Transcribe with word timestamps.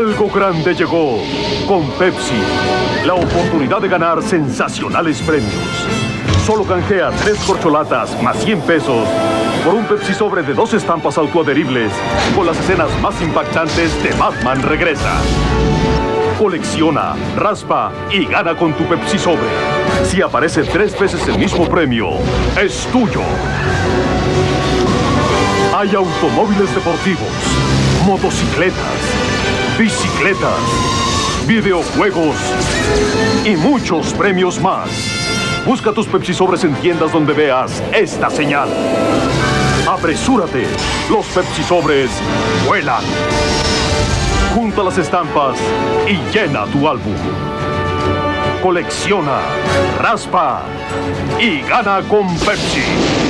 Algo 0.00 0.30
grande 0.30 0.74
llegó 0.74 1.18
con 1.68 1.86
Pepsi. 1.98 2.32
La 3.04 3.12
oportunidad 3.12 3.82
de 3.82 3.88
ganar 3.88 4.22
sensacionales 4.22 5.20
premios. 5.20 5.52
Solo 6.46 6.64
canjea 6.64 7.10
tres 7.10 7.36
corcholatas 7.46 8.20
más 8.22 8.42
100 8.42 8.62
pesos 8.62 9.06
por 9.62 9.74
un 9.74 9.84
Pepsi 9.84 10.14
sobre 10.14 10.42
de 10.42 10.54
dos 10.54 10.72
estampas 10.72 11.18
autoadheribles 11.18 11.92
con 12.34 12.46
las 12.46 12.58
escenas 12.58 12.88
más 13.02 13.20
impactantes 13.20 14.02
de 14.02 14.12
Batman 14.12 14.62
Regresa. 14.62 15.20
Colecciona, 16.38 17.14
raspa 17.36 17.92
y 18.10 18.24
gana 18.24 18.56
con 18.56 18.72
tu 18.72 18.84
Pepsi 18.84 19.18
sobre. 19.18 19.48
Si 20.04 20.22
aparece 20.22 20.62
tres 20.62 20.98
veces 20.98 21.28
el 21.28 21.38
mismo 21.38 21.68
premio, 21.68 22.08
es 22.58 22.86
tuyo. 22.86 23.20
Hay 25.76 25.94
automóviles 25.94 26.74
deportivos, 26.74 27.28
motocicletas, 28.06 29.09
bicicletas, 29.78 30.60
videojuegos 31.46 32.36
y 33.44 33.56
muchos 33.56 34.12
premios 34.12 34.60
más. 34.60 34.88
Busca 35.66 35.92
tus 35.92 36.06
Pepsi 36.06 36.34
sobres 36.34 36.64
en 36.64 36.74
tiendas 36.76 37.12
donde 37.12 37.32
veas 37.32 37.82
esta 37.92 38.30
señal. 38.30 38.68
Apresúrate, 39.88 40.66
los 41.10 41.26
Pepsi 41.26 41.62
sobres 41.62 42.10
vuelan. 42.66 43.02
Junta 44.54 44.82
las 44.82 44.98
estampas 44.98 45.56
y 46.08 46.16
llena 46.34 46.64
tu 46.66 46.88
álbum. 46.88 47.14
Colecciona, 48.62 49.40
raspa 49.98 50.62
y 51.40 51.60
gana 51.62 52.02
con 52.08 52.26
Pepsi. 52.38 53.29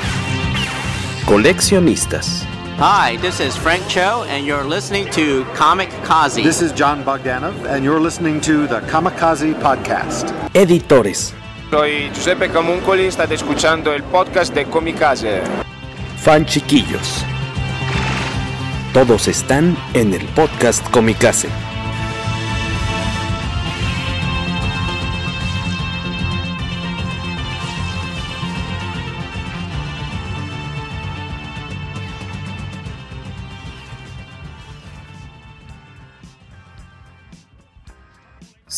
Coleccionistas. 1.31 2.43
Hi, 2.77 3.15
this 3.21 3.39
is 3.39 3.55
Frank 3.55 3.87
Cho, 3.87 4.25
and 4.27 4.45
you're 4.45 4.65
listening 4.65 5.09
to 5.11 5.45
Comic 5.55 5.89
Kazi. 6.03 6.43
This 6.43 6.61
is 6.61 6.73
John 6.73 7.05
Bogdanov, 7.05 7.55
and 7.69 7.85
you're 7.85 8.01
listening 8.01 8.41
to 8.41 8.67
the 8.67 8.81
Kamikaze 8.81 9.53
Podcast. 9.61 10.33
Editores. 10.53 11.33
Soy 11.69 12.09
Giuseppe 12.09 12.49
Camuncoli, 12.49 13.09
state 13.09 13.33
escuchando 13.33 13.93
el 13.93 14.03
podcast 14.03 14.53
de 14.53 14.65
Comicase. 14.65 15.41
Fan 16.17 16.45
chiquillos. 16.45 17.23
Todos 18.93 19.29
están 19.29 19.77
en 19.93 20.13
el 20.13 20.25
podcast 20.35 20.85
Comicase. 20.91 21.47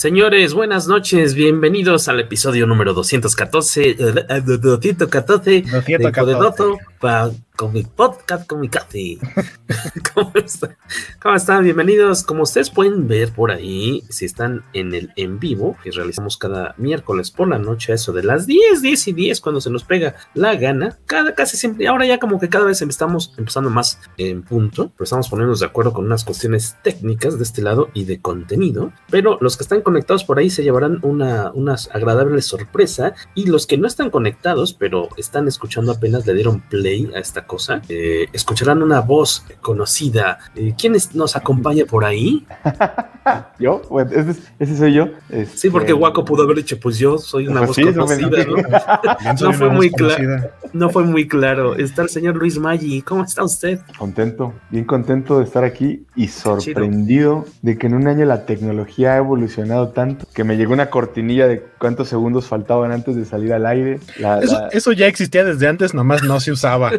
Señores, 0.04 0.54
buenas 0.54 0.90
noches, 0.90 1.34
bienvenidos 1.34 2.10
al 2.10 2.20
episodio 2.20 2.68
número 2.68 2.94
214, 2.94 3.94
214, 3.94 5.62
214. 5.62 6.78
para 7.00 7.32
con 7.56 7.72
mi 7.72 7.84
podcast, 7.84 8.48
con 8.48 8.62
mi 8.62 8.70
café. 8.70 9.18
¿Cómo, 10.14 10.32
está? 10.36 10.76
¿Cómo 11.22 11.36
están? 11.36 11.64
Bienvenidos. 11.64 12.24
Como 12.24 12.44
ustedes 12.44 12.70
pueden 12.70 13.08
ver 13.08 13.32
por 13.32 13.52
ahí, 13.52 14.04
si 14.10 14.26
están 14.26 14.64
en 14.74 14.96
el 14.96 15.12
en 15.16 15.40
vivo, 15.40 15.78
que 15.84 15.92
realizamos 15.92 16.38
cada 16.38 16.74
miércoles 16.78 17.30
por 17.30 17.48
la 17.48 17.60
noche, 17.60 17.92
a 17.92 17.96
eso 17.96 18.12
de 18.12 18.24
las 18.24 18.48
10, 18.48 18.82
10 18.82 19.08
y 19.08 19.14
10, 19.14 19.42
cuando 19.42 19.62
se 19.62 19.70
nos 19.70 19.84
pega 19.84 20.16
la 20.34 20.56
gana, 20.56 20.98
cada 21.06 21.36
casi 21.36 21.58
siempre, 21.58 21.88
ahora 21.88 22.06
ya 22.06 22.18
como 22.18 22.40
que 22.40 22.50
cada 22.50 22.66
vez 22.66 22.82
estamos 22.82 23.34
empezando 23.38 23.70
más 23.70 24.00
en 24.18 24.42
punto, 24.42 24.92
pero 24.98 25.04
estamos 25.04 25.30
poniéndonos 25.30 25.60
de 25.60 25.68
acuerdo 25.68 25.94
con 25.94 26.06
unas 26.06 26.24
cuestiones 26.24 26.78
técnicas 26.84 27.38
de 27.38 27.44
este 27.44 27.62
lado 27.62 27.90
y 27.94 28.06
de 28.06 28.20
contenido, 28.20 28.92
pero 29.12 29.38
los 29.42 29.58
que 29.58 29.64
están 29.64 29.82
conectados 29.94 30.24
por 30.24 30.40
ahí 30.40 30.50
se 30.50 30.64
llevarán 30.64 30.98
una, 31.04 31.52
una 31.54 31.76
agradable 31.94 32.42
sorpresa 32.42 33.14
y 33.36 33.46
los 33.46 33.68
que 33.68 33.78
no 33.78 33.86
están 33.86 34.10
conectados, 34.10 34.74
pero 34.74 35.08
están 35.18 35.48
escuchando 35.48 35.92
apenas 35.92 36.26
le 36.26 36.34
dieron 36.34 36.62
play 36.62 37.12
a 37.16 37.20
esta 37.20 37.46
cosa, 37.46 37.80
eh, 37.90 38.26
escucharán 38.34 38.82
una 38.82 39.02
voz 39.02 39.46
conocida. 39.62 40.40
Eh, 40.56 40.74
¿Quién 40.76 40.96
es, 40.96 41.14
nos 41.14 41.36
acompaña 41.36 41.86
por 41.86 42.06
ahí? 42.06 42.44
¿Yo? 43.60 43.84
Bueno, 43.88 44.12
ese, 44.12 44.42
ese, 44.58 44.78
soy 44.78 44.94
yo. 44.94 45.10
Este... 45.30 45.58
Sí, 45.58 45.70
porque 45.70 45.94
Waco 45.94 46.26
pudo 46.26 46.44
haber 46.44 46.58
dicho, 46.58 46.80
pues 46.80 46.98
yo 46.98 47.20
soy 47.20 47.48
una 47.48 47.66
pues 47.66 47.68
voz 47.68 47.76
sí, 47.76 47.84
conocida, 47.84 48.46
¿no? 48.46 49.42
no 49.48 49.54
fue 49.54 49.70
muy 49.70 49.92
claro. 49.92 50.50
No 50.74 50.90
fue 50.90 51.04
muy 51.04 51.28
claro. 51.28 51.76
Está 51.76 52.02
el 52.02 52.10
señor 52.10 52.36
Luis 52.36 52.58
Maggi. 52.58 53.04
¿Cómo 53.04 53.24
está 53.24 53.44
usted? 53.44 53.80
Contento, 53.98 54.54
bien 54.72 54.86
contento 54.86 55.38
de 55.38 55.46
estar 55.46 55.64
aquí 55.64 56.06
y 56.16 56.28
sorprendido 56.28 57.46
de 57.62 57.78
que 57.78 57.88
en 57.88 57.94
un 57.94 58.08
año 58.08 58.26
la 58.26 58.46
tecnología 58.46 59.14
ha 59.14 59.18
evolucionado 59.18 59.83
tanto 59.90 60.26
que 60.34 60.44
me 60.44 60.58
llegó 60.58 60.74
una 60.74 60.90
cortinilla 60.90 61.48
de 61.48 61.64
cuántos 61.78 62.10
segundos 62.10 62.48
faltaban 62.48 62.92
antes 62.92 63.16
de 63.16 63.26
salir 63.26 63.54
al 63.54 63.66
aire. 63.66 64.00
La, 64.18 64.40
eso, 64.40 64.60
la... 64.60 64.68
eso, 64.70 64.92
ya 64.92 65.08
existía 65.08 65.44
desde 65.44 65.68
antes, 65.68 65.94
nomás 65.94 66.24
no 66.24 66.40
se 66.40 66.52
usaba. 66.52 66.92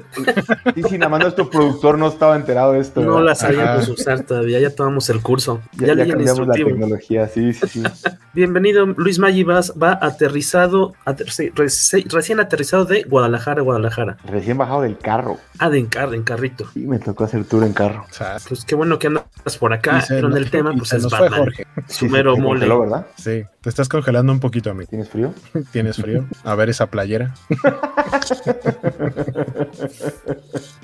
Sí, 0.75 0.83
sí, 0.89 0.99
nada 0.99 1.09
más 1.09 1.21
nuestro 1.21 1.49
productor 1.51 1.99
no 1.99 2.09
estaba 2.09 2.37
enterado 2.37 2.73
de 2.73 2.81
esto. 2.81 3.01
No 3.01 3.17
¿verdad? 3.17 3.25
la 3.25 3.35
sabíamos 3.35 3.89
usar 3.89 4.23
todavía, 4.23 4.61
ya 4.61 4.71
tomamos 4.71 5.09
el 5.11 5.21
curso. 5.21 5.61
Ya, 5.73 5.89
ya, 5.89 6.05
ya 6.05 6.09
cambiamos 6.09 6.47
la 6.47 6.55
tecnología, 6.55 7.29
sí, 7.29 7.53
sí, 7.53 7.67
sí. 7.69 7.83
Bienvenido, 8.35 8.87
Luis 8.87 9.19
Maggi, 9.19 9.45
vas, 9.45 9.73
va 9.81 9.99
aterrizado, 10.01 10.95
ater, 11.05 11.29
recién 12.09 12.41
aterrizado 12.41 12.85
de 12.85 13.05
Guadalajara, 13.05 13.63
Guadalajara. 13.63 14.17
Recién 14.25 14.59
bajado 14.59 14.83
del 14.83 14.99
carro. 14.99 15.39
Ah, 15.59 15.71
de 15.71 15.79
en, 15.79 15.87
car, 15.87 16.13
en 16.15 16.25
carrito. 16.25 16.69
Sí, 16.75 16.81
me 16.81 16.99
tocó 16.99 17.25
hacer 17.25 17.45
tour 17.45 17.65
en 17.65 17.73
carro. 17.73 18.05
O 18.11 18.13
sea, 18.13 18.37
pues 18.49 18.65
qué 18.65 18.75
bueno 18.75 18.99
que 18.99 19.07
andas 19.07 19.25
por 19.59 19.73
acá, 19.73 20.05
pero 20.09 20.29
en 20.29 20.37
el 20.37 20.51
tema, 20.51 20.73
pues 20.73 20.93
es 20.93 21.09
Batman. 21.09 21.41
Jorge. 21.41 21.67
Sumero 21.87 22.35
sí, 22.35 22.41
mole. 22.41 22.64
Congeló, 22.65 22.81
¿verdad? 22.81 23.07
Sí, 23.17 23.45
te 23.61 23.69
estás 23.69 23.89
congelando 23.89 24.33
un 24.33 24.41
poquito 24.41 24.71
a 24.71 24.75
mí. 24.75 24.87
¿Tienes 24.87 25.09
frío? 25.09 25.35
¿Tienes 25.73 25.97
frío? 25.97 26.27
A 26.45 26.55
ver 26.55 26.71
esa 26.71 26.87
playera. 26.91 27.35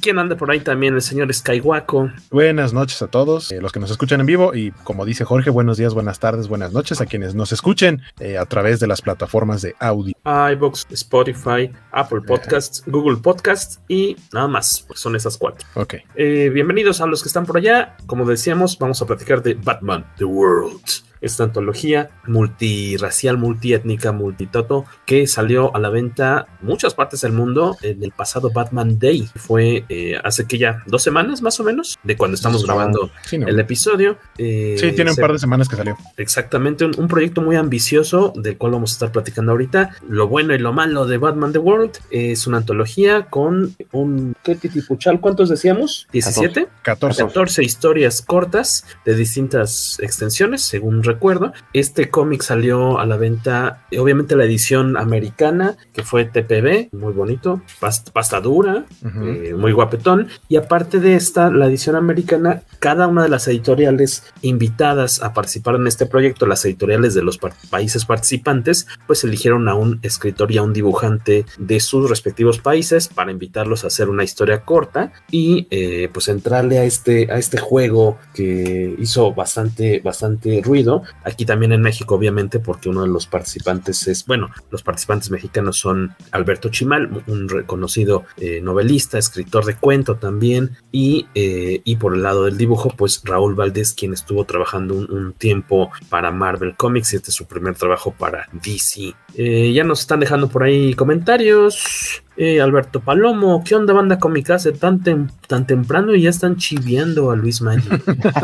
¿Quién 0.01 0.19
anda 0.19 0.37
por 0.37 0.51
ahí 0.51 0.61
también? 0.61 0.95
El 0.95 1.03
señor 1.03 1.33
Skywaco. 1.33 2.11
Buenas 2.31 2.73
noches 2.73 3.01
a 3.03 3.09
todos, 3.09 3.53
eh, 3.53 3.61
los 3.61 3.73
que 3.73 3.81
nos 3.81 3.91
escuchan 3.91 4.21
en 4.21 4.27
vivo 4.27 4.55
y 4.55 4.71
como 4.85 5.05
dice 5.05 5.25
Jorge, 5.25 5.51
buenos 5.51 5.77
días, 5.77 5.95
buenas 5.95 6.19
tardes, 6.21 6.49
buenas 6.49 6.73
noches 6.73 7.01
a 7.01 7.07
quienes 7.07 7.35
nos 7.35 7.53
escuchen 7.53 8.03
eh, 8.19 8.39
a 8.39 8.47
través 8.47 8.81
de 8.81 8.87
las 8.87 9.03
plataformas 9.03 9.63
de 9.63 9.75
audio. 9.79 10.15
iBox, 10.25 10.87
Spotify, 10.91 11.71
Apple 11.93 12.21
Podcasts, 12.27 12.83
Google 12.87 13.19
Podcasts 13.19 13.81
y 13.89 14.17
nada 14.33 14.49
más, 14.49 14.85
pues 14.87 15.01
son 15.01 15.17
esas 15.17 15.37
cuatro. 15.37 15.67
Ok. 15.75 15.95
Eh, 16.15 16.51
bienvenidos 16.53 17.01
a 17.01 17.07
los 17.07 17.23
que 17.23 17.29
están 17.29 17.47
por 17.47 17.57
allá. 17.57 17.97
Como 18.07 18.25
decíamos, 18.25 18.79
vamos 18.79 19.01
a 19.03 19.07
platicar 19.07 19.43
de 19.43 19.55
Batman, 19.55 20.07
The 20.17 20.25
World 20.25 21.10
esta 21.21 21.45
antología 21.45 22.11
multirracial, 22.27 23.39
multiétnica, 23.39 24.13
multitoto, 24.13 24.85
que 25.07 25.27
salió 25.27 25.75
a 25.75 25.79
la 25.79 25.91
venta 25.91 26.47
en 26.61 26.67
muchas 26.67 26.95
partes 26.95 27.21
del 27.23 27.33
mundo 27.33 27.77
en 27.83 28.03
el 28.03 28.13
pasado 28.13 28.51
Batman 28.51 28.99
Day. 28.99 29.29
Fue 29.37 29.85
eh, 29.89 30.19
hace 30.23 30.47
que 30.47 30.59
ya 30.59 30.83
dos 30.87 31.03
semanas 31.03 31.43
más 31.43 31.59
o 31.61 31.65
menos 31.65 31.99
de 32.03 32.17
cuando 32.17 32.35
estamos 32.35 32.65
grabando 32.65 33.11
sí, 33.25 33.39
no. 33.39 33.49
el 33.49 33.59
episodio. 33.61 34.17
Eh, 34.39 34.77
sí, 34.79 34.93
tiene 34.93 35.11
un 35.11 35.17
se, 35.17 35.21
par 35.21 35.33
de 35.33 35.39
semanas 35.39 35.69
que 35.69 35.77
salió. 35.77 35.97
Exactamente, 36.17 36.85
un, 36.85 36.99
un, 36.99 37.09
proyecto 37.09 37.43
muy 37.43 37.57
ambicioso 37.57 38.33
del 38.37 38.57
cual 38.57 38.73
vamos 38.73 38.93
a 38.93 38.95
estar 38.95 39.13
platicando 39.13 39.53
ahorita. 39.53 39.97
Lo 40.09 40.29
bueno 40.29 40.55
y 40.55 40.59
lo 40.59 40.73
malo 40.73 41.07
de 41.07 41.19
Batman 41.19 41.53
The 41.53 41.59
World 41.59 41.93
es 42.11 42.47
una 42.47 42.59
antología 42.59 43.27
con 43.27 43.75
un... 43.93 44.35
¿Qué 44.43 44.55
titipuchal? 44.55 45.21
¿Cuántos 45.21 45.49
decíamos? 45.49 46.07
¿17? 46.13 46.69
14. 46.83 47.25
14 47.25 47.63
historias 47.63 48.23
cortas 48.23 48.85
de 49.05 49.15
distintas 49.15 49.99
extensiones 50.01 50.63
según 50.63 51.03
recuerdo. 51.11 51.53
Este 51.73 52.11
cómic 52.11 52.43
salió 52.43 52.99
a 52.99 53.07
la 53.07 53.17
venta, 53.17 53.87
obviamente 53.99 54.37
la 54.37 54.45
edición 54.45 54.97
americana, 54.97 55.77
que 55.93 56.03
fue 56.03 56.25
TPB, 56.25 56.95
muy 56.97 57.13
bonito, 57.13 57.63
pasta, 57.79 58.41
dura, 58.41 58.85
eh, 59.05 59.55
muy 59.57 59.73
guapetón. 59.73 60.29
Y 60.49 60.57
aparte 60.57 61.01
de 61.01 61.15
esta, 61.15 61.51
la 61.51 61.67
edición 61.67 61.97
americana, 61.97 62.63
cada 62.79 63.07
una 63.07 63.23
de 63.23 63.29
las 63.29 63.49
editoriales 63.49 64.25
invitadas 64.43 65.23
a 65.23 65.33
participar 65.33 65.75
en 65.77 65.87
este 65.87 66.07
proyecto, 66.07 66.47
las 66.47 66.65
editoriales 66.65 67.15
de 67.15 67.23
los 67.23 67.39
países 67.71 68.05
participantes, 68.05 68.87
pues 69.07 69.25
eligieron 69.25 69.69
a 69.69 69.75
un 69.75 69.99
escritor 70.03 70.53
y 70.53 70.59
a 70.59 70.63
un 70.63 70.73
dibujante 70.73 71.45
de 71.59 71.81
sus 71.81 72.09
respectivos 72.09 72.59
países 72.59 73.09
para 73.09 73.31
invitarlos 73.31 73.85
a 73.85 73.89
hacer 73.89 74.09
una 74.09 74.25
historia 74.25 74.63
corta 74.65 75.13
y 75.31 75.67
eh, 75.71 76.09
pues 76.13 76.29
entrarle 76.29 76.79
a 76.79 76.85
este, 76.85 77.31
a 77.31 77.39
este 77.39 77.59
juego 77.59 78.19
que 78.35 78.95
hizo 78.99 79.33
bastante, 79.33 80.01
bastante 80.01 80.61
ruido. 80.65 81.00
Aquí 81.25 81.45
también 81.45 81.73
en 81.73 81.83
México, 81.83 82.15
obviamente, 82.15 82.59
porque 82.59 82.89
uno 82.89 83.03
de 83.03 83.09
los 83.09 83.27
participantes 83.27 84.07
es, 84.09 84.27
bueno, 84.27 84.51
los 84.71 84.83
participantes 84.83 85.31
mexicanos 85.31 85.79
son 85.79 86.15
Alberto 86.33 86.69
Chimal, 86.69 87.23
un 87.27 87.49
reconocido 87.49 88.25
eh, 88.37 88.61
novelista, 88.61 89.19
escritor 89.19 89.65
de 89.65 89.77
cuento 89.77 90.17
también, 90.17 90.77
y, 90.93 91.27
eh, 91.35 91.81
y, 91.85 91.97
por 91.97 92.15
el 92.15 92.23
lado 92.23 92.45
del 92.45 92.57
dibujo, 92.57 92.91
pues 92.97 93.23
Raúl 93.25 93.55
Valdés, 93.55 93.93
quien 93.93 94.13
estuvo 94.13 94.45
trabajando 94.45 94.95
un, 94.95 95.11
un 95.11 95.33
tiempo 95.33 95.91
para 96.09 96.31
Marvel 96.31 96.77
Comics 96.77 97.13
y 97.13 97.17
este 97.17 97.31
es 97.31 97.37
su 97.37 97.47
primer 97.47 97.75
trabajo 97.75 98.13
para 98.17 98.49
DC. 98.53 99.15
ya 99.37 99.85
nos 99.85 100.01
están 100.01 100.21
dejando 100.21 100.49
por 100.49 100.63
ahí 100.63 100.95
comentarios. 100.95 102.23
Eh, 102.43 102.59
Alberto 102.59 103.01
Palomo, 103.01 103.63
¿qué 103.63 103.75
onda 103.75 103.93
banda 103.93 104.19
cómica? 104.19 104.55
Hace 104.55 104.73
tan, 104.73 105.03
tan 105.47 105.67
temprano 105.67 106.15
y 106.15 106.23
ya 106.23 106.31
están 106.31 106.57
chiviando 106.57 107.31
a 107.31 107.37
Luis 107.37 107.61
Maggi. 107.61 107.87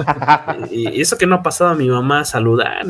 y 0.71 1.01
eso 1.01 1.17
que 1.17 1.27
no 1.27 1.37
ha 1.37 1.43
pasado 1.43 1.71
a 1.71 1.75
mi 1.75 1.89
mamá 1.89 2.21
a 2.21 2.25
saludar. 2.27 2.85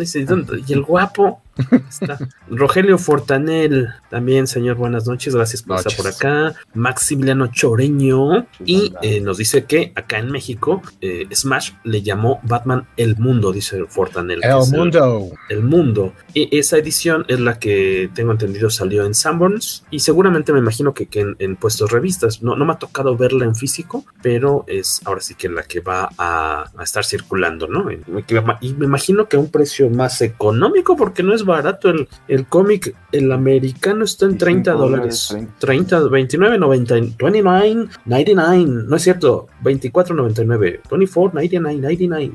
y 0.67 0.73
el 0.73 0.83
guapo, 0.83 1.41
Está. 1.89 2.19
Rogelio 2.49 2.99
Fortanel, 2.99 3.89
también, 4.11 4.47
señor, 4.47 4.77
buenas 4.77 5.07
noches, 5.07 5.35
gracias 5.35 5.63
por 5.63 5.79
estar 5.79 5.97
por 5.97 6.07
acá. 6.07 6.55
Maximiliano 6.75 7.49
Choreño, 7.49 8.47
y 8.65 8.93
eh, 9.03 9.21
nos 9.21 9.39
dice 9.39 9.65
que 9.65 9.93
acá 9.95 10.19
en 10.19 10.31
México, 10.31 10.83
eh, 11.01 11.27
Smash 11.33 11.73
le 11.85 12.03
llamó 12.03 12.41
Batman 12.43 12.87
El 12.97 13.17
Mundo, 13.17 13.53
dice 13.53 13.85
Fortanel. 13.89 14.41
El 14.43 14.55
Mundo. 14.77 15.31
El, 15.49 15.63
Mundo. 15.63 16.13
Y 16.35 16.57
esa 16.57 16.77
edición 16.77 17.25
es 17.29 17.41
la 17.41 17.59
que 17.59 18.11
tengo 18.15 18.33
entendido 18.33 18.71
salió 18.71 19.05
en 19.05 19.15
Sanborns, 19.15 19.85
y 19.91 20.01
seguramente 20.01 20.53
me 20.53 20.59
imagino 20.59 20.93
que, 20.95 21.09
en, 21.39 21.57
puestos 21.57 21.91
revistas. 21.91 22.43
No, 22.43 22.57
no 22.57 22.65
me 22.65 22.73
ha 22.73 22.79
tocado 22.79 23.17
verla 23.17 23.45
en 23.45 23.55
físico, 23.55 24.05
pero 24.23 24.65
es 24.67 25.01
ahora 25.05 25.21
sí 25.21 25.35
que 25.35 25.49
la 25.49 25.63
que 25.63 25.81
va 25.81 26.11
a, 26.19 26.71
estar 26.83 27.05
circulando, 27.05 27.67
¿no? 27.67 27.91
Y 27.91 28.75
me 28.75 28.85
imagino 28.85 29.29
que 29.29 29.37
a 29.37 29.41
un 29.41 29.51
precio 29.51 29.89
más 29.89 30.21
económico, 30.21 30.97
porque 30.97 31.23
no 31.23 31.35
es 31.35 31.46
barato 31.47 31.91
el, 31.91 32.09
el 32.29 32.47
cómic. 32.47 32.95
El 33.13 33.33
americano 33.33 34.05
está 34.05 34.27
en 34.27 34.37
30 34.37 34.73
dólares. 34.73 35.35
30, 35.59 36.09
29, 36.09 36.59
90, 36.59 36.95
29, 36.95 37.89
99. 38.05 38.85
No 38.87 38.97
es 38.97 39.03
cierto, 39.03 39.47
24, 39.63 40.15
99, 40.15 40.81
24, 40.91 41.35
99, 41.35 41.81
99, 41.81 42.33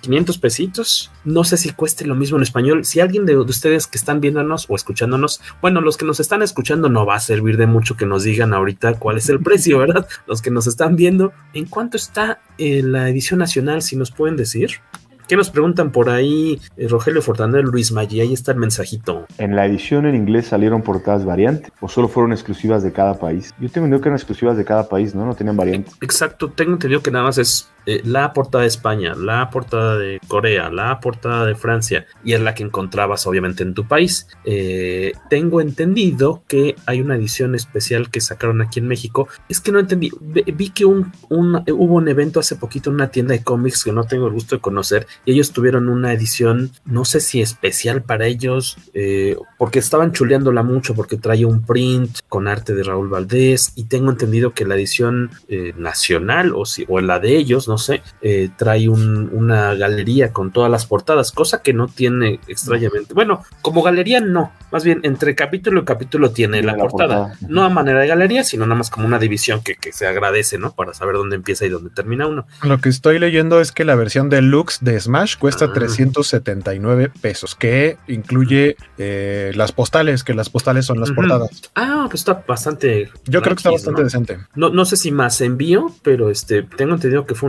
500 0.00 0.38
pesitos. 0.38 1.10
No 1.24 1.44
sé 1.44 1.56
si 1.56 1.70
cueste 1.70 2.04
lo 2.04 2.14
mismo 2.14 2.36
en 2.36 2.42
español. 2.42 2.84
Si 2.84 3.00
alguien 3.00 3.26
de, 3.26 3.36
ustedes 3.36 3.86
que 3.86 3.98
están 3.98 4.20
viéndonos 4.20 4.66
o 4.68 4.74
escuchándonos, 4.74 5.40
bueno, 5.60 5.80
los 5.80 5.96
que 5.96 6.04
nos 6.04 6.20
están 6.20 6.42
escuchando 6.42 6.88
no 6.88 7.06
va 7.06 7.16
a 7.16 7.20
servir 7.20 7.56
de 7.56 7.66
mucho 7.66 7.96
que 7.96 8.06
nos 8.06 8.24
digan 8.24 8.54
ahorita 8.54 8.94
cuál 8.94 9.18
es 9.18 9.28
el 9.28 9.40
precio, 9.42 9.78
¿verdad? 9.78 10.06
Los 10.26 10.42
que 10.42 10.50
nos 10.50 10.66
están 10.66 10.96
viendo, 10.96 11.32
¿en 11.52 11.66
cuánto 11.66 11.96
está 11.96 12.40
eh, 12.58 12.82
la 12.82 13.08
edición 13.08 13.38
nacional? 13.38 13.82
Si 13.82 13.96
nos 13.96 14.10
pueden 14.10 14.36
decir. 14.36 14.80
¿Qué 15.26 15.36
nos 15.36 15.48
preguntan 15.48 15.90
por 15.90 16.10
ahí? 16.10 16.60
Eh, 16.76 16.86
Rogelio 16.86 17.22
Fortanel, 17.22 17.62
Luis 17.62 17.92
Maggi, 17.92 18.20
ahí 18.20 18.34
está 18.34 18.52
el 18.52 18.58
mensajito. 18.58 19.26
En 19.38 19.56
la 19.56 19.64
edición 19.64 20.04
en 20.04 20.14
inglés 20.14 20.48
salieron 20.48 20.82
portadas 20.82 21.24
variantes 21.24 21.72
o 21.80 21.88
solo 21.88 22.08
fueron 22.08 22.32
exclusivas 22.32 22.82
de 22.82 22.92
cada 22.92 23.14
país. 23.14 23.54
Yo 23.58 23.70
tengo 23.70 23.86
entendido 23.86 24.02
que 24.02 24.08
eran 24.10 24.18
exclusivas 24.18 24.58
de 24.58 24.64
cada 24.66 24.86
país, 24.86 25.14
¿no? 25.14 25.24
No 25.24 25.34
tenían 25.34 25.56
variantes. 25.56 25.94
Exacto, 26.02 26.50
tengo 26.50 26.72
entendido 26.72 27.02
que 27.02 27.10
nada 27.10 27.24
más 27.24 27.38
es 27.38 27.70
eh, 27.86 28.00
la 28.04 28.32
portada 28.32 28.62
de 28.62 28.68
España, 28.68 29.14
la 29.14 29.50
portada 29.50 29.96
de 29.98 30.20
Corea, 30.26 30.70
la 30.70 31.00
portada 31.00 31.46
de 31.46 31.54
Francia, 31.54 32.06
y 32.24 32.32
es 32.32 32.40
la 32.40 32.54
que 32.54 32.62
encontrabas 32.62 33.26
obviamente 33.26 33.62
en 33.62 33.74
tu 33.74 33.86
país. 33.86 34.26
Eh, 34.44 35.12
tengo 35.30 35.60
entendido 35.60 36.42
que 36.48 36.76
hay 36.86 37.00
una 37.00 37.16
edición 37.16 37.54
especial 37.54 38.10
que 38.10 38.20
sacaron 38.20 38.62
aquí 38.62 38.80
en 38.80 38.88
México. 38.88 39.28
Es 39.48 39.60
que 39.60 39.72
no 39.72 39.78
entendí, 39.78 40.10
vi 40.20 40.70
que 40.70 40.84
hubo 40.84 41.94
un 41.94 42.08
evento 42.08 42.40
hace 42.40 42.56
poquito 42.56 42.90
en 42.90 42.96
una 42.96 43.08
tienda 43.08 43.34
de 43.34 43.42
cómics 43.42 43.84
que 43.84 43.92
no 43.92 44.04
tengo 44.04 44.26
el 44.26 44.32
gusto 44.32 44.56
de 44.56 44.60
conocer, 44.60 45.06
y 45.24 45.32
ellos 45.32 45.52
tuvieron 45.52 45.88
una 45.88 46.12
edición, 46.12 46.70
no 46.84 47.04
sé 47.04 47.20
si 47.20 47.40
especial 47.40 48.02
para 48.02 48.26
ellos, 48.26 48.76
eh, 48.94 49.36
porque 49.58 49.78
estaban 49.78 50.12
chuleándola 50.12 50.62
mucho, 50.62 50.94
porque 50.94 51.16
trae 51.16 51.44
un 51.44 51.64
print 51.64 52.18
con 52.28 52.48
arte 52.48 52.74
de 52.74 52.82
Raúl 52.82 53.08
Valdés, 53.08 53.72
y 53.76 53.84
tengo 53.84 54.10
entendido 54.10 54.54
que 54.54 54.64
la 54.64 54.74
edición 54.74 55.30
nacional 55.76 56.52
o, 56.54 56.64
o 56.88 57.00
la 57.00 57.18
de 57.18 57.36
ellos, 57.36 57.68
no 57.68 57.73
sé, 57.78 58.02
eh, 58.22 58.50
trae 58.56 58.88
una 58.88 59.74
galería 59.74 60.32
con 60.32 60.52
todas 60.52 60.70
las 60.70 60.86
portadas, 60.86 61.32
cosa 61.32 61.62
que 61.62 61.72
no 61.72 61.88
tiene 61.88 62.40
extrañamente. 62.48 63.14
Bueno, 63.14 63.42
como 63.62 63.82
galería 63.82 64.20
no, 64.20 64.52
más 64.70 64.84
bien 64.84 65.00
entre 65.02 65.34
capítulo 65.34 65.82
y 65.82 65.84
capítulo 65.84 66.30
tiene 66.30 66.62
la, 66.62 66.76
portada. 66.76 67.34
no 67.48 67.62
a 67.62 67.68
manera 67.68 68.00
de 68.00 68.08
galería, 68.08 68.44
sino 68.44 68.66
nada 68.66 68.76
más 68.78 68.90
como 68.90 69.06
una 69.06 69.18
división 69.18 69.62
que, 69.62 69.76
se 69.92 70.06
agradece, 70.06 70.58
¿no? 70.58 70.72
Para 70.72 70.94
saber 70.94 71.14
dónde 71.14 71.36
empieza 71.36 71.64
y 71.64 71.68
dónde 71.68 71.90
termina 71.90 72.26
uno. 72.26 72.46
Lo 72.62 72.80
que 72.80 72.88
estoy 72.88 73.18
leyendo 73.18 73.60
es 73.60 73.72
que 73.72 73.84
la 73.84 73.94
versión 73.94 74.28
deluxe 74.28 74.78
de 74.80 74.98
Smash 74.98 75.36
cuesta 75.36 75.72
379 75.72 77.10
ah. 77.10 77.18
pesos, 77.20 77.54
que 77.54 77.98
incluye 78.08 78.76
eh, 78.98 79.52
las 79.54 79.72
postales, 79.72 80.24
que 80.24 80.34
las 80.34 80.50
postales 80.50 80.86
son 80.86 81.00
las 81.00 81.12
portadas. 81.12 81.50
Ah, 81.74 82.06
pues 82.10 82.20
está 82.20 82.44
bastante. 82.46 83.10
Yo 83.26 83.42
creo 83.42 83.54
que 83.54 83.60
está 83.60 83.70
bastante 83.70 84.04
decente. 84.04 84.38
No, 84.54 84.70
no 84.70 84.84
sé 84.84 84.96
si 84.96 85.10
más 85.10 85.40
envío, 85.40 85.94
pero 86.02 86.30
este 86.30 86.62
tengo 86.62 86.94
entendido 86.94 87.26
que 87.26 87.34
fue 87.34 87.48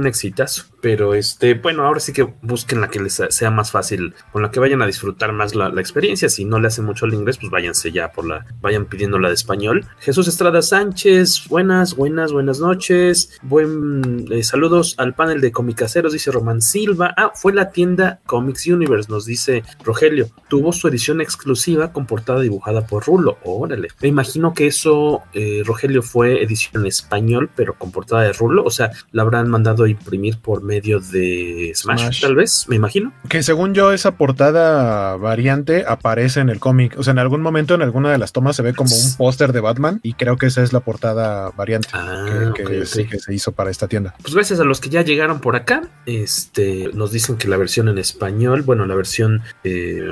pero 0.81 1.15
este, 1.15 1.55
bueno, 1.55 1.83
ahora 1.83 1.99
sí 1.99 2.13
que 2.13 2.31
busquen 2.41 2.79
la 2.79 2.89
que 2.89 2.99
les 2.99 3.21
sea 3.29 3.49
más 3.49 3.71
fácil, 3.71 4.13
con 4.31 4.43
la 4.43 4.51
que 4.51 4.59
vayan 4.59 4.81
a 4.81 4.85
disfrutar 4.85 5.33
más 5.33 5.55
la, 5.55 5.69
experiencia. 5.79 6.29
Si 6.29 6.45
no 6.45 6.59
le 6.59 6.67
hacen 6.67 6.85
mucho 6.85 7.05
el 7.05 7.13
inglés, 7.13 7.37
pues 7.37 7.51
váyanse 7.51 7.91
ya 7.91 8.11
por 8.11 8.25
la, 8.25 8.45
vayan 8.61 8.85
pidiendo 8.85 9.17
la 9.17 9.29
de 9.29 9.33
español. 9.33 9.85
Jesús 9.99 10.27
Estrada 10.27 10.61
Sánchez, 10.61 11.47
buenas, 11.49 11.95
buenas, 11.95 12.31
buenas 12.31 12.59
noches. 12.59 13.39
Buen 13.41 14.27
eh, 14.31 14.43
saludos 14.43 14.95
al 14.97 15.15
panel 15.15 15.41
de 15.41 15.51
comicaseros, 15.51 16.13
dice 16.13 16.31
Román 16.31 16.61
Silva. 16.61 17.13
Ah, 17.17 17.31
fue 17.33 17.53
la 17.53 17.71
tienda 17.71 18.19
Comics 18.25 18.67
Universe, 18.67 19.09
nos 19.09 19.25
dice 19.25 19.63
Rogelio. 19.83 20.29
Tuvo 20.49 20.71
su 20.71 20.87
edición 20.87 21.19
exclusiva 21.19 21.91
con 21.91 22.05
portada 22.05 22.41
dibujada 22.41 22.85
por 22.85 23.05
Rulo. 23.05 23.37
Órale. 23.43 23.87
Me 24.01 24.07
imagino 24.07 24.53
que 24.53 24.67
eso, 24.67 25.23
eh, 25.33 25.63
Rogelio, 25.65 26.01
fue 26.01 26.43
edición 26.43 26.83
en 26.83 26.87
español, 26.87 27.49
pero 27.55 27.73
con 27.73 27.91
portada 27.91 28.21
de 28.21 28.33
Rulo. 28.33 28.63
O 28.63 28.71
sea, 28.71 28.91
la 29.11 29.23
habrán 29.23 29.49
mandado 29.49 29.87
imprimir 30.05 30.37
por 30.37 30.61
medio 30.61 30.99
de 30.99 31.71
Smash, 31.75 32.21
tal 32.21 32.35
vez, 32.35 32.65
me 32.67 32.75
imagino. 32.75 33.11
Que 33.27 33.41
según 33.41 33.73
yo, 33.73 33.91
esa 33.91 34.17
portada 34.17 35.17
variante 35.17 35.83
aparece 35.87 36.39
en 36.39 36.49
el 36.49 36.59
cómic. 36.59 36.95
O 36.97 37.03
sea, 37.03 37.11
en 37.11 37.19
algún 37.19 37.41
momento, 37.41 37.73
en 37.73 37.81
alguna 37.81 38.11
de 38.11 38.19
las 38.19 38.31
tomas, 38.31 38.55
se 38.55 38.61
ve 38.61 38.73
como 38.73 38.93
un 38.93 39.15
póster 39.17 39.51
de 39.51 39.61
Batman 39.61 39.99
y 40.03 40.13
creo 40.13 40.37
que 40.37 40.45
esa 40.45 40.61
es 40.61 40.73
la 40.73 40.81
portada 40.81 41.49
variante 41.51 41.89
ah, 41.93 42.53
que, 42.55 42.85
se 42.85 43.33
hizo 43.33 43.51
para 43.51 43.71
esta 43.71 43.87
tienda. 43.87 44.15
Pues 44.21 44.35
gracias 44.35 44.59
a 44.59 44.63
los 44.63 44.79
que 44.79 44.89
ya 44.89 45.01
llegaron 45.01 45.41
por 45.41 45.55
acá. 45.55 45.89
Este, 46.05 46.91
nos 46.93 47.11
dicen 47.11 47.37
que 47.37 47.47
la 47.47 47.57
versión 47.57 47.87
en 47.87 47.97
español, 47.97 48.61
bueno, 48.61 48.85
la 48.85 48.95
versión 48.95 49.41
eh, 49.63 50.07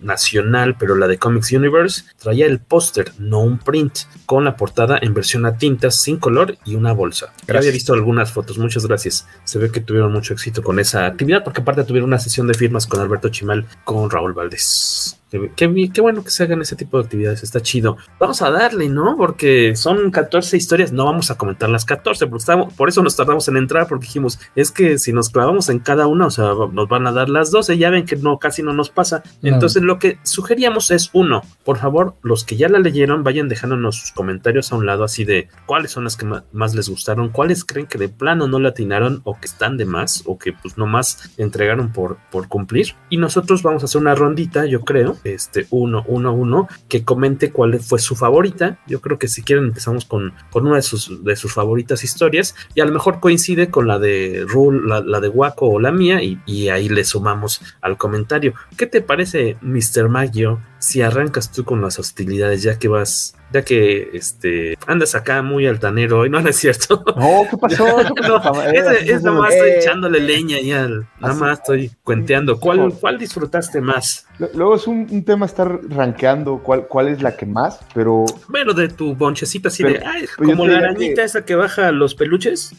nacional, 0.00 0.76
pero 0.78 0.94
la 0.94 1.08
de 1.08 1.18
Comics 1.18 1.52
Universe, 1.52 2.04
traía 2.18 2.46
el 2.46 2.60
póster, 2.60 3.12
no 3.18 3.40
un 3.40 3.58
print, 3.58 4.00
con 4.26 4.44
la 4.44 4.56
portada 4.56 4.98
en 5.02 5.14
versión 5.14 5.46
a 5.46 5.56
tintas, 5.56 5.96
sin 5.96 6.18
color 6.18 6.56
y 6.64 6.76
una 6.76 6.92
bolsa. 6.92 7.32
Ya 7.48 7.58
había 7.58 7.72
visto 7.72 7.92
algunas 7.92 8.32
fotos, 8.32 8.58
muchas 8.58 8.86
gracias. 8.86 8.99
Se 9.44 9.58
ve 9.58 9.70
que 9.70 9.80
tuvieron 9.80 10.12
mucho 10.12 10.34
éxito 10.34 10.62
con 10.62 10.78
esa 10.78 11.06
actividad, 11.06 11.44
porque 11.44 11.60
aparte 11.60 11.84
tuvieron 11.84 12.08
una 12.08 12.18
sesión 12.18 12.46
de 12.46 12.54
firmas 12.54 12.86
con 12.86 13.00
Alberto 13.00 13.28
Chimal, 13.28 13.66
con 13.84 14.10
Raúl 14.10 14.32
Valdés. 14.32 15.19
Qué, 15.30 16.00
bueno 16.00 16.24
que 16.24 16.30
se 16.30 16.42
hagan 16.42 16.60
ese 16.60 16.74
tipo 16.74 16.98
de 16.98 17.04
actividades, 17.04 17.44
está 17.44 17.60
chido. 17.60 17.96
Vamos 18.18 18.42
a 18.42 18.50
darle, 18.50 18.88
¿no? 18.88 19.16
Porque 19.16 19.76
son 19.76 20.10
14 20.10 20.56
historias, 20.56 20.92
no 20.92 21.04
vamos 21.04 21.30
a 21.30 21.36
comentar 21.36 21.68
las 21.68 21.84
14, 21.84 22.26
porque 22.26 22.40
estamos, 22.40 22.74
por 22.74 22.88
eso 22.88 23.02
nos 23.02 23.14
tardamos 23.14 23.46
en 23.46 23.56
entrar, 23.56 23.86
porque 23.86 24.06
dijimos, 24.06 24.40
es 24.56 24.72
que 24.72 24.98
si 24.98 25.12
nos 25.12 25.30
clavamos 25.30 25.68
en 25.68 25.78
cada 25.78 26.08
una, 26.08 26.26
o 26.26 26.30
sea, 26.30 26.52
nos 26.72 26.88
van 26.88 27.06
a 27.06 27.12
dar 27.12 27.28
las 27.28 27.52
12, 27.52 27.78
ya 27.78 27.90
ven 27.90 28.06
que 28.06 28.16
no, 28.16 28.38
casi 28.38 28.62
no 28.62 28.72
nos 28.72 28.90
pasa. 28.90 29.22
Entonces 29.42 29.82
lo 29.82 30.00
que 30.00 30.18
sugeríamos 30.24 30.90
es, 30.90 31.10
uno, 31.12 31.42
por 31.64 31.78
favor, 31.78 32.16
los 32.22 32.44
que 32.44 32.56
ya 32.56 32.68
la 32.68 32.80
leyeron, 32.80 33.22
vayan 33.22 33.48
dejándonos 33.48 33.96
sus 33.96 34.12
comentarios 34.12 34.72
a 34.72 34.76
un 34.76 34.86
lado, 34.86 35.04
así 35.04 35.24
de 35.24 35.48
cuáles 35.66 35.92
son 35.92 36.04
las 36.04 36.16
que 36.16 36.26
más 36.52 36.74
les 36.74 36.88
gustaron, 36.88 37.28
cuáles 37.28 37.64
creen 37.64 37.86
que 37.86 37.98
de 37.98 38.08
plano 38.08 38.48
no 38.48 38.58
la 38.58 38.70
atinaron 38.70 39.20
o 39.24 39.38
que 39.38 39.46
están 39.46 39.76
de 39.76 39.84
más, 39.84 40.24
o 40.26 40.38
que 40.38 40.52
pues 40.52 40.76
nomás 40.76 41.30
entregaron 41.36 41.92
por, 41.92 42.18
por 42.32 42.48
cumplir. 42.48 42.94
Y 43.10 43.16
nosotros 43.16 43.62
vamos 43.62 43.82
a 43.82 43.86
hacer 43.86 44.00
una 44.00 44.16
rondita, 44.16 44.66
yo 44.66 44.80
creo, 44.80 45.19
este 45.24 45.64
111 45.64 46.68
que 46.88 47.04
comente 47.04 47.50
cuál 47.52 47.80
fue 47.80 47.98
su 47.98 48.16
favorita. 48.16 48.78
Yo 48.86 49.00
creo 49.00 49.18
que 49.18 49.28
si 49.28 49.42
quieren 49.42 49.66
empezamos 49.66 50.04
con, 50.04 50.32
con 50.50 50.66
una 50.66 50.76
de 50.76 50.82
sus, 50.82 51.24
de 51.24 51.36
sus 51.36 51.52
favoritas 51.52 52.04
historias 52.04 52.54
y 52.74 52.80
a 52.80 52.84
lo 52.84 52.92
mejor 52.92 53.20
coincide 53.20 53.70
con 53.70 53.86
la 53.86 53.98
de 53.98 54.44
Rule, 54.46 55.02
la, 55.04 55.20
de 55.20 55.28
Waco 55.28 55.68
o 55.68 55.80
la 55.80 55.92
mía 55.92 56.22
y, 56.22 56.40
y 56.46 56.68
ahí 56.68 56.88
le 56.88 57.04
sumamos 57.04 57.60
al 57.80 57.96
comentario. 57.96 58.54
¿Qué 58.76 58.86
te 58.86 59.02
parece, 59.02 59.56
Mr. 59.60 60.08
Maggio, 60.08 60.60
si 60.80 61.02
arrancas 61.02 61.52
tú 61.52 61.64
con 61.64 61.80
las 61.80 61.98
hostilidades 61.98 62.62
ya 62.62 62.78
que 62.78 62.88
vas 62.88 63.34
ya 63.52 63.62
que 63.62 64.10
este 64.12 64.78
andas 64.86 65.14
acá 65.14 65.42
muy 65.42 65.66
altanero 65.66 66.24
y 66.24 66.30
no, 66.30 66.38
es 66.40 66.56
cierto. 66.56 67.02
No, 67.16 67.42
¿qué 67.50 67.56
pasó? 67.56 68.00
es, 68.72 69.22
nada 69.22 69.38
más 69.38 69.54
estoy 69.54 69.70
echándole 69.70 70.20
leña 70.20 70.58
y 70.60 70.72
al, 70.72 71.06
nada 71.20 71.34
más 71.34 71.58
estoy 71.58 71.90
cuenteando. 72.02 72.58
¿Cuál, 72.58 72.92
¿Cuál 73.00 73.18
disfrutaste 73.18 73.80
más? 73.80 74.26
Luego 74.54 74.76
es 74.76 74.86
un, 74.86 75.24
tema 75.24 75.46
estar 75.46 75.80
rankeando 75.88 76.62
cuál, 76.62 76.86
cuál 76.86 77.08
es 77.08 77.22
la 77.22 77.36
que 77.36 77.46
más, 77.46 77.80
pero. 77.94 78.24
Bueno, 78.48 78.72
de 78.72 78.88
tu 78.88 79.14
bonchecita 79.14 79.68
así 79.68 79.82
de. 79.82 80.00
Ay, 80.04 80.26
como 80.36 80.66
la 80.66 80.78
arañita 80.78 81.22
esa 81.22 81.44
que 81.44 81.54
baja 81.54 81.92
los 81.92 82.14
peluches. 82.14 82.72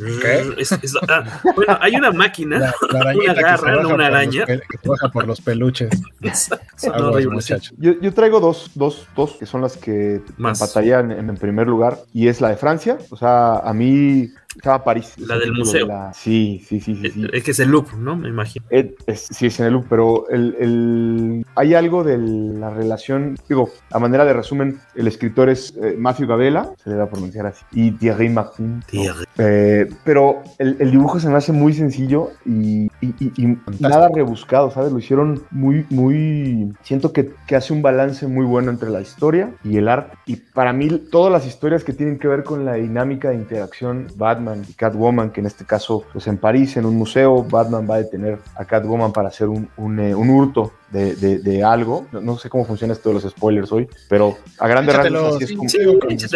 Ah, 1.08 1.41
bueno, 1.55 1.77
hay 1.81 1.96
una 1.96 2.12
máquina, 2.12 2.74
una 2.89 3.34
garra, 3.34 3.81
no 3.81 3.89
una 3.89 4.08
araña. 4.08 4.46
que 4.46 4.62
baja 4.86 5.10
por 5.10 5.27
los 5.27 5.41
peluches. 5.41 5.89
yo, 7.77 7.90
yo, 8.00 8.13
traigo 8.13 8.39
dos, 8.39 8.71
dos, 8.75 9.07
dos 9.15 9.33
que 9.33 9.45
son 9.45 9.62
las 9.62 9.77
que 9.77 10.21
más 10.38 10.60
batallan 10.60 11.12
en, 11.12 11.29
en, 11.29 11.38
primer 11.38 11.67
lugar 11.67 12.00
y 12.13 12.27
es 12.27 12.41
la 12.41 12.50
de 12.50 12.57
Francia. 12.57 12.98
O 13.10 13.15
sea, 13.15 13.57
a 13.57 13.74
mí 13.74 14.29
estaba 14.55 14.84
París. 14.84 15.13
La 15.17 15.38
del 15.38 15.53
museo. 15.53 15.88
Sí, 16.13 16.63
sí, 16.67 16.79
sí, 16.79 16.96
sí, 16.96 17.27
Es, 17.31 17.43
que 17.43 17.51
es 17.51 17.60
el 17.60 17.70
Louvre, 17.70 17.98
¿no? 17.98 18.15
Me 18.15 18.29
imagino. 18.29 18.65
sí, 19.13 19.46
es 19.46 19.60
en 19.60 19.67
el 19.67 19.74
Louvre, 19.74 19.88
pero 19.89 20.29
el, 20.29 20.55
el... 20.60 21.46
hay 21.55 21.74
algo 21.74 22.03
de 22.03 22.17
la 22.17 22.70
relación, 22.70 23.38
digo, 23.48 23.70
a 23.91 24.00
manera 24.00 24.25
de 24.25 24.34
resumen, 24.34 24.79
el 24.96 25.08
escritor 25.08 25.50
es 25.50 25.74
eh, 25.81 25.96
Matthew 25.98 26.27
Gabela, 26.27 26.74
se 26.84 26.89
le 26.89 26.96
da 26.98 27.03
a 27.03 27.10
pronunciar 27.10 27.46
así, 27.46 27.63
y 27.72 27.91
Thierry 27.91 28.29
Martin. 28.29 28.84
Thierry. 28.88 29.25
Eh, 29.38 29.89
pero 30.03 30.41
el, 30.60 30.77
el, 30.79 30.91
dibujo 30.91 31.20
se 31.20 31.29
me 31.29 31.36
hace 31.36 31.51
muy 31.51 31.74
sencillo 31.74 32.31
y, 32.46 32.86
y, 33.01 33.13
y 33.20 33.58
nada 33.79 34.10
rebuscado, 34.13 34.72
¿sabes? 34.72 34.91
Lo 34.91 35.00
hicieron 35.00 35.43
muy, 35.51 35.86
muy... 35.89 36.74
Siento 36.84 37.13
que, 37.13 37.31
que 37.48 37.55
hace 37.55 37.74
un 37.74 37.81
balance 37.81 38.27
muy 38.27 38.46
bueno 38.46 38.72
entre 38.72 38.89
la 38.89 39.01
historia 39.01 39.53
y 39.63 39.77
el 39.77 39.88
arte. 39.88 40.17
Y 40.25 40.36
para 40.36 40.74
mí, 40.74 40.89
todas 41.12 41.31
las 41.31 41.46
historias 41.48 41.84
que 41.84 41.93
tienen 41.93 42.20
que 42.20 42.27
ver 42.27 42.43
con 42.43 42.65
la 42.65 42.74
dinámica 42.74 43.29
de 43.29 43.36
interacción 43.36 44.08
Batman 44.15 44.40
y 44.67 44.74
Catwoman, 44.74 45.31
que 45.31 45.41
en 45.41 45.48
este 45.48 45.65
caso, 45.65 46.03
pues 46.12 46.27
en 46.27 46.38
París, 46.38 46.77
en 46.77 46.86
un 46.86 46.95
museo, 46.95 47.43
Batman 47.43 47.88
va 47.89 47.95
a 47.95 47.98
detener 48.00 48.39
a 48.55 48.65
Catwoman 48.65 49.12
para 49.13 49.29
hacer 49.29 49.48
un, 49.48 49.69
un, 49.77 50.00
eh, 50.00 50.15
un 50.15 50.29
hurto 50.29 50.71
de, 50.91 51.15
de, 51.15 51.39
de 51.39 51.63
algo. 51.63 52.07
No, 52.12 52.38
sé 52.38 52.50
cómo 52.50 52.65
funciona 52.65 52.93
esto 52.93 53.10
de 53.10 53.15
los 53.15 53.24
spoilers 53.24 53.71
hoy, 53.71 53.88
pero 54.10 54.38
a 54.60 54.67
grandes 54.67 54.95
rasgos 54.95 55.36
así 55.36 55.43
es 55.45 55.53
como. 55.53 55.69
Sí, 55.69 55.79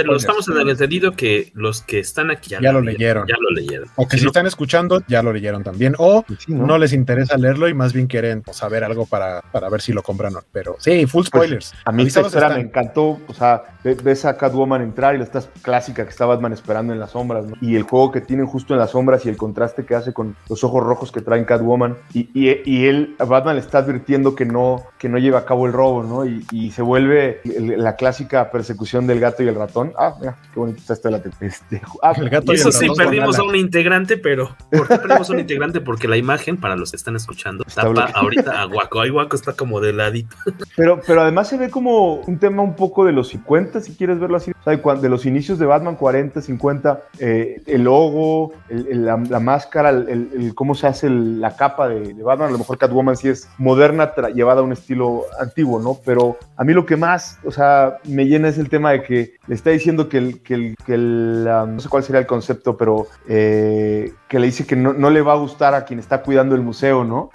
lo 0.03 0.15
estamos 0.15 0.47
en 0.47 0.57
el 0.57 0.69
entendido 0.69 1.11
que 1.11 1.51
los 1.53 1.81
que 1.81 1.99
están 1.99 2.31
aquí 2.31 2.49
ya, 2.49 2.71
lo, 2.71 2.81
leyeron. 2.81 3.27
Ya 3.27 3.35
lo 3.39 3.49
leyeron. 3.51 3.89
O 3.95 4.07
que 4.07 4.17
si, 4.17 4.25
están 4.25 4.47
escuchando, 4.47 5.03
ya 5.07 5.21
lo 5.21 5.33
leyeron 5.33 5.63
también. 5.63 5.95
O 5.97 6.23
pues 6.23 6.47
¿no? 6.49 6.77
les 6.77 6.93
interesa 6.93 7.37
leerlo 7.37 7.67
y 7.67 7.73
más 7.73 7.93
bien 7.93 8.07
quieren 8.07 8.41
pues, 8.41 8.57
saber 8.57 8.83
algo 8.83 9.05
para, 9.05 9.41
para 9.51 9.69
ver 9.69 9.81
si 9.81 9.93
lo 9.93 10.03
compran 10.03 10.33
o 10.33 10.39
no. 10.39 10.45
Pero 10.51 10.77
sí, 10.79 11.05
full 11.05 11.19
pues, 11.19 11.27
spoilers. 11.27 11.73
a 11.85 11.91
mí 11.91 12.03
esta 12.03 12.49
me 12.49 12.61
encantó. 12.61 13.19
O 13.27 13.33
sea, 13.33 13.63
ves 13.83 14.25
a 14.25 14.37
Catwoman 14.37 14.81
entrar 14.81 15.15
y 15.15 15.17
la 15.17 15.23
estás 15.23 15.49
clásica 15.61 16.03
que 16.03 16.09
está 16.09 16.25
Batman 16.25 16.53
esperando 16.53 16.93
en 16.93 16.99
las 16.99 17.11
sombras. 17.11 17.45
Y 17.61 17.75
el 17.75 17.83
juego 17.83 18.11
que 18.11 18.21
tienen 18.21 18.45
justo 18.45 18.73
en 18.73 18.79
las 18.79 18.91
sombras 18.91 19.25
y 19.25 19.29
el 19.29 19.37
contraste 19.37 19.85
que 19.85 19.95
hace 19.95 20.13
con 20.13 20.35
los 20.49 20.63
ojos 20.63 20.83
rojos 20.83 21.11
que 21.11 21.21
traen 21.21 21.45
Catwoman. 21.45 21.97
Y, 22.13 22.29
y, 22.33 22.61
y 22.65 22.87
él, 22.87 23.15
Batman 23.19 23.55
le 23.55 23.61
está 23.61 23.79
advirtiendo 23.79 24.35
que 24.35 24.44
no, 24.45 24.83
que 24.97 25.09
no 25.09 25.17
lleva 25.17 25.39
a 25.39 25.45
cabo 25.45 25.65
el 25.65 25.73
robo, 25.73 26.03
¿no? 26.03 26.25
Y, 26.25 26.45
y 26.51 26.71
se 26.71 26.81
vuelve 26.81 27.41
la 27.45 27.95
clásica 27.95 28.51
persecución 28.51 29.07
del 29.07 29.19
gato 29.19 29.43
y 29.43 29.47
el 29.47 29.55
ratón. 29.55 29.93
Ah, 29.97 30.15
mira, 30.19 30.37
qué 30.53 30.59
bonito 30.59 30.81
está 30.93 31.09
este, 31.09 31.45
este 31.45 31.81
ah, 32.01 32.13
el 32.15 32.29
gato 32.29 32.53
y 32.53 32.55
Eso 32.55 32.71
sí, 32.71 32.87
perdimos 32.95 33.37
a 33.37 33.43
un 33.43 33.55
integrante, 33.55 34.17
pero 34.17 34.55
¿por 34.71 34.87
qué 34.87 34.97
perdimos 34.97 35.29
a 35.29 35.33
un 35.33 35.39
integrante? 35.39 35.81
Porque 35.81 36.07
la 36.07 36.17
imagen, 36.17 36.57
para 36.57 36.75
los 36.75 36.91
que 36.91 36.97
están 36.97 37.15
escuchando, 37.15 37.63
tapa 37.63 38.05
ahorita 38.13 38.61
a 38.61 38.65
Guaco. 38.65 39.01
Ahí 39.01 39.09
Guaco 39.09 39.35
está 39.35 39.53
como 39.53 39.81
de 39.81 39.93
ladito. 39.93 40.35
Pero, 40.75 40.99
pero 41.05 41.21
además 41.21 41.49
se 41.49 41.57
ve 41.57 41.69
como 41.69 42.15
un 42.15 42.39
tema 42.39 42.61
un 42.61 42.75
poco 42.75 43.05
de 43.05 43.11
los 43.11 43.29
50, 43.29 43.81
si 43.81 43.95
quieres 43.95 44.19
verlo 44.19 44.37
así. 44.37 44.51
O 44.51 44.63
sea, 44.63 44.95
de 44.95 45.09
los 45.09 45.25
inicios 45.25 45.59
de 45.59 45.65
Batman 45.65 45.95
40, 45.95 46.41
50, 46.41 47.03
eh, 47.19 47.61
el 47.65 47.83
logo, 47.83 48.53
el, 48.69 49.05
la, 49.05 49.17
la, 49.17 49.39
máscara, 49.39 49.89
el, 49.89 50.53
cómo 50.55 50.75
se 50.75 50.87
hace 50.87 51.09
la 51.09 51.55
capa 51.55 51.87
de, 51.87 52.13
de, 52.13 52.23
Batman. 52.23 52.49
A 52.49 52.51
lo 52.51 52.57
mejor 52.57 52.77
Catwoman 52.77 53.15
sí 53.15 53.29
es 53.29 53.49
moderna, 53.57 54.13
llevada 54.35 54.61
a 54.61 54.63
un 54.63 54.73
estilo 54.73 55.23
antiguo, 55.39 55.79
¿no? 55.79 55.97
Pero 56.05 56.37
a 56.57 56.63
mí 56.63 56.73
lo 56.73 56.85
que 56.85 56.95
más, 56.95 57.39
o 57.43 57.51
sea, 57.51 57.97
me 58.03 58.25
llena 58.25 58.49
es 58.49 58.57
el 58.57 58.69
tema 58.69 58.91
de 58.91 59.03
que 59.03 59.35
le 59.47 59.55
está 59.55 59.69
diciendo 59.69 60.09
que 60.09 60.17
el, 60.17 60.41
que 60.41 60.53
el, 60.53 60.75
que 60.85 60.93
el 60.93 61.47
um, 61.47 61.75
no 61.75 61.79
sé 61.79 61.89
cuál 61.89 62.03
sería 62.03 62.19
el 62.19 62.27
concepto, 62.27 62.77
pero 62.77 63.07
eh, 63.27 64.13
que 64.27 64.39
le 64.39 64.47
dice 64.47 64.65
que 64.65 64.75
no, 64.75 64.93
no, 64.93 65.09
le 65.09 65.21
va 65.21 65.33
a 65.33 65.37
gustar 65.37 65.73
a 65.73 65.85
quien 65.85 65.99
está 65.99 66.21
cuidando 66.21 66.55
el 66.55 66.61
museo, 66.61 67.03
¿no? 67.03 67.29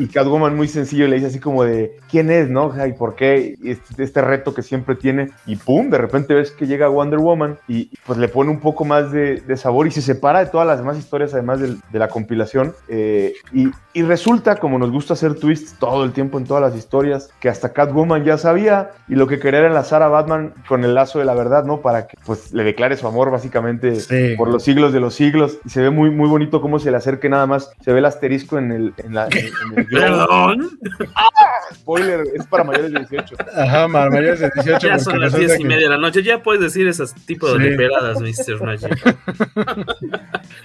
Y, 0.00 0.04
y, 0.04 0.08
Catwoman 0.08 0.56
muy 0.56 0.68
sencillo 0.68 1.06
le 1.06 1.16
dice 1.16 1.28
así 1.28 1.40
como 1.40 1.64
de, 1.64 1.98
¿quién 2.10 2.30
es, 2.30 2.48
no? 2.48 2.72
¿Y 2.86 2.92
por 2.92 3.14
qué? 3.14 3.56
Este, 3.62 4.02
este, 4.02 4.22
reto 4.22 4.54
que 4.54 4.62
siempre 4.62 4.94
tiene. 4.94 5.30
Y 5.46 5.56
pum, 5.56 5.90
de 5.90 5.98
repente 5.98 6.34
ves 6.34 6.50
que 6.50 6.66
llega 6.66 6.88
Wonder 6.88 7.18
Woman 7.18 7.58
y, 7.68 7.90
pues 8.06 8.18
le 8.18 8.28
pone 8.28 8.50
un 8.50 8.60
poco 8.60 8.84
más 8.84 9.12
de, 9.12 9.40
de, 9.40 9.56
sabor 9.56 9.86
y 9.86 9.90
se 9.90 10.02
separa 10.02 10.40
de 10.40 10.50
todas 10.50 10.66
las 10.66 10.78
demás 10.78 10.98
historias, 10.98 11.34
además 11.34 11.60
de, 11.60 11.76
de 11.90 11.98
la 11.98 12.08
compilación. 12.08 12.74
Eh, 12.88 13.34
y, 13.52 13.68
y 13.92 14.02
resulta, 14.02 14.56
como 14.56 14.78
nos 14.78 14.90
gusta 14.90 15.14
hacer 15.14 15.34
twists 15.34 15.78
todo 15.78 16.04
el 16.04 16.12
tiempo 16.12 16.38
en 16.38 16.44
todas 16.46 16.62
las 16.62 16.76
historias, 16.76 17.30
que 17.40 17.48
hasta 17.48 17.72
Catwoman 17.72 18.24
ya 18.24 18.38
sabía 18.38 18.90
y 19.08 19.14
lo 19.14 19.26
que 19.26 19.38
quería 19.38 19.60
era 19.60 19.68
enlazar 19.68 20.02
a 20.02 20.08
Batman 20.08 20.54
con 20.68 20.84
el 20.84 20.94
lazo 20.94 21.18
de 21.18 21.24
la 21.24 21.34
verdad, 21.34 21.64
¿no? 21.64 21.80
Para 21.80 22.06
que 22.06 22.16
pues 22.24 22.52
le 22.52 22.64
declare 22.64 22.96
su 22.96 23.06
amor 23.06 23.30
básicamente 23.30 23.98
por 24.36 24.48
los 24.48 24.62
siglos 24.62 24.92
de 24.92 25.00
los 25.00 25.14
siglos. 25.14 25.58
Y 25.64 25.70
se 25.70 25.82
ve 25.82 25.90
muy, 25.90 26.10
muy 26.10 26.28
bonito 26.28 26.60
cómo 26.60 26.78
se 26.78 26.90
le 26.90 26.96
acerque 26.96 27.28
nada 27.28 27.46
más. 27.46 27.70
Se 27.84 27.92
ve 27.92 27.98
el 27.98 28.04
asterisco 28.04 28.58
en 28.58 28.72
el... 28.72 28.94
En 28.98 29.14
la, 29.14 29.26
en, 29.26 29.78
el 29.78 29.86
¿Perdón? 29.90 30.78
¡Ah! 31.14 31.28
Spoiler, 31.74 32.24
es 32.34 32.46
para 32.46 32.64
mayores 32.64 32.92
de 32.92 33.00
18. 33.00 33.36
Ajá, 33.54 33.88
para 33.88 34.10
mayores 34.10 34.40
de 34.40 34.50
18. 34.54 34.86
Ya 34.86 34.98
son 34.98 35.20
las 35.20 35.36
10 35.36 35.60
y 35.60 35.64
media 35.64 35.84
de 35.84 35.90
la 35.90 35.98
noche. 35.98 36.22
Ya 36.22 36.42
puedes 36.42 36.62
decir 36.62 36.86
esos 36.86 37.14
tipos 37.26 37.52
sí. 37.52 37.58
de 37.58 37.70
liberadas, 37.70 38.20
Mr. 38.20 38.62
Magic. 38.62 39.16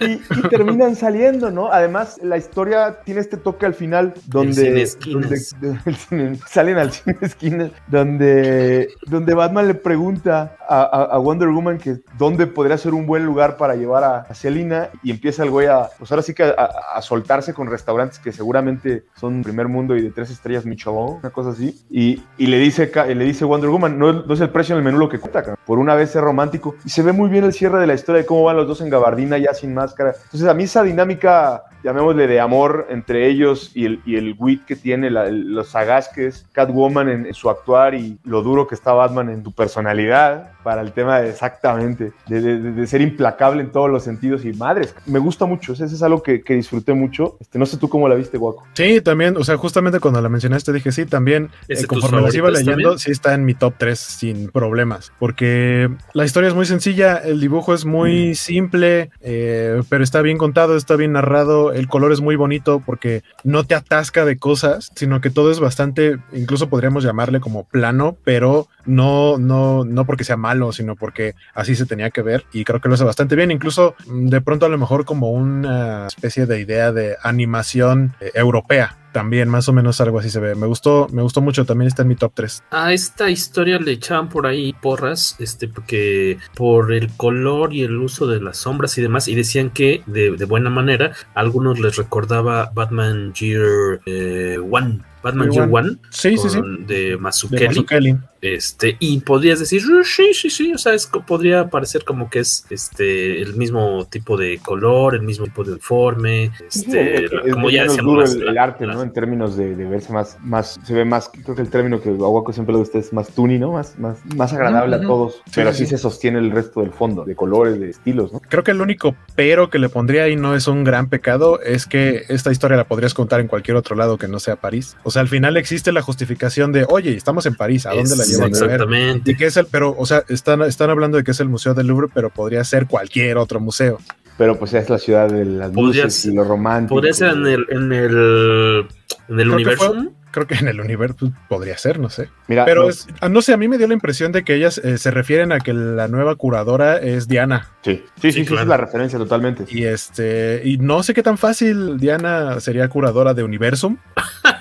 y, 0.00 0.12
y 0.12 0.48
terminan 0.48 0.96
saliendo, 0.96 1.50
¿no? 1.50 1.72
Además, 1.72 2.18
la 2.22 2.36
historia 2.36 3.00
tiene 3.04 3.20
este 3.20 3.36
toque 3.36 3.66
al 3.66 3.74
final 3.74 4.14
donde, 4.26 4.88
donde, 5.06 5.71
donde 6.10 6.38
salen 6.48 6.78
al 6.78 6.92
cine 6.92 7.16
esquinas, 7.20 7.70
donde, 7.86 8.88
donde 9.06 9.34
Batman 9.34 9.68
le 9.68 9.74
pregunta 9.74 10.56
a, 10.68 10.82
a, 10.82 11.04
a, 11.04 11.18
Wonder 11.18 11.48
Woman 11.48 11.78
que 11.78 11.98
dónde 12.18 12.46
podría 12.46 12.78
ser 12.78 12.94
un 12.94 13.06
buen 13.06 13.24
lugar 13.24 13.56
para 13.56 13.74
llevar 13.74 14.04
a, 14.04 14.16
a 14.20 14.34
Selina 14.34 14.88
y 15.02 15.10
empieza 15.10 15.42
el 15.42 15.50
güey 15.50 15.66
a, 15.66 15.88
pues 15.98 16.10
ahora 16.10 16.22
sí 16.22 16.34
que 16.34 16.44
a, 16.44 17.00
soltarse 17.02 17.52
con 17.52 17.68
restaurantes 17.68 18.18
que 18.18 18.32
seguramente 18.32 19.04
son 19.16 19.42
primer 19.42 19.68
mundo 19.68 19.96
y 19.96 20.02
de 20.02 20.10
tres 20.10 20.30
estrellas 20.30 20.64
Michelin, 20.64 21.18
una 21.20 21.30
cosa 21.30 21.50
así, 21.50 21.80
y, 21.90 22.22
y 22.38 22.46
le, 22.46 22.58
dice, 22.58 22.90
le 23.06 23.24
dice 23.24 23.44
Wonder 23.44 23.70
Woman, 23.70 23.98
no, 23.98 24.12
no, 24.12 24.34
es 24.34 24.40
el 24.40 24.50
precio 24.50 24.74
en 24.74 24.78
el 24.78 24.84
menú 24.84 24.98
lo 24.98 25.08
que 25.08 25.18
cuesta, 25.18 25.56
por 25.66 25.78
una 25.78 25.94
vez 25.94 26.14
es 26.14 26.22
romántico, 26.22 26.76
y 26.84 26.90
se 26.90 27.02
ve 27.02 27.12
muy 27.12 27.28
bien 27.28 27.44
el 27.44 27.52
cierre 27.52 27.80
de 27.80 27.86
la 27.86 27.94
historia 27.94 28.22
de 28.22 28.26
cómo 28.26 28.44
van 28.44 28.56
los 28.56 28.66
dos 28.66 28.80
en 28.80 28.90
gabardina 28.90 29.38
ya 29.38 29.54
sin 29.54 29.74
máscara, 29.74 30.14
entonces 30.24 30.48
a 30.48 30.54
mí 30.54 30.64
esa 30.64 30.82
dinámica 30.82 31.64
llamémosle 31.82 32.26
de 32.26 32.40
amor 32.40 32.86
entre 32.90 33.28
ellos 33.28 33.72
y 33.74 33.86
el, 33.86 34.00
y 34.04 34.16
el 34.16 34.34
wit 34.38 34.64
que 34.64 34.76
tiene, 34.76 35.10
la, 35.10 35.26
el, 35.26 35.61
sagaz 35.64 36.08
que 36.08 36.30
Catwoman 36.52 37.08
en, 37.08 37.26
en, 37.26 37.34
su 37.34 37.50
actuar 37.50 37.94
y 37.94 38.18
lo 38.24 38.42
duro 38.42 38.66
que 38.66 38.74
está 38.74 38.92
Batman 38.92 39.30
en 39.30 39.42
su 39.44 39.52
personalidad 39.52 40.52
para 40.62 40.82
el 40.82 40.92
tema 40.92 41.20
de 41.20 41.30
exactamente, 41.30 42.12
de, 42.28 42.40
de, 42.40 42.58
de, 42.72 42.86
ser 42.86 43.00
implacable 43.00 43.62
en 43.62 43.70
todos 43.70 43.90
los 43.90 44.04
sentidos 44.04 44.44
y 44.44 44.52
madres, 44.52 44.94
me 45.06 45.18
gusta 45.18 45.46
mucho, 45.46 45.72
eso 45.72 45.84
es 45.84 46.02
algo 46.02 46.22
que, 46.22 46.42
que 46.42 46.54
disfruté 46.54 46.94
mucho, 46.94 47.36
este, 47.40 47.58
no 47.58 47.66
sé 47.66 47.76
tú 47.76 47.88
cómo 47.88 48.08
la 48.08 48.14
viste, 48.14 48.38
Guaco. 48.38 48.64
Sí, 48.74 49.00
también, 49.00 49.36
o 49.36 49.44
sea, 49.44 49.56
justamente 49.56 50.00
cuando 50.00 50.20
la 50.20 50.28
mencionaste 50.28 50.72
dije, 50.72 50.92
sí, 50.92 51.06
también, 51.06 51.50
eh, 51.68 51.86
conforme 51.86 52.22
las 52.22 52.34
iba 52.34 52.50
leyendo, 52.50 52.72
también? 52.72 52.98
sí 52.98 53.10
está 53.10 53.34
en 53.34 53.44
mi 53.44 53.54
top 53.54 53.74
3 53.78 53.98
sin 53.98 54.50
problemas, 54.50 55.12
porque 55.18 55.90
la 56.12 56.24
historia 56.24 56.48
es 56.48 56.54
muy 56.54 56.66
sencilla, 56.66 57.16
el 57.16 57.40
dibujo 57.40 57.74
es 57.74 57.84
muy 57.84 58.30
mm. 58.30 58.34
simple, 58.34 59.10
eh, 59.20 59.82
pero 59.88 60.04
está 60.04 60.22
bien 60.22 60.38
contado, 60.38 60.76
está 60.76 60.96
bien 60.96 61.12
narrado, 61.12 61.72
el 61.72 61.88
color 61.88 62.12
es 62.12 62.20
muy 62.20 62.36
bonito 62.36 62.82
porque 62.84 63.22
no 63.44 63.64
te 63.64 63.74
atasca 63.74 64.24
de 64.24 64.38
cosas, 64.38 64.90
sino 64.94 65.20
que 65.20 65.30
todo 65.30 65.50
es 65.50 65.60
bastante, 65.60 66.18
incluso 66.32 66.68
podríamos 66.68 67.04
llamarle 67.04 67.40
como 67.40 67.64
plano, 67.64 68.16
pero 68.24 68.68
no, 68.86 69.38
no, 69.38 69.84
no 69.84 70.04
porque 70.04 70.24
sea 70.24 70.36
malo, 70.36 70.51
sino 70.72 70.96
porque 70.96 71.34
así 71.54 71.74
se 71.74 71.86
tenía 71.86 72.10
que 72.10 72.22
ver 72.22 72.44
y 72.52 72.64
creo 72.64 72.80
que 72.80 72.88
lo 72.88 72.94
hace 72.94 73.04
bastante 73.04 73.36
bien. 73.36 73.50
Incluso 73.50 73.94
mm, 74.06 74.28
de 74.28 74.40
pronto 74.40 74.66
a 74.66 74.68
lo 74.68 74.78
mejor 74.78 75.04
como 75.04 75.30
una 75.30 76.06
especie 76.06 76.46
de 76.46 76.60
idea 76.60 76.92
de 76.92 77.16
animación 77.22 78.14
eh, 78.20 78.30
europea, 78.34 78.96
también 79.12 79.48
más 79.48 79.68
o 79.68 79.72
menos 79.72 80.00
algo 80.00 80.18
así 80.18 80.30
se 80.30 80.40
ve. 80.40 80.54
Me 80.54 80.66
gustó, 80.66 81.06
me 81.12 81.22
gustó 81.22 81.40
mucho, 81.40 81.64
también 81.64 81.88
está 81.88 82.02
en 82.02 82.08
mi 82.08 82.16
top 82.16 82.32
3. 82.34 82.64
A 82.70 82.92
esta 82.92 83.30
historia 83.30 83.78
le 83.78 83.92
echaban 83.92 84.28
por 84.28 84.46
ahí 84.46 84.72
porras, 84.72 85.36
este, 85.38 85.68
porque 85.68 86.38
por 86.56 86.92
el 86.92 87.10
color 87.16 87.72
y 87.72 87.82
el 87.82 87.96
uso 87.98 88.26
de 88.26 88.40
las 88.40 88.58
sombras 88.58 88.96
y 88.98 89.02
demás, 89.02 89.28
y 89.28 89.34
decían 89.34 89.70
que 89.70 90.02
de, 90.06 90.44
buena 90.44 90.70
manera, 90.70 91.12
a 91.34 91.40
algunos 91.40 91.78
les 91.78 91.96
recordaba 91.96 92.70
Batman 92.74 93.32
Year 93.34 94.00
eh, 94.06 94.58
One 94.58 95.00
Batman 95.22 95.50
Year 95.50 95.68
One. 95.70 95.96
Sí, 96.10 96.36
sí, 96.36 96.48
sí. 96.48 96.60
De 96.86 97.16
Mazzucchelli. 97.16 98.18
Este, 98.42 98.96
y 98.98 99.20
podrías 99.20 99.60
decir, 99.60 99.82
sí, 100.02 100.34
sí, 100.34 100.50
sí, 100.50 100.72
o 100.74 100.78
sea, 100.78 100.94
es, 100.94 101.06
podría 101.06 101.70
parecer 101.70 102.04
como 102.04 102.28
que 102.28 102.40
es 102.40 102.66
este 102.70 103.40
el 103.40 103.54
mismo 103.54 104.04
tipo 104.10 104.36
de 104.36 104.58
color, 104.58 105.14
el 105.14 105.22
mismo 105.22 105.44
tipo 105.44 105.62
de 105.62 105.70
uniforme, 105.70 106.50
este, 106.68 107.28
como 107.52 107.70
ya 107.70 107.84
decíamos. 107.84 108.34
el, 108.34 108.58
arte, 108.58 108.84
¿no? 108.84 109.00
En 109.00 109.12
términos 109.12 109.56
de, 109.56 109.76
verse 109.76 110.12
más, 110.12 110.38
más, 110.42 110.80
se 110.82 110.92
ve 110.92 111.04
más, 111.04 111.30
creo 111.30 111.54
que 111.54 111.62
el 111.62 111.70
término 111.70 112.00
que 112.00 112.08
Aguaco 112.08 112.52
siempre 112.52 112.72
lo 112.72 112.78
de 112.78 112.82
ustedes 112.82 113.06
es 113.06 113.12
más 113.12 113.28
tuny, 113.28 113.60
¿no? 113.60 113.74
Más, 113.74 113.96
más, 114.00 114.18
más 114.34 114.52
agradable 114.52 114.96
a 114.96 115.00
todos, 115.02 115.40
pero 115.54 115.70
así 115.70 115.86
se 115.86 115.96
sostiene 115.96 116.40
el 116.40 116.50
resto 116.50 116.80
del 116.80 116.90
fondo, 116.90 117.24
de 117.24 117.36
colores, 117.36 117.78
de 117.78 117.90
estilos, 117.90 118.32
¿no? 118.32 118.40
Creo 118.40 118.64
que 118.64 118.72
el 118.72 118.80
único 118.80 119.14
pero 119.36 119.70
que 119.70 119.78
le 119.78 119.88
pondría 119.88 120.24
ahí 120.24 120.34
no 120.34 120.56
es 120.56 120.66
un 120.66 120.82
gran 120.82 121.08
pecado, 121.08 121.60
es 121.60 121.86
que 121.86 122.24
esta 122.28 122.50
historia 122.50 122.76
la 122.76 122.88
podrías 122.88 123.14
contar 123.14 123.38
en 123.38 123.46
cualquier 123.46 123.76
otro 123.76 123.94
lado 123.94 124.18
que 124.18 124.26
no 124.26 124.40
sea 124.40 124.56
París. 124.56 124.96
O 125.04 125.11
sea, 125.12 125.22
al 125.22 125.28
final 125.28 125.56
existe 125.56 125.92
la 125.92 126.02
justificación 126.02 126.72
de, 126.72 126.84
oye, 126.88 127.16
estamos 127.16 127.46
en 127.46 127.54
París, 127.54 127.86
¿a 127.86 127.90
dónde 127.90 128.16
la 128.16 128.24
Exactamente. 128.46 129.30
Y 129.30 129.36
que 129.36 129.46
es 129.46 129.56
el, 129.56 129.66
pero, 129.66 129.94
o 129.96 130.06
sea, 130.06 130.24
están, 130.28 130.62
están 130.62 130.90
hablando 130.90 131.16
de 131.16 131.24
que 131.24 131.30
es 131.30 131.40
el 131.40 131.48
Museo 131.48 131.74
del 131.74 131.86
Louvre, 131.86 132.08
pero 132.12 132.30
podría 132.30 132.64
ser 132.64 132.86
cualquier 132.86 133.36
otro 133.36 133.60
museo. 133.60 133.98
Pero 134.38 134.58
pues 134.58 134.74
es 134.74 134.88
la 134.88 134.98
ciudad 134.98 135.28
de 135.30 135.44
las 135.44 135.72
luces 135.72 136.24
y 136.24 136.34
lo 136.34 136.44
romántico. 136.44 136.96
Podría 136.96 137.12
ser 137.12 137.34
en 137.34 137.46
el, 137.46 137.66
en 137.68 137.92
el, 137.92 138.86
en 139.28 139.40
el 139.40 139.50
universo. 139.50 139.94
creo 140.30 140.46
que 140.46 140.54
en 140.54 140.68
el 140.68 140.80
universo 140.80 141.16
pues, 141.20 141.32
podría 141.48 141.76
ser, 141.76 142.00
no 142.00 142.08
sé. 142.08 142.28
Mira, 142.48 142.64
pero 142.64 142.88
ah, 143.20 143.28
no, 143.28 143.42
sé, 143.42 143.52
a 143.52 143.56
mí 143.56 143.68
me 143.68 143.78
dio 143.78 143.86
la 143.86 143.94
impresión 143.94 144.32
de 144.32 144.42
que 144.42 144.54
ellas 144.54 144.78
eh, 144.78 144.98
se 144.98 145.10
refieren 145.10 145.52
a 145.52 145.60
que 145.60 145.72
la 145.74 146.08
nueva 146.08 146.34
curadora 146.36 146.96
es 146.96 147.28
Diana. 147.28 147.68
Sí, 147.82 148.02
sí, 148.20 148.32
sí, 148.32 148.44
sí, 148.44 148.54
es 148.54 148.66
la 148.66 148.76
referencia 148.76 149.18
totalmente. 149.18 149.64
Y 149.68 149.84
este, 149.84 150.62
y 150.64 150.78
no 150.78 151.02
sé 151.02 151.14
qué 151.14 151.22
tan 151.22 151.36
fácil 151.36 151.98
Diana 151.98 152.58
sería 152.60 152.88
curadora 152.88 153.34
de 153.34 153.42
Universum. 153.44 153.98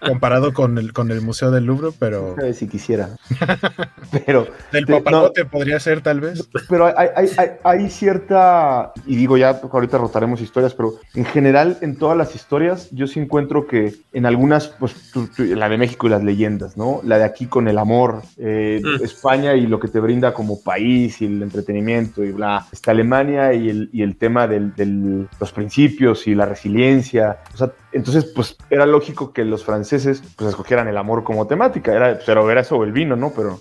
comparado 0.00 0.52
con 0.52 0.78
el, 0.78 0.92
con 0.92 1.10
el 1.10 1.20
Museo 1.20 1.50
del 1.50 1.64
Louvre, 1.64 1.90
pero. 1.98 2.36
Si 2.52 2.68
quisiera. 2.68 3.10
pero. 4.26 4.46
Del 4.72 4.86
papalote 4.86 5.44
podría 5.44 5.80
ser, 5.80 6.02
tal 6.02 6.20
vez. 6.20 6.48
Pero 6.68 6.86
hay, 6.86 7.08
hay, 7.16 7.28
hay, 7.36 7.48
hay, 7.64 7.90
cierta. 7.90 8.92
Y 9.06 9.16
digo, 9.16 9.36
ya 9.36 9.60
ahorita 9.72 9.98
rotaremos 9.98 10.40
historias, 10.40 10.74
pero 10.74 10.94
en 11.14 11.24
general, 11.24 11.78
en 11.80 11.96
todas 11.96 12.16
las 12.16 12.34
historias, 12.34 12.88
yo 12.90 13.06
sí 13.06 13.20
encuentro 13.20 13.66
que 13.66 13.94
en 14.12 14.26
algunas, 14.26 14.68
pues 14.68 14.94
la 15.38 15.68
de 15.68 15.78
México 15.78 16.06
y 16.06 16.10
las 16.10 16.22
leyendas, 16.22 16.76
¿no? 16.76 17.00
La 17.04 17.18
de 17.18 17.24
aquí 17.24 17.46
con 17.46 17.68
el 17.68 17.78
amor, 17.78 18.22
eh, 18.36 18.80
mm. 18.82 19.04
España 19.04 19.54
y 19.54 19.66
lo 19.66 19.80
que 19.80 19.88
te 19.88 20.00
brinda 20.00 20.34
como 20.34 20.62
país 20.62 21.20
y 21.22 21.26
el 21.26 21.42
entretenimiento 21.42 22.22
y 22.22 22.32
bla. 22.32 22.66
Está 22.70 22.90
Alemania 22.90 23.54
y 23.54 23.70
el, 23.70 23.90
y 23.92 24.02
el 24.02 24.16
tema 24.16 24.46
de 24.46 24.58
del, 24.76 25.28
los 25.40 25.52
principios 25.52 26.26
y 26.26 26.34
la 26.34 26.46
resiliencia. 26.46 27.38
O 27.54 27.56
sea, 27.56 27.72
entonces, 27.92 28.24
pues 28.24 28.56
era 28.70 28.86
lógico 28.86 29.32
que 29.32 29.44
los 29.44 29.57
franceses 29.64 30.22
pues 30.36 30.50
escogieran 30.50 30.88
el 30.88 30.96
amor 30.96 31.24
como 31.24 31.46
temática. 31.46 31.92
Era, 31.92 32.18
pero 32.24 32.50
era 32.50 32.60
eso 32.60 32.82
el 32.84 32.92
vino, 32.92 33.16
¿no? 33.16 33.32
Pero 33.34 33.60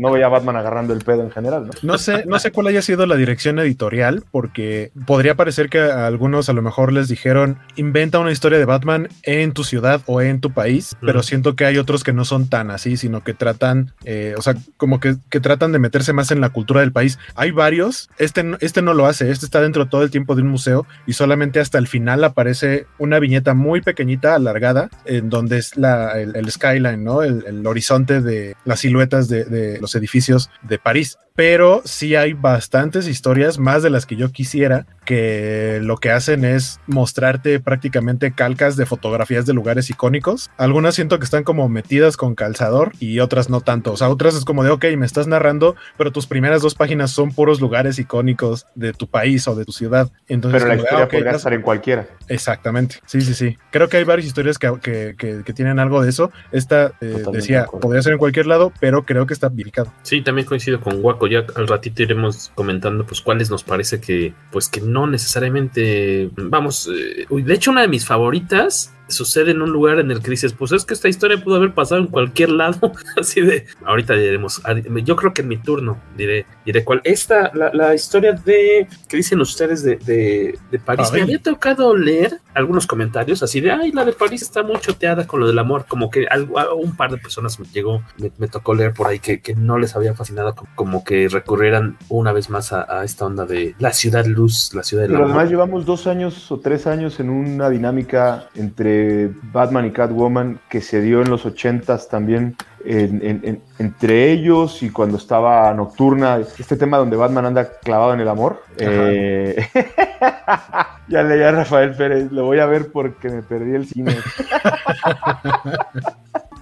no, 0.00 0.10
veía 0.12 0.26
a 0.26 0.30
Batman 0.30 0.56
agarrando 0.56 0.92
el 0.92 1.04
pedo 1.04 1.22
en 1.22 1.30
general, 1.30 1.66
¿no? 1.66 1.72
No 1.82 1.98
sé, 1.98 2.24
no 2.26 2.38
sé 2.38 2.52
cuál 2.52 2.68
haya 2.68 2.82
sido 2.82 3.06
la 3.06 3.16
dirección 3.16 3.58
editorial, 3.58 4.24
porque 4.30 4.92
podría 5.06 5.34
parecer 5.34 5.68
que 5.68 5.80
a 5.80 6.06
algunos 6.06 6.48
a 6.48 6.52
lo 6.52 6.62
mejor 6.62 6.92
les 6.92 7.08
dijeron 7.08 7.58
inventa 7.76 8.18
una 8.18 8.32
historia 8.32 8.58
de 8.58 8.64
Batman 8.64 9.08
en 9.22 9.52
tu 9.52 9.64
ciudad 9.64 10.00
o 10.06 10.20
en 10.20 10.40
tu 10.40 10.52
país, 10.52 10.96
pero 11.00 11.22
siento 11.22 11.56
que 11.56 11.64
hay 11.64 11.78
otros 11.78 12.04
que 12.04 12.12
no 12.12 12.24
son 12.24 12.48
tan 12.48 12.70
así, 12.70 12.96
sino 12.96 13.22
que 13.22 13.34
tratan, 13.34 13.92
eh, 14.04 14.34
o 14.36 14.42
sea, 14.42 14.54
como 14.76 15.00
que, 15.00 15.16
que, 15.30 15.40
tratan 15.40 15.72
de 15.72 15.78
meterse 15.78 16.12
más 16.12 16.30
en 16.30 16.40
la 16.40 16.50
cultura 16.50 16.80
del 16.80 16.92
país. 16.92 17.18
Hay 17.34 17.50
varios, 17.50 18.10
este, 18.18 18.44
este 18.60 18.82
no 18.82 18.94
lo 18.94 19.06
hace, 19.06 19.30
este 19.30 19.44
está 19.44 19.60
dentro 19.60 19.86
todo 19.86 20.02
el 20.02 20.10
tiempo 20.10 20.34
de 20.34 20.42
un 20.42 20.48
museo 20.48 20.86
y 21.06 21.12
solamente 21.14 21.60
hasta 21.60 21.78
el 21.78 21.86
final 21.86 22.24
aparece 22.24 22.86
una 22.98 23.18
viñeta 23.18 23.54
muy 23.54 23.80
pequeñita, 23.80 24.34
alargada, 24.34 24.88
donde 25.28 25.58
es 25.58 25.76
la, 25.76 26.20
el, 26.20 26.50
skyline, 26.50 27.02
¿no? 27.02 27.22
El, 27.22 27.66
horizonte 27.66 28.20
de 28.20 28.56
las 28.64 28.80
siluetas 28.80 29.28
de, 29.28 29.44
de, 29.44 29.80
los 29.80 29.94
edificios 29.94 30.50
de 30.62 30.78
París 30.78 31.18
pero 31.36 31.82
sí 31.84 32.14
hay 32.14 32.32
bastantes 32.32 33.08
historias, 33.08 33.58
más 33.58 33.82
de 33.82 33.90
las 33.90 34.06
que 34.06 34.14
yo 34.14 34.30
quisiera, 34.30 34.86
que 35.04 35.80
lo 35.82 35.96
que 35.96 36.12
hacen 36.12 36.44
es 36.44 36.78
mostrarte 36.86 37.58
prácticamente 37.58 38.32
calcas 38.32 38.76
de 38.76 38.86
fotografías 38.86 39.44
de 39.44 39.52
lugares 39.52 39.90
icónicos. 39.90 40.48
Algunas 40.56 40.94
siento 40.94 41.18
que 41.18 41.24
están 41.24 41.42
como 41.42 41.68
metidas 41.68 42.16
con 42.16 42.36
calzador 42.36 42.92
y 43.00 43.18
otras 43.18 43.50
no 43.50 43.60
tanto. 43.60 43.92
O 43.92 43.96
sea, 43.96 44.10
otras 44.10 44.36
es 44.36 44.44
como 44.44 44.62
de, 44.62 44.70
ok, 44.70 44.84
me 44.96 45.06
estás 45.06 45.26
narrando, 45.26 45.74
pero 45.98 46.12
tus 46.12 46.28
primeras 46.28 46.62
dos 46.62 46.76
páginas 46.76 47.10
son 47.10 47.32
puros 47.32 47.60
lugares 47.60 47.98
icónicos 47.98 48.66
de 48.76 48.92
tu 48.92 49.08
país 49.08 49.48
o 49.48 49.56
de 49.56 49.64
tu 49.64 49.72
ciudad. 49.72 50.12
Entonces, 50.28 50.62
pero 50.62 50.74
la 50.74 50.80
historia 50.80 51.04
ah, 51.04 51.08
podría 51.08 51.32
estar 51.32 51.52
en 51.52 51.62
cualquiera. 51.62 52.06
Exactamente. 52.28 53.00
Sí, 53.06 53.20
sí, 53.22 53.34
sí. 53.34 53.58
Creo 53.72 53.88
que 53.88 53.96
hay 53.96 54.04
varias 54.04 54.28
historias 54.28 54.56
que, 54.56 54.72
que, 54.80 55.42
que, 55.44 55.52
tienen 55.52 55.80
algo 55.80 56.00
de 56.00 56.10
eso. 56.10 56.30
Esta 56.52 56.92
eh, 57.00 57.24
decía, 57.32 57.66
podría 57.66 58.02
ser 58.02 58.12
en 58.12 58.18
cualquier 58.18 58.46
lado, 58.46 58.72
pero 58.78 59.04
creo 59.04 59.26
que 59.26 59.34
está 59.34 59.48
viricado. 59.48 59.92
Sí, 60.02 60.22
también 60.22 60.46
coincido 60.46 60.80
con 60.80 61.04
Waco 61.04 61.23
ya 61.26 61.46
al 61.54 61.68
ratito 61.68 62.02
iremos 62.02 62.52
comentando 62.54 63.06
pues 63.06 63.20
cuáles 63.20 63.50
nos 63.50 63.64
parece 63.64 64.00
que 64.00 64.34
pues 64.50 64.68
que 64.68 64.80
no 64.80 65.06
necesariamente 65.06 66.30
vamos 66.36 66.88
eh, 66.92 67.26
de 67.28 67.54
hecho 67.54 67.70
una 67.70 67.82
de 67.82 67.88
mis 67.88 68.06
favoritas 68.06 68.94
sucede 69.14 69.52
en 69.52 69.62
un 69.62 69.70
lugar 69.70 69.98
en 69.98 70.10
el 70.10 70.20
que 70.20 70.30
dices, 70.30 70.52
pues 70.52 70.72
es 70.72 70.84
que 70.84 70.94
esta 70.94 71.08
historia 71.08 71.42
pudo 71.42 71.56
haber 71.56 71.74
pasado 71.74 72.00
en 72.00 72.08
cualquier 72.08 72.50
lado, 72.50 72.92
así 73.20 73.40
de, 73.40 73.66
ahorita 73.84 74.14
diremos, 74.14 74.62
yo 75.04 75.16
creo 75.16 75.32
que 75.32 75.42
en 75.42 75.48
mi 75.48 75.56
turno 75.56 76.00
diré, 76.16 76.46
diré 76.64 76.84
cuál. 76.84 77.00
Esta, 77.04 77.50
la, 77.54 77.94
historia 77.94 78.32
de, 78.32 78.86
¿qué 79.08 79.16
dicen 79.16 79.40
ustedes 79.40 79.82
de, 79.82 79.96
de, 79.96 80.78
París? 80.78 81.10
Me 81.12 81.22
había 81.22 81.40
tocado 81.40 81.96
leer 81.96 82.40
algunos 82.54 82.86
comentarios 82.86 83.42
así 83.42 83.60
de, 83.60 83.70
ay, 83.72 83.92
la 83.92 84.04
de 84.04 84.12
París 84.12 84.42
está 84.42 84.62
muy 84.62 84.78
choteada 84.78 85.26
con 85.26 85.40
lo 85.40 85.46
del 85.46 85.58
amor, 85.58 85.86
como 85.88 86.10
que 86.10 86.26
algo, 86.28 86.74
un 86.76 86.96
par 86.96 87.10
de 87.10 87.18
personas 87.18 87.58
me 87.58 87.66
llegó, 87.66 88.02
me, 88.18 88.48
tocó 88.48 88.74
leer 88.74 88.92
por 88.94 89.08
ahí 89.08 89.18
que, 89.18 89.40
que, 89.40 89.54
no 89.54 89.78
les 89.78 89.96
había 89.96 90.14
fascinado, 90.14 90.54
como 90.74 91.04
que 91.04 91.28
recurrieran 91.28 91.96
una 92.08 92.32
vez 92.32 92.50
más 92.50 92.72
a, 92.72 93.04
esta 93.04 93.26
onda 93.26 93.44
de 93.44 93.74
la 93.78 93.92
ciudad 93.92 94.24
luz, 94.26 94.72
la 94.74 94.82
ciudad 94.82 95.04
del 95.04 95.12
Pero 95.12 95.24
además 95.24 95.50
llevamos 95.50 95.84
dos 95.84 96.06
años 96.06 96.50
o 96.50 96.60
tres 96.60 96.86
años 96.86 97.20
en 97.20 97.30
una 97.30 97.70
dinámica 97.70 98.48
entre 98.54 99.03
Batman 99.52 99.86
y 99.86 99.90
Catwoman 99.90 100.60
que 100.68 100.80
se 100.80 101.00
dio 101.00 101.22
en 101.22 101.30
los 101.30 101.46
80s 101.46 102.08
también 102.08 102.56
entre 102.86 104.30
ellos 104.30 104.82
y 104.82 104.90
cuando 104.90 105.16
estaba 105.16 105.72
Nocturna, 105.72 106.38
este 106.58 106.76
tema 106.76 106.98
donde 106.98 107.16
Batman 107.16 107.46
anda 107.46 107.78
clavado 107.80 108.12
en 108.12 108.20
el 108.20 108.28
amor. 108.28 108.62
Eh, 108.76 109.56
ya 111.08 111.22
leía 111.22 111.48
a 111.48 111.52
Rafael 111.52 111.94
Pérez, 111.94 112.30
lo 112.30 112.44
voy 112.44 112.58
a 112.58 112.66
ver 112.66 112.92
porque 112.92 113.30
me 113.30 113.42
perdí 113.42 113.74
el 113.74 113.86
cine. 113.86 114.14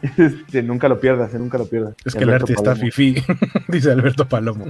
Este, 0.22 0.62
nunca 0.62 0.88
lo 0.88 1.00
pierdas, 1.00 1.32
eh, 1.34 1.38
nunca 1.38 1.58
lo 1.58 1.66
pierdas. 1.66 1.94
Es 2.04 2.14
que 2.14 2.24
el 2.24 2.30
arte 2.30 2.52
está 2.52 2.74
fifi, 2.74 3.14
dice 3.68 3.90
Alberto 3.92 4.28
Palomo. 4.28 4.66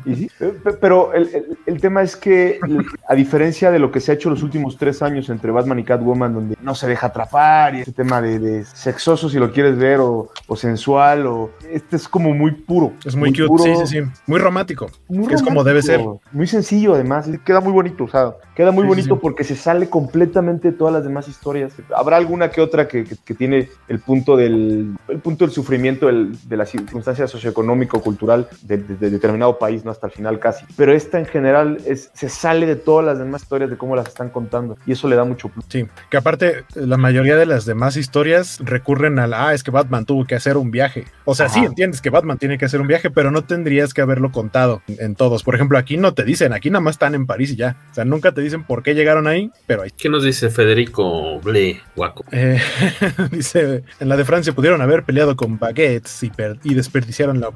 Pero 0.81 1.13
el, 1.15 1.57
el, 1.67 1.81
tema 1.81 2.03
es 2.03 2.17
que, 2.17 2.61
a 3.09 3.15
diferencia 3.15 3.71
de 3.71 3.79
lo 3.79 3.91
que 3.91 4.01
se 4.01 4.13
ha 4.13 4.15
hecho 4.15 4.31
los 4.31 4.43
últimos 4.43 4.77
tres 4.77 5.03
años 5.03 5.29
entre 5.31 5.51
Batman 5.51 5.79
y 5.79 5.85
Catwoman, 5.85 6.35
donde 6.35 6.57
no 6.61 6.75
se 6.75 6.87
deja 6.87 7.09
atrapar 7.09 7.75
y 7.75 7.81
ese 7.81 7.93
tema 7.93 8.21
de, 8.21 8.65
sexoso, 8.65 9.29
si 9.29 9.39
lo 9.39 9.53
quieres 9.53 9.77
ver, 9.77 10.01
o, 10.01 10.31
sensual, 10.55 11.27
o 11.27 11.51
este 11.71 11.97
es 11.97 12.09
como 12.09 12.35
muy 12.35 12.53
puro. 12.53 12.93
Es 13.05 13.17
muy, 13.17 13.33
cute, 13.33 13.63
sí, 13.63 13.87
sí, 13.87 13.87
sí. 13.87 14.11
Muy 14.27 14.39
romántico. 14.39 14.91
es 15.31 15.43
como 15.43 15.65
debe 15.65 15.83
ser. 15.83 16.01
Muy 16.33 16.47
sencillo, 16.47 16.95
además. 16.95 17.29
Queda 17.45 17.61
muy 17.61 17.73
bonito, 17.73 18.05
o 18.05 18.09
sea, 18.09 18.35
queda 18.55 18.71
muy 18.71 18.87
bonito 18.87 19.19
porque 19.19 19.45
se 19.45 19.57
sale 19.57 19.89
completamente 19.89 20.73
de 20.73 20.77
todas 20.77 20.93
las 20.93 21.05
demás 21.05 21.29
historias. 21.29 21.73
Habrá 21.97 22.17
alguna 22.17 22.51
que 22.51 22.61
otra 22.61 22.87
que, 22.87 23.05
que, 23.05 23.35
tiene 23.35 23.69
el 23.89 23.99
punto 23.99 24.37
del 24.37 24.95
punto 25.23 25.45
del 25.45 25.55
sufrimiento 25.55 26.09
de 26.09 26.57
la 26.57 26.67
circunstancia 26.67 27.27
socioeconómico-cultural 27.27 28.49
de, 28.63 28.79
determinado 28.79 29.59
país, 29.59 29.85
¿no? 29.85 29.91
Hasta 29.91 30.07
el 30.07 30.13
final 30.13 30.39
casi. 30.39 30.65
Pero 30.77 30.93
esta 30.93 31.19
en 31.19 31.27
general 31.27 31.79
es, 31.87 32.11
se 32.15 32.29
sale 32.29 32.67
de 32.67 32.77
todas 32.77 33.05
las 33.05 33.19
demás 33.19 33.43
historias 33.43 33.71
de 33.71 33.77
cómo 33.77 33.97
las 33.97 34.09
están 34.09 34.31
contando 34.31 34.77
y 34.87 34.93
eso 34.93 35.09
le 35.09 35.17
da 35.17 35.25
mucho 35.25 35.49
plus. 35.49 35.65
Sí, 35.69 35.87
que 36.11 36.17
aparte 36.17 36.65
la 36.75 36.97
mayoría 36.97 37.37
de 37.37 37.47
las 37.47 37.65
demás 37.65 37.97
historias 37.97 38.59
recurren 38.61 39.19
al, 39.19 39.35
ah, 39.35 39.55
es 39.55 39.63
que 39.63 39.71
Batman 39.71 40.05
tuvo 40.05 40.25
que 40.27 40.35
hacer 40.35 40.57
un 40.57 40.71
viaje. 40.71 41.07
O 41.25 41.35
sea, 41.35 41.49
sí 41.49 41.61
entiendes 41.61 42.01
que 42.01 42.11
Batman 42.11 42.39
tiene 42.39 42.59
que 42.59 42.65
hacer 42.65 42.81
un 42.81 42.87
viaje, 42.87 43.11
pero 43.11 43.31
no 43.31 43.45
tendrías 43.45 43.95
que 43.95 44.01
haberlo 44.01 44.33
contado 44.33 44.83
en, 44.89 45.15
todos. 45.15 45.43
Por 45.43 45.55
ejemplo, 45.55 45.79
aquí 45.79 45.97
no 45.97 46.15
te 46.15 46.25
dicen, 46.25 46.53
aquí 46.53 46.71
nada 46.71 46.81
más 46.81 46.95
están 46.95 47.15
en 47.15 47.27
París 47.27 47.53
y 47.53 47.57
ya. 47.57 47.77
O 47.91 47.95
sea, 47.95 48.05
nunca 48.05 48.33
te 48.33 48.41
dicen 48.41 48.65
por 48.65 48.83
qué 48.83 48.95
llegaron 48.95 49.27
ahí, 49.27 49.51
pero 49.67 49.83
ahí. 49.83 49.91
¿Qué 49.97 50.09
nos 50.09 50.25
dice 50.25 50.51
Federico 50.51 51.41
Ble, 51.41 51.81
Guaco? 51.95 52.25
Eh, 52.33 52.61
dice, 53.31 53.85
en 54.01 54.09
la 54.09 54.17
de 54.17 54.25
Francia 54.25 54.53
pudieron 54.53 54.81
haber 54.81 55.05
peleado 55.13 55.37
con 55.37 55.59
baguettes 55.59 56.23
y, 56.23 56.33
y 56.65 56.75
desperdiciaron 56.75 57.39
la. 57.39 57.51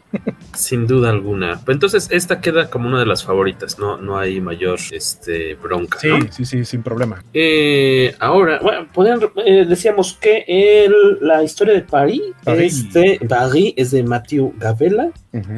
Sin 0.53 0.87
duda 0.87 1.09
alguna. 1.09 1.59
Entonces, 1.67 2.09
esta 2.11 2.43
queda 2.43 2.69
como 2.69 2.89
una 2.89 3.01
de 3.01 3.07
las 3.07 3.25
favoritas, 3.25 3.79
no, 3.79 3.97
no 3.97 4.19
hay 4.19 4.43
mayor 4.43 4.79
este, 4.93 5.55
bronca. 5.55 5.99
Sí, 5.99 6.11
sí, 6.31 6.45
sí, 6.45 6.65
sin 6.67 6.83
problema. 6.83 7.25
Eh, 7.33 8.15
ahora, 8.19 8.61
bueno, 8.95 9.33
eh, 9.47 9.65
decíamos 9.67 10.19
que 10.21 10.45
el, 10.47 11.19
la 11.23 11.43
historia 11.43 11.73
de 11.73 11.81
París, 11.81 12.21
Este, 12.45 13.21
Paris 13.27 13.73
es 13.77 13.91
de 13.93 14.03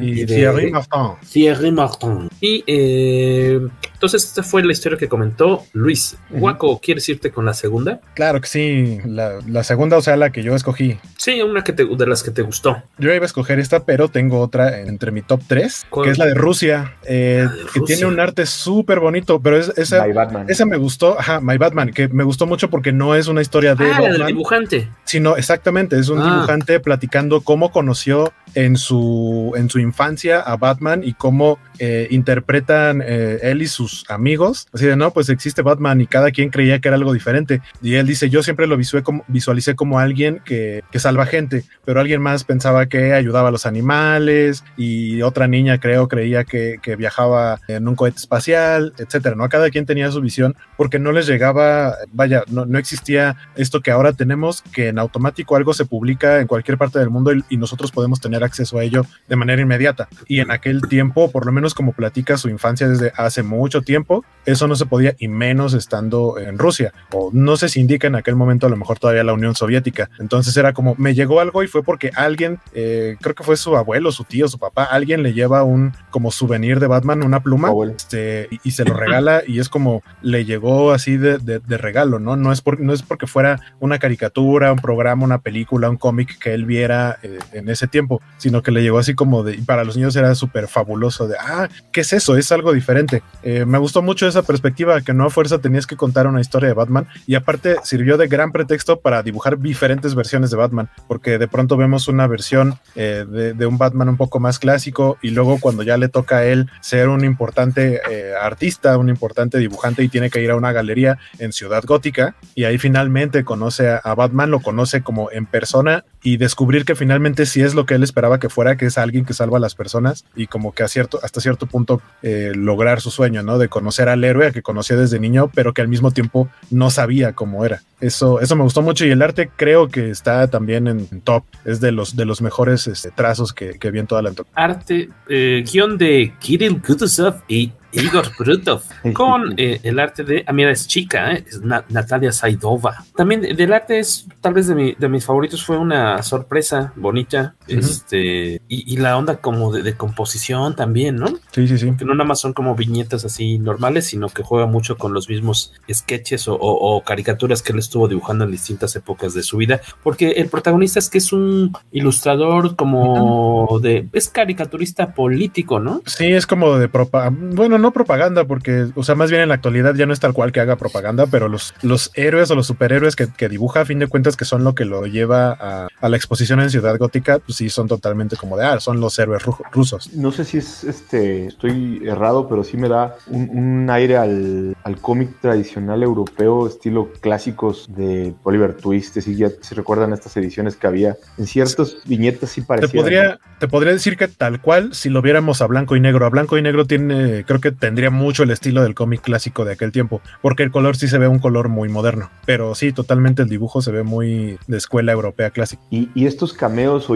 Y, 0.01 0.25
Thierry 0.25 0.71
Martin. 0.71 1.29
Thierry 1.31 1.71
Martin. 1.71 2.29
Y 2.41 2.63
eh, 2.67 3.59
entonces 3.99 4.23
esta 4.23 4.43
fue 4.43 4.63
la 4.63 4.71
historia 4.71 4.97
que 4.97 5.09
comentó 5.09 5.65
Luis. 5.73 6.17
Guaco, 6.29 6.79
¿quieres 6.79 7.07
irte 7.09 7.31
con 7.31 7.45
la 7.45 7.53
segunda? 7.53 7.99
Claro 8.13 8.39
que 8.39 8.47
sí, 8.47 8.99
la, 9.05 9.63
segunda, 9.63 9.97
o 9.97 10.01
sea, 10.01 10.15
la 10.15 10.31
que 10.31 10.41
yo 10.41 10.55
escogí. 10.55 10.97
Sí, 11.17 11.41
una 11.41 11.63
que 11.65 11.73
te, 11.73 11.85
de 11.85 12.07
las 12.07 12.23
que 12.23 12.31
te 12.31 12.41
gustó. 12.41 12.81
Yo 12.97 13.13
iba 13.13 13.23
a 13.23 13.25
escoger 13.25 13.59
esta, 13.59 13.83
pero 13.83 14.07
tengo 14.07 14.39
otra 14.39 14.79
entre 14.79 15.11
mi 15.11 15.21
top 15.21 15.41
3, 15.47 15.87
que 16.03 16.11
es 16.11 16.17
la 16.17 16.27
de 16.27 16.33
Rusia, 16.33 16.95
eh, 17.03 17.45
que 17.73 17.81
tiene 17.81 18.05
un 18.05 18.19
arte 18.21 18.45
súper 18.45 19.01
bonito, 19.01 19.41
pero 19.41 19.57
es, 19.57 19.73
esa, 19.77 20.05
esa 20.47 20.65
me 20.65 20.77
gustó, 20.77 21.19
ajá, 21.19 21.41
My 21.41 21.57
Batman, 21.57 21.91
que 21.91 22.07
me 22.07 22.23
gustó 22.23 22.45
mucho 22.45 22.69
porque 22.69 22.93
no 22.93 23.15
es 23.15 23.27
una 23.27 23.41
historia 23.41 23.75
de 23.75 23.91
ah, 23.91 23.99
Batman, 23.99 24.27
dibujante. 24.27 24.87
Sino 25.03 25.35
exactamente, 25.35 25.99
es 25.99 26.07
un 26.07 26.19
ah. 26.19 26.23
dibujante 26.23 26.79
platicando 26.79 27.41
cómo 27.41 27.71
conoció 27.71 28.31
en 28.55 28.77
su, 28.77 29.53
en 29.55 29.68
su 29.69 29.79
infancia 29.79 30.39
a 30.39 30.57
Batman 30.57 31.01
y 31.03 31.13
cómo 31.13 31.59
eh, 31.79 32.07
interpretan 32.11 33.01
eh, 33.05 33.39
él 33.41 33.61
y 33.61 33.67
sus 33.67 34.09
amigos. 34.09 34.67
Así 34.73 34.85
de, 34.85 34.95
no, 34.95 35.11
pues 35.11 35.29
existe 35.29 35.61
Batman 35.61 36.01
y 36.01 36.07
cada 36.07 36.31
quien 36.31 36.49
creía 36.49 36.79
que 36.79 36.87
era 36.87 36.97
algo 36.97 37.13
diferente. 37.13 37.61
Y 37.81 37.95
él 37.95 38.07
dice, 38.07 38.29
yo 38.29 38.43
siempre 38.43 38.67
lo 38.67 38.77
como, 39.03 39.23
visualicé 39.27 39.75
como 39.75 39.99
alguien 39.99 40.41
que, 40.43 40.83
que, 40.91 40.99
salva 40.99 41.25
gente, 41.25 41.63
pero 41.85 41.99
alguien 41.99 42.21
más 42.21 42.43
pensaba 42.43 42.87
que 42.87 43.13
ayudaba 43.13 43.49
a 43.49 43.51
los 43.51 43.65
animales 43.65 44.63
y 44.77 45.21
otra 45.21 45.47
niña 45.47 45.79
creo 45.79 46.07
creía 46.07 46.43
que, 46.43 46.79
viajaba 46.97 47.59
en 47.67 47.87
un 47.87 47.95
cohete 47.95 48.17
espacial, 48.17 48.93
etcétera, 48.97 49.35
¿no? 49.35 49.47
Cada 49.47 49.69
quien 49.69 49.85
tenía 49.85 50.11
su 50.11 50.21
visión 50.21 50.55
porque 50.75 50.97
no 50.97 51.11
les 51.11 51.27
llegaba, 51.27 51.95
vaya, 52.11 52.43
no, 52.49 52.65
no 52.65 52.79
existía 52.79 53.37
esto 53.55 53.81
que 53.81 53.91
ahora 53.91 54.13
tenemos, 54.13 54.63
que 54.73 54.87
en 54.87 54.97
automático 54.97 55.55
algo 55.55 55.73
se 55.73 55.85
publica 55.85 56.39
en 56.39 56.47
cualquier 56.47 56.77
parte 56.77 56.99
del 56.99 57.09
mundo 57.09 57.31
y 57.47 57.57
nosotros 57.57 57.91
podemos 57.91 58.19
tener 58.19 58.43
acceso 58.43 58.79
a 58.79 58.83
ello 58.83 59.05
de 59.27 59.35
manera 59.35 59.58
inmediata. 59.61 60.07
Y 60.27 60.39
en 60.39 60.51
aquel 60.51 60.81
tiempo, 60.81 61.31
por 61.31 61.45
lo 61.45 61.51
menos 61.51 61.73
como 61.73 61.93
platica 61.93 62.37
su 62.37 62.49
infancia 62.49 62.87
desde 62.87 63.11
hace 63.15 63.43
mucho 63.43 63.81
tiempo, 63.81 64.23
eso 64.45 64.67
no 64.67 64.75
se 64.75 64.85
podía 64.85 65.15
y 65.19 65.27
menos 65.27 65.73
estando 65.73 66.37
en 66.39 66.57
Rusia. 66.57 66.93
O 67.11 67.29
no 67.33 67.57
sé 67.57 67.69
si 67.69 67.79
indica 67.79 68.07
en 68.07 68.15
aquel 68.15 68.35
momento 68.35 68.67
a 68.67 68.69
lo 68.69 68.77
mejor 68.77 68.99
todavía 68.99 69.23
la 69.23 69.33
Unión 69.33 69.55
Soviética. 69.55 70.09
Entonces 70.19 70.55
era 70.57 70.73
como, 70.73 70.95
me 70.97 71.13
llegó 71.13 71.39
algo 71.39 71.63
y 71.63 71.67
fue 71.67 71.83
porque 71.83 72.11
alguien, 72.15 72.59
eh, 72.73 73.17
creo 73.21 73.35
que 73.35 73.43
fue 73.43 73.57
su 73.57 73.75
abuelo, 73.75 74.11
su 74.11 74.23
tío, 74.23 74.47
su 74.47 74.57
papá, 74.57 74.83
alguien 74.83 75.23
le 75.23 75.33
lleva 75.33 75.63
un 75.63 75.93
como 76.09 76.31
souvenir 76.31 76.79
de 76.79 76.87
Batman, 76.87 77.23
una 77.23 77.41
pluma, 77.41 77.71
este, 77.95 78.47
y, 78.63 78.71
se 78.71 78.85
lo 78.85 78.93
regala 78.93 79.43
y 79.45 79.59
es 79.59 79.69
como 79.69 80.03
le 80.21 80.45
llegó 80.45 80.91
así 80.91 81.17
de, 81.17 81.37
de, 81.37 81.77
regalo, 81.77 82.19
¿no? 82.19 82.35
No 82.35 82.51
es, 82.51 82.61
por, 82.61 82.79
no 82.79 82.93
es 82.93 83.01
porque 83.01 83.27
fuera 83.27 83.59
una 83.79 83.99
caricatura, 83.99 84.71
un 84.71 84.79
programa, 84.79 85.23
una 85.23 85.39
película, 85.39 85.89
un 85.89 85.97
cómic 85.97 86.37
que 86.39 86.53
él 86.53 86.65
viera 86.65 87.19
eh, 87.23 87.39
en 87.53 87.69
ese 87.69 87.87
tiempo, 87.87 88.21
sino 88.37 88.61
que 88.61 88.71
le 88.71 88.81
llegó 88.81 88.99
así 88.99 89.15
como 89.15 89.43
de, 89.43 89.48
y 89.53 89.61
para 89.61 89.83
los 89.83 89.95
niños 89.95 90.15
era 90.15 90.33
súper 90.35 90.67
fabuloso 90.67 91.27
de, 91.27 91.35
ah, 91.39 91.69
¿qué 91.91 92.01
es 92.01 92.13
eso? 92.13 92.37
Es 92.37 92.51
algo 92.51 92.73
diferente. 92.73 93.23
Eh, 93.43 93.65
me 93.65 93.77
gustó 93.77 94.01
mucho 94.01 94.27
esa 94.27 94.43
perspectiva, 94.43 95.01
que 95.01 95.13
no 95.13 95.25
a 95.25 95.29
fuerza 95.29 95.59
tenías 95.59 95.87
que 95.87 95.95
contar 95.95 96.27
una 96.27 96.41
historia 96.41 96.69
de 96.69 96.73
Batman 96.73 97.07
y 97.27 97.35
aparte 97.35 97.77
sirvió 97.83 98.17
de 98.17 98.27
gran 98.27 98.51
pretexto 98.51 98.99
para 98.99 99.23
dibujar 99.23 99.59
diferentes 99.59 100.15
versiones 100.15 100.51
de 100.51 100.57
Batman, 100.57 100.89
porque 101.07 101.37
de 101.37 101.47
pronto 101.47 101.77
vemos 101.77 102.07
una 102.07 102.27
versión 102.27 102.79
eh, 102.95 103.25
de, 103.29 103.65
un 103.65 103.77
Batman 103.77 104.09
un 104.09 104.17
poco 104.17 104.39
más 104.39 104.59
clásico 104.59 105.17
y 105.21 105.29
luego 105.29 105.59
cuando 105.59 105.83
ya 105.83 105.97
le 105.97 106.09
toca 106.09 106.37
a 106.37 106.45
él 106.45 106.69
ser 106.81 107.09
un 107.09 107.23
importante 107.23 108.01
eh, 108.09 108.33
artista, 108.39 108.97
un 108.97 109.09
importante 109.09 109.57
dibujante 109.57 110.03
y 110.03 110.09
tiene 110.09 110.29
que 110.29 110.41
ir 110.41 110.51
a 110.51 110.55
una 110.55 110.71
galería 110.71 111.17
en 111.37 111.53
Ciudad 111.53 111.83
Gótica 111.85 112.35
y 112.55 112.63
ahí 112.63 112.77
finalmente 112.77 113.43
conoce 113.43 113.89
a, 113.89 114.15
Batman, 114.15 114.51
lo 114.51 114.59
conoce 114.59 115.01
como 115.01 115.31
en 115.31 115.45
persona 115.45 116.03
y 116.23 116.37
descubrir 116.37 116.85
que 116.85 116.95
finalmente 116.95 117.45
sí 117.45 117.61
es 117.61 117.73
lo 117.73 117.85
que 117.85 117.95
él 117.95 118.03
esperaba 118.03 118.39
que 118.39 118.49
fuera, 118.49 118.77
que 118.77 118.85
es 118.85 118.97
alguien 118.97 119.25
que 119.25 119.33
salva 119.33 119.57
a 119.57 119.61
las 119.61 119.75
personas 119.75 120.25
y 120.35 120.47
como 120.47 120.73
que 120.73 120.83
a 120.83 120.87
cierto, 120.87 121.19
hasta 121.23 121.41
cierto 121.41 121.65
punto 121.65 122.01
lograr 122.21 123.01
su 123.01 123.11
sueño, 123.11 123.43
¿no? 123.43 123.57
De 123.57 123.69
conocer 123.69 124.09
al 124.09 124.23
héroe 124.23 124.51
que 124.51 124.61
conocía 124.61 124.97
desde 124.97 125.19
niño, 125.19 125.49
pero 125.53 125.73
que 125.73 125.81
al 125.81 125.87
mismo 125.87 126.11
tiempo 126.11 126.49
no 126.69 126.89
sabía 126.89 127.33
cómo 127.33 127.65
era. 127.65 127.81
Eso, 128.01 128.39
eso 128.39 128.55
me 128.55 128.63
gustó 128.63 128.81
mucho 128.81 129.05
y 129.05 129.11
el 129.11 129.21
arte 129.21 129.49
creo 129.55 129.89
que 129.89 130.09
está 130.09 130.47
también 130.47 130.87
en 130.87 131.21
top. 131.21 131.43
Es 131.65 131.81
de 131.81 131.91
los, 131.91 132.15
de 132.15 132.25
los 132.25 132.41
mejores 132.41 132.87
este, 132.87 133.11
trazos 133.11 133.53
que, 133.53 133.77
que 133.77 133.91
vi 133.91 133.99
en 133.99 134.07
toda 134.07 134.21
la 134.21 134.31
Arte, 134.53 135.09
eh, 135.27 135.63
guion 135.69 135.97
de 135.97 136.33
Kirill 136.39 136.81
Kutuzov 136.81 137.41
y 137.47 137.71
Igor 137.91 138.27
Brutov, 138.37 138.83
con 139.13 139.55
eh, 139.57 139.79
el 139.83 139.99
arte 139.99 140.23
de, 140.23 140.43
a 140.45 140.53
mí 140.53 140.63
es 140.63 140.87
chica, 140.87 141.33
eh, 141.33 141.43
es 141.47 141.61
Natalia 141.61 142.31
Saidova. 142.31 143.03
También 143.15 143.41
del 143.41 143.73
arte 143.73 143.99
es, 143.99 144.27
tal 144.41 144.53
vez 144.53 144.67
de, 144.67 144.95
de, 144.97 145.09
mis 145.09 145.25
favoritos, 145.25 145.63
fue 145.63 145.77
una 145.77 146.21
sorpresa 146.21 146.93
bonita, 146.95 147.55
este, 147.69 148.61
y, 148.67 148.97
la 148.97 149.17
onda 149.17 149.37
como 149.37 149.71
de, 149.71 149.93
composición 149.95 150.75
también, 150.75 151.15
¿no? 151.15 151.27
Sí, 151.51 151.67
sí, 151.67 151.77
sí. 151.77 151.91
Que 151.97 152.05
no 152.05 152.13
nada 152.13 152.27
más 152.27 152.39
son 152.39 152.53
como 152.53 152.75
viñetas 152.75 153.25
así 153.25 153.59
normales, 153.59 154.07
sino 154.07 154.29
que 154.29 154.43
juega 154.43 154.65
mucho 154.65 154.97
con 154.97 155.13
los 155.13 155.29
mismos 155.29 155.73
sketches 155.91 156.45
o, 156.47 157.03
caricaturas 157.05 157.61
que 157.61 157.71
él 157.71 157.79
estuvo 157.79 158.07
dibujando 158.07 158.45
en 158.45 158.51
distintas 158.51 158.95
épocas 158.95 159.33
de 159.33 159.43
su 159.43 159.57
vida, 159.57 159.81
porque 160.03 160.31
el 160.31 160.49
protagonista 160.49 160.99
es 160.99 161.09
que 161.09 161.17
es 161.17 161.31
un 161.31 161.73
ilustrador 161.91 162.75
como 162.75 163.79
de, 163.81 164.07
es 164.13 164.29
caricaturista 164.29 165.13
político, 165.13 165.79
¿no? 165.79 166.01
Sí, 166.05 166.25
es 166.25 166.45
como 166.45 166.77
de 166.77 166.89
propaganda, 166.89 167.55
bueno, 167.55 167.77
no 167.77 167.91
propaganda, 167.91 168.45
porque, 168.45 168.87
o 168.95 169.03
sea, 169.03 169.15
más 169.15 169.29
bien 169.29 169.43
en 169.43 169.49
la 169.49 169.55
actualidad 169.55 169.95
ya 169.95 170.05
no 170.05 170.13
es 170.13 170.19
tal 170.19 170.33
cual 170.33 170.51
que 170.51 170.59
haga 170.59 170.75
propaganda, 170.75 171.27
pero 171.27 171.47
los, 171.47 171.73
los 171.81 172.11
héroes 172.15 172.51
o 172.51 172.55
los 172.55 172.67
superhéroes 172.67 173.15
que, 173.15 173.27
que 173.27 173.49
dibuja, 173.49 173.81
a 173.81 173.85
fin 173.85 173.99
de 173.99 174.07
cuentas, 174.07 174.37
que 174.37 174.45
son 174.45 174.63
lo 174.63 174.75
que 174.75 174.85
lo 174.85 175.05
lleva 175.05 175.51
a, 175.51 175.87
a, 175.99 176.09
la 176.09 176.17
exposición 176.17 176.59
en 176.59 176.69
Ciudad 176.69 176.97
Gótica, 176.97 177.39
pues 177.39 177.58
sí, 177.59 177.69
son 177.69 177.89
totalmente 177.89 178.37
como 178.37 178.55
de, 178.55 178.65
ah, 178.65 178.79
son 178.79 179.01
los 179.01 179.19
héroes 179.19 179.43
rusos. 179.71 180.13
No 180.13 180.31
sé 180.31 180.45
si 180.45 180.59
es, 180.59 180.85
este, 180.85 181.47
estoy 181.47 182.01
errado, 182.05 182.47
pero 182.47 182.63
sí 182.63 182.77
me 182.77 182.87
da 182.87 183.17
un, 183.27 183.49
un 183.49 183.89
aire 183.89 184.15
al, 184.15 184.77
al 184.83 184.97
cómic 185.01 185.41
tradicional 185.41 186.01
europeo, 186.01 186.67
estilo 186.67 187.11
clásicos 187.19 187.85
de 187.89 188.33
Oliver 188.43 188.75
Twist, 188.75 189.19
si 189.19 189.35
ya 189.35 189.49
se 189.59 189.75
recuerdan 189.75 190.13
estas 190.13 190.37
ediciones 190.37 190.77
que 190.77 190.87
había, 190.87 191.17
en 191.37 191.47
ciertas 191.47 191.97
viñetas 192.05 192.51
sí 192.51 192.61
parecían. 192.61 192.91
Te 192.91 192.97
podría, 192.97 193.39
te 193.59 193.67
podría 193.67 193.91
decir 193.91 194.15
que 194.15 194.29
tal 194.29 194.61
cual, 194.61 194.93
si 194.93 195.09
lo 195.09 195.21
viéramos 195.21 195.61
a 195.61 195.67
blanco 195.67 195.97
y 195.97 195.99
negro, 195.99 196.25
a 196.25 196.29
blanco 196.29 196.57
y 196.57 196.61
negro 196.61 196.85
tiene, 196.85 197.43
creo 197.43 197.59
que 197.59 197.73
tendría 197.73 198.09
mucho 198.09 198.43
el 198.43 198.51
estilo 198.51 198.83
del 198.83 198.95
cómic 198.95 199.21
clásico 199.21 199.65
de 199.65 199.73
aquel 199.73 199.91
tiempo, 199.91 200.21
porque 200.41 200.63
el 200.63 200.71
color 200.71 200.95
sí 200.95 201.09
se 201.09 201.17
ve 201.17 201.27
un 201.27 201.39
color 201.39 201.67
muy 201.67 201.89
moderno, 201.89 202.31
pero 202.45 202.73
sí, 202.73 202.93
totalmente 202.93 203.41
el 203.41 203.49
dibujo 203.49 203.81
se 203.81 203.91
ve 203.91 204.03
muy 204.03 204.57
de 204.67 204.77
escuela 204.77 205.11
europea 205.11 205.49
clásica. 205.49 205.81
Y, 205.89 206.29
estos 206.29 206.53
cameos 206.53 207.09
o 207.09 207.15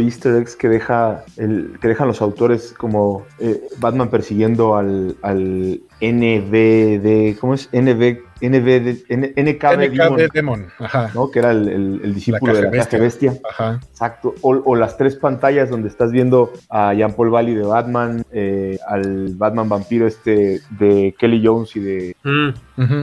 que, 0.58 0.70
deja 0.70 1.24
el, 1.38 1.78
que 1.82 1.88
dejan 1.88 2.08
los 2.08 2.22
autores 2.22 2.74
como 2.78 3.26
eh, 3.40 3.62
Batman 3.80 4.10
persiguiendo 4.10 4.76
al, 4.76 5.18
al 5.22 5.82
NBD, 6.02 7.38
¿cómo 7.40 7.54
es? 7.54 7.70
NB 7.72 8.22
NB, 8.44 9.06
NKB, 9.10 10.32
Demon, 10.34 10.68
¿no? 11.14 11.32
que 11.32 11.40
era 11.40 11.52
el, 11.52 12.14
discípulo 12.14 12.54
de 12.54 12.64
la 12.64 12.70
bestia. 12.70 13.00
bestia. 13.00 13.34
Exacto. 13.90 14.36
O, 14.42 14.76
las 14.76 14.98
tres 14.98 15.16
pantallas 15.16 15.70
donde 15.70 15.88
estás 15.88 16.12
viendo 16.12 16.52
a 16.70 16.94
Jean 16.94 17.14
Paul 17.14 17.30
Valley 17.30 17.56
de 17.56 17.64
Batman, 17.64 18.24
eh, 18.32 18.78
al 18.88 19.36
Batman 19.36 19.70
vampiro 19.70 20.08
este 20.08 20.62
de 20.72 21.16
Kelly 21.18 21.42
Jones 21.46 21.76
y 21.76 21.80
de... 21.80 22.16
Mm, 22.24 22.50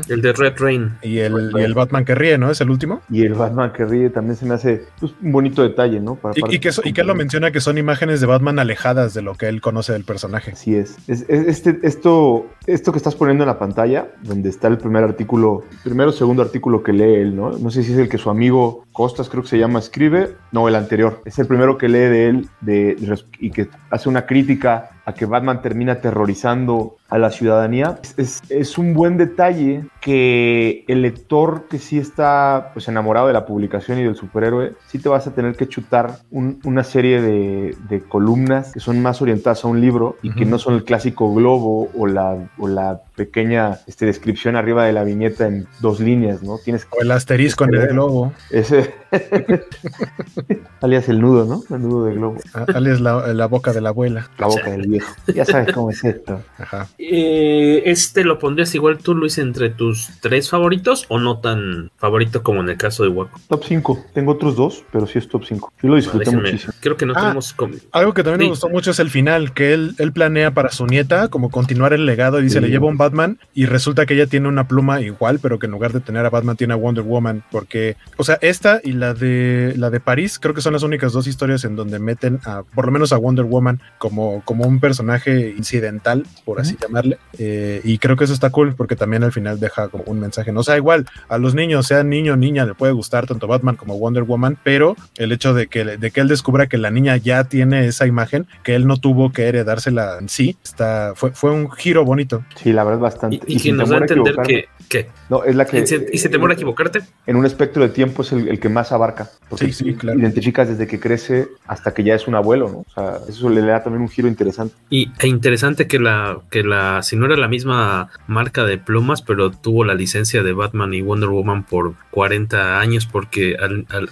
el 0.08 0.20
de 0.20 0.32
Red 0.32 0.54
Rain. 0.58 0.98
Y 1.02 1.18
el, 1.18 1.56
el, 1.56 1.74
Batman 1.74 2.04
que 2.04 2.14
ríe, 2.14 2.36
¿no? 2.36 2.50
Es 2.50 2.60
el 2.60 2.70
último. 2.70 3.00
Y 3.08 3.24
el 3.24 3.34
Batman 3.34 3.72
que 3.72 3.84
ríe 3.84 4.10
también 4.10 4.36
se 4.36 4.44
me 4.44 4.54
hace 4.54 4.84
pues, 4.98 5.14
un 5.22 5.32
bonito 5.32 5.62
detalle, 5.62 6.00
¿no? 6.00 6.18
y, 6.34 6.58
que, 6.58 6.70
y 6.84 6.92
que 6.92 7.04
lo 7.04 7.14
menciona 7.14 7.50
que 7.50 7.60
son 7.60 7.78
imágenes 7.78 8.20
de 8.20 8.26
Batman 8.26 8.58
alejadas 8.58 9.14
de 9.14 9.22
lo 9.22 9.36
que 9.36 9.48
él 9.48 9.60
conoce 9.60 9.92
del 9.92 10.04
personaje. 10.04 10.52
Así 10.52 10.74
es. 10.74 10.96
es, 11.08 11.24
este, 11.28 11.78
esto, 11.82 12.46
esto 12.66 12.89
que 12.92 12.98
estás 12.98 13.14
poniendo 13.14 13.44
en 13.44 13.48
la 13.48 13.58
pantalla, 13.58 14.12
donde 14.22 14.48
está 14.48 14.68
el 14.68 14.78
primer 14.78 15.04
artículo 15.04 15.62
primero 15.82 16.10
o 16.10 16.12
segundo 16.12 16.42
artículo 16.42 16.82
que 16.82 16.92
lee 16.92 17.14
él, 17.14 17.36
¿no? 17.36 17.50
No 17.50 17.70
sé 17.70 17.82
si 17.82 17.92
es 17.92 17.98
el 17.98 18.08
que 18.08 18.18
su 18.18 18.30
amigo 18.30 18.84
Costas, 18.92 19.28
creo 19.28 19.42
que 19.42 19.48
se 19.48 19.58
llama, 19.58 19.78
escribe. 19.78 20.36
No, 20.52 20.68
el 20.68 20.74
anterior. 20.74 21.22
Es 21.24 21.38
el 21.38 21.46
primero 21.46 21.78
que 21.78 21.88
lee 21.88 21.98
de 21.98 22.28
él 22.28 22.48
de, 22.60 22.96
y 23.38 23.50
que 23.50 23.68
hace 23.90 24.08
una 24.08 24.26
crítica 24.26 24.90
a 25.04 25.14
que 25.14 25.26
Batman 25.26 25.62
termina 25.62 25.92
aterrorizando 25.92 26.96
a 27.08 27.18
la 27.18 27.30
ciudadanía. 27.30 27.98
Es, 28.16 28.42
es, 28.48 28.78
un 28.78 28.94
buen 28.94 29.16
detalle 29.16 29.84
que 30.00 30.84
el 30.88 31.02
lector 31.02 31.66
que 31.68 31.78
sí 31.78 31.98
está 31.98 32.70
pues, 32.72 32.88
enamorado 32.88 33.26
de 33.26 33.32
la 33.32 33.46
publicación 33.46 33.98
y 33.98 34.04
del 34.04 34.16
superhéroe, 34.16 34.74
sí 34.86 34.98
te 34.98 35.08
vas 35.08 35.26
a 35.26 35.34
tener 35.34 35.56
que 35.56 35.68
chutar 35.68 36.18
una 36.30 36.84
serie 36.84 37.20
de, 37.20 37.76
de, 37.88 38.00
columnas 38.02 38.72
que 38.72 38.80
son 38.80 39.02
más 39.02 39.20
orientadas 39.22 39.64
a 39.64 39.68
un 39.68 39.80
libro 39.80 40.16
y 40.22 40.32
que 40.34 40.44
no 40.44 40.58
son 40.58 40.74
el 40.74 40.84
clásico 40.84 41.32
globo 41.34 41.90
o 41.96 42.06
la, 42.06 42.36
o 42.58 42.68
la 42.68 43.02
pequeña 43.20 43.80
este, 43.86 44.06
descripción 44.06 44.56
arriba 44.56 44.86
de 44.86 44.94
la 44.94 45.04
viñeta 45.04 45.46
en 45.46 45.66
dos 45.80 46.00
líneas, 46.00 46.42
¿no? 46.42 46.56
Tienes 46.56 46.86
o 46.88 47.02
el 47.02 47.10
asterisco 47.10 47.64
en 47.64 47.74
el 47.74 47.88
globo. 47.88 48.32
Ese, 48.48 48.94
alias 50.80 51.10
el 51.10 51.20
nudo, 51.20 51.44
¿no? 51.44 51.76
El 51.76 51.82
nudo 51.82 52.06
del 52.06 52.14
globo. 52.14 52.40
Ah, 52.54 52.64
alias 52.74 53.02
la, 53.02 53.46
boca 53.46 53.74
de 53.74 53.82
la 53.82 53.90
abuela. 53.90 54.30
La 54.38 54.46
boca 54.46 54.70
del 54.70 54.88
viejo. 54.88 55.14
Ya 55.34 55.44
sabes 55.44 55.70
cómo 55.74 55.90
es 55.90 56.02
esto. 56.02 56.40
Ajá. 56.56 56.88
Eh, 56.96 57.82
¿Este 57.84 58.24
lo 58.24 58.38
pondrías 58.38 58.74
igual 58.74 58.96
tú, 58.96 59.14
Luis, 59.14 59.36
entre 59.36 59.68
tus 59.68 60.08
tres 60.22 60.48
favoritos 60.48 61.04
o 61.10 61.18
no 61.18 61.40
tan 61.40 61.90
favorito 61.98 62.42
como 62.42 62.62
en 62.62 62.70
el 62.70 62.78
caso 62.78 63.02
de 63.02 63.10
Waco? 63.10 63.38
Top 63.48 63.64
5. 63.66 64.06
Tengo 64.14 64.32
otros 64.32 64.56
dos, 64.56 64.82
pero 64.90 65.06
sí 65.06 65.18
es 65.18 65.28
top 65.28 65.44
5. 65.44 65.74
Yo 65.82 65.88
lo 65.90 65.96
disfruté 65.96 66.30
muchísimo. 66.30 66.72
Creo 66.80 66.96
que 66.96 67.04
no 67.04 67.12
ah, 67.14 67.20
tenemos... 67.20 67.54
Algo 67.92 68.14
que 68.14 68.24
también 68.24 68.44
me 68.44 68.48
gustó 68.48 68.70
mucho 68.70 68.92
es 68.92 68.98
el 68.98 69.10
final, 69.10 69.52
que 69.52 69.74
él, 69.74 69.94
él 69.98 70.10
planea 70.14 70.54
para 70.54 70.70
su 70.70 70.86
nieta 70.86 71.28
como 71.28 71.50
continuar 71.50 71.92
el 71.92 72.06
legado 72.06 72.40
y 72.40 72.44
dice, 72.44 72.62
le 72.62 72.70
lleva 72.70 72.86
un 72.86 72.96
Batman 73.10 73.38
y 73.54 73.66
resulta 73.66 74.06
que 74.06 74.14
ella 74.14 74.26
tiene 74.26 74.48
una 74.48 74.68
pluma 74.68 75.00
igual, 75.00 75.38
pero 75.40 75.58
que 75.58 75.66
en 75.66 75.72
lugar 75.72 75.92
de 75.92 76.00
tener 76.00 76.24
a 76.24 76.30
Batman 76.30 76.56
tiene 76.56 76.74
a 76.74 76.76
Wonder 76.76 77.04
Woman, 77.04 77.42
porque, 77.50 77.96
o 78.16 78.24
sea, 78.24 78.38
esta 78.40 78.80
y 78.82 78.92
la 78.92 79.14
de 79.14 79.74
la 79.76 79.90
de 79.90 80.00
París 80.00 80.38
creo 80.38 80.54
que 80.54 80.60
son 80.60 80.72
las 80.72 80.82
únicas 80.82 81.12
dos 81.12 81.26
historias 81.26 81.64
en 81.64 81.76
donde 81.76 81.98
meten 81.98 82.40
a, 82.44 82.62
por 82.62 82.86
lo 82.86 82.92
menos 82.92 83.12
a 83.12 83.16
Wonder 83.16 83.44
Woman 83.44 83.80
como, 83.98 84.42
como 84.44 84.64
un 84.66 84.80
personaje 84.80 85.54
incidental, 85.56 86.26
por 86.44 86.60
así 86.60 86.76
llamarle, 86.80 87.18
eh, 87.38 87.80
y 87.84 87.98
creo 87.98 88.16
que 88.16 88.24
eso 88.24 88.32
está 88.32 88.50
cool 88.50 88.74
porque 88.74 88.96
también 88.96 89.24
al 89.24 89.32
final 89.32 89.58
deja 89.58 89.88
como 89.88 90.04
un 90.04 90.20
mensaje, 90.20 90.52
no 90.52 90.60
o 90.60 90.62
sea, 90.62 90.76
igual 90.76 91.06
a 91.28 91.38
los 91.38 91.54
niños, 91.54 91.86
sea 91.86 92.04
niño 92.04 92.34
o 92.34 92.36
niña, 92.36 92.66
le 92.66 92.74
puede 92.74 92.92
gustar 92.92 93.26
tanto 93.26 93.46
Batman 93.46 93.76
como 93.76 93.98
Wonder 93.98 94.24
Woman, 94.24 94.58
pero 94.62 94.94
el 95.16 95.32
hecho 95.32 95.54
de 95.54 95.68
que, 95.68 95.84
de 95.84 96.10
que 96.10 96.20
él 96.20 96.28
descubra 96.28 96.66
que 96.66 96.76
la 96.76 96.90
niña 96.90 97.16
ya 97.16 97.44
tiene 97.44 97.86
esa 97.86 98.06
imagen, 98.06 98.46
que 98.62 98.74
él 98.74 98.86
no 98.86 98.98
tuvo 98.98 99.32
que 99.32 99.48
heredársela 99.48 100.18
en 100.18 100.28
sí, 100.28 100.56
está, 100.62 101.14
fue, 101.16 101.32
fue 101.32 101.50
un 101.50 101.70
giro 101.70 102.04
bonito. 102.04 102.44
Sí, 102.56 102.72
la 102.74 102.84
verdad, 102.84 102.99
bastante. 103.00 103.40
Y, 103.46 103.60
que 103.60 103.72
nos 103.72 103.88
da 103.88 103.96
a 103.96 104.00
entender 104.00 104.36
que, 104.46 104.68
que, 104.88 105.08
No, 105.28 105.44
es 105.44 105.56
la 105.56 105.64
que. 105.64 105.80
¿Y 106.12 106.18
se, 106.18 106.28
temor 106.28 106.50
a 106.50 106.54
equivocarte? 106.54 107.00
En 107.26 107.36
un 107.36 107.46
espectro 107.46 107.82
de 107.82 107.88
tiempo 107.88 108.22
es 108.22 108.32
el, 108.32 108.60
que 108.60 108.68
más 108.68 108.92
abarca. 108.92 109.30
Porque 109.48 109.72
sí, 109.72 109.72
sí, 109.72 109.94
claro. 109.94 110.18
identificas 110.18 110.68
desde 110.68 110.86
que 110.86 111.00
crece 111.00 111.48
hasta 111.66 111.92
que 111.92 112.04
ya 112.04 112.14
es 112.14 112.28
un 112.28 112.34
abuelo, 112.34 112.68
¿no? 112.68 112.78
O 112.78 112.86
sea, 112.94 113.18
eso 113.28 113.48
le 113.48 113.62
da 113.62 113.82
también 113.82 114.02
un 114.02 114.08
giro 114.08 114.28
interesante. 114.28 114.74
Y 114.90 115.10
e 115.18 115.26
interesante 115.26 115.86
que 115.86 115.98
la, 115.98 116.38
que 116.50 116.62
la, 116.62 117.02
si 117.02 117.16
no 117.16 117.26
era 117.26 117.36
la 117.36 117.48
misma 117.48 118.10
marca 118.26 118.64
de 118.64 118.78
plumas, 118.78 119.22
pero 119.22 119.50
tuvo 119.50 119.84
la 119.84 119.94
licencia 119.94 120.42
de 120.42 120.52
Batman 120.52 120.94
y 120.94 121.02
Wonder 121.02 121.30
Woman 121.30 121.64
por 121.64 121.94
40 122.10 122.78
años, 122.78 123.06
porque 123.06 123.56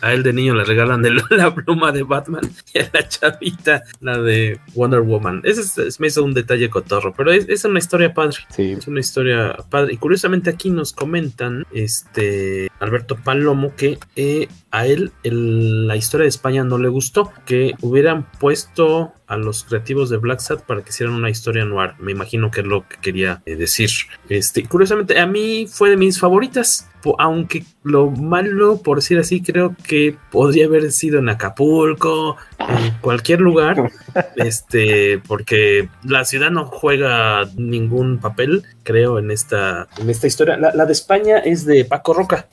a 0.02 0.12
él 0.12 0.22
de 0.22 0.32
niño 0.32 0.54
le 0.54 0.64
regalan 0.64 1.02
la 1.30 1.54
pluma 1.54 1.92
de 1.92 2.02
Batman 2.02 2.42
y 2.74 2.78
a 2.78 2.90
la 2.92 3.08
chavita 3.08 3.82
la 4.00 4.18
de 4.18 4.58
Wonder 4.74 5.00
Woman. 5.00 5.42
Ese 5.44 5.60
es, 5.60 6.00
me 6.00 6.08
hizo 6.08 6.24
un 6.24 6.34
detalle 6.34 6.70
cotorro, 6.70 7.12
pero 7.14 7.32
es, 7.32 7.48
es 7.48 7.64
una 7.64 7.78
historia 7.78 8.14
padre. 8.14 8.36
Sí. 8.50 8.77
Es 8.78 8.86
una 8.86 9.00
historia 9.00 9.56
padre. 9.70 9.94
Y 9.94 9.96
curiosamente 9.96 10.50
aquí 10.50 10.70
nos 10.70 10.92
comentan, 10.92 11.66
este, 11.72 12.70
Alberto 12.78 13.16
Palomo, 13.16 13.74
que 13.76 13.98
eh, 14.14 14.48
a 14.70 14.86
él 14.86 15.12
la 15.22 15.96
historia 15.96 16.22
de 16.22 16.28
España 16.28 16.62
no 16.62 16.78
le 16.78 16.88
gustó, 16.88 17.32
que 17.44 17.74
hubieran 17.80 18.30
puesto 18.38 19.12
a 19.28 19.36
los 19.36 19.64
creativos 19.64 20.10
de 20.10 20.16
Black 20.16 20.40
Sat 20.40 20.62
para 20.62 20.82
que 20.82 20.90
hicieran 20.90 21.14
una 21.14 21.30
historia 21.30 21.64
noir. 21.64 21.92
Me 21.98 22.12
imagino 22.12 22.50
que 22.50 22.60
es 22.60 22.66
lo 22.66 22.88
que 22.88 22.96
quería 23.00 23.42
eh, 23.46 23.56
decir. 23.56 23.90
Este, 24.28 24.64
curiosamente, 24.64 25.18
a 25.18 25.26
mí 25.26 25.66
fue 25.70 25.90
de 25.90 25.96
mis 25.96 26.18
favoritas 26.18 26.88
aunque 27.18 27.64
lo 27.82 28.10
malo, 28.10 28.82
por 28.82 28.98
decir 28.98 29.18
así, 29.18 29.40
creo 29.40 29.74
que 29.86 30.16
podría 30.30 30.66
haber 30.66 30.90
sido 30.92 31.18
en 31.18 31.28
Acapulco, 31.28 32.36
en 32.58 32.92
cualquier 33.00 33.40
lugar, 33.40 33.90
este, 34.36 35.20
porque 35.26 35.88
la 36.04 36.24
ciudad 36.24 36.50
no 36.50 36.66
juega 36.66 37.48
ningún 37.56 38.18
papel, 38.18 38.64
creo, 38.82 39.18
en 39.18 39.30
esta, 39.30 39.88
en 39.98 40.10
esta 40.10 40.26
historia. 40.26 40.56
La, 40.56 40.84
de 40.84 40.92
España 40.92 41.38
es 41.38 41.64
de 41.64 41.84
Paco 41.84 42.12
Roca, 42.12 42.48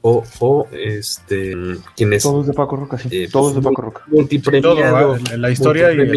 o, 0.00 0.24
o, 0.38 0.66
este, 0.72 1.54
¿quién 1.96 2.12
es? 2.12 2.22
Todos 2.22 2.46
de 2.46 2.54
Paco 2.54 2.76
Roca, 2.76 2.98
sí. 2.98 3.08
Eh, 3.10 3.28
Todos 3.30 3.54
de 3.54 3.60
Paco 3.60 3.82
Roca. 3.82 4.02
Multipremiado. 4.06 5.18
la 5.36 5.50
historia 5.50 5.92
y 5.92 6.09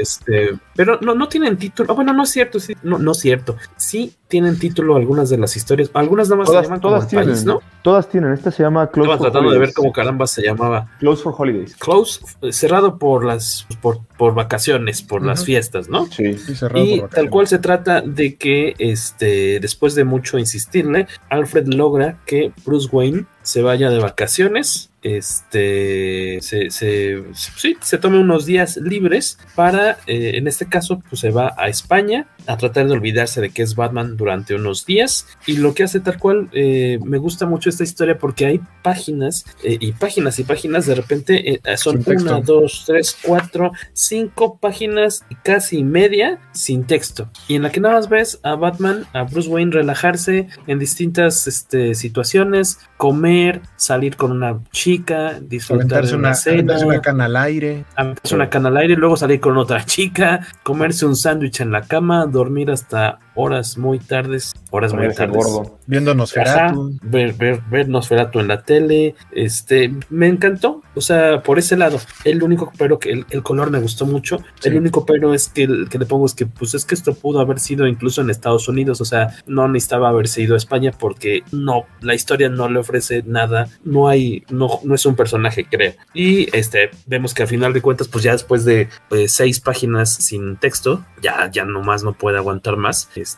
este, 0.00 0.58
pero 0.74 0.98
no, 1.00 1.14
no 1.14 1.28
tienen 1.28 1.56
título. 1.56 1.90
Ah, 1.90 1.94
bueno, 1.94 2.12
no 2.12 2.22
es 2.22 2.30
cierto, 2.30 2.60
sí, 2.60 2.74
no, 2.82 2.98
no 2.98 3.12
es 3.12 3.18
cierto. 3.18 3.56
Sí 3.76 4.14
tienen 4.28 4.58
título 4.58 4.94
algunas 4.94 5.28
de 5.28 5.38
las 5.38 5.56
historias, 5.56 5.90
algunas 5.92 6.28
nada 6.28 6.42
más 6.42 6.48
se 6.48 6.62
llaman 6.62 6.80
todas 6.80 7.08
tienen, 7.08 7.44
¿no? 7.44 7.60
Todas 7.82 8.08
tienen, 8.08 8.32
esta 8.32 8.50
se 8.50 8.62
llama 8.62 8.90
Close 8.90 9.10
Estaba 9.10 9.30
tratando 9.30 9.52
de 9.52 9.58
ver 9.58 9.72
cómo 9.74 9.92
caramba 9.92 10.26
se 10.26 10.42
llamaba. 10.42 10.88
Close 11.00 11.22
for 11.22 11.34
Holidays. 11.36 11.74
Close, 11.76 12.20
eh, 12.42 12.52
cerrado 12.52 12.96
por 12.96 13.24
las 13.24 13.66
por, 13.82 13.98
por 14.16 14.34
vacaciones, 14.34 15.02
por 15.02 15.24
las 15.24 15.44
fiestas, 15.44 15.88
¿no? 15.88 16.06
Sí, 16.06 16.34
sí 16.34 16.54
cerrado 16.54 16.84
Y 16.84 17.02
tal 17.10 17.28
cual 17.28 17.48
se 17.48 17.58
trata 17.58 18.00
de 18.02 18.36
que 18.36 18.74
este 18.78 19.58
después 19.60 19.94
de 19.94 20.04
mucho 20.04 20.38
insistirle, 20.38 21.08
Alfred 21.28 21.66
logra 21.66 22.18
que 22.24 22.52
Bruce 22.64 22.88
Wayne 22.92 23.26
se 23.42 23.62
vaya 23.62 23.90
de 23.90 23.98
vacaciones 23.98 24.89
este 25.02 26.38
se, 26.40 26.70
se, 26.70 27.22
sí, 27.32 27.76
se 27.80 27.98
tome 27.98 28.18
unos 28.18 28.46
días 28.46 28.76
libres 28.76 29.38
para, 29.54 29.98
eh, 30.06 30.32
en 30.34 30.46
este 30.46 30.66
caso, 30.66 31.02
pues 31.08 31.20
se 31.20 31.30
va 31.30 31.54
a 31.56 31.68
España 31.68 32.26
a 32.46 32.56
tratar 32.56 32.86
de 32.86 32.92
olvidarse 32.92 33.40
de 33.40 33.50
que 33.50 33.62
es 33.62 33.74
Batman 33.74 34.16
durante 34.16 34.54
unos 34.54 34.86
días. 34.86 35.26
Y 35.46 35.58
lo 35.58 35.74
que 35.74 35.84
hace 35.84 36.00
tal 36.00 36.18
cual, 36.18 36.48
eh, 36.52 36.98
me 37.04 37.18
gusta 37.18 37.46
mucho 37.46 37.70
esta 37.70 37.84
historia 37.84 38.18
porque 38.18 38.46
hay 38.46 38.60
páginas 38.82 39.44
eh, 39.62 39.76
y 39.80 39.92
páginas 39.92 40.38
y 40.38 40.44
páginas, 40.44 40.86
de 40.86 40.94
repente 40.94 41.60
son 41.76 42.04
una, 42.06 42.40
dos, 42.40 42.84
tres, 42.86 43.16
cuatro, 43.22 43.72
cinco 43.92 44.58
páginas 44.58 45.24
casi 45.42 45.82
media 45.82 46.38
sin 46.52 46.84
texto. 46.84 47.30
Y 47.48 47.56
en 47.56 47.62
la 47.62 47.70
que 47.70 47.80
nada 47.80 47.94
más 47.94 48.08
ves 48.08 48.40
a 48.42 48.54
Batman, 48.54 49.06
a 49.12 49.22
Bruce 49.24 49.48
Wayne 49.48 49.72
relajarse 49.72 50.48
en 50.66 50.78
distintas 50.78 51.46
este, 51.46 51.94
situaciones, 51.94 52.78
comer, 52.96 53.62
salir 53.76 54.16
con 54.16 54.32
una 54.32 54.60
chica 54.72 54.89
chica, 54.90 55.38
disfrutar 55.40 56.04
de 56.04 56.16
una, 56.16 56.34
cena, 56.34 56.78
una 56.84 57.00
cana 57.00 57.26
al 57.26 57.36
aire, 57.36 57.84
una 58.32 58.48
cana 58.50 58.68
al 58.68 58.76
aire, 58.78 58.96
luego 58.96 59.16
salir 59.16 59.38
con 59.40 59.56
otra 59.56 59.84
chica, 59.84 60.40
comerse 60.62 61.06
un 61.06 61.14
sándwich 61.14 61.60
en 61.60 61.70
la 61.70 61.82
cama, 61.82 62.26
dormir 62.26 62.70
hasta 62.70 63.20
horas 63.40 63.78
muy 63.78 63.98
tardes, 63.98 64.52
horas 64.70 64.92
muy 64.92 65.12
tardes. 65.14 65.44
Viendo 65.86 66.14
Nosferatu. 66.14 66.98
ver, 67.02 67.32
ver, 67.34 67.60
ver, 67.70 67.88
Nosferatu 67.88 68.40
en 68.40 68.48
la 68.48 68.62
tele, 68.62 69.14
este, 69.32 69.92
me 70.08 70.28
encantó, 70.28 70.82
o 70.94 71.00
sea, 71.00 71.42
por 71.42 71.58
ese 71.58 71.76
lado, 71.76 71.98
el 72.24 72.42
único 72.42 72.72
pero 72.78 72.98
que 72.98 73.24
el, 73.28 73.42
color 73.42 73.70
me 73.70 73.80
gustó 73.80 74.06
mucho, 74.06 74.38
el 74.62 74.76
único 74.76 75.04
pero 75.04 75.34
es 75.34 75.48
que, 75.48 75.66
que 75.90 75.98
le 75.98 76.06
pongo 76.06 76.26
es 76.26 76.34
que, 76.34 76.46
pues 76.46 76.74
es 76.74 76.84
que 76.84 76.94
esto 76.94 77.14
pudo 77.14 77.40
haber 77.40 77.58
sido 77.58 77.86
incluso 77.86 78.20
en 78.20 78.30
Estados 78.30 78.68
Unidos, 78.68 79.00
o 79.00 79.04
sea, 79.04 79.34
no 79.46 79.66
necesitaba 79.68 80.10
haberse 80.10 80.42
ido 80.42 80.54
a 80.54 80.58
España 80.58 80.92
porque 80.96 81.42
no, 81.52 81.86
la 82.00 82.14
historia 82.14 82.48
no 82.48 82.68
le 82.68 82.78
ofrece 82.78 83.22
nada, 83.26 83.68
no 83.84 84.08
hay, 84.08 84.44
no, 84.50 84.80
no 84.84 84.94
es 84.94 85.06
un 85.06 85.16
personaje, 85.16 85.66
creo. 85.68 85.94
Y 86.14 86.54
este, 86.56 86.90
vemos 87.06 87.34
que 87.34 87.42
al 87.42 87.48
final 87.48 87.72
de 87.72 87.82
cuentas, 87.82 88.08
pues 88.08 88.24
ya 88.24 88.32
después 88.32 88.64
de 88.64 88.88
pues, 89.08 89.32
seis 89.32 89.60
páginas 89.60 90.12
sin 90.14 90.56
texto, 90.56 91.04
ya, 91.22 91.50
ya 91.50 91.64
nomás 91.64 92.04
no 92.04 92.12
puede 92.12 92.38
aguantar 92.38 92.76
más. 92.76 93.08
este 93.14 93.29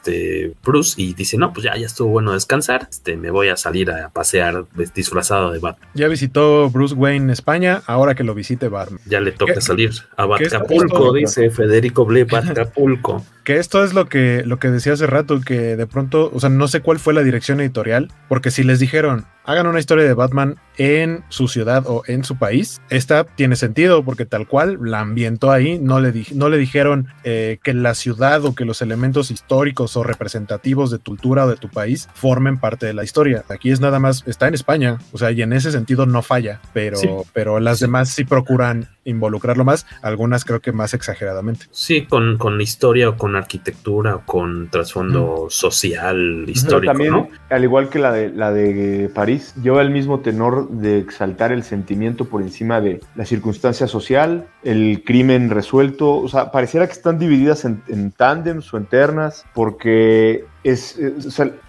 Bruce 0.64 1.00
y 1.00 1.14
dice, 1.14 1.36
no, 1.36 1.52
pues 1.52 1.64
ya, 1.64 1.76
ya 1.76 1.86
estuvo 1.86 2.08
bueno 2.08 2.32
descansar, 2.32 2.88
este, 2.90 3.16
me 3.16 3.30
voy 3.30 3.48
a 3.48 3.56
salir 3.56 3.90
a 3.90 4.10
pasear 4.10 4.64
disfrazado 4.94 5.52
de 5.52 5.58
Batman. 5.58 5.88
Ya 5.94 6.08
visitó 6.08 6.70
Bruce 6.70 6.94
Wayne 6.94 7.32
España, 7.32 7.82
ahora 7.86 8.14
que 8.14 8.24
lo 8.24 8.34
visite 8.34 8.68
Batman. 8.68 9.00
Ya 9.06 9.20
le 9.20 9.32
toca 9.32 9.60
salir 9.60 9.92
a 10.16 10.26
Batacapulco, 10.26 11.12
dice 11.12 11.50
Federico 11.50 12.04
Ble, 12.04 12.24
Batacapulco. 12.24 13.24
Que 13.44 13.58
esto 13.58 13.84
es 13.84 13.94
lo 13.94 14.08
que, 14.08 14.42
lo 14.44 14.58
que 14.58 14.68
decía 14.68 14.92
hace 14.92 15.06
rato, 15.06 15.40
que 15.40 15.76
de 15.76 15.86
pronto, 15.86 16.30
o 16.32 16.40
sea, 16.40 16.48
no 16.48 16.68
sé 16.68 16.80
cuál 16.80 16.98
fue 16.98 17.14
la 17.14 17.22
dirección 17.22 17.60
editorial, 17.60 18.10
porque 18.28 18.50
si 18.50 18.62
les 18.62 18.78
dijeron, 18.78 19.26
hagan 19.44 19.66
una 19.66 19.78
historia 19.78 20.04
de 20.04 20.14
Batman 20.14 20.56
en 20.78 21.24
su 21.28 21.48
ciudad 21.48 21.84
o 21.86 22.02
en 22.06 22.24
su 22.24 22.36
país, 22.36 22.80
esta 22.88 23.24
tiene 23.24 23.56
sentido, 23.56 24.04
porque 24.04 24.24
tal 24.24 24.46
cual 24.46 24.78
la 24.82 25.00
ambientó 25.00 25.50
ahí, 25.50 25.78
no 25.78 26.00
le, 26.00 26.12
no 26.34 26.48
le 26.48 26.58
dijeron 26.58 27.08
eh, 27.24 27.58
que 27.62 27.74
la 27.74 27.94
ciudad 27.94 28.44
o 28.44 28.54
que 28.54 28.64
los 28.64 28.82
elementos 28.82 29.30
históricos 29.30 29.96
o 29.96 30.02
representativos 30.02 30.90
de 30.90 30.98
tu 30.98 31.12
cultura 31.12 31.44
o 31.44 31.50
de 31.50 31.56
tu 31.56 31.68
país 31.68 32.08
formen 32.14 32.58
parte 32.58 32.86
de 32.86 32.94
la 32.94 33.04
historia. 33.04 33.44
Aquí 33.50 33.70
es 33.70 33.80
nada 33.80 33.98
más, 33.98 34.24
está 34.26 34.48
en 34.48 34.54
España, 34.54 34.98
o 35.12 35.18
sea, 35.18 35.30
y 35.30 35.42
en 35.42 35.52
ese 35.52 35.70
sentido 35.70 36.06
no 36.06 36.22
falla, 36.22 36.62
pero, 36.72 36.98
pero 37.34 37.60
las 37.60 37.80
demás 37.80 38.08
sí 38.08 38.24
procuran 38.24 38.88
involucrarlo 39.04 39.64
más, 39.64 39.84
algunas 40.00 40.46
creo 40.46 40.60
que 40.60 40.72
más 40.72 40.94
exageradamente. 40.94 41.66
Sí, 41.70 42.06
con, 42.06 42.38
con 42.38 42.60
historia 42.62 43.10
o 43.10 43.16
con 43.18 43.31
arquitectura 43.36 44.16
o 44.16 44.26
con 44.26 44.68
trasfondo 44.68 45.46
social, 45.50 46.44
histórico. 46.48 46.92
también, 46.92 47.28
al 47.50 47.64
igual 47.64 47.88
que 47.88 47.98
la 47.98 48.12
de, 48.12 48.30
la 48.30 48.52
de 48.52 49.10
París, 49.14 49.54
lleva 49.62 49.82
el 49.82 49.90
mismo 49.90 50.20
tenor 50.20 50.68
de 50.70 50.98
exaltar 50.98 51.52
el 51.52 51.62
sentimiento 51.62 52.24
por 52.24 52.42
encima 52.42 52.80
de 52.80 53.00
la 53.14 53.24
circunstancia 53.24 53.86
social, 53.86 54.46
el 54.62 55.02
crimen 55.04 55.50
resuelto. 55.50 56.16
O 56.16 56.28
sea, 56.28 56.50
pareciera 56.50 56.86
que 56.86 56.92
están 56.92 57.18
divididas 57.18 57.64
en, 57.64 57.82
en 57.88 58.12
tándems 58.12 58.72
o 58.72 58.76
en 58.76 58.86
ternas, 58.86 59.44
porque 59.54 60.44
es, 60.64 60.98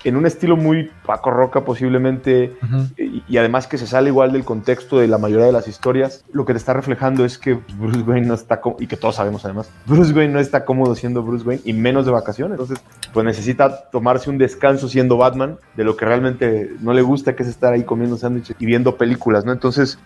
en 0.03 0.15
un 0.15 0.25
estilo 0.25 0.56
muy 0.56 0.91
Paco 1.06 1.32
Roca 1.32 1.62
posiblemente, 1.62 2.53
y, 2.97 3.38
además 3.38 3.67
que 3.67 3.77
se 3.77 3.88
sale 3.88 4.10
igual 4.10 4.32
del 4.32 4.43
contexto 4.43 4.99
de 4.99 5.08
la 5.08 5.17
mayoría 5.17 5.45
de 5.47 5.51
las 5.51 5.67
historias, 5.67 6.23
lo 6.32 6.45
que 6.45 6.53
te 6.53 6.58
está 6.58 6.73
reflejando 6.73 7.25
es 7.25 7.38
que 7.38 7.60
Bruce 7.77 8.01
Wayne 8.01 8.27
no 8.27 8.34
está, 8.34 8.62
y 8.79 8.88
que 8.88 8.97
todos 8.97 9.15
sabemos 9.15 9.45
además, 9.45 9.69
Bruce 9.86 10.13
Wayne 10.13 10.34
no 10.34 10.39
está 10.39 10.65
cómodo 10.65 10.95
siendo 10.95 11.23
Bruce 11.23 11.45
Wayne 11.45 11.62
y 11.65 11.73
menos 11.73 12.06
de 12.06 12.12
vacaciones, 12.12 12.60
entonces 12.60 12.84
pues 13.13 13.25
necesita 13.25 13.89
tomarse 13.89 14.29
un 14.29 14.38
descanso 14.38 14.88
siendo 14.88 15.17
Batman 15.17 15.58
de 15.75 15.84
lo 15.84 15.95
que 15.95 16.06
realmente 16.06 16.71
no 16.82 16.93
le 16.93 17.01
gusta, 17.01 17.36
que 17.36 17.43
es 17.43 17.49
estar 17.49 17.73
ahí 17.73 17.84
comiendo 17.84 18.17
sándwiches 18.17 18.56
y 18.60 18.65
viendo 18.65 18.97
películas, 18.97 19.45
¿no? 19.45 19.51
Entonces 19.51 19.99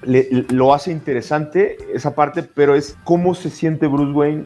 lo 0.50 0.74
hace 0.74 0.92
interesante 0.92 1.78
esa 1.94 2.16
parte, 2.16 2.44
pero 2.44 2.76
es 2.76 2.98
cómo 3.04 3.36
se 3.36 3.50
siente 3.50 3.88
Bruce 3.88 4.12
Wayne, 4.12 4.46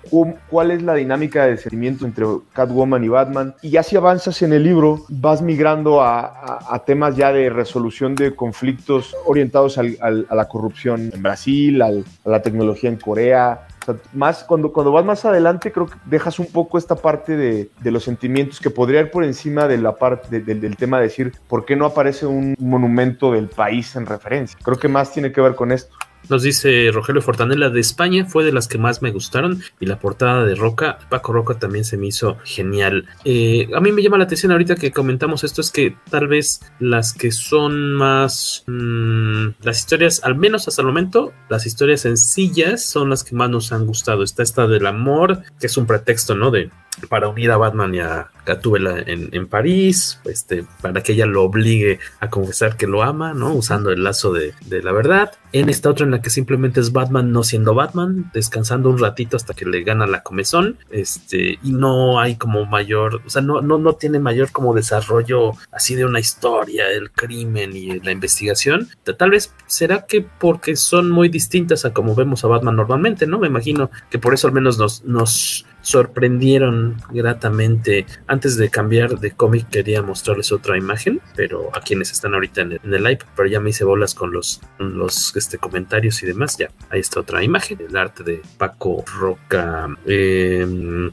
cuál 0.50 0.72
es 0.72 0.82
la 0.82 0.96
dinámica 0.96 1.46
de 1.46 1.58
sentimiento 1.58 2.06
entre 2.06 2.26
Catwoman 2.54 3.04
y 3.04 3.08
Batman, 3.08 3.56
y 3.62 3.70
ya 3.70 3.84
si 3.84 3.96
avanzas 4.32 4.42
en 4.44 4.54
el 4.54 4.64
libro, 4.64 5.06
vas 5.10 5.42
migrando 5.42 6.02
a, 6.02 6.84
temas 6.86 7.16
ya 7.16 7.32
de 7.34 7.50
resolución 7.50 8.16
de 8.16 8.36
conflictos 8.36 9.16
orientados 9.26 9.78
a 9.78 9.84
la 10.10 10.48
corrupción 10.48 11.12
en 11.14 11.22
Brasil, 11.22 11.82
a 11.82 11.92
la 12.26 12.42
tecnología 12.42 12.90
en 12.90 12.98
Corea, 12.98 13.68
más 14.14 14.44
cuando, 14.44 14.72
cuando 14.72 14.92
vas 14.92 15.04
más 15.04 15.26
adelante, 15.26 15.72
creo 15.72 15.88
que 15.88 15.96
dejas 16.06 16.40
un 16.40 16.48
poco 16.48 16.78
esta 16.78 16.96
parte 16.96 17.36
de, 17.36 17.70
los 17.84 18.04
sentimientos 18.04 18.60
que 18.60 18.70
podría 18.70 19.02
ir 19.02 19.12
por 19.12 19.24
encima 19.24 19.68
de 19.68 19.78
la 19.78 19.96
parte 19.96 20.40
del 20.40 20.78
tema 20.78 20.98
de 20.98 21.04
decir 21.04 21.34
por 21.48 21.66
qué 21.66 21.76
no 21.76 21.86
aparece 21.86 22.26
un 22.26 22.56
monumento 22.60 23.32
del 23.32 23.48
país 23.48 23.96
en 23.96 24.06
referencia. 24.06 24.58
Creo 24.64 24.78
que 24.78 24.88
más 24.88 25.12
tiene 25.12 25.32
que 25.32 25.42
ver 25.42 25.56
con 25.56 25.72
esto. 25.72 25.96
Nos 26.30 26.44
dice 26.44 26.90
Rogelio 26.94 27.22
Fortanella 27.22 27.70
de 27.70 27.80
España, 27.80 28.26
fue 28.26 28.44
de 28.44 28.54
las 28.54 28.68
que 28.68 28.78
más 28.78 29.02
me 29.02 29.12
gustaron 29.12 29.62
y 29.80 29.86
la 29.86 30.00
portada 30.00 30.46
de 30.46 30.56
Roca, 30.56 31.00
Paco 31.10 31.34
Roca 31.34 31.56
también 31.56 31.86
se 31.86 31.98
me 31.98 32.08
hizo 32.08 32.38
genial. 32.44 33.08
Eh, 33.26 33.70
a 33.76 33.80
mí 33.80 33.92
me 33.92 34.02
llama 34.02 34.18
la 34.18 34.26
atención 34.26 34.52
ahorita 34.52 34.76
que 34.76 34.92
comentamos 34.92 35.44
esto 35.44 35.62
es 35.62 35.72
que 35.72 35.96
tal 36.10 36.28
vez 36.28 36.62
las 36.80 37.14
que 37.14 37.32
son 37.32 37.94
más 37.94 38.64
mm, 38.68 39.48
las 39.64 39.80
historias, 39.80 40.24
al 40.24 40.36
menos 40.36 40.68
hasta 40.68 40.82
el 40.82 40.88
momento, 40.88 41.34
las 41.50 41.66
historias 41.66 42.02
sencillas 42.02 42.86
son 42.86 43.10
las 43.10 43.24
que 43.24 43.36
más 43.36 43.50
nos 43.50 43.72
han 43.72 43.86
gustado. 43.86 44.24
Está 44.24 44.44
esta 44.44 44.68
del 44.68 44.86
amor, 44.86 45.44
que 45.60 45.68
es 45.68 45.78
un 45.78 45.86
pretexto, 45.86 46.36
¿no? 46.36 46.52
De 46.52 46.70
para 47.10 47.30
unir 47.30 47.52
a 47.52 47.58
Batman 47.58 47.96
y 47.96 48.00
a 48.00 48.30
Gatúbela 48.46 49.00
en, 49.00 49.30
en, 49.32 49.48
París, 49.48 50.20
este, 50.26 50.66
para 50.82 51.02
que 51.02 51.14
ella 51.14 51.26
lo 51.26 51.44
obligue 51.44 52.00
a 52.20 52.30
confesar 52.30 52.76
que 52.76 52.88
lo 52.88 53.02
ama, 53.02 53.34
¿no? 53.34 53.54
Usando 53.54 53.92
el 53.92 54.04
lazo 54.04 54.34
de, 54.34 54.54
de, 54.66 54.84
la 54.84 54.92
verdad. 54.92 55.32
En 55.54 55.70
esta 55.70 55.90
otra 55.90 56.06
en 56.06 56.12
la 56.12 56.22
que 56.22 56.30
simplemente 56.30 56.80
es 56.80 56.92
Batman 56.92 57.32
no 57.32 57.44
siendo 57.44 57.74
Batman, 57.74 58.32
descansando 58.34 58.90
un 58.90 59.00
ratito 59.00 59.36
hasta 59.36 59.54
que 59.54 59.66
le 59.66 59.84
gana 59.84 60.08
la 60.08 60.24
comezón, 60.24 60.78
este, 60.90 61.60
y 61.62 61.72
no 61.74 62.20
hay 62.20 62.36
como 62.36 62.66
mayor, 62.66 63.22
o 63.26 63.30
sea, 63.30 63.42
no, 63.42 63.62
no, 63.62 63.78
no 63.78 63.94
tiene 63.94 64.20
mayor 64.20 64.52
como 64.52 64.74
desarrollo 64.74 65.52
así 65.72 65.96
de 65.96 66.06
una 66.06 66.20
historia, 66.20 66.90
el 66.90 67.12
crimen 67.12 67.76
y 67.76 68.00
la 68.00 68.12
investigación. 68.12 68.90
Tal 69.18 69.32
vez 69.32 69.54
será 69.68 70.06
que 70.06 70.22
porque 70.22 70.76
son 70.76 71.10
muy 71.10 71.30
distintas 71.30 71.84
a 71.86 71.94
como 71.94 72.16
vemos 72.16 72.44
a 72.44 72.48
Batman 72.48 72.76
normalmente, 72.76 73.28
¿no? 73.28 73.40
Me 73.40 73.48
imagino 73.48 73.92
que 74.10 74.20
por 74.20 74.34
eso 74.34 74.48
al 74.48 74.54
menos 74.54 74.78
nos, 74.78 75.04
nos 75.04 75.66
sorprendieron 75.82 76.98
gratamente. 77.10 78.06
Antes 78.28 78.58
de 78.58 78.70
cambiar 78.70 79.20
de 79.20 79.32
cómic 79.32 79.70
quería 79.70 80.02
mostrarles 80.02 80.52
otra 80.52 80.78
imagen, 80.78 81.22
pero 81.36 81.70
a 81.76 81.82
quienes 81.82 82.12
están 82.12 82.34
ahorita 82.34 82.62
en 82.62 82.72
el, 82.94 83.04
live, 83.04 83.20
pero 83.36 83.48
ya 83.48 83.60
me 83.60 83.72
hice 83.72 83.84
bolas 83.84 84.16
con 84.16 84.32
los, 84.32 84.62
los 84.80 85.36
este, 85.36 85.58
comentarios 85.58 86.22
y 86.24 86.28
demás. 86.28 86.58
Ya, 86.58 86.70
ahí 86.90 87.00
está 87.00 87.20
otra 87.20 87.44
imagen, 87.44 87.80
el 87.88 87.96
arte 87.96 88.24
de 88.24 88.42
Paco 88.58 89.04
Roca. 89.20 89.88
Em, 90.06 91.12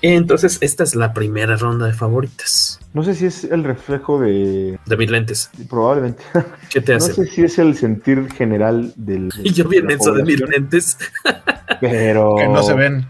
entonces, 0.00 0.58
esta 0.60 0.84
es 0.84 0.94
la 0.94 1.12
primera 1.12 1.56
ronda 1.56 1.86
de 1.86 1.92
favoritas. 1.92 2.80
No 2.94 3.02
sé 3.02 3.14
si 3.14 3.26
es 3.26 3.44
el 3.44 3.64
reflejo 3.64 4.20
de. 4.20 4.78
De 4.86 4.96
mis 4.96 5.10
lentes. 5.10 5.50
Probablemente. 5.68 6.22
¿Qué 6.70 6.80
te 6.80 6.94
hace? 6.94 7.08
No 7.08 7.14
sé 7.14 7.26
si 7.26 7.42
es 7.44 7.58
el 7.58 7.74
sentir 7.74 8.30
general 8.32 8.92
del. 8.96 9.30
y 9.42 9.52
yo 9.52 9.68
bien 9.68 9.90
eso 9.90 10.12
de 10.12 10.24
mis 10.24 10.40
lentes. 10.40 10.98
Pero. 11.80 12.36
Que 12.36 12.48
no 12.48 12.62
se 12.62 12.74
ven. 12.74 13.06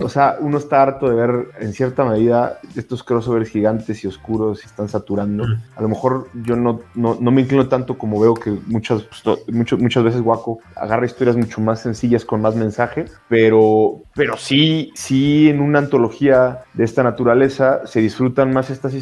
O 0.00 0.08
sea, 0.08 0.36
uno 0.40 0.56
está 0.56 0.82
harto 0.82 1.10
de 1.10 1.14
ver, 1.14 1.48
en 1.60 1.74
cierta 1.74 2.04
medida, 2.06 2.58
estos 2.74 3.02
crossovers 3.02 3.50
gigantes 3.50 4.02
y 4.02 4.06
oscuros 4.06 4.62
y 4.62 4.66
están 4.66 4.88
saturando. 4.88 5.44
A 5.76 5.82
lo 5.82 5.88
mejor 5.88 6.28
yo 6.44 6.56
no, 6.56 6.80
no, 6.94 7.14
me 7.14 7.42
inclino 7.42 7.68
tanto 7.68 7.98
como 7.98 8.18
veo 8.18 8.32
que 8.32 8.50
muchas, 8.66 9.04
muchas, 9.48 9.78
muchas 9.78 10.04
veces 10.04 10.22
Waco 10.22 10.60
agarra 10.74 11.04
historias 11.04 11.36
mucho 11.36 11.60
más 11.60 11.82
sencillas 11.82 12.24
con 12.24 12.40
más 12.40 12.56
mensaje, 12.56 13.04
pero, 13.28 14.00
pero 14.14 14.38
sí, 14.38 14.90
sí, 14.94 15.50
en 15.50 15.60
una 15.60 15.80
antología 15.80 16.62
de 16.72 16.84
esta 16.84 17.02
naturaleza 17.02 17.86
se 17.86 18.00
disfrutan 18.00 18.54
más 18.54 18.70
estas 18.70 18.94
historias 18.94 19.01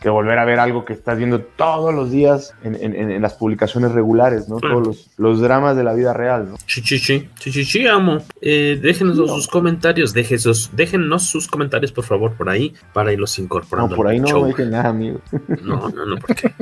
que 0.00 0.08
volver 0.08 0.38
a 0.38 0.44
ver 0.44 0.58
algo 0.58 0.84
que 0.84 0.92
estás 0.92 1.18
viendo 1.18 1.40
todos 1.40 1.94
los 1.94 2.10
días 2.10 2.54
en, 2.62 2.76
en, 2.76 3.22
las 3.22 3.34
publicaciones 3.34 3.92
regulares, 3.92 4.48
¿no? 4.48 4.58
Todos 4.58 4.86
los, 4.86 5.10
los, 5.16 5.40
dramas 5.40 5.76
de 5.76 5.84
la 5.84 5.94
vida 5.94 6.12
real, 6.12 6.50
¿no? 6.50 6.56
Sí, 6.66 6.82
sí, 6.84 6.98
sí, 6.98 7.28
sí, 7.38 7.64
sí, 7.64 7.86
amo. 7.86 8.18
Eh, 8.40 8.78
déjenos 8.80 9.16
sus 9.16 9.48
comentarios, 9.48 10.12
déjenos, 10.12 10.70
déjenos 10.74 11.24
sus 11.24 11.48
comentarios, 11.48 11.92
por 11.92 12.04
favor, 12.04 12.34
por 12.34 12.48
ahí, 12.48 12.74
para 12.92 13.12
irlos 13.12 13.38
incorporando. 13.38 13.90
No, 13.90 13.96
por 13.96 14.08
ahí 14.08 14.20
no 14.20 14.44
dejen 14.44 14.70
nada, 14.70 14.88
amigo. 14.88 15.20
No, 15.62 15.88
no, 15.90 16.06
no, 16.06 16.16
porque 16.16 16.52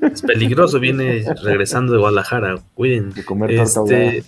es 0.00 0.22
peligroso, 0.22 0.80
viene 0.80 1.24
regresando 1.42 1.92
de 1.92 1.98
Guadalajara, 1.98 2.56
cuiden. 2.74 3.10
De 3.12 3.24
comer 3.24 3.50
este... 3.50 4.24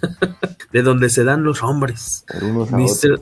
de 0.72 0.82
donde 0.82 1.08
se 1.08 1.24
dan 1.24 1.42
los 1.42 1.62
hombres. 1.62 2.24
Mister, 2.72 3.20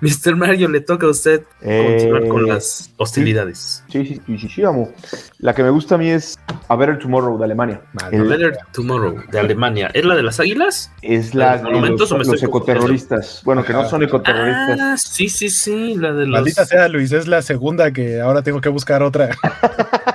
Mr. 0.00 0.36
Mario, 0.36 0.68
le 0.68 0.80
toca 0.80 1.06
a 1.06 1.10
usted 1.10 1.42
continuar 1.60 2.28
con 2.28 2.44
eh, 2.44 2.48
las 2.48 2.92
hostilidades. 2.96 3.84
Sí, 3.88 4.04
sí, 4.06 4.38
sí, 4.38 4.48
sí, 4.48 4.62
vamos. 4.62 4.90
La 5.38 5.54
que 5.54 5.62
me 5.62 5.70
gusta 5.70 5.94
a 5.94 5.98
mí 5.98 6.10
es 6.10 6.38
A 6.68 6.76
Better 6.76 6.98
Tomorrow 6.98 7.38
de 7.38 7.44
Alemania. 7.44 7.82
A 8.02 8.10
Better 8.10 8.58
Tomorrow 8.72 9.22
de 9.30 9.38
Alemania. 9.38 9.90
¿Es 9.94 10.04
la 10.04 10.14
de 10.14 10.22
las 10.22 10.40
águilas? 10.40 10.92
Es 11.00 11.34
la 11.34 11.58
de 11.58 11.70
los, 11.80 12.10
los 12.10 12.42
ecoterroristas. 12.42 13.42
Bueno, 13.44 13.64
que 13.64 13.72
no 13.72 13.88
son 13.88 14.02
ecoterroristas. 14.02 14.78
Ah, 14.80 14.96
sí, 14.96 15.28
sí, 15.28 15.48
sí, 15.48 15.94
la 15.96 16.12
de 16.12 16.26
los... 16.26 16.40
Maldita 16.40 16.66
sea, 16.66 16.88
Luis, 16.88 17.12
es 17.12 17.26
la 17.26 17.42
segunda 17.42 17.92
que 17.92 18.20
ahora 18.20 18.42
tengo 18.42 18.60
que 18.60 18.68
buscar 18.68 19.02
otra. 19.02 19.30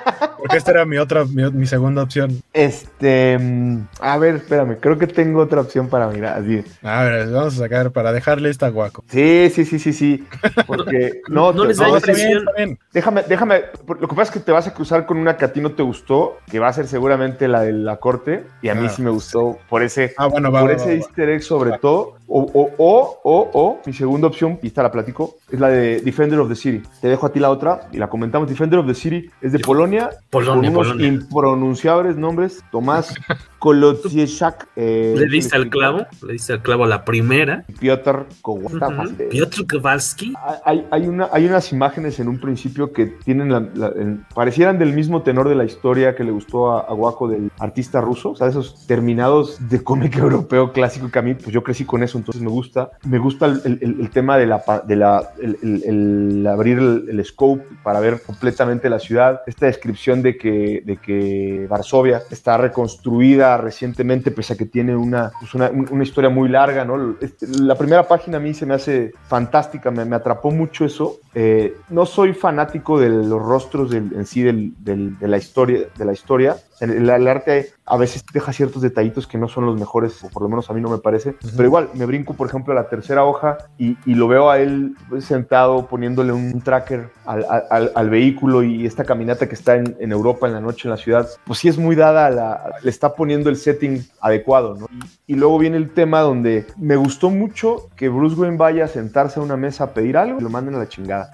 Porque 0.48 0.60
esta 0.60 0.72
era 0.72 0.86
mi 0.86 0.98
otra, 0.98 1.26
mi, 1.26 1.66
segunda 1.66 2.04
opción. 2.04 2.42
Este, 2.54 3.38
mm, 3.38 3.88
a 4.00 4.18
ver, 4.18 4.36
espérame, 4.36 4.78
creo 4.80 4.98
que 4.98 5.06
tengo 5.08 5.42
otra 5.42 5.60
opción 5.60 5.90
para 5.90 6.08
mirar. 6.08 6.40
Así. 6.40 6.64
A 6.84 7.04
ver, 7.04 7.30
vamos 7.30 7.56
a 7.56 7.58
sacar 7.58 7.92
para 7.92 8.14
dejarle 8.14 8.50
esta 8.50 8.70
guaco. 8.70 9.04
Sí, 9.10 9.52
sí, 9.54 9.66
sí, 9.66 9.78
sí, 9.78 9.92
sí. 9.92 10.26
Porque 10.66 11.22
no, 11.28 11.52
no, 11.52 11.66
les 11.66 11.78
da 11.78 11.90
impresión. 11.90 12.46
Déjame, 12.94 13.24
déjame. 13.24 13.64
Lo 13.88 14.08
que 14.08 14.16
pasa 14.16 14.24
es 14.24 14.32
que 14.32 14.40
te 14.40 14.54
vas 14.54 14.68
a 14.68 14.74
cruzar 14.74 15.06
con 15.06 15.18
una 15.18 15.36
que 15.36 15.44
a 15.44 15.52
ti 15.52 15.60
no 15.60 15.74
te 15.74 15.84
gustó, 15.84 16.38
que 16.50 16.60
va 16.60 16.70
a 16.70 16.74
ser 16.74 16.88
seguramente 16.88 17.50
la 17.50 17.62
de 17.62 17.74
la 17.74 17.98
corte, 17.98 18.46
y 18.62 18.70
a 18.70 18.76
mí 18.76 18.88
ah, 18.88 18.90
sí 18.90 19.02
me 19.02 19.10
gustó 19.10 19.58
por 19.68 19.84
ese, 19.84 20.14
ah, 20.18 20.28
bueno, 20.28 20.50
por 20.50 20.72
ese 20.72 20.96
Easter 20.96 21.30
egg 21.30 21.44
sobre 21.44 21.78
todo. 21.78 22.17
O, 22.28 22.42
o, 22.42 22.70
o, 22.78 23.20
o, 23.24 23.50
o, 23.54 23.80
mi 23.86 23.94
segunda 23.94 24.28
opción, 24.28 24.60
y 24.62 24.68
esta 24.68 24.84
la 24.84 24.92
platico, 24.92 25.38
es 25.50 25.60
la 25.60 25.70
de 25.70 26.02
Defender 26.02 26.40
of 26.40 26.50
the 26.50 26.56
City. 26.56 26.82
Te 27.02 27.08
dejo 27.08 27.26
a 27.26 27.32
ti 27.32 27.40
la 27.40 27.50
otra 27.50 27.88
y 27.92 27.98
la 27.98 28.10
comentamos. 28.10 28.50
Defender 28.50 28.80
of 28.80 28.88
the 28.88 28.94
City 28.94 29.30
es 29.42 29.54
de 29.54 29.60
Polonia 29.60 30.10
Polonia, 30.30 30.72
con 30.72 30.86
unos 30.86 31.02
impronunciables 31.02 32.18
nombres. 32.18 32.64
Tomás 32.72 33.14
Kolodziejczak. 33.60 34.70
Eh, 34.76 35.16
le 35.18 35.28
diste 35.28 35.56
al 35.56 35.70
clavo, 35.70 36.06
le 36.26 36.34
diste 36.34 36.54
al 36.54 36.62
clavo 36.62 36.84
a 36.84 36.88
la 36.88 37.04
primera. 37.06 37.64
Piotr 37.80 38.26
Kowalski. 38.42 39.24
Piotr 39.30 39.66
Kowalski. 39.68 40.34
Hay, 40.64 40.86
hay, 40.92 41.08
una, 41.08 41.30
hay 41.32 41.46
unas 41.46 41.72
imágenes 41.72 42.20
en 42.20 42.28
un 42.28 42.40
principio 42.40 42.92
que 42.94 43.08
tienen 43.08 43.52
la, 43.52 43.94
parecieran 44.34 44.80
del 44.80 44.94
mismo 44.94 45.22
tenor 45.22 45.50
de 45.50 45.56
la 45.56 45.66
historia 45.66 46.16
que 46.16 46.24
le 46.24 46.32
gustó 46.32 46.72
a, 46.72 46.82
a 46.82 46.94
Waco 46.94 47.28
del 47.28 47.52
artista 47.60 48.02
ruso, 48.02 48.32
o 48.32 48.36
sea, 48.36 48.48
esos 48.48 48.86
terminados 48.88 49.58
de 49.70 49.84
cómic 49.84 50.18
europeo 50.18 50.72
clásico 50.72 51.10
que 51.10 51.20
a 51.20 51.22
mí, 51.22 51.34
pues 51.34 51.50
yo 51.50 51.64
crecí 51.64 51.86
con 51.86 52.04
eso, 52.04 52.18
entonces 52.18 52.42
me 52.42 52.50
gusta. 52.50 52.92
Me 53.06 53.18
gusta 53.18 53.46
el, 53.46 53.80
el, 53.82 54.10
tema 54.10 54.38
de 54.38 54.48
la, 54.48 54.64
de 54.86 54.96
la 54.96 55.32
el, 55.42 56.46
abrir 56.48 56.78
el, 56.80 57.26
scope 57.26 57.64
para 57.84 58.00
ver 58.00 58.22
completamente 58.22 58.90
la 58.90 59.00
ciudad, 59.00 59.42
esta 59.48 59.66
descripción 59.66 60.22
de 60.22 60.38
que, 60.38 60.82
de 60.86 60.98
que 60.98 61.68
Varsovia 61.70 62.22
está 62.30 62.58
reconstruida 62.58 63.47
recientemente, 63.56 64.32
pese 64.32 64.54
a 64.54 64.58
que 64.58 64.66
tiene 64.66 64.96
una, 64.96 65.32
pues 65.40 65.54
una, 65.54 65.70
una, 65.70 66.04
historia 66.04 66.30
muy 66.30 66.50
larga, 66.50 66.84
¿no? 66.84 67.16
Este, 67.22 67.48
la 67.48 67.76
primera 67.76 68.08
página 68.08 68.38
a 68.38 68.40
mí 68.42 68.54
se 68.54 68.66
me 68.66 68.74
hace 68.74 69.14
fantástica, 69.28 69.92
me, 69.92 70.04
me 70.04 70.18
atrapó 70.18 70.52
mucho 70.52 70.84
eso. 70.84 71.20
Eh, 71.34 71.78
no 71.90 72.06
soy 72.06 72.34
fanático 72.34 73.00
de 73.00 73.10
los 73.10 73.42
rostros 73.42 73.92
del, 73.92 74.12
en 74.14 74.26
sí 74.26 74.42
del, 74.42 74.74
del, 74.80 75.18
de, 75.20 75.28
la 75.28 75.38
historia, 75.38 75.88
de 75.96 76.06
la 76.06 76.14
historia, 76.14 76.58
El, 76.80 77.10
arte 77.28 77.72
a 77.86 77.98
veces 77.98 78.24
deja 78.32 78.54
ciertos 78.54 78.82
detallitos 78.82 79.26
que 79.26 79.38
no 79.38 79.48
son 79.48 79.66
los 79.66 79.80
mejores, 79.80 80.24
o 80.24 80.30
por 80.30 80.44
lo 80.44 80.50
menos 80.50 80.70
a 80.70 80.74
mí 80.74 80.82
no 80.82 80.90
me 80.90 80.98
parece. 80.98 81.36
Pero 81.56 81.64
igual, 81.64 81.90
me 81.94 82.06
brinco, 82.06 82.34
por 82.34 82.48
ejemplo, 82.48 82.74
a 82.74 82.76
la 82.76 82.90
tercera 82.90 83.24
hoja 83.24 83.58
y, 83.78 83.98
lo 84.18 84.28
veo 84.28 84.50
a 84.50 84.58
él 84.58 84.96
sentado 85.20 85.86
poniéndole 85.86 86.34
un 86.34 86.60
tracker 86.62 87.10
al, 87.26 88.10
vehículo 88.10 88.64
y 88.64 88.86
esta 88.86 89.04
caminata 89.04 89.48
que 89.48 89.54
está 89.54 89.76
en, 89.76 90.12
Europa 90.12 90.48
en 90.48 90.54
la 90.54 90.62
noche 90.62 90.88
en 90.88 90.92
la 90.92 90.98
ciudad, 90.98 91.28
pues 91.46 91.60
sí 91.60 91.68
es 91.68 91.78
muy 91.78 91.96
dada, 91.96 92.30
la, 92.32 92.76
le 92.82 92.90
está 92.90 93.14
poniendo 93.14 93.50
el 93.50 93.58
setting 93.58 94.04
adecuado, 94.22 94.76
¿no? 94.76 94.88
Y, 95.28 95.36
luego 95.36 95.60
viene 95.60 95.78
el 95.78 95.92
tema 95.92 96.22
donde 96.22 96.66
me 96.78 96.96
gustó 96.96 97.30
mucho 97.30 97.90
que 97.96 98.10
Bruce 98.10 98.36
Wayne 98.36 98.58
vaya 98.58 98.86
a 98.86 98.88
sentarse 98.88 99.40
a 99.40 99.44
una 99.44 99.56
mesa 99.56 99.84
a 99.84 99.94
pedir 99.94 100.18
algo 100.18 100.40
y 100.40 100.44
lo 100.44 100.50
manden 100.50 100.76
a 100.76 100.80
la 100.80 100.90
chingada. 100.90 101.32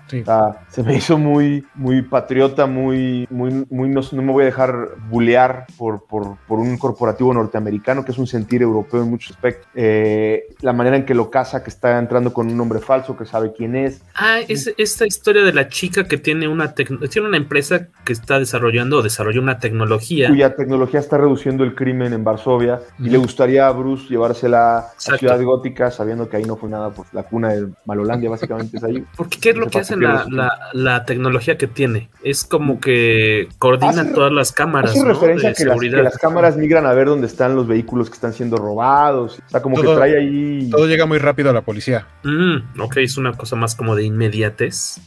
se 0.67 0.83
me 0.83 0.95
hizo 0.95 1.17
muy, 1.17 1.65
muy 1.75 2.01
patriota, 2.01 2.65
muy, 2.65 3.27
muy, 3.29 3.65
muy 3.69 3.89
no, 3.89 4.01
me 4.21 4.31
voy 4.31 4.43
a 4.43 4.45
dejar 4.45 4.89
bulear 5.09 5.32
por, 5.77 6.05
por, 6.05 6.37
por, 6.47 6.59
un 6.59 6.77
corporativo 6.77 7.33
norteamericano, 7.33 8.05
que 8.05 8.11
es 8.11 8.17
un 8.17 8.27
sentir 8.27 8.61
europeo 8.61 9.01
en 9.03 9.09
muchos 9.09 9.31
aspectos. 9.31 9.67
Eh, 9.75 10.47
la 10.61 10.73
manera 10.73 10.97
en 10.97 11.05
que 11.05 11.13
lo 11.13 11.29
casa, 11.29 11.63
que 11.63 11.69
está 11.69 11.97
entrando 11.99 12.33
con 12.33 12.47
un 12.47 12.57
nombre 12.57 12.79
falso, 12.79 13.17
que 13.17 13.25
sabe 13.25 13.53
quién 13.55 13.75
es. 13.75 14.01
Ah, 14.15 14.39
es 14.47 14.73
esta 14.77 15.05
historia 15.05 15.43
de 15.43 15.53
la 15.53 15.67
chica 15.67 16.05
que 16.05 16.17
tiene 16.17 16.47
una, 16.47 16.73
tiene 16.73 17.27
una 17.27 17.37
empresa 17.37 17.87
que 18.03 18.13
está 18.13 18.39
desarrollando 18.39 18.97
o 18.97 19.01
desarrolló 19.01 19.41
una 19.41 19.59
tecnología. 19.59 20.29
Cuya 20.29 20.55
tecnología 20.55 20.99
está 20.99 21.17
reduciendo 21.17 21.63
el 21.63 21.75
crimen 21.75 22.13
en 22.13 22.23
Varsovia 22.23 22.81
y 22.99 23.09
le 23.09 23.17
gustaría 23.17 23.67
a 23.67 23.71
Bruce 23.71 24.07
llevársela 24.09 24.77
a 24.77 25.17
Ciudad 25.17 25.41
Gótica, 25.41 25.91
sabiendo 25.91 26.29
que 26.29 26.37
ahí 26.37 26.43
no 26.43 26.55
fue 26.55 26.69
nada, 26.69 26.91
pues 26.91 27.13
la 27.13 27.23
cuna 27.23 27.53
de 27.53 27.67
Malolandia 27.85 28.29
básicamente 28.29 28.77
es 28.77 28.83
ahí. 28.83 29.03
Porque 29.17 29.39
¿qué 29.39 29.49
es 29.51 29.57
lo 29.57 29.67
que 29.67 29.79
hace 29.79 29.95
la, 29.95 30.25
la, 30.73 31.05
tecnología 31.05 31.57
que 31.57 31.67
tiene? 31.67 32.09
Es 32.23 32.45
como 32.45 32.79
que 32.79 33.47
coordina 33.57 34.13
todas 34.13 34.31
las 34.31 34.51
cámaras. 34.51 34.91
Hace 34.91 35.03
referencia 35.03 35.22
a 35.25 35.53
que 35.53 35.65
las, 36.01 36.17
cámaras 36.17 36.57
migran 36.57 36.85
a 36.85 36.93
ver 36.93 37.07
dónde 37.07 37.27
están 37.27 37.55
los 37.55 37.67
vehículos 37.67 38.09
que 38.09 38.15
están 38.15 38.33
siendo 38.33 38.57
robados. 38.57 39.39
O 39.45 39.49
sea, 39.49 39.61
como 39.61 39.81
que 39.81 39.87
trae 39.87 40.17
ahí. 40.17 40.69
Todo 40.69 40.87
llega 40.87 41.05
muy 41.05 41.17
rápido 41.17 41.49
a 41.49 41.53
la 41.53 41.61
policía. 41.61 42.07
Mm, 42.23 42.79
ok, 42.79 42.97
es 42.97 43.17
una 43.17 43.33
cosa 43.33 43.55
más 43.55 43.75
como 43.75 43.95
de 43.95 44.03
inmediatez. 44.03 44.99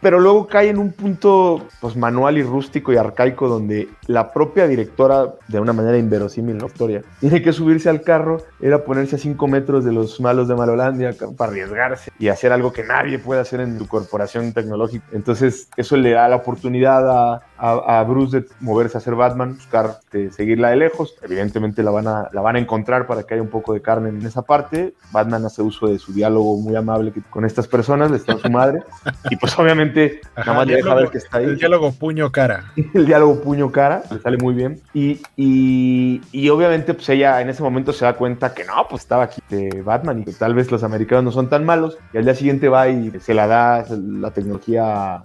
Pero 0.00 0.20
luego 0.20 0.46
cae 0.46 0.68
en 0.68 0.78
un 0.78 0.92
punto 0.92 1.66
pues, 1.80 1.96
manual 1.96 2.38
y 2.38 2.42
rústico 2.42 2.92
y 2.92 2.96
arcaico 2.96 3.48
donde 3.48 3.88
la 4.06 4.32
propia 4.32 4.68
directora, 4.68 5.34
de 5.48 5.60
una 5.60 5.72
manera 5.72 5.98
inverosímil 5.98 6.58
la 6.58 6.66
historia, 6.66 7.02
tiene 7.20 7.42
que 7.42 7.52
subirse 7.52 7.88
al 7.88 8.02
carro, 8.02 8.38
era 8.60 8.84
ponerse 8.84 9.16
a 9.16 9.18
cinco 9.18 9.48
metros 9.48 9.84
de 9.84 9.92
los 9.92 10.20
malos 10.20 10.48
de 10.48 10.54
Malolandia 10.54 11.14
para 11.36 11.50
arriesgarse 11.50 12.12
y 12.18 12.28
hacer 12.28 12.52
algo 12.52 12.72
que 12.72 12.84
nadie 12.84 13.18
puede 13.18 13.40
hacer 13.40 13.60
en 13.60 13.78
tu 13.78 13.86
corporación 13.86 14.52
tecnológica. 14.52 15.04
Entonces, 15.12 15.68
eso 15.76 15.96
le 15.96 16.12
da 16.12 16.28
la 16.28 16.36
oportunidad 16.36 17.08
a, 17.10 17.42
a, 17.58 18.04
Bruce 18.04 18.40
de 18.40 18.46
moverse 18.60 18.98
a 18.98 19.00
ser 19.00 19.14
Batman, 19.14 19.56
buscar 19.56 19.98
de 20.12 20.30
seguirla 20.30 20.70
de 20.70 20.76
lejos. 20.76 21.14
Evidentemente 21.22 21.82
la 21.82 21.90
van, 21.90 22.06
a, 22.06 22.28
la 22.32 22.40
van 22.40 22.56
a 22.56 22.58
encontrar 22.58 23.06
para 23.06 23.24
que 23.24 23.34
haya 23.34 23.42
un 23.42 23.48
poco 23.48 23.74
de 23.74 23.82
carne 23.82 24.10
en 24.10 24.24
esa 24.24 24.42
parte. 24.42 24.94
Batman 25.10 25.44
hace 25.44 25.62
uso 25.62 25.88
de 25.88 25.98
su 25.98 26.12
diálogo 26.12 26.56
muy 26.58 26.76
amable 26.76 27.12
con 27.30 27.44
estas 27.44 27.66
personas, 27.66 28.10
le 28.10 28.18
está 28.18 28.38
su 28.38 28.50
madre. 28.50 28.82
y 29.30 29.36
pues 29.36 29.58
obviamente 29.58 29.87
nada 30.36 30.54
más 30.54 30.66
le 30.66 30.76
deja 30.76 30.94
ver 30.94 31.08
que 31.08 31.18
está 31.18 31.38
ahí. 31.38 31.44
El 31.44 31.58
diálogo 31.58 31.92
puño-cara. 31.92 32.72
el 32.94 33.06
diálogo 33.06 33.40
puño-cara, 33.40 34.02
le 34.10 34.20
sale 34.20 34.36
muy 34.38 34.54
bien. 34.54 34.80
Y, 34.94 35.20
y, 35.36 36.20
y, 36.32 36.48
obviamente 36.48 36.94
pues 36.94 37.08
ella 37.08 37.40
en 37.40 37.48
ese 37.48 37.62
momento 37.62 37.92
se 37.92 38.04
da 38.04 38.14
cuenta 38.14 38.54
que 38.54 38.64
no, 38.64 38.86
pues 38.88 39.02
estaba 39.02 39.24
aquí 39.24 39.40
de 39.48 39.82
Batman 39.82 40.20
y 40.20 40.24
que 40.24 40.32
tal 40.32 40.54
vez 40.54 40.70
los 40.70 40.82
americanos 40.82 41.24
no 41.24 41.32
son 41.32 41.48
tan 41.48 41.64
malos. 41.64 41.98
Y 42.12 42.18
al 42.18 42.24
día 42.24 42.34
siguiente 42.34 42.68
va 42.68 42.88
y 42.88 43.12
se 43.20 43.34
la 43.34 43.46
da 43.46 43.84
la 43.90 44.30
tecnología 44.30 45.24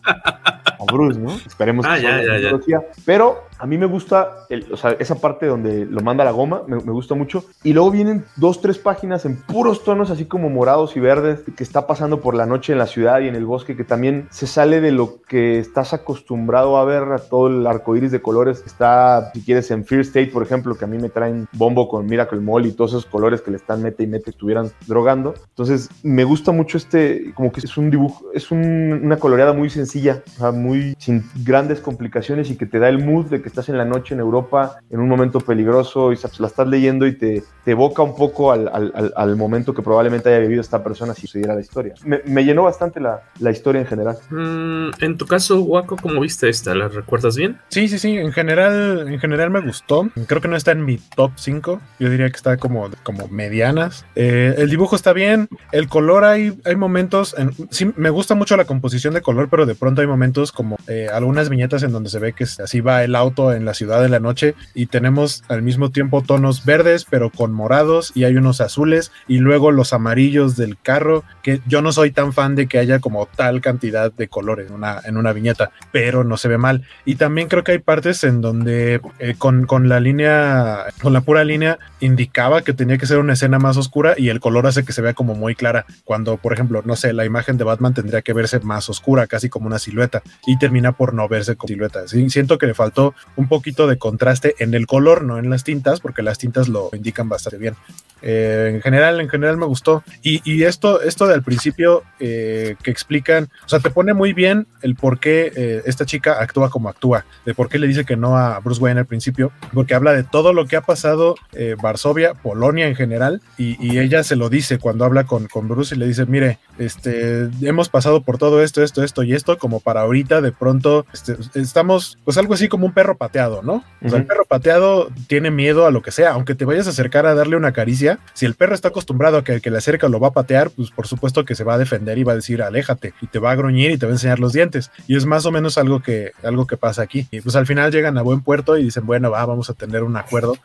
Bruce, 0.86 1.20
¿no? 1.20 1.32
Esperemos 1.34 1.86
ah, 1.88 1.96
que 1.96 2.02
sea 2.02 2.18
la 2.18 2.36
tecnología. 2.36 2.82
Pero 3.06 3.44
a 3.64 3.66
mí 3.66 3.78
me 3.78 3.86
gusta 3.86 4.46
esa 4.50 5.16
parte 5.16 5.46
donde 5.46 5.86
lo 5.86 6.02
manda 6.02 6.26
la 6.26 6.32
goma, 6.32 6.64
me, 6.68 6.78
gusta 6.78 7.16
mucho. 7.16 7.46
Y 7.64 7.74
luego 7.74 7.92
vienen 7.92 8.26
dos, 8.36 8.62
tres 8.62 8.78
páginas 8.78 9.26
en 9.26 9.38
puros 9.38 9.84
tonos, 9.84 10.10
así 10.10 10.26
como 10.26 10.50
morados 10.50 10.98
y 10.98 11.00
verdes, 11.00 11.44
que 11.56 11.64
está 11.64 11.88
pasando 11.88 12.20
por 12.20 12.36
la 12.36 12.46
noche 12.46 12.74
en 12.74 12.80
la 12.80 12.88
ciudad 12.88 13.22
y 13.22 13.28
en 13.28 13.36
el 13.36 13.46
bosque, 13.46 13.78
que 13.78 13.84
también 13.84 14.28
se 14.32 14.48
sale 14.48 14.82
de 14.82 14.92
lo 14.92 15.22
que 15.22 15.60
estás 15.60 15.94
acostumbrado 15.94 16.78
a 16.78 16.86
ver, 16.86 17.04
a 17.04 17.20
todo 17.20 17.48
el 17.48 17.66
arco 17.66 17.96
iris 17.96 18.12
de 18.12 18.22
colores. 18.22 18.64
Está, 18.66 19.32
si 19.34 19.42
quieres, 19.42 19.72
en 19.72 19.86
Fear 19.86 20.02
State, 20.02 20.28
por 20.28 20.44
ejemplo, 20.44 20.76
que 20.76 20.86
a 20.86 20.88
mí 20.90 20.98
me 20.98 21.10
traen 21.10 21.48
bombo 21.54 21.88
con 21.88 22.06
Miracle 22.06 22.40
Mall 22.40 22.66
y 22.66 22.74
todos 22.74 22.92
esos 22.92 23.06
colores 23.06 23.42
que 23.42 23.52
le 23.52 23.58
están 23.58 23.82
mete 23.82 24.04
y 24.04 24.08
mete, 24.08 24.32
estuvieran 24.32 24.72
drogando. 24.88 25.36
Entonces, 25.50 25.90
me 26.04 26.24
gusta 26.24 26.52
mucho 26.52 26.78
este, 26.78 27.34
como 27.34 27.52
que 27.52 27.62
es 27.62 27.78
un 27.78 27.90
dibujo, 27.90 28.26
es 28.34 28.52
una 28.52 29.18
coloreada 29.18 29.54
muy 29.54 29.70
sencilla, 29.70 30.22
muy 30.54 30.73
sin 30.98 31.24
grandes 31.44 31.80
complicaciones 31.80 32.50
y 32.50 32.56
que 32.56 32.66
te 32.66 32.80
da 32.80 32.90
el 32.90 33.04
mood 33.04 33.28
de 33.28 33.42
que 33.42 33.50
estás 33.50 33.70
en 33.70 33.78
la 33.78 33.86
noche 33.86 34.14
en 34.14 34.20
Europa, 34.20 34.78
en 34.90 35.00
un 35.00 35.10
momento 35.10 35.40
peligroso 35.40 36.12
y 36.12 36.18
la 36.40 36.48
estás 36.48 36.68
leyendo 36.68 37.06
y 37.06 37.18
te, 37.18 37.44
te 37.64 37.72
evoca 37.72 38.02
un 38.02 38.16
poco 38.16 38.52
al, 38.52 38.68
al, 38.68 39.14
al, 39.16 39.36
momento 39.36 39.74
que 39.74 39.82
probablemente 39.82 40.30
haya 40.30 40.40
vivido 40.40 40.62
esta 40.62 40.84
persona 40.84 41.14
si 41.14 41.22
sucediera 41.22 41.56
la 41.56 41.62
historia. 41.62 41.94
Me, 42.06 42.22
me 42.26 42.44
llenó 42.44 42.64
bastante 42.64 43.00
la, 43.00 43.22
la, 43.40 43.52
historia 43.52 43.82
en 43.82 43.88
general. 43.88 44.18
Mm, 44.30 45.04
en 45.04 45.18
tu 45.18 45.26
caso, 45.26 45.62
Waco, 45.62 45.98
¿cómo 45.98 46.22
viste 46.22 46.50
esta? 46.50 46.76
¿La 46.76 46.88
recuerdas 46.88 47.36
bien? 47.36 47.60
Sí, 47.70 47.88
sí, 47.88 48.00
sí. 48.00 48.18
En 48.18 48.32
general, 48.32 49.08
en 49.08 49.20
general 49.20 49.50
me 49.50 49.62
gustó. 49.62 50.10
Creo 50.28 50.42
que 50.42 50.48
no 50.48 50.56
está 50.56 50.72
en 50.72 50.86
mi 50.86 50.98
top 50.98 51.32
5. 51.36 51.82
Yo 52.00 52.10
diría 52.10 52.30
que 52.30 52.38
está 52.38 52.58
como, 52.58 52.90
como 53.04 53.28
medianas. 53.28 54.06
Eh, 54.16 54.56
el 54.58 54.70
dibujo 54.70 54.96
está 54.96 55.14
bien. 55.14 55.48
El 55.72 55.88
color 55.88 56.24
hay, 56.24 56.60
hay 56.66 56.76
momentos. 56.76 57.36
En, 57.38 57.52
sí, 57.72 57.92
me 57.96 58.10
gusta 58.10 58.36
mucho 58.36 58.58
la 58.58 58.66
composición 58.66 59.14
de 59.14 59.22
color, 59.22 59.50
pero 59.50 59.66
de 59.66 59.76
pronto 59.76 60.02
hay 60.02 60.08
momentos 60.08 60.52
como 60.54 60.78
eh, 60.88 61.08
algunas 61.12 61.50
viñetas 61.50 61.84
en 61.84 61.92
donde 61.92 62.10
se 62.10 62.20
ve 62.20 62.34
que 62.34 62.44
así 62.44 62.80
va 62.80 63.04
el 63.04 63.16
auto 63.16 63.54
en 63.54 63.66
la 63.66 63.74
ciudad 63.74 64.02
de 64.02 64.10
la 64.10 64.20
noche 64.20 64.56
y 64.74 64.86
tenemos 64.86 65.44
al 65.48 65.62
mismo 65.62 65.92
tiempo 65.92 66.22
tonos 66.22 66.66
verdes 66.66 67.06
pero 67.10 67.30
con 67.30 67.52
morados 67.52 68.12
y 68.16 68.24
hay 68.24 68.36
unos 68.36 68.62
azules 68.62 69.12
y 69.28 69.40
luego 69.40 69.72
los 69.72 69.94
amarillos 69.94 70.56
del 70.56 70.78
carro 70.78 71.24
que 71.42 71.62
yo 71.68 71.82
no 71.82 71.92
soy 71.92 72.12
tan 72.12 72.34
fan 72.34 72.56
de 72.56 72.68
que 72.68 72.80
haya 72.80 73.00
como 73.00 73.26
tal 73.26 73.62
cantidad 73.62 74.12
de 74.12 74.28
colores 74.28 74.68
en 74.68 74.76
una, 74.76 75.02
en 75.04 75.18
una 75.18 75.34
viñeta 75.34 75.72
pero 75.92 76.24
no 76.24 76.38
se 76.38 76.48
ve 76.48 76.58
mal. 76.58 76.84
Y 77.06 77.16
también 77.16 77.48
creo 77.48 77.64
que 77.64 77.74
hay 77.74 77.80
partes 77.80 78.24
en 78.24 78.42
donde 78.42 79.02
eh, 79.20 79.36
con, 79.38 79.66
con 79.66 79.90
la 79.90 80.00
línea 80.00 80.86
con 81.02 81.14
la 81.14 81.22
pura 81.22 81.44
línea 81.44 81.80
indicaba 82.00 82.62
que 82.62 82.74
tenía 82.74 82.98
que 82.98 83.06
ser 83.06 83.20
una 83.20 83.34
escena 83.34 83.60
más 83.60 83.78
oscura 83.78 84.16
y 84.18 84.30
el 84.30 84.40
color 84.40 84.68
hace 84.68 84.84
que 84.84 84.94
se 84.94 85.02
vea 85.02 85.14
como 85.14 85.36
muy 85.36 85.56
clara 85.56 85.86
cuando 86.04 86.38
por 86.38 86.54
ejemplo 86.54 86.82
no 86.86 86.96
sé 86.96 87.14
la 87.14 87.26
imagen 87.26 87.58
de 87.58 87.64
Batman 87.64 87.94
tendría 87.94 88.22
que 88.22 88.34
verse 88.34 88.60
más 88.60 88.90
oscura 88.90 89.28
casi 89.28 89.50
como 89.50 89.68
una 89.68 89.80
silueta 89.80 90.22
y 90.46 90.58
termina 90.58 90.92
por 90.92 91.14
no 91.14 91.28
verse 91.28 91.56
como 91.56 91.70
silueta 91.70 92.08
siento 92.08 92.58
que 92.58 92.68
le 92.68 92.74
faltó 92.74 93.14
un 93.36 93.48
poquito 93.48 93.88
de 93.88 93.98
contraste 93.98 94.56
en 94.60 94.74
el 94.74 94.88
color, 94.88 95.24
no 95.24 95.38
en 95.38 95.50
las 95.50 95.64
tintas, 95.64 96.00
porque 96.00 96.22
las 96.22 96.38
tintas 96.38 96.68
lo 96.68 96.90
indican 96.94 97.30
bastante 97.30 97.58
bien. 97.58 97.76
Eh, 98.22 98.72
en 98.76 98.82
general, 98.82 99.20
en 99.20 99.30
general 99.30 99.58
me 99.58 99.66
gustó. 99.66 100.04
Y, 100.22 100.64
esto, 100.64 101.02
esto 101.02 101.28
de 101.28 101.34
al 101.34 101.44
principio 101.44 102.04
eh, 102.20 102.76
que 102.82 102.92
explican, 102.92 103.50
o 103.66 103.70
sea, 103.70 103.80
te 103.80 103.90
pone 103.90 104.14
muy 104.14 104.34
bien 104.34 104.66
el 104.82 104.96
por 104.96 105.20
qué 105.20 105.52
eh, 105.56 105.82
esta 105.86 106.06
chica 106.06 106.42
actúa 106.42 106.70
como 106.70 106.90
actúa, 106.90 107.26
de 107.46 107.54
por 107.54 107.68
qué 107.68 107.80
le 107.80 107.88
dice 107.88 108.06
que 108.06 108.16
no 108.16 108.38
a 108.38 108.60
Bruce 108.60 108.82
Wayne 108.82 109.02
al 109.02 109.06
principio, 109.06 109.52
porque 109.74 109.94
habla 109.94 110.14
de 110.14 110.24
todo 110.24 110.54
lo 110.54 110.66
que 110.66 110.78
ha 110.78 110.82
pasado 110.82 111.36
Varsovia, 111.82 112.34
Polonia 112.34 112.88
en 112.88 112.96
general, 112.96 113.42
y, 113.58 113.74
ella 113.94 114.24
se 114.24 114.36
lo 114.36 114.50
dice 114.50 114.80
cuando 114.80 115.06
habla 115.06 115.26
con, 115.26 115.48
con 115.48 115.68
Bruce 115.68 115.94
y 115.94 115.98
le 115.98 116.08
dice, 116.08 116.26
mire, 116.26 116.58
este, 116.80 117.50
hemos 117.62 117.90
pasado 117.90 118.22
por 118.22 118.38
todo 118.38 118.64
esto, 118.64 118.82
esto, 118.82 119.04
esto 119.04 119.24
y 119.24 119.34
esto, 119.34 119.58
como 119.58 119.80
para 119.80 120.02
ahorita 120.02 120.33
de 120.42 120.52
pronto 120.52 121.06
este, 121.14 121.38
estamos, 121.56 122.18
pues 122.24 122.38
algo 122.38 122.54
así 122.54 122.68
como 122.68 122.86
un 122.86 122.94
perro 122.94 123.18
pateado, 123.18 123.62
¿no? 123.62 123.84
O 124.04 124.10
sea, 124.10 124.20
el 124.20 124.26
perro 124.26 124.46
pateado 124.46 125.10
tiene 125.28 125.52
miedo 125.52 125.86
a 125.86 125.92
lo 125.92 126.02
que 126.02 126.12
sea, 126.12 126.32
aunque 126.32 126.56
te 126.56 126.66
vayas 126.66 126.88
a 126.88 126.92
acercar 126.92 127.26
a 127.26 127.36
darle 127.36 127.56
una 127.56 127.72
caricia, 127.72 128.20
si 128.34 128.46
el 128.46 128.56
perro 128.56 128.76
está 128.76 128.90
acostumbrado 128.90 129.38
a 129.38 129.44
que 129.44 129.54
el 129.54 129.62
que 129.62 129.72
le 129.72 129.78
acerca 129.78 130.10
lo 130.10 130.20
va 130.20 130.30
a 130.30 130.34
patear, 130.34 130.70
pues 130.70 130.92
por 130.92 131.08
supuesto 131.08 131.46
que 131.46 131.56
se 131.56 131.64
va 131.64 131.76
a 131.76 131.78
defender 131.78 132.18
y 132.18 132.24
va 132.24 132.34
a 132.34 132.36
decir 132.36 132.62
aléjate 132.62 133.14
y 133.22 133.28
te 133.28 133.40
va 133.40 133.52
a 133.52 133.56
gruñir 133.56 133.92
y 133.92 133.98
te 133.98 134.06
va 134.06 134.12
a 134.12 134.16
enseñar 134.16 134.40
los 134.40 134.54
dientes. 134.54 134.92
Y 135.08 135.16
es 135.16 135.26
más 135.26 135.46
o 135.46 135.52
menos 135.52 135.78
algo 135.78 136.02
que, 136.02 136.32
algo 136.44 136.68
que 136.68 136.78
pasa 136.78 137.02
aquí. 137.02 137.28
Y 137.32 137.42
pues 137.42 137.56
al 137.56 137.66
final 137.66 137.92
llegan 137.92 138.18
a 138.18 138.22
buen 138.22 138.42
puerto 138.42 138.78
y 138.78 138.84
dicen, 138.84 139.06
bueno, 139.06 139.32
va, 139.32 139.46
vamos 139.46 139.70
a 139.70 139.74
tener 139.74 140.04
un 140.04 140.18
acuerdo, 140.18 140.58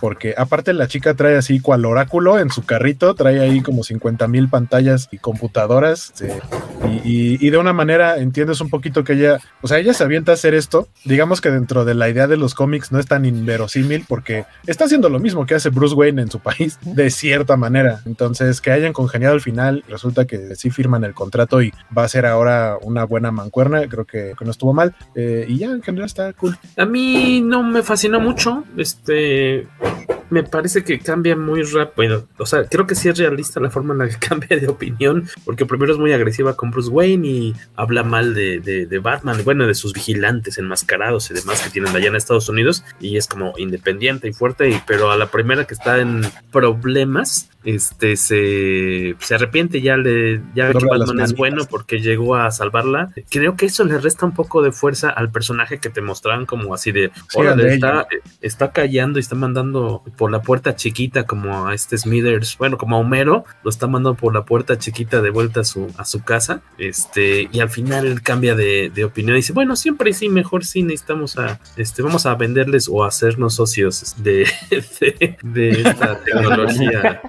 porque 0.00 0.34
aparte 0.36 0.72
la 0.72 0.88
chica 0.88 1.14
trae 1.14 1.36
así 1.36 1.60
cual 1.60 1.84
oráculo 1.84 2.38
en 2.38 2.50
su 2.50 2.64
carrito, 2.64 3.14
trae 3.14 3.40
ahí 3.40 3.60
como 3.60 3.82
50 3.82 4.28
mil 4.28 4.48
pantallas 4.48 5.08
y 5.10 5.18
computadoras 5.18 6.12
y, 7.04 7.44
y 7.44 7.50
de 7.50 7.58
una 7.58 7.72
manera 7.72 8.18
entiendes 8.18 8.60
un 8.60 8.70
poquito 8.70 9.04
que 9.04 9.13
ella, 9.14 9.38
o 9.62 9.68
sea, 9.68 9.78
ella 9.78 9.94
se 9.94 10.04
avienta 10.04 10.32
a 10.32 10.34
hacer 10.34 10.54
esto, 10.54 10.88
digamos 11.04 11.40
que 11.40 11.50
dentro 11.50 11.84
de 11.84 11.94
la 11.94 12.08
idea 12.08 12.26
de 12.26 12.36
los 12.36 12.54
cómics 12.54 12.92
no 12.92 12.98
es 12.98 13.06
tan 13.06 13.24
inverosímil 13.24 14.04
porque 14.08 14.44
está 14.66 14.84
haciendo 14.84 15.08
lo 15.08 15.18
mismo 15.18 15.46
que 15.46 15.54
hace 15.54 15.70
Bruce 15.70 15.94
Wayne 15.94 16.22
en 16.22 16.30
su 16.30 16.40
país, 16.40 16.78
de 16.82 17.10
cierta 17.10 17.56
manera. 17.56 18.00
Entonces, 18.04 18.60
que 18.60 18.70
hayan 18.70 18.92
congeniado 18.92 19.34
al 19.34 19.40
final, 19.40 19.84
resulta 19.88 20.26
que 20.26 20.54
sí 20.56 20.70
firman 20.70 21.04
el 21.04 21.14
contrato 21.14 21.62
y 21.62 21.72
va 21.96 22.04
a 22.04 22.08
ser 22.08 22.26
ahora 22.26 22.76
una 22.82 23.04
buena 23.04 23.30
mancuerna, 23.30 23.88
creo 23.88 24.04
que, 24.04 24.34
no 24.44 24.50
estuvo 24.50 24.74
mal. 24.74 24.94
Eh, 25.14 25.46
y 25.48 25.56
ya, 25.56 25.70
en 25.70 25.82
general 25.82 26.04
está 26.04 26.30
cool. 26.34 26.58
A 26.76 26.84
mí 26.84 27.40
no 27.40 27.62
me 27.62 27.82
fascinó 27.82 28.20
mucho, 28.20 28.64
este 28.76 29.66
me 30.30 30.42
parece 30.42 30.84
que 30.84 30.98
cambia 30.98 31.36
muy 31.36 31.62
rápido. 31.62 32.26
O 32.38 32.46
sea, 32.46 32.64
creo 32.64 32.86
que 32.86 32.94
sí 32.94 33.08
es 33.08 33.18
realista 33.18 33.60
la 33.60 33.70
forma 33.70 33.94
en 33.94 33.98
la 34.00 34.08
que 34.08 34.16
cambia 34.28 34.58
de 34.58 34.68
opinión, 34.68 35.28
porque 35.44 35.66
primero 35.66 35.92
es 35.92 35.98
muy 35.98 36.12
agresiva 36.12 36.56
con 36.56 36.70
Bruce 36.70 36.90
Wayne 36.90 37.26
y 37.26 37.54
habla 37.76 38.02
mal 38.02 38.34
de, 38.34 38.60
de, 38.60 38.98
Batman, 39.04 39.40
bueno, 39.44 39.68
de 39.68 39.74
sus 39.74 39.92
vigilantes 39.92 40.58
enmascarados 40.58 41.30
y 41.30 41.34
demás 41.34 41.62
que 41.62 41.70
tienen 41.70 41.94
allá 41.94 42.08
en 42.08 42.16
Estados 42.16 42.48
Unidos, 42.48 42.82
y 42.98 43.16
es 43.16 43.28
como 43.28 43.52
independiente 43.56 44.26
y 44.26 44.32
fuerte, 44.32 44.70
y, 44.70 44.80
pero 44.84 45.12
a 45.12 45.16
la 45.16 45.26
primera 45.26 45.64
que 45.66 45.74
está 45.74 46.00
en 46.00 46.22
problemas, 46.50 47.50
este 47.64 48.16
se, 48.16 49.16
se 49.18 49.34
arrepiente 49.34 49.80
ya 49.80 49.96
le 49.96 50.40
ya 50.54 50.72
que 50.72 50.86
Batman 50.86 51.20
es 51.20 51.34
bueno 51.34 51.64
porque 51.68 52.00
llegó 52.00 52.36
a 52.36 52.50
salvarla. 52.50 53.10
Creo 53.30 53.56
que 53.56 53.66
eso 53.66 53.84
le 53.84 53.98
resta 53.98 54.26
un 54.26 54.32
poco 54.32 54.62
de 54.62 54.72
fuerza 54.72 55.10
al 55.10 55.30
personaje 55.30 55.78
que 55.78 55.90
te 55.90 56.00
mostraban 56.00 56.46
como 56.46 56.74
así 56.74 56.92
de 56.92 57.10
está, 57.68 58.06
está 58.40 58.72
callando 58.72 59.18
y 59.18 59.20
está 59.20 59.34
mandando 59.34 60.02
por 60.16 60.30
la 60.30 60.42
puerta 60.42 60.76
chiquita 60.76 61.24
como 61.24 61.66
a 61.66 61.74
este 61.74 61.98
Smithers 61.98 62.58
bueno 62.58 62.78
como 62.78 62.96
a 62.96 62.98
Homero 62.98 63.44
lo 63.62 63.70
está 63.70 63.86
mandando 63.86 64.14
por 64.14 64.34
la 64.34 64.44
puerta 64.44 64.78
chiquita 64.78 65.20
de 65.20 65.30
vuelta 65.30 65.60
a 65.60 65.64
su 65.64 65.92
a 65.96 66.04
su 66.04 66.22
casa 66.22 66.62
este 66.78 67.48
y 67.50 67.60
al 67.60 67.70
final 67.70 68.06
él 68.06 68.22
cambia 68.22 68.54
de, 68.54 68.90
de 68.94 69.04
opinión 69.04 69.36
y 69.36 69.38
dice 69.38 69.52
bueno 69.52 69.76
siempre 69.76 70.12
sí 70.12 70.28
mejor 70.28 70.64
sí 70.64 70.82
necesitamos 70.82 71.38
a 71.38 71.60
este 71.76 72.02
vamos 72.02 72.26
a 72.26 72.34
venderles 72.34 72.88
o 72.90 73.04
hacernos 73.04 73.54
socios 73.54 74.14
de, 74.18 74.46
de 75.42 75.70
esta 75.70 76.18
tecnología 76.24 77.22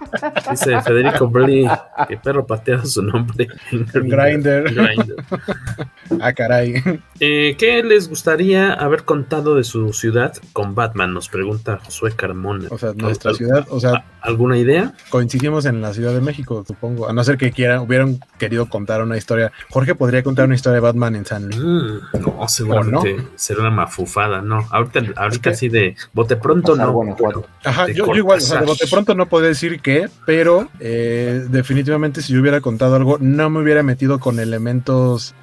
Dice 0.49 0.81
Federico 0.81 1.27
Brady 1.27 1.67
que 2.07 2.17
perro 2.17 2.45
pateado 2.45 2.85
su 2.85 3.01
nombre. 3.01 3.47
Grinder. 3.93 4.65
ah, 6.21 6.33
caray. 6.33 6.83
Eh, 7.19 7.55
¿Qué 7.57 7.81
les 7.83 8.09
gustaría 8.09 8.73
haber 8.73 9.03
contado 9.03 9.55
de 9.55 9.63
su 9.63 9.93
ciudad 9.93 10.33
con 10.53 10.75
Batman? 10.75 11.13
Nos 11.13 11.29
pregunta 11.29 11.79
Josué 11.83 12.11
Carmona. 12.11 12.67
O 12.69 12.77
sea, 12.77 12.93
nuestra 12.93 13.33
ciudad, 13.33 13.65
o 13.69 13.79
sea. 13.79 14.05
¿Alguna 14.25 14.57
idea? 14.57 14.91
Coincidimos 15.09 15.65
en 15.65 15.81
la 15.81 15.93
Ciudad 15.93 16.11
de 16.11 16.19
México, 16.19 16.63
supongo. 16.67 17.07
A 17.07 17.13
no 17.13 17.23
ser 17.23 17.37
que 17.37 17.51
quieran, 17.51 17.81
hubieran 17.81 18.19
querido 18.39 18.67
contar 18.67 19.03
una 19.03 19.17
historia. 19.17 19.51
Jorge 19.69 19.93
podría 19.93 20.23
contar 20.23 20.45
una 20.45 20.55
historia 20.55 20.75
de 20.75 20.79
Batman 20.79 21.15
en 21.15 21.25
San 21.27 21.43
Luis. 21.43 21.59
Mm, 21.59 22.21
no, 22.21 22.47
seguramente 22.47 23.17
no? 23.17 23.23
será 23.35 23.59
una 23.61 23.69
mafufada, 23.69 24.41
¿no? 24.41 24.67
Ahorita, 24.71 25.01
ahorita 25.15 25.51
así 25.51 25.69
de 25.69 25.95
bote 26.11 26.37
pronto 26.37 26.75
no. 26.75 27.15
Ajá, 27.63 27.87
yo, 27.87 28.07
yo, 28.07 28.15
igual, 28.15 28.39
o 28.39 28.41
sea, 28.41 28.61
de 28.61 28.65
bote 28.65 28.87
pronto 28.87 29.13
no 29.13 29.27
puedo 29.27 29.45
decir 29.45 29.79
que, 29.79 30.09
pero 30.25 30.69
eh, 30.79 31.45
definitivamente 31.49 32.21
si 32.21 32.33
yo 32.33 32.41
hubiera 32.41 32.61
contado 32.61 32.95
algo, 32.95 33.17
no 33.19 33.49
me 33.49 33.61
hubiera 33.61 33.83
metido 33.83 34.19
con 34.19 34.39
elementos 34.39 35.35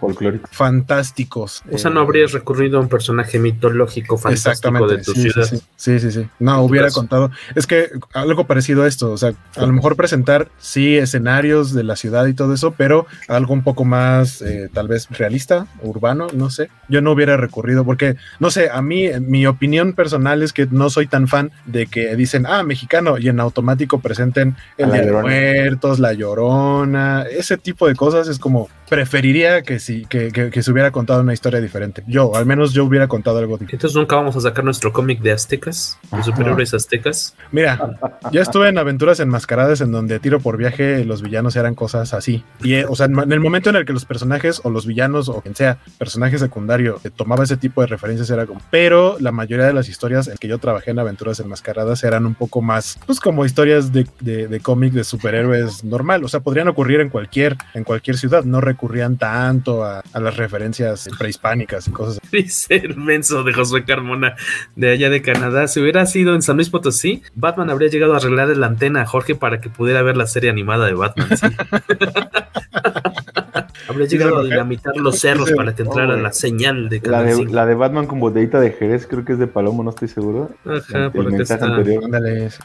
fantásticos. 0.50 1.62
O 1.70 1.78
sea, 1.78 1.90
no 1.90 2.00
habrías 2.00 2.32
recurrido 2.32 2.78
a 2.78 2.80
un 2.80 2.88
personaje 2.88 3.38
mitológico 3.38 4.18
fantástico 4.18 4.86
de 4.88 4.98
tu 4.98 5.12
ciudad. 5.12 5.48
Sí, 5.76 5.98
sí, 5.98 6.10
sí. 6.10 6.26
No, 6.38 6.62
hubiera 6.62 6.90
contado. 6.90 7.30
Es 7.54 7.66
que 7.66 7.90
algo 8.12 8.46
parecido 8.46 8.82
a 8.82 8.88
esto, 8.88 9.12
o 9.12 9.16
sea, 9.16 9.32
a 9.56 9.66
lo 9.66 9.72
mejor 9.72 9.96
presentar, 9.96 10.48
sí, 10.58 10.96
escenarios 10.96 11.72
de 11.72 11.84
la 11.84 11.96
ciudad 11.96 12.26
y 12.26 12.34
todo 12.34 12.54
eso, 12.54 12.72
pero 12.72 13.06
algo 13.28 13.54
un 13.54 13.62
poco 13.62 13.84
más, 13.84 14.42
eh, 14.42 14.68
tal 14.72 14.88
vez 14.88 15.08
realista, 15.10 15.66
urbano, 15.82 16.26
no 16.34 16.50
sé. 16.50 16.70
Yo 16.88 17.00
no 17.00 17.12
hubiera 17.12 17.36
recurrido 17.36 17.84
porque, 17.84 18.16
no 18.40 18.50
sé, 18.50 18.70
a 18.70 18.82
mí, 18.82 19.08
mi 19.20 19.46
opinión 19.46 19.92
personal 19.92 20.42
es 20.42 20.52
que 20.52 20.66
no 20.70 20.90
soy 20.90 21.06
tan 21.06 21.28
fan 21.28 21.50
de 21.66 21.86
que 21.86 22.14
dicen, 22.16 22.46
ah, 22.46 22.62
mexicano, 22.62 23.18
y 23.18 23.28
en 23.28 23.40
automático 23.40 24.00
presenten 24.00 24.56
el 24.76 24.90
Día 24.90 25.02
de 25.02 25.12
Muertos, 25.12 25.98
La 25.98 26.12
Llorona, 26.12 27.24
ese 27.30 27.56
tipo 27.56 27.86
de 27.86 27.94
cosas 27.94 28.28
es 28.28 28.38
como, 28.38 28.68
preferiría 28.92 29.62
que, 29.62 29.78
sí, 29.78 30.04
que, 30.06 30.30
que, 30.30 30.62
se 30.62 30.70
hubiera 30.70 30.90
contado 30.90 31.22
una 31.22 31.32
historia 31.32 31.62
diferente. 31.62 32.04
Yo, 32.06 32.36
al 32.36 32.44
menos 32.44 32.74
yo 32.74 32.84
hubiera 32.84 33.08
contado 33.08 33.38
algo 33.38 33.54
diferente. 33.54 33.76
Entonces 33.76 33.96
nunca 33.96 34.16
vamos 34.16 34.36
a 34.36 34.40
sacar 34.42 34.66
nuestro 34.66 34.92
cómic 34.92 35.22
de 35.22 35.32
aztecas, 35.32 35.98
de 36.14 36.22
superhéroes 36.22 36.74
aztecas. 36.74 37.34
Mira, 37.52 37.98
ya 38.32 38.42
estuve 38.42 38.68
en 38.68 38.76
aventuras 38.76 39.18
enmascaradas 39.20 39.80
en 39.80 39.92
donde 39.92 40.20
tiro 40.20 40.40
por 40.40 40.58
viaje 40.58 41.06
los 41.06 41.22
villanos 41.22 41.56
eran 41.56 41.74
cosas 41.74 42.12
así. 42.12 42.44
Y, 42.62 42.74
eh, 42.74 42.84
o 42.86 42.94
sea, 42.94 43.06
en 43.06 43.32
el 43.32 43.40
momento 43.40 43.70
en 43.70 43.76
el 43.76 43.86
que 43.86 43.94
los 43.94 44.04
personajes 44.04 44.60
o 44.62 44.68
los 44.68 44.84
villanos 44.84 45.30
o 45.30 45.40
quien 45.40 45.56
sea, 45.56 45.78
personaje 45.96 46.36
secundario, 46.38 47.00
eh, 47.02 47.08
tomaba 47.08 47.44
ese 47.44 47.56
tipo 47.56 47.80
de 47.80 47.86
referencias 47.86 48.28
era 48.28 48.44
como... 48.44 48.60
Pero 48.70 49.16
la 49.20 49.32
mayoría 49.32 49.64
de 49.64 49.72
las 49.72 49.88
historias 49.88 50.28
en 50.28 50.36
que 50.36 50.48
yo 50.48 50.58
trabajé 50.58 50.90
en 50.90 50.98
aventuras 50.98 51.40
enmascaradas 51.40 52.04
eran 52.04 52.26
un 52.26 52.34
poco 52.34 52.60
más, 52.60 52.98
pues 53.06 53.20
como 53.20 53.46
historias 53.46 53.90
de, 53.90 54.06
de, 54.20 54.51
de 54.53 54.61
cómic 54.61 54.92
de 54.92 55.03
superhéroes 55.03 55.82
normal. 55.82 56.22
O 56.24 56.28
sea, 56.28 56.40
podrían 56.40 56.68
ocurrir 56.68 57.00
en 57.00 57.09
cualquier, 57.09 57.57
en 57.72 57.84
cualquier 57.84 58.18
ciudad. 58.18 58.44
No 58.44 58.61
recurrían 58.61 59.16
tanto 59.16 59.82
a, 59.82 60.03
a 60.12 60.20
las 60.20 60.36
referencias 60.36 61.09
prehispánicas 61.18 61.88
y 61.88 61.90
cosas 61.90 62.20
así. 62.22 62.36
Dice 62.42 62.76
el 62.76 62.96
menso 62.96 63.42
de 63.44 63.55
Josué 63.55 63.84
Carmona 63.84 64.36
de 64.76 64.90
allá 64.90 65.09
de 65.09 65.22
Canadá. 65.22 65.68
Si 65.68 65.80
hubiera 65.80 66.05
sido 66.05 66.34
en 66.34 66.42
San 66.42 66.57
Luis 66.57 66.68
Potosí, 66.68 67.22
Batman 67.34 67.70
habría 67.70 67.88
llegado 67.88 68.12
a 68.12 68.18
arreglar 68.18 68.48
la 68.57 68.66
antena 68.66 69.00
a 69.03 69.07
Jorge 69.07 69.34
para 69.34 69.61
que 69.61 69.70
pudiera 69.70 70.03
ver 70.03 70.18
la 70.18 70.26
serie 70.26 70.50
animada 70.50 70.86
de 70.86 70.94
Batman. 70.94 71.28
¿sí? 71.36 71.46
Habría 73.88 74.06
llegado 74.06 74.38
a 74.38 74.44
dinamitar 74.44 74.96
los 74.96 75.18
cerros 75.18 75.50
para 75.52 75.74
que 75.74 75.82
entrara 75.82 76.16
la 76.16 76.32
señal 76.32 76.88
de 76.88 77.00
la 77.04 77.22
de, 77.22 77.44
la 77.46 77.66
de 77.66 77.74
Batman 77.74 78.06
con 78.06 78.20
botellita 78.20 78.60
de 78.60 78.72
Jerez, 78.72 79.06
creo 79.06 79.24
que 79.24 79.32
es 79.32 79.38
de 79.38 79.46
Palomo, 79.46 79.82
no 79.82 79.90
estoy 79.90 80.08
seguro. 80.08 80.50
Ajá, 80.64 81.10
por 81.10 81.26
acá 81.26 81.42
está. 81.42 81.82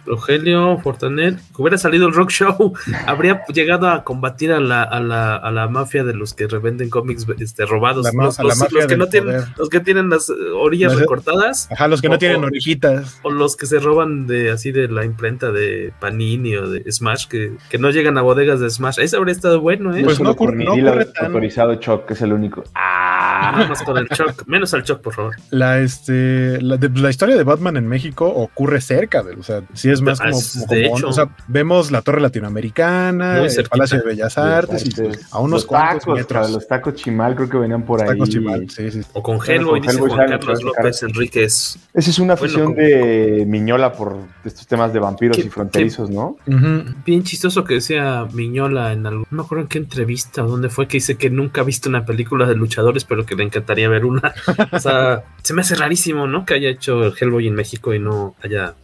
Rogelio, 0.05 0.78
Fortanet, 0.80 1.39
hubiera 1.58 1.78
salido 1.78 2.08
el 2.08 2.14
rock 2.14 2.30
show, 2.30 2.74
habría 3.08 3.45
llegado 3.47 3.89
a 3.89 4.03
combatir 4.03 4.51
a 4.51 4.60
la, 4.60 4.84
a 4.84 4.99
la, 4.99 5.36
a 5.36 5.51
la 5.51 5.68
mafia 5.68 6.03
de 6.03 6.14
los 6.14 6.34
que 6.34 6.47
revenden 6.47 6.89
cómics 6.89 7.26
este, 7.39 7.66
robados. 7.66 8.05
La, 8.05 8.12
los, 8.14 8.39
los, 8.39 8.72
los, 8.72 8.86
que 8.88 8.97
no 8.97 9.08
tienen, 9.08 9.41
los 9.58 9.70
que 9.70 9.80
tienen 9.80 10.10
las 10.10 10.30
orillas 10.30 10.95
recortadas. 10.95 11.68
Ajá, 11.72 11.88
los 11.88 12.01
que 12.01 12.10
no 12.10 12.18
tienen 12.18 12.43
orejitas. 12.43 13.20
O 13.24 13.32
los 13.32 13.55
que 13.55 13.66
se 13.66 13.80
roban 13.80 14.28
de 14.28 14.51
así 14.51 14.72
de 14.72 14.88
la 14.88 15.05
imprenta 15.05 15.51
de 15.51 15.93
Panini 15.99 16.55
o 16.55 16.70
de 16.70 16.91
Smash, 16.91 17.28
que, 17.28 17.53
que 17.70 17.78
no 17.78 17.89
llegan 17.89 18.18
a 18.18 18.22
bodegas 18.22 18.60
de 18.60 18.70
Smash. 18.70 18.99
Ese 18.99 19.18
habría 19.18 19.34
estado 19.34 19.62
bueno, 19.62 19.95
¿eh? 19.95 20.03
Pues 20.03 20.20
no, 20.20 20.32
ocurre, 20.32 20.64
no 20.64 20.76
autorizado 21.22 21.76
Choc, 21.76 22.06
que 22.06 22.14
es 22.14 22.22
el 22.22 22.34
único. 22.34 22.64
Ah, 22.76 23.54
menos 23.58 23.82
con 23.84 23.98
el 23.98 24.08
Choc, 24.10 24.43
menos 24.48 24.74
al 24.74 24.84
Choc, 24.84 25.02
por 25.02 25.14
favor. 25.14 25.36
La, 25.50 25.80
este, 25.80 26.62
la, 26.62 26.78
de, 26.78 26.89
la, 26.89 27.10
historia 27.10 27.36
de 27.36 27.43
Batman 27.43 27.78
en 27.78 27.88
México 27.88 28.28
ocurre 28.28 28.82
cerca 28.82 29.24
de, 29.24 29.36
o 29.36 29.43
sea, 29.43 29.64
sí 29.74 29.89
es 29.89 30.02
más 30.02 30.20
como, 30.20 30.32
como, 30.32 30.66
como 30.66 30.98
hecho, 30.98 31.08
o 31.10 31.14
sea, 31.14 31.30
vemos 31.48 31.91
la 31.91 32.02
Torre 32.02 32.22
Latinoamericana, 32.22 33.43
el 33.43 33.70
Palacio 33.70 34.00
de 34.00 34.06
Bellas 34.06 34.38
Artes, 34.38 34.86
y 34.86 34.91
pues, 34.91 35.28
a 35.32 35.39
unos 35.39 35.62
los 35.62 35.66
cuantos 35.66 36.04
tacos, 36.04 36.18
metros. 36.18 36.52
Los 36.52 36.68
tacos 36.68 36.95
chimal 36.95 37.36
creo 37.36 37.50
que 37.50 37.58
venían 37.58 37.84
por 37.84 38.00
los 38.00 38.10
ahí. 38.10 38.18
Tacos 38.18 38.30
chimal, 38.30 38.70
sí, 38.70 38.91
sí. 38.91 39.02
O 39.14 39.24
con 39.24 39.39
Hellboy, 39.45 39.82
dice 39.82 39.98
Juan 39.98 40.30
Carlos 40.30 40.64
López 40.64 41.04
Enríquez. 41.04 41.78
Esa 41.93 42.10
es 42.10 42.20
una 42.20 42.34
afición 42.34 42.74
bueno, 42.74 42.89
de 42.89 43.45
Miñola 43.48 43.93
por 43.93 44.18
estos 44.43 44.68
temas 44.68 44.93
de 44.93 45.00
vampiros 45.00 45.38
y 45.38 45.50
fronterizos, 45.50 46.10
¿no? 46.10 46.38
Uh 46.45 46.52
-huh. 46.52 46.95
Bien 47.06 47.24
chistoso 47.24 47.64
que 47.64 47.76
decía 47.76 48.28
Miñola 48.34 48.93
en 48.93 49.06
algún, 49.06 49.26
no 49.30 49.38
me 49.38 49.43
acuerdo 49.43 49.64
en 49.64 49.68
qué 49.68 49.78
entrevista 49.78 50.43
o 50.43 50.48
dónde 50.48 50.70
fue 50.70 50.87
que 50.88 50.98
dice 50.98 51.18
que 51.18 51.30
nunca 51.30 51.62
ha 51.62 51.64
visto 51.64 51.90
una 51.90 52.06
película 52.06 52.46
de 52.46 52.56
luchadores, 52.56 53.04
pero 53.04 53.26
que 53.26 53.36
le 53.36 53.44
encantaría 53.44 53.90
ver 53.90 54.06
una. 54.06 54.34
o 54.72 54.80
sea, 54.80 55.24
se 55.44 55.54
me 55.54 55.62
hace 55.62 55.76
rarísimo, 55.76 56.28
¿no? 56.28 56.46
Que 56.46 56.56
haya 56.56 56.70
hecho 56.70 57.06
el 57.06 57.14
Hellboy 57.20 57.48
en 57.48 57.56
México 57.56 57.94
y 57.94 58.00
no 58.00 58.36
haya 58.42 58.76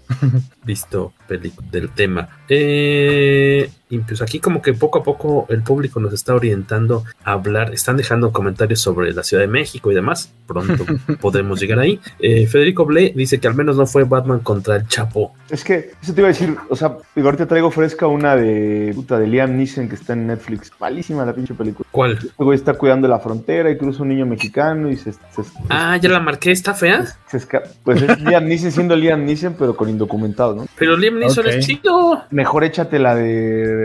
visto 0.64 1.14
película 1.28 1.68
del 1.72 1.90
tema. 1.90 2.30
Eh, 2.48 3.70
y 3.94 4.00
pues 4.00 4.24
aquí 4.24 4.40
como 4.40 4.60
que 4.62 4.74
poco 4.74 5.00
a 5.00 5.04
poco 5.04 5.46
el 5.50 5.62
público 5.62 6.00
nos 6.00 6.14
está 6.14 6.34
orientando 6.34 7.04
a 7.24 7.34
hablar, 7.34 7.72
están 7.74 7.96
dejando 7.96 8.32
comentarios 8.32 8.80
sobre 8.80 9.14
la 9.14 9.22
Ciudad 9.22 9.44
de 9.44 9.48
México 9.48 9.92
y 9.92 9.96
demás, 9.96 10.34
pronto 10.48 10.84
podremos 11.22 11.60
llegar 11.60 11.78
ahí. 11.78 12.00
Eh, 12.18 12.48
Federico 12.48 12.86
Ble 12.86 13.14
dice 13.16 13.40
que 13.40 13.48
al 13.48 13.54
menos 13.54 13.78
no 13.78 13.86
fue 13.86 14.04
Batman 14.04 14.40
contra 14.40 14.78
el 14.78 14.88
Chapo. 14.88 15.34
Es 15.52 15.64
que 15.64 15.92
eso 16.02 16.12
te 16.12 16.22
iba 16.22 16.30
a 16.30 16.32
decir, 16.32 16.56
o 16.70 16.76
sea, 16.76 16.98
ahorita 17.16 17.48
traigo 17.48 17.70
fresca 17.70 18.08
una 18.08 18.36
de 18.36 18.92
puta 18.96 19.20
de 19.20 19.28
Liam 19.28 19.56
Neeson 19.56 19.88
que 19.88 19.96
está 19.96 20.14
en 20.14 20.26
Netflix, 20.26 20.72
malísima 20.80 21.24
la 21.24 21.34
pinche 21.34 21.54
película. 21.54 21.88
¿Cuál? 21.92 22.18
Güey 22.38 22.58
está 22.58 22.74
cuidando 22.74 23.08
la 23.08 23.20
frontera 23.20 23.70
y 23.70 23.78
cruza 23.78 24.02
un 24.02 24.10
niño 24.10 24.26
mexicano 24.26 24.90
y 24.90 24.98
se... 24.98 25.14
se, 25.14 25.44
se 25.44 25.52
ah, 25.70 25.98
ya 25.98 26.10
la 26.10 26.20
marqué, 26.20 26.52
¿está 26.52 26.74
fea? 26.74 27.06
pues 27.84 28.02
es 28.02 28.20
Liam 28.22 28.46
Neeson 28.46 28.72
siendo 28.72 28.96
Liam 28.96 29.24
Neeson, 29.24 29.56
pero 29.58 29.76
con 29.76 29.90
indocumentado, 29.90 30.56
¿no? 30.56 30.66
Pero 30.78 30.98
Liam 30.98 31.20
Neeson 31.20 31.46
okay. 31.46 31.60
es 31.60 31.66
chido. 31.66 32.24
Mejor 32.32 32.64
échate 32.64 33.00
la 33.00 33.16
de 33.16 33.83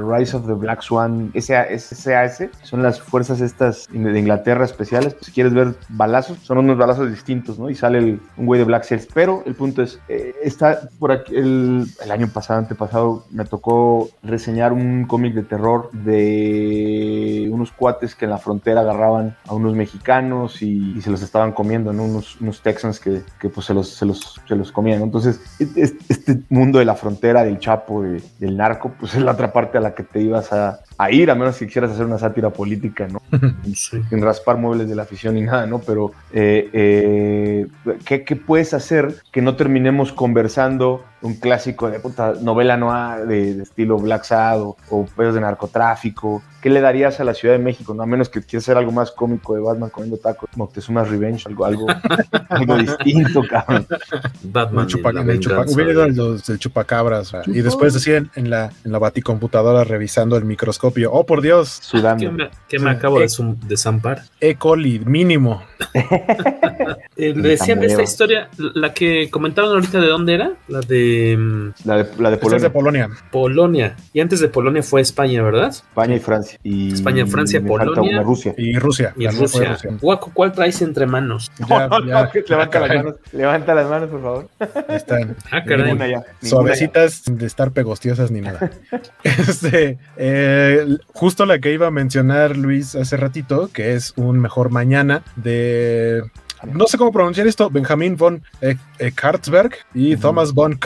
Rise 0.00 0.36
of 0.36 0.46
the 0.46 0.52
Black 0.52 0.82
Swan, 0.82 1.32
SAS, 1.38 2.48
son 2.62 2.82
las 2.82 3.00
fuerzas 3.00 3.40
estas 3.40 3.86
de 3.90 4.18
Inglaterra 4.18 4.64
especiales. 4.64 5.14
Pues, 5.14 5.26
si 5.26 5.32
quieres 5.32 5.54
ver 5.54 5.74
balazos, 5.88 6.38
son 6.38 6.58
unos 6.58 6.76
balazos 6.76 7.10
distintos, 7.10 7.58
¿no? 7.58 7.70
Y 7.70 7.74
sale 7.74 7.98
el, 7.98 8.20
un 8.36 8.46
güey 8.46 8.58
de 8.58 8.64
Black 8.64 8.84
Sails. 8.84 9.08
Pero 9.12 9.42
el 9.46 9.54
punto 9.54 9.82
es, 9.82 10.00
eh, 10.08 10.34
está 10.42 10.88
por 10.98 11.12
aquí, 11.12 11.34
el, 11.34 11.86
año 12.10 12.28
pasado, 12.28 12.60
antepasado, 12.60 13.24
me 13.30 13.44
tocó 13.44 14.08
reseñar 14.22 14.72
un 14.72 15.06
cómic 15.06 15.34
de 15.34 15.42
terror 15.42 15.90
de 15.92 17.48
unos 17.50 17.72
cuates 17.72 18.14
que 18.14 18.24
en 18.24 18.30
la 18.30 18.38
frontera 18.38 18.82
agarraban 18.82 19.36
a 19.46 19.54
unos 19.54 19.74
mexicanos 19.74 20.62
y, 20.62 21.00
se 21.04 21.10
los 21.10 21.22
estaban 21.22 21.52
comiendo, 21.52 21.92
¿no? 21.92 22.04
Unos, 22.04 22.40
unos 22.40 22.62
Texans 22.62 22.98
que, 22.98 23.22
que 23.38 23.48
pues 23.50 23.66
se 23.66 23.74
los, 23.74 23.88
se 23.88 24.06
los, 24.06 24.40
se 24.46 24.56
los 24.56 24.72
comían. 24.72 25.02
Entonces, 25.02 25.40
este 25.58 26.40
mundo 26.48 26.78
de 26.78 26.84
la 26.84 26.94
frontera, 26.94 27.44
del 27.44 27.58
Chapo, 27.58 28.02
de, 28.02 28.22
del 28.38 28.56
narco, 28.56 28.92
pues 28.98 29.14
es 29.14 29.22
la 29.24 29.32
otra 29.32 29.52
parte 29.52 29.78
a 29.78 29.80
la 29.80 29.94
que 29.94 30.02
te 30.02 30.20
ibas 30.20 30.52
a, 30.52 30.80
a 30.98 31.10
ir, 31.10 31.30
a 31.30 31.34
menos 31.34 31.58
que 31.58 31.66
quisieras 31.66 31.90
hacer 31.90 32.06
una 32.06 32.18
sátira 32.18 32.50
política, 32.50 33.08
¿no? 33.08 33.20
Sí. 33.74 34.00
Sin 34.08 34.22
raspar 34.22 34.56
muebles 34.56 34.88
de 34.88 34.94
la 34.94 35.02
afición 35.02 35.34
ni 35.34 35.42
nada, 35.42 35.66
¿no? 35.66 35.80
Pero, 35.80 36.12
eh, 36.32 36.68
eh, 36.72 37.66
¿qué, 38.04 38.24
¿qué, 38.24 38.36
puedes 38.36 38.72
hacer 38.74 39.16
que 39.32 39.42
no 39.42 39.56
terminemos 39.56 40.12
conversando 40.12 41.04
un 41.24 41.34
clásico 41.34 41.90
de 41.90 42.00
puta, 42.00 42.34
novela 42.40 42.76
noir 42.76 43.26
de, 43.26 43.62
estilo 43.62 43.98
Black 43.98 44.24
Sad 44.24 44.60
o, 44.60 44.76
o 44.90 45.06
pedos 45.06 45.34
de 45.34 45.40
narcotráfico. 45.40 46.42
¿Qué 46.64 46.70
le 46.70 46.80
darías 46.80 47.20
a 47.20 47.24
la 47.24 47.34
Ciudad 47.34 47.54
de 47.56 47.62
México? 47.62 47.92
No, 47.92 48.04
a 48.04 48.06
menos 48.06 48.30
que 48.30 48.40
quieras 48.40 48.64
hacer 48.64 48.78
algo 48.78 48.90
más 48.90 49.10
cómico 49.10 49.54
de 49.54 49.60
Batman 49.60 49.90
comiendo 49.90 50.16
tacos, 50.16 50.48
Moctezuma's 50.56 51.10
Revenge, 51.10 51.46
algo, 51.46 51.66
algo, 51.66 51.86
algo 52.48 52.78
distinto, 52.78 53.42
cabrón. 53.46 53.86
Batman. 54.44 54.84
El, 54.84 54.90
chupa, 54.90 55.12
los, 55.12 56.58
chupacabras. 56.58 57.34
Y 57.48 57.60
después 57.60 57.92
decían 57.92 58.30
en 58.34 58.48
la, 58.48 58.72
en 58.82 58.92
la 58.92 58.98
baticomputadora 58.98 59.84
revisando 59.84 60.38
el 60.38 60.46
microscopio. 60.46 61.12
¡Oh, 61.12 61.26
por 61.26 61.42
Dios! 61.42 61.68
Sudando. 61.82 62.48
¿Qué 62.66 62.78
me, 62.78 62.88
acabo 62.88 63.20
de 63.20 63.28
desampar? 63.66 64.22
E. 64.40 64.54
coli, 64.54 65.00
mínimo. 65.00 65.62
Eh, 67.16 67.32
decían 67.32 67.78
de 67.78 67.86
esta 67.86 68.02
historia, 68.02 68.48
la 68.56 68.92
que 68.92 69.30
comentaron 69.30 69.70
ahorita 69.70 70.00
de 70.00 70.08
dónde 70.08 70.34
era, 70.34 70.52
la 70.66 70.80
de... 70.80 71.13
Mm, 71.36 71.72
la 71.84 71.96
de, 71.98 72.08
la 72.18 72.30
de 72.30 72.36
Polonia. 72.36 72.62
de 72.62 72.70
Polonia. 72.70 73.10
Polonia. 73.30 73.96
Y 74.12 74.20
antes 74.20 74.40
de 74.40 74.48
Polonia 74.48 74.82
fue 74.82 75.00
España, 75.00 75.42
¿verdad? 75.42 75.68
España 75.68 76.16
y 76.16 76.20
Francia. 76.20 76.58
Y 76.62 76.92
España, 76.92 77.26
Francia, 77.26 77.62
Polonia. 77.64 78.22
Rusia. 78.22 78.54
Y 78.56 78.78
Rusia. 78.78 79.14
Y 79.16 79.26
Rusia. 79.28 79.76
Guaco, 80.00 80.30
¿cuál 80.32 80.52
traes 80.52 80.82
entre 80.82 81.06
manos? 81.06 81.50
levanta 81.68 82.80
las 82.80 82.94
manos. 82.94 83.14
Levanta 83.32 83.74
las 83.74 83.90
manos, 83.90 84.10
por 84.10 84.22
favor. 84.22 84.48
Están. 84.88 85.36
Ah, 85.50 85.62
Suavecitas 86.42 87.22
de 87.26 87.46
estar 87.46 87.70
pegostiosas 87.70 88.30
ni 88.30 88.40
nada. 88.40 88.70
este, 89.22 89.98
eh, 90.16 90.86
justo 91.12 91.46
la 91.46 91.58
que 91.58 91.72
iba 91.72 91.86
a 91.86 91.90
mencionar 91.90 92.56
Luis 92.56 92.94
hace 92.94 93.16
ratito, 93.16 93.70
que 93.72 93.94
es 93.94 94.14
un 94.16 94.40
mejor 94.40 94.70
mañana 94.70 95.22
de 95.36 96.22
no 96.72 96.86
sé 96.86 96.98
cómo 96.98 97.12
pronunciar 97.12 97.46
esto, 97.46 97.70
Benjamin 97.70 98.16
von 98.16 98.42
Kartzberg 99.14 99.72
y 99.92 100.16
Thomas 100.16 100.52
von 100.52 100.76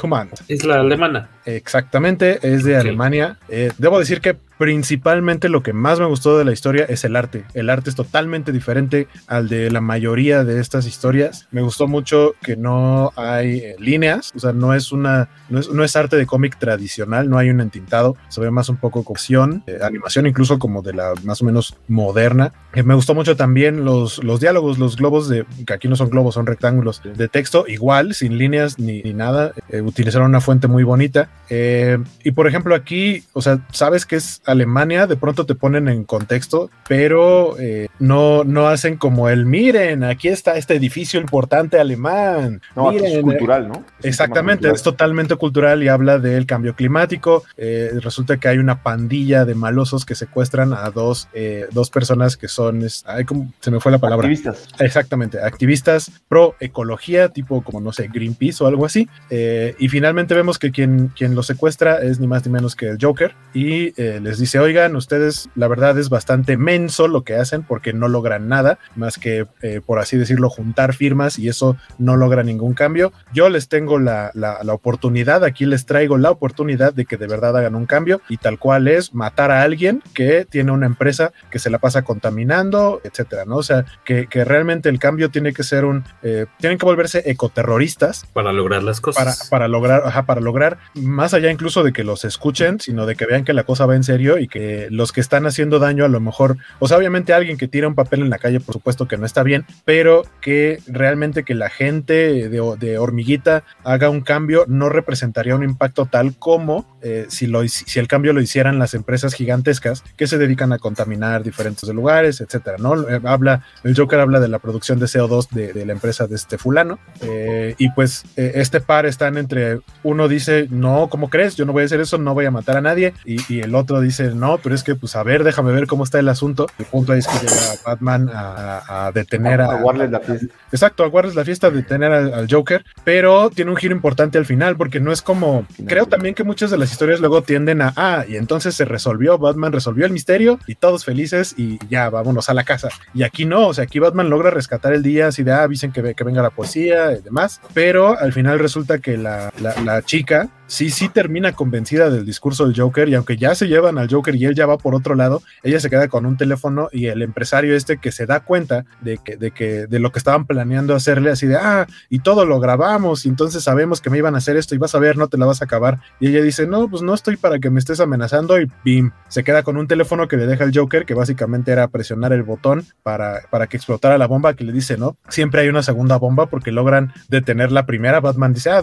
Es 0.48 0.64
la 0.64 0.80
alemana. 0.80 1.28
Exactamente, 1.44 2.38
es 2.42 2.64
de 2.64 2.76
Alemania. 2.76 3.38
Eh, 3.48 3.72
debo 3.78 3.98
decir 3.98 4.20
que 4.20 4.36
principalmente 4.58 5.48
lo 5.48 5.62
que 5.62 5.72
más 5.72 6.00
me 6.00 6.06
gustó 6.06 6.36
de 6.36 6.44
la 6.44 6.52
historia 6.52 6.84
es 6.88 7.04
el 7.04 7.16
arte. 7.16 7.44
El 7.54 7.70
arte 7.70 7.90
es 7.90 7.96
totalmente 7.96 8.52
diferente 8.52 9.06
al 9.26 9.48
de 9.48 9.70
la 9.70 9.80
mayoría 9.80 10.44
de 10.44 10.60
estas 10.60 10.86
historias. 10.86 11.48
Me 11.52 11.62
gustó 11.62 11.86
mucho 11.86 12.34
que 12.42 12.56
no 12.56 13.12
hay 13.16 13.58
eh, 13.58 13.76
líneas, 13.78 14.32
o 14.34 14.40
sea, 14.40 14.52
no 14.52 14.74
es 14.74 14.92
una, 14.92 15.28
no 15.48 15.84
es, 15.84 15.96
arte 15.96 16.16
de 16.16 16.26
cómic 16.26 16.58
tradicional, 16.58 17.30
no 17.30 17.38
hay 17.38 17.50
un 17.50 17.60
entintado, 17.60 18.16
se 18.28 18.40
ve 18.40 18.50
más 18.50 18.68
un 18.68 18.76
poco 18.76 19.04
cocción, 19.04 19.64
eh, 19.66 19.78
animación 19.82 20.26
incluso 20.26 20.58
como 20.58 20.82
de 20.82 20.92
la 20.92 21.12
más 21.24 21.40
o 21.42 21.44
menos 21.44 21.76
moderna. 21.88 22.52
me 22.84 22.94
gustó 22.94 23.14
mucho 23.14 23.36
también 23.36 23.84
los, 23.84 24.22
los 24.22 24.40
diálogos, 24.40 24.78
los 24.78 24.96
globos 24.96 25.28
de, 25.28 25.46
que 25.66 25.72
aquí 25.72 25.88
no 25.88 25.96
son 25.96 26.10
globos, 26.10 26.34
son 26.34 26.46
rectángulos 26.46 27.00
de 27.02 27.28
texto, 27.28 27.64
igual, 27.66 28.14
sin 28.14 28.38
líneas 28.38 28.78
ni, 28.78 29.02
nada. 29.12 29.54
utilizaron 29.82 30.28
una 30.28 30.40
fuente 30.40 30.68
muy 30.68 30.84
bonita. 30.84 31.30
Eh, 31.48 31.98
y 32.24 32.32
por 32.32 32.46
ejemplo 32.46 32.74
aquí, 32.74 33.24
o 33.32 33.42
sea, 33.42 33.66
sabes 33.72 34.04
que 34.04 34.16
es 34.16 34.42
Alemania, 34.48 35.06
de 35.06 35.16
pronto 35.16 35.46
te 35.46 35.54
ponen 35.54 35.88
en 35.88 36.04
contexto, 36.04 36.70
pero 36.88 37.58
eh, 37.58 37.88
no, 37.98 38.44
no 38.44 38.68
hacen 38.68 38.96
como 38.96 39.28
el, 39.28 39.46
miren, 39.46 40.04
aquí 40.04 40.28
está 40.28 40.56
este 40.56 40.74
edificio 40.74 41.20
importante 41.20 41.78
alemán. 41.78 42.60
No, 42.74 42.90
es 42.90 43.02
eh, 43.02 43.20
cultural, 43.20 43.68
¿no? 43.68 43.84
exactamente, 44.02 44.70
es 44.70 44.82
totalmente 44.82 45.36
cultural 45.36 45.82
y 45.82 45.88
habla 45.88 46.18
del 46.18 46.46
cambio 46.46 46.74
climático. 46.74 47.44
resulta 47.56 48.38
que 48.38 48.48
hay 48.48 48.58
una 48.58 48.82
pandilla 48.82 49.44
de 49.44 49.54
malosos 49.54 50.04
que 50.04 50.14
secuestran 50.14 50.72
a 50.72 50.90
dos, 50.90 51.28
dos 51.72 51.90
personas 51.90 52.36
que 52.36 52.48
son, 52.48 52.86
ay, 53.06 53.24
como, 53.24 53.52
se 53.60 53.70
me 53.70 53.80
fue 53.80 53.92
la 53.92 53.98
palabra. 53.98 54.26
Activistas. 54.26 54.68
Exactamente, 54.78 55.40
activistas 55.40 56.10
pro 56.28 56.54
ecología, 56.60 57.28
tipo 57.28 57.62
como, 57.62 57.80
no 57.80 57.92
sé, 57.92 58.08
Greenpeace 58.12 58.64
o 58.64 58.66
algo 58.66 58.86
así. 58.86 59.08
y 59.30 59.88
finalmente 59.88 60.34
vemos 60.34 60.58
que 60.58 60.70
quien, 60.70 61.08
quien 61.08 61.34
lo 61.34 61.42
secuestra 61.42 61.98
es 62.02 62.18
ni 62.20 62.26
más 62.26 62.44
ni 62.46 62.52
menos 62.52 62.74
que 62.74 62.88
el 62.88 62.98
Joker 63.00 63.34
y 63.54 63.92
eh, 64.00 64.20
les 64.38 64.42
dice, 64.42 64.60
oigan, 64.60 64.94
ustedes 64.94 65.50
la 65.56 65.66
verdad 65.66 65.98
es 65.98 66.10
bastante 66.10 66.56
menso 66.56 67.08
lo 67.08 67.24
que 67.24 67.34
hacen 67.34 67.64
porque 67.64 67.92
no 67.92 68.06
logran 68.06 68.46
nada 68.46 68.78
más 68.94 69.18
que, 69.18 69.48
eh, 69.62 69.80
por 69.84 69.98
así 69.98 70.16
decirlo, 70.16 70.48
juntar 70.48 70.94
firmas 70.94 71.40
y 71.40 71.48
eso 71.48 71.76
no 71.98 72.16
logra 72.16 72.44
ningún 72.44 72.74
cambio. 72.74 73.12
Yo 73.32 73.48
les 73.48 73.68
tengo 73.68 73.98
la, 73.98 74.30
la, 74.34 74.60
oportunidad, 74.72 75.42
aquí 75.42 75.66
les 75.66 75.86
traigo 75.86 76.18
la 76.18 76.30
oportunidad 76.30 76.92
de 76.92 77.04
que 77.04 77.16
de 77.16 77.26
verdad 77.26 77.56
hagan 77.56 77.74
un 77.74 77.86
cambio 77.86 78.20
y 78.28 78.36
tal 78.36 78.60
cual 78.60 78.86
es 78.86 79.12
matar 79.12 79.50
a 79.50 79.62
alguien 79.62 80.04
que 80.14 80.46
tiene 80.48 80.70
una 80.70 80.86
empresa 80.86 81.32
que 81.50 81.58
se 81.58 81.68
la 81.68 81.78
pasa 81.78 82.02
contaminando, 82.02 83.00
etcétera, 83.02 83.44
¿no? 83.44 83.56
O 83.56 83.62
sea, 83.64 83.86
que, 84.04 84.28
que 84.28 84.44
realmente 84.44 84.88
el 84.88 85.00
cambio 85.00 85.30
tiene 85.32 85.52
que 85.52 85.64
ser 85.64 85.84
un, 85.84 86.04
eh, 86.22 86.46
tienen 86.58 86.78
que 86.78 86.86
volverse 86.86 87.28
ecoterroristas. 87.28 88.24
Para 88.32 88.52
lograr 88.52 88.84
las 88.84 89.00
cosas. 89.00 89.24
Para, 89.24 89.50
para 89.50 89.68
lograr, 89.68 90.02
ajá, 90.04 90.26
para 90.26 90.40
lograr 90.40 90.78
más 90.94 91.34
allá 91.34 91.50
incluso 91.50 91.82
de 91.82 91.92
que 91.92 92.04
los 92.04 92.24
escuchen, 92.24 92.78
sino 92.78 93.04
de 93.04 93.16
que 93.16 93.26
vean 93.26 93.44
que 93.44 93.52
la 93.52 93.64
cosa 93.64 93.84
va 93.84 93.96
en 93.96 94.04
serio 94.04 94.27
y 94.36 94.48
que 94.48 94.88
los 94.90 95.12
que 95.12 95.20
están 95.20 95.46
haciendo 95.46 95.78
daño 95.78 96.04
a 96.04 96.08
lo 96.08 96.20
mejor, 96.20 96.58
o 96.80 96.88
sea, 96.88 96.98
obviamente 96.98 97.32
alguien 97.32 97.56
que 97.56 97.68
tira 97.68 97.88
un 97.88 97.94
papel 97.94 98.20
en 98.20 98.30
la 98.30 98.38
calle, 98.38 98.60
por 98.60 98.74
supuesto 98.74 99.08
que 99.08 99.16
no 99.16 99.24
está 99.24 99.42
bien, 99.42 99.64
pero 99.84 100.24
que 100.40 100.80
realmente 100.86 101.44
que 101.44 101.54
la 101.54 101.70
gente 101.70 102.48
de, 102.48 102.98
hormiguita 102.98 103.62
haga 103.84 104.10
un 104.10 104.20
cambio 104.20 104.64
no 104.66 104.88
representaría 104.88 105.54
un 105.54 105.62
impacto 105.62 106.06
tal 106.06 106.34
como 106.36 106.98
eh, 107.00 107.26
si, 107.28 107.46
lo, 107.46 107.66
si 107.68 107.98
el 108.00 108.08
cambio 108.08 108.32
lo 108.32 108.40
hicieran 108.40 108.78
las 108.78 108.94
empresas 108.94 109.34
gigantescas 109.34 110.02
que 110.16 110.26
se 110.26 110.36
dedican 110.36 110.72
a 110.72 110.78
contaminar 110.78 111.44
diferentes 111.44 111.88
lugares, 111.88 112.40
etcétera, 112.40 112.76
¿no? 112.78 113.08
Eh, 113.08 113.20
habla, 113.24 113.62
el 113.84 113.96
Joker 113.96 114.18
habla 114.18 114.40
de 114.40 114.48
la 114.48 114.58
producción 114.58 114.98
de 114.98 115.06
CO2 115.06 115.50
de, 115.50 115.86
la 115.86 115.92
empresa 115.92 116.26
de 116.26 116.34
este 116.34 116.58
fulano, 116.58 116.98
eh, 117.20 117.74
y 117.78 117.90
pues 117.90 118.24
este 118.36 118.80
par 118.80 119.06
están 119.06 119.38
entre, 119.38 119.80
uno 120.02 120.28
dice, 120.28 120.66
no, 120.70 121.08
¿cómo 121.08 121.30
crees? 121.30 121.56
Yo 121.56 121.64
no 121.64 121.72
voy 121.72 121.82
a 121.82 121.86
hacer 121.86 122.00
eso, 122.00 122.18
no 122.18 122.34
voy 122.34 122.46
a 122.46 122.50
matar 122.50 122.76
a 122.76 122.80
nadie. 122.80 123.14
Y, 123.24 123.60
el 123.60 123.74
otro 123.74 124.00
dice, 124.00 124.17
no, 124.20 124.58
pero 124.58 124.74
es 124.74 124.82
que, 124.82 124.94
pues, 124.94 125.16
a 125.16 125.22
ver, 125.22 125.44
déjame 125.44 125.72
ver 125.72 125.86
cómo 125.86 126.04
está 126.04 126.18
el 126.18 126.28
asunto. 126.28 126.66
El 126.78 126.84
punto 126.86 127.14
es 127.14 127.26
que 127.26 127.38
llega 127.38 127.74
Batman 127.84 128.30
a, 128.32 129.10
detener 129.14 129.60
a, 129.60 129.70
a, 129.70 129.92
la 129.92 130.20
fiesta. 130.20 130.46
Exacto, 130.72 131.04
a 131.04 131.22
la 131.22 131.44
fiesta, 131.44 131.70
detener 131.70 132.12
al, 132.12 132.34
al, 132.34 132.48
Joker, 132.50 132.84
pero 133.04 133.50
tiene 133.50 133.70
un 133.70 133.76
giro 133.76 133.94
importante 133.94 134.38
al 134.38 134.46
final, 134.46 134.76
porque 134.76 135.00
no 135.00 135.12
es 135.12 135.22
como, 135.22 135.66
creo 135.86 136.06
también 136.06 136.34
que 136.34 136.44
muchas 136.44 136.70
de 136.70 136.78
las 136.78 136.90
historias 136.90 137.20
luego 137.20 137.42
tienden 137.42 137.82
a, 137.82 137.92
ah, 137.96 138.24
y 138.28 138.36
entonces 138.36 138.74
se 138.74 138.84
resolvió, 138.84 139.38
Batman 139.38 139.72
resolvió 139.72 140.06
el 140.06 140.12
misterio 140.12 140.58
y 140.66 140.74
todos 140.74 141.04
felices 141.04 141.54
y 141.56 141.78
ya, 141.88 142.10
vámonos 142.10 142.48
a 142.48 142.54
la 142.54 142.64
casa. 142.64 142.88
Y 143.14 143.22
aquí 143.22 143.44
no, 143.44 143.68
o 143.68 143.74
sea, 143.74 143.84
aquí 143.84 143.98
Batman 143.98 144.30
logra 144.30 144.50
rescatar 144.50 144.92
el 144.92 145.02
día, 145.02 145.28
así 145.28 145.42
de, 145.42 145.52
ah, 145.52 145.66
dicen 145.68 145.92
que, 145.92 146.14
que 146.14 146.24
venga 146.24 146.42
la 146.42 146.50
poesía 146.50 147.12
y 147.12 147.22
demás, 147.22 147.60
pero 147.74 148.18
al 148.18 148.32
final 148.32 148.58
resulta 148.58 148.98
que 148.98 149.16
la, 149.16 149.52
la, 149.60 149.74
la 149.82 150.02
chica 150.02 150.48
sí, 150.68 150.90
sí 150.90 151.08
termina 151.08 151.52
convencida 151.52 152.10
del 152.10 152.24
discurso 152.24 152.66
del 152.66 152.78
Joker 152.78 153.08
y 153.08 153.14
aunque 153.16 153.36
ya 153.36 153.54
se 153.56 153.66
llevan 153.66 153.98
al 153.98 154.08
Joker 154.08 154.36
y 154.36 154.44
él 154.44 154.54
ya 154.54 154.66
va 154.66 154.78
por 154.78 154.94
otro 154.94 155.16
lado, 155.16 155.42
ella 155.64 155.80
se 155.80 155.90
queda 155.90 156.06
con 156.06 156.26
un 156.26 156.36
teléfono 156.36 156.88
y 156.92 157.06
el 157.06 157.22
empresario 157.22 157.74
este 157.74 157.98
que 157.98 158.12
se 158.12 158.26
da 158.26 158.40
cuenta 158.40 158.84
de 159.00 159.18
que, 159.18 159.36
de 159.36 159.50
que, 159.50 159.86
de 159.86 159.98
lo 159.98 160.12
que 160.12 160.18
estaban 160.18 160.46
planeando 160.46 160.94
hacerle 160.94 161.30
así 161.30 161.46
de, 161.46 161.56
ah, 161.56 161.86
y 162.08 162.20
todo 162.20 162.46
lo 162.46 162.60
grabamos 162.60 163.26
y 163.26 163.28
entonces 163.28 163.64
sabemos 163.64 164.00
que 164.00 164.10
me 164.10 164.18
iban 164.18 164.34
a 164.34 164.38
hacer 164.38 164.56
esto 164.56 164.74
y 164.74 164.78
vas 164.78 164.94
a 164.94 164.98
ver, 164.98 165.16
no 165.16 165.28
te 165.28 165.38
la 165.38 165.46
vas 165.46 165.62
a 165.62 165.64
acabar. 165.64 165.98
Y 166.20 166.28
ella 166.28 166.42
dice, 166.42 166.66
no, 166.66 166.88
pues 166.88 167.02
no 167.02 167.14
estoy 167.14 167.36
para 167.36 167.58
que 167.58 167.70
me 167.70 167.80
estés 167.80 168.00
amenazando 168.00 168.60
y 168.60 168.70
bim, 168.84 169.10
se 169.28 169.42
queda 169.42 169.62
con 169.62 169.76
un 169.76 169.88
teléfono 169.88 170.28
que 170.28 170.36
le 170.36 170.46
deja 170.46 170.64
el 170.64 170.76
Joker 170.76 171.06
que 171.06 171.14
básicamente 171.14 171.72
era 171.72 171.88
presionar 171.88 172.32
el 172.32 172.42
botón 172.42 172.84
para, 173.02 173.40
para 173.50 173.66
que 173.66 173.76
explotara 173.76 174.18
la 174.18 174.26
bomba 174.26 174.54
que 174.54 174.64
le 174.64 174.72
dice, 174.72 174.98
no, 174.98 175.16
siempre 175.28 175.62
hay 175.62 175.68
una 175.68 175.82
segunda 175.82 176.18
bomba 176.18 176.46
porque 176.46 176.72
logran 176.72 177.12
detener 177.28 177.72
la 177.72 177.86
primera. 177.86 178.20
Batman 178.20 178.52
dice, 178.52 178.70
ah, 178.70 178.82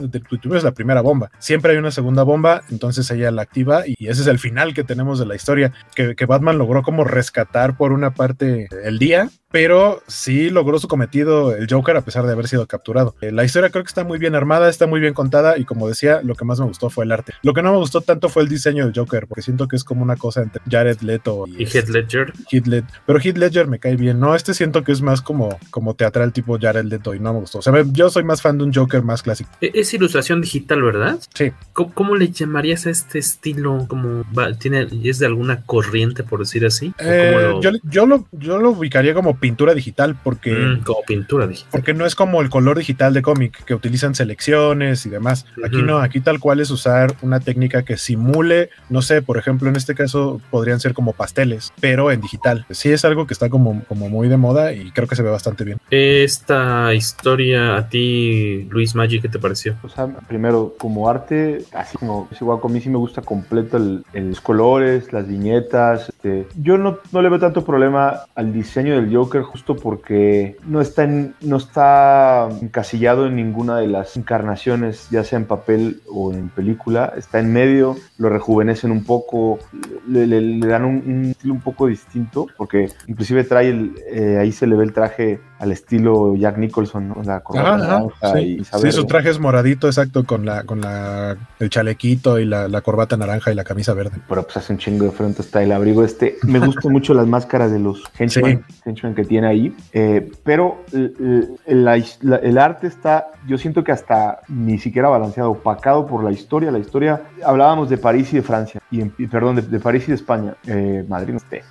eres 0.49 0.63
la 0.63 0.71
primera 0.71 1.01
bomba. 1.01 1.29
Siempre 1.39 1.74
una 1.79 1.91
segunda 1.91 2.23
bomba, 2.23 2.63
entonces 2.69 3.09
ella 3.11 3.31
la 3.31 3.41
activa 3.41 3.83
y 3.85 4.07
ese 4.07 4.21
es 4.21 4.27
el 4.27 4.39
final 4.39 4.73
que 4.73 4.83
tenemos 4.83 5.19
de 5.19 5.25
la 5.25 5.35
historia, 5.35 5.73
que, 5.95 6.15
que 6.15 6.25
Batman 6.25 6.57
logró 6.57 6.83
como 6.83 7.03
rescatar 7.03 7.77
por 7.77 7.91
una 7.91 8.13
parte 8.13 8.67
el 8.83 8.99
día, 8.99 9.29
pero 9.55 10.03
sí 10.05 10.49
logró 10.49 10.79
su 10.79 10.89
cometido 10.89 11.55
el 11.55 11.67
Joker 11.69 11.95
a 11.95 12.01
pesar 12.01 12.25
de 12.25 12.33
haber 12.33 12.49
sido 12.49 12.67
capturado. 12.67 13.15
Eh, 13.21 13.31
la 13.31 13.45
historia 13.45 13.69
creo 13.69 13.85
que 13.85 13.87
está 13.87 14.03
muy 14.03 14.19
bien 14.19 14.35
armada, 14.35 14.67
está 14.67 14.85
muy 14.85 14.99
bien 14.99 15.13
contada 15.13 15.57
y 15.57 15.63
como 15.63 15.87
decía, 15.87 16.19
lo 16.25 16.35
que 16.35 16.43
más 16.43 16.59
me 16.59 16.65
gustó 16.65 16.89
fue 16.89 17.05
el 17.05 17.13
arte. 17.13 17.31
Lo 17.41 17.53
que 17.53 17.61
no 17.61 17.71
me 17.71 17.77
gustó 17.77 18.01
tanto 18.01 18.27
fue 18.27 18.43
el 18.43 18.49
diseño 18.49 18.83
del 18.83 18.93
Joker, 18.93 19.27
porque 19.27 19.41
siento 19.41 19.69
que 19.69 19.77
es 19.77 19.85
como 19.85 20.03
una 20.03 20.17
cosa 20.17 20.41
entre 20.41 20.61
Jared 20.69 20.99
Leto 20.99 21.45
y, 21.47 21.63
Heath 21.63 21.87
Ledger. 21.87 22.33
Heath 22.51 22.65
Pero 23.05 23.19
Heath 23.21 23.37
Ledger 23.37 23.67
me 23.67 23.79
cae 23.79 23.95
bien, 23.95 24.19
¿no? 24.19 24.35
Este 24.35 24.53
siento 24.53 24.83
que 24.83 24.91
es 24.91 25.01
más 25.01 25.21
como, 25.21 25.57
como 25.69 25.93
teatral 25.93 26.33
tipo 26.33 26.59
Jared 26.59 26.83
Leto 26.83 27.15
y 27.15 27.21
no 27.21 27.31
me 27.31 27.39
gustó. 27.39 27.59
O 27.59 27.61
sea, 27.61 27.73
yo 27.93 28.09
soy 28.09 28.25
más 28.25 28.41
fan 28.41 28.57
de 28.57 28.65
un 28.65 28.73
Joker 28.73 29.03
más 29.03 29.23
clásico. 29.23 29.51
E-, 29.61 29.71
es 29.73 29.93
ilustración 29.93 30.41
digital, 30.41 30.83
¿verdad? 30.83 31.17
Sí. 31.33 31.53
¿Cómo, 31.71 32.17
le 32.17 32.27
llamarías 32.27 32.87
a 32.87 32.89
este 32.89 33.19
estilo? 33.19 33.85
Como 33.87 34.25
tiene, 34.59 34.85
¿Es 35.05 35.19
de 35.19 35.27
alguna 35.27 35.61
corriente, 35.61 36.23
por 36.23 36.41
decir 36.41 36.65
así? 36.65 36.93
Eh, 36.99 37.53
yo, 37.61 37.71
yo, 37.83 38.05
lo, 38.05 38.27
yo 38.33 38.57
lo 38.57 38.71
ubicaría 38.71 39.13
como 39.13 39.44
pintura 39.45 39.75
digital, 39.75 40.15
porque. 40.23 40.51
Mm, 40.51 40.81
como 40.81 41.01
pintura 41.05 41.45
digital. 41.45 41.69
Porque 41.71 41.93
no 41.93 42.07
es 42.07 42.15
como 42.15 42.41
el 42.41 42.49
color 42.49 42.79
digital 42.79 43.13
de 43.13 43.21
cómic, 43.21 43.63
que 43.63 43.75
utilizan 43.75 44.15
selecciones 44.15 45.05
y 45.05 45.11
demás. 45.11 45.45
Aquí 45.63 45.83
no, 45.83 45.99
aquí 45.99 46.19
tal 46.19 46.39
cual 46.39 46.61
es 46.61 46.71
usar 46.71 47.15
una 47.21 47.39
técnica 47.39 47.83
que 47.83 47.95
simule, 47.95 48.71
no 48.89 49.03
sé, 49.03 49.21
por 49.21 49.37
ejemplo, 49.37 49.69
en 49.69 49.75
este 49.75 49.93
caso 49.93 50.41
podrían 50.49 50.79
ser 50.79 50.95
como 50.95 51.13
pasteles, 51.13 51.71
pero 51.79 52.11
en 52.11 52.21
digital. 52.21 52.65
Sí 52.71 52.91
es 52.91 53.05
algo 53.05 53.27
que 53.27 53.35
está 53.35 53.49
como, 53.49 53.83
como 53.83 54.09
muy 54.09 54.29
de 54.29 54.37
moda 54.37 54.73
y 54.73 54.89
creo 54.89 55.07
que 55.07 55.15
se 55.15 55.21
ve 55.21 55.29
bastante 55.29 55.63
bien. 55.63 55.77
Esta 55.91 56.91
historia, 56.95 57.77
a 57.77 57.87
ti, 57.87 58.67
Luis 58.71 58.95
Maggi, 58.95 59.21
¿qué 59.21 59.29
te 59.29 59.37
pareció? 59.37 59.75
O 59.83 59.89
sea, 59.89 60.07
primero, 60.27 60.73
como 60.79 61.07
arte, 61.07 61.65
así 61.71 61.99
como 61.99 62.27
es 62.31 62.41
igual, 62.41 62.59
a 62.63 62.67
mí 62.67 62.81
sí 62.81 62.89
me 62.89 62.97
gusta 62.97 63.21
completo 63.21 63.77
el, 63.77 64.03
los 64.11 64.41
colores, 64.41 65.13
las 65.13 65.27
viñetas. 65.27 66.09
Este, 66.09 66.47
yo 66.59 66.79
no, 66.79 66.97
no 67.11 67.21
le 67.21 67.29
veo 67.29 67.39
tanto 67.39 67.63
problema 67.63 68.21
al 68.33 68.51
diseño 68.51 68.95
del 68.95 69.15
Joker 69.15 69.34
justo 69.43 69.75
porque 69.75 70.57
no 70.65 70.81
está, 70.81 71.03
en, 71.03 71.35
no 71.41 71.57
está 71.57 72.49
encasillado 72.61 73.27
en 73.27 73.35
ninguna 73.35 73.77
de 73.77 73.87
las 73.87 74.17
encarnaciones, 74.17 75.07
ya 75.09 75.23
sea 75.23 75.37
en 75.37 75.45
papel 75.45 76.01
o 76.09 76.33
en 76.33 76.49
película. 76.49 77.13
Está 77.17 77.39
en 77.39 77.53
medio, 77.53 77.95
lo 78.17 78.29
rejuvenecen 78.29 78.91
un 78.91 79.03
poco, 79.03 79.59
le, 80.07 80.27
le, 80.27 80.67
dan 80.67 80.85
un, 80.85 81.03
un, 81.05 81.25
estilo 81.31 81.53
un 81.53 81.61
poco 81.61 81.87
distinto 81.87 82.47
porque 82.57 82.89
inclusive 83.07 83.43
trae 83.43 83.69
el, 83.69 83.95
eh, 84.11 84.37
ahí 84.39 84.51
se 84.51 84.67
le 84.67 84.75
ve 84.75 84.83
el 84.83 84.93
traje 84.93 85.39
al 85.59 85.71
estilo 85.71 86.35
Jack 86.35 86.57
Nicholson, 86.57 87.09
¿no? 87.09 87.23
La 87.23 87.41
corbata 87.41 88.03
sí. 88.33 88.61
sí, 88.81 88.91
su 88.91 89.05
traje 89.05 89.29
es 89.29 89.39
moradito, 89.39 89.87
exacto, 89.87 90.25
con 90.25 90.45
la, 90.45 90.63
con 90.63 90.81
la, 90.81 91.37
el 91.59 91.69
chalequito 91.69 92.39
y 92.39 92.45
la, 92.45 92.67
la, 92.67 92.81
corbata 92.81 93.15
naranja 93.15 93.51
y 93.51 93.55
la 93.55 93.63
camisa 93.63 93.93
verde. 93.93 94.17
Pero 94.27 94.43
pues 94.43 94.57
hace 94.57 94.73
un 94.73 94.79
chingo 94.79 95.05
de 95.05 95.11
frente 95.11 95.41
está 95.41 95.63
el 95.63 95.71
abrigo 95.71 96.03
este. 96.03 96.37
Me 96.43 96.59
gustan 96.59 96.91
mucho 96.91 97.13
las 97.13 97.27
máscaras 97.27 97.71
de 97.71 97.79
los 97.79 98.03
henchmen, 98.17 98.63
sí. 98.67 98.81
henchmen 98.85 99.14
que 99.15 99.23
tiene 99.23 99.47
ahí, 99.47 99.75
eh, 99.93 100.29
pero 100.43 100.83
el, 100.91 101.57
el, 101.65 102.33
el, 102.43 102.57
arte 102.57 102.87
está, 102.87 103.27
yo 103.47 103.57
siento 103.57 103.83
que 103.83 103.91
hasta 103.91 104.41
ni 104.47 104.77
siquiera 104.77 105.09
balanceado, 105.09 105.51
opacado 105.51 106.05
por 106.05 106.23
la 106.23 106.31
historia. 106.31 106.71
La 106.71 106.79
historia, 106.79 107.23
hablábamos 107.43 107.89
de 107.89 107.97
París 107.97 108.31
y 108.33 108.37
de 108.37 108.41
Francia, 108.41 108.81
y, 108.91 109.01
y 109.01 109.27
perdón, 109.27 109.55
de, 109.57 109.61
de, 109.63 109.79
París 109.79 110.03
y 110.05 110.07
de 110.07 110.15
España, 110.15 110.55
eh, 110.67 111.05
Madrid 111.07 111.33
no 111.33 111.37
esté. 111.37 111.63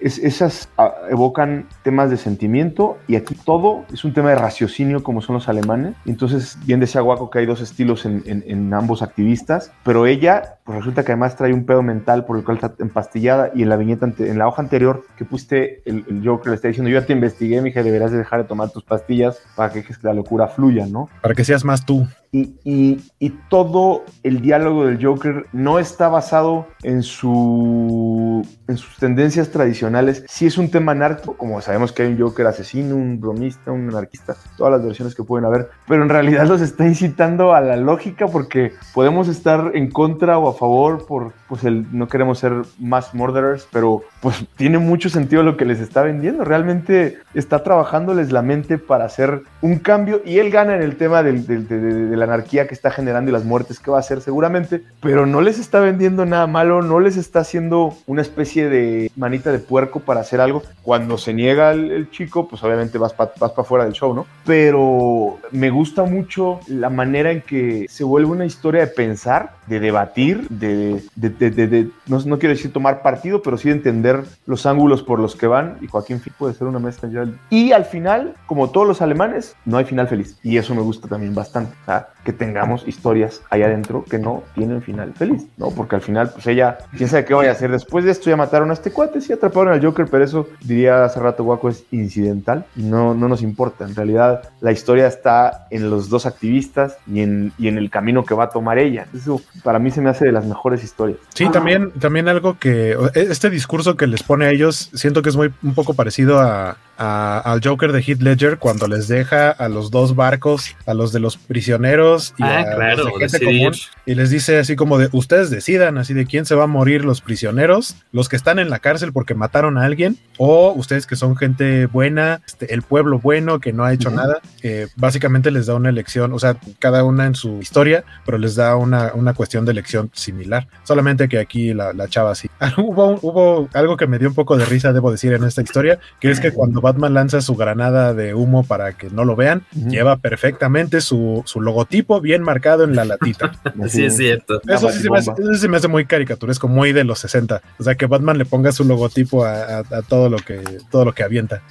Es, 0.00 0.18
esas 0.18 0.68
a, 0.76 0.92
evocan 1.10 1.66
temas 1.82 2.10
de 2.10 2.16
sentimiento 2.16 2.98
y 3.06 3.16
aquí 3.16 3.34
todo 3.34 3.84
es 3.92 4.04
un 4.04 4.12
tema 4.12 4.30
de 4.30 4.36
raciocinio 4.36 5.02
como 5.02 5.20
son 5.20 5.34
los 5.34 5.48
alemanes. 5.48 5.94
Entonces, 6.06 6.58
bien 6.64 6.80
decía 6.80 7.00
Guaco 7.00 7.30
que 7.30 7.40
hay 7.40 7.46
dos 7.46 7.60
estilos 7.60 8.04
en, 8.06 8.22
en, 8.26 8.44
en, 8.46 8.72
ambos 8.74 9.02
activistas, 9.02 9.72
pero 9.84 10.06
ella, 10.06 10.56
pues 10.64 10.78
resulta 10.78 11.04
que 11.04 11.12
además 11.12 11.36
trae 11.36 11.52
un 11.52 11.64
pedo 11.64 11.82
mental 11.82 12.24
por 12.24 12.36
el 12.36 12.44
cual 12.44 12.58
está 12.58 12.74
empastillada 12.78 13.50
y 13.54 13.62
en 13.62 13.68
la 13.68 13.76
viñeta, 13.76 14.10
en 14.18 14.38
la 14.38 14.46
hoja 14.48 14.62
anterior 14.62 15.04
que 15.16 15.24
pusiste, 15.24 15.82
el, 15.84 16.04
el 16.08 16.22
Joker 16.30 16.50
le 16.50 16.56
está 16.56 16.68
diciendo, 16.68 16.90
yo 16.90 17.00
ya 17.00 17.06
te 17.06 17.12
investigué, 17.12 17.60
mija, 17.60 17.82
deberás 17.82 18.12
de 18.12 18.18
dejar 18.18 18.42
de 18.42 18.48
tomar 18.48 18.70
tus 18.70 18.82
pastillas 18.82 19.40
para 19.56 19.72
que, 19.72 19.82
que 19.82 19.94
la 20.02 20.14
locura 20.14 20.48
fluya, 20.48 20.86
¿no? 20.86 21.08
Para 21.20 21.34
que 21.34 21.44
seas 21.44 21.64
más 21.64 21.84
tú. 21.84 22.06
Y, 22.32 22.54
y, 22.62 23.00
y, 23.18 23.30
todo 23.48 24.04
el 24.22 24.40
diálogo 24.40 24.86
del 24.86 25.04
Joker 25.04 25.46
no 25.52 25.80
está 25.80 26.08
basado 26.08 26.68
en, 26.84 27.02
su, 27.02 28.46
en 28.68 28.76
sus 28.76 28.96
tendencias 28.98 29.50
tradicionales. 29.50 30.24
Sí 30.28 30.46
es 30.46 30.56
un 30.56 30.70
tema 30.70 30.92
anarco, 30.92 31.36
como 31.36 31.60
sabemos 31.60 31.90
que 31.90 32.04
hay 32.04 32.12
un 32.12 32.20
Joker 32.20 32.46
asesino, 32.46 32.94
un 32.94 33.20
bromista, 33.20 33.72
un 33.72 33.88
anarquista, 33.88 34.36
todas 34.56 34.74
las 34.74 34.84
versiones 34.84 35.16
que 35.16 35.24
pueden 35.24 35.44
haber, 35.44 35.70
pero 35.88 36.04
en 36.04 36.08
realidad 36.08 36.46
los 36.46 36.60
está 36.60 36.86
incitando 36.86 37.52
a 37.52 37.60
la 37.60 37.76
lógica 37.76 38.28
porque 38.28 38.74
podemos 38.94 39.26
estar 39.26 39.72
en 39.74 39.90
contra 39.90 40.38
o 40.38 40.48
a 40.48 40.54
favor 40.54 41.06
por, 41.06 41.32
pues 41.48 41.64
el, 41.64 41.86
no 41.90 42.06
queremos 42.06 42.38
ser 42.38 42.52
más 42.78 43.12
murderers, 43.12 43.66
pero 43.72 44.02
pues 44.20 44.46
tiene 44.56 44.78
mucho 44.78 45.08
sentido 45.08 45.42
lo 45.42 45.56
que 45.56 45.64
les 45.64 45.80
está 45.80 46.02
vendiendo. 46.02 46.44
Realmente 46.44 47.18
está 47.34 47.64
trabajándoles 47.64 48.30
la 48.30 48.42
mente 48.42 48.78
para 48.78 49.06
hacer 49.06 49.42
un 49.62 49.80
cambio 49.80 50.22
y 50.24 50.38
él 50.38 50.50
gana 50.50 50.76
en 50.76 50.82
el 50.82 50.96
tema 50.96 51.22
del, 51.22 51.46
del, 51.46 51.66
del, 51.66 52.10
de 52.10 52.19
la 52.20 52.26
anarquía 52.26 52.68
que 52.68 52.74
está 52.74 52.90
generando 52.90 53.30
y 53.30 53.32
las 53.32 53.44
muertes 53.44 53.80
que 53.80 53.90
va 53.90 53.96
a 53.96 54.00
hacer 54.00 54.20
seguramente, 54.20 54.82
pero 55.00 55.26
no 55.26 55.40
les 55.40 55.58
está 55.58 55.80
vendiendo 55.80 56.24
nada 56.26 56.46
malo, 56.46 56.82
no 56.82 57.00
les 57.00 57.16
está 57.16 57.40
haciendo 57.40 57.94
una 58.06 58.22
especie 58.22 58.68
de 58.68 59.10
manita 59.16 59.50
de 59.50 59.58
puerco 59.58 60.00
para 60.00 60.20
hacer 60.20 60.40
algo. 60.40 60.62
Cuando 60.82 61.18
se 61.18 61.34
niega 61.34 61.72
el, 61.72 62.10
chico, 62.10 62.48
pues 62.48 62.62
obviamente 62.62 62.98
vas 62.98 63.12
para 63.12 63.32
vas 63.38 63.52
fuera 63.66 63.84
del 63.84 63.92
show, 63.92 64.14
¿no? 64.14 64.26
Pero 64.44 65.38
me 65.50 65.70
gusta 65.70 66.04
mucho 66.04 66.60
la 66.66 66.90
manera 66.90 67.30
en 67.30 67.42
que 67.42 67.86
se 67.88 68.04
vuelve 68.04 68.30
una 68.30 68.46
historia 68.46 68.80
de 68.82 68.86
pensar, 68.88 69.54
de 69.70 69.78
debatir, 69.78 70.48
de, 70.48 71.00
de, 71.14 71.30
de, 71.30 71.50
de 71.68 71.88
no, 72.08 72.18
no, 72.26 72.40
quiero 72.40 72.56
decir 72.56 72.72
tomar 72.72 73.02
partido, 73.02 73.40
pero 73.40 73.56
sí 73.56 73.68
de 73.68 73.76
entender 73.76 74.24
los 74.44 74.66
ángulos 74.66 75.04
por 75.04 75.20
los 75.20 75.36
que 75.36 75.46
van. 75.46 75.78
Y 75.80 75.86
Joaquín 75.86 76.20
Fi 76.20 76.30
puede 76.30 76.54
ser 76.54 76.66
una 76.66 76.80
mezcla. 76.80 77.08
Y 77.50 77.70
al 77.70 77.84
final, 77.84 78.34
como 78.46 78.70
todos 78.70 78.86
los 78.86 79.00
alemanes, 79.00 79.54
no 79.64 79.78
hay 79.78 79.84
final 79.84 80.08
feliz. 80.08 80.36
Y 80.42 80.56
eso 80.56 80.74
me 80.74 80.82
gusta 80.82 81.06
también 81.06 81.34
bastante. 81.36 81.72
O 81.82 81.84
sea, 81.84 82.08
que 82.24 82.32
tengamos 82.32 82.86
historias 82.86 83.42
ahí 83.50 83.62
adentro 83.62 84.04
que 84.04 84.18
no 84.18 84.42
tienen 84.54 84.82
final 84.82 85.12
feliz, 85.14 85.46
¿no? 85.56 85.70
Porque 85.70 85.96
al 85.96 86.02
final, 86.02 86.30
pues 86.30 86.46
ella, 86.46 86.78
quién 86.96 87.08
sabe 87.08 87.24
qué 87.24 87.34
vaya 87.34 87.50
a 87.50 87.52
hacer 87.52 87.70
después 87.70 88.04
de 88.04 88.10
esto, 88.10 88.30
ya 88.30 88.36
mataron 88.36 88.70
a 88.70 88.74
este 88.74 88.90
cuate, 88.90 89.20
sí 89.20 89.32
atraparon 89.32 89.72
al 89.72 89.84
Joker, 89.84 90.06
pero 90.10 90.24
eso, 90.24 90.48
diría 90.62 91.04
hace 91.04 91.20
rato 91.20 91.44
Guaco, 91.44 91.68
es 91.68 91.84
incidental 91.90 92.66
y 92.76 92.82
no, 92.82 93.14
no 93.14 93.28
nos 93.28 93.42
importa. 93.42 93.84
En 93.84 93.94
realidad, 93.94 94.42
la 94.60 94.72
historia 94.72 95.06
está 95.06 95.66
en 95.70 95.90
los 95.90 96.08
dos 96.08 96.26
activistas 96.26 96.98
y 97.06 97.20
en, 97.20 97.52
y 97.58 97.68
en 97.68 97.78
el 97.78 97.90
camino 97.90 98.24
que 98.24 98.34
va 98.34 98.44
a 98.44 98.50
tomar 98.50 98.78
ella. 98.78 99.06
Eso 99.14 99.40
para 99.62 99.78
mí 99.78 99.90
se 99.90 100.00
me 100.00 100.10
hace 100.10 100.26
de 100.26 100.32
las 100.32 100.44
mejores 100.44 100.84
historias. 100.84 101.18
Sí, 101.34 101.48
también, 101.50 101.90
también 101.92 102.28
algo 102.28 102.58
que, 102.58 102.96
este 103.14 103.50
discurso 103.50 103.96
que 103.96 104.06
les 104.06 104.22
pone 104.22 104.46
a 104.46 104.50
ellos, 104.50 104.90
siento 104.94 105.22
que 105.22 105.30
es 105.30 105.36
muy 105.36 105.52
un 105.62 105.74
poco 105.74 105.94
parecido 105.94 106.40
a, 106.40 106.76
a, 107.00 107.38
al 107.38 107.62
Joker 107.64 107.92
de 107.92 108.02
Heath 108.02 108.20
Ledger 108.20 108.58
cuando 108.58 108.86
les 108.86 109.08
deja 109.08 109.50
a 109.50 109.68
los 109.70 109.90
dos 109.90 110.14
barcos, 110.14 110.76
a 110.86 110.92
los 110.92 111.12
de 111.12 111.18
los 111.18 111.38
prisioneros 111.38 112.34
y 112.36 112.42
ah, 112.42 112.60
a 112.60 112.74
claro, 112.74 113.04
los 113.04 113.18
de 113.18 113.28
gente 113.28 113.46
común, 113.46 113.74
y 114.04 114.14
les 114.14 114.28
dice 114.28 114.58
así 114.58 114.76
como 114.76 114.98
de 114.98 115.08
ustedes 115.12 115.48
decidan 115.48 115.96
así 115.96 116.12
de 116.12 116.26
quién 116.26 116.44
se 116.44 116.54
va 116.54 116.64
a 116.64 116.66
morir 116.66 117.04
los 117.04 117.22
prisioneros, 117.22 117.96
los 118.12 118.28
que 118.28 118.36
están 118.36 118.58
en 118.58 118.68
la 118.68 118.80
cárcel 118.80 119.14
porque 119.14 119.34
mataron 119.34 119.78
a 119.78 119.84
alguien, 119.84 120.18
o 120.36 120.72
ustedes 120.72 121.06
que 121.06 121.16
son 121.16 121.36
gente 121.36 121.86
buena, 121.86 122.42
este, 122.46 122.74
el 122.74 122.82
pueblo 122.82 123.18
bueno 123.18 123.60
que 123.60 123.72
no 123.72 123.84
ha 123.84 123.94
hecho 123.94 124.10
uh 124.10 124.12
-huh. 124.12 124.16
nada, 124.16 124.40
eh, 124.62 124.88
básicamente 124.96 125.50
les 125.50 125.66
da 125.66 125.74
una 125.74 125.88
elección, 125.88 126.34
o 126.34 126.38
sea, 126.38 126.58
cada 126.78 127.02
una 127.04 127.24
en 127.24 127.34
su 127.34 127.60
historia, 127.60 128.04
pero 128.26 128.36
les 128.36 128.56
da 128.56 128.76
una, 128.76 129.12
una 129.14 129.32
cuestión 129.32 129.64
de 129.64 129.72
elección 129.72 130.10
similar, 130.12 130.68
solamente 130.84 131.28
que 131.28 131.38
aquí 131.38 131.72
la, 131.72 131.94
la 131.94 132.08
chava 132.08 132.34
sí. 132.34 132.50
hubo, 132.76 133.18
hubo 133.22 133.68
algo 133.72 133.96
que 133.96 134.06
me 134.06 134.18
dio 134.18 134.28
un 134.28 134.34
poco 134.34 134.58
de 134.58 134.66
risa, 134.66 134.92
debo 134.92 135.10
decir, 135.10 135.32
en 135.32 135.44
esta 135.44 135.62
historia, 135.62 135.98
que 136.20 136.30
es 136.30 136.40
que 136.40 136.52
cuando 136.52 136.82
Batman 136.92 137.14
lanza 137.14 137.40
su 137.40 137.54
granada 137.56 138.14
de 138.14 138.34
humo 138.34 138.64
para 138.64 138.92
que 138.94 139.10
no 139.10 139.24
lo 139.24 139.36
vean, 139.36 139.64
uh 139.74 139.78
-huh. 139.78 139.90
lleva 139.90 140.16
perfectamente 140.16 141.00
su, 141.00 141.42
su, 141.46 141.60
logotipo 141.60 142.20
bien 142.20 142.42
marcado 142.42 142.84
en 142.84 142.96
la 142.96 143.04
latita. 143.04 143.52
sí, 143.88 144.04
es 144.04 144.16
cierto. 144.16 144.60
Eso 144.66 144.90
sí, 144.90 145.00
se 145.00 145.10
me, 145.10 145.18
hace, 145.18 145.30
eso 145.38 145.54
sí 145.54 145.60
se 145.60 145.68
me 145.68 145.76
hace 145.76 145.88
muy 145.88 146.06
caricaturesco, 146.06 146.68
muy 146.68 146.92
de 146.92 147.04
los 147.04 147.18
60. 147.20 147.60
O 147.78 147.84
sea, 147.84 147.94
que 147.94 148.06
Batman 148.06 148.38
le 148.38 148.44
ponga 148.44 148.72
su 148.72 148.84
logotipo 148.84 149.44
a, 149.44 149.78
a, 149.78 149.78
a 149.78 150.02
todo, 150.02 150.28
lo 150.28 150.38
que, 150.38 150.62
todo 150.90 151.04
lo 151.04 151.12
que 151.12 151.22
avienta. 151.22 151.62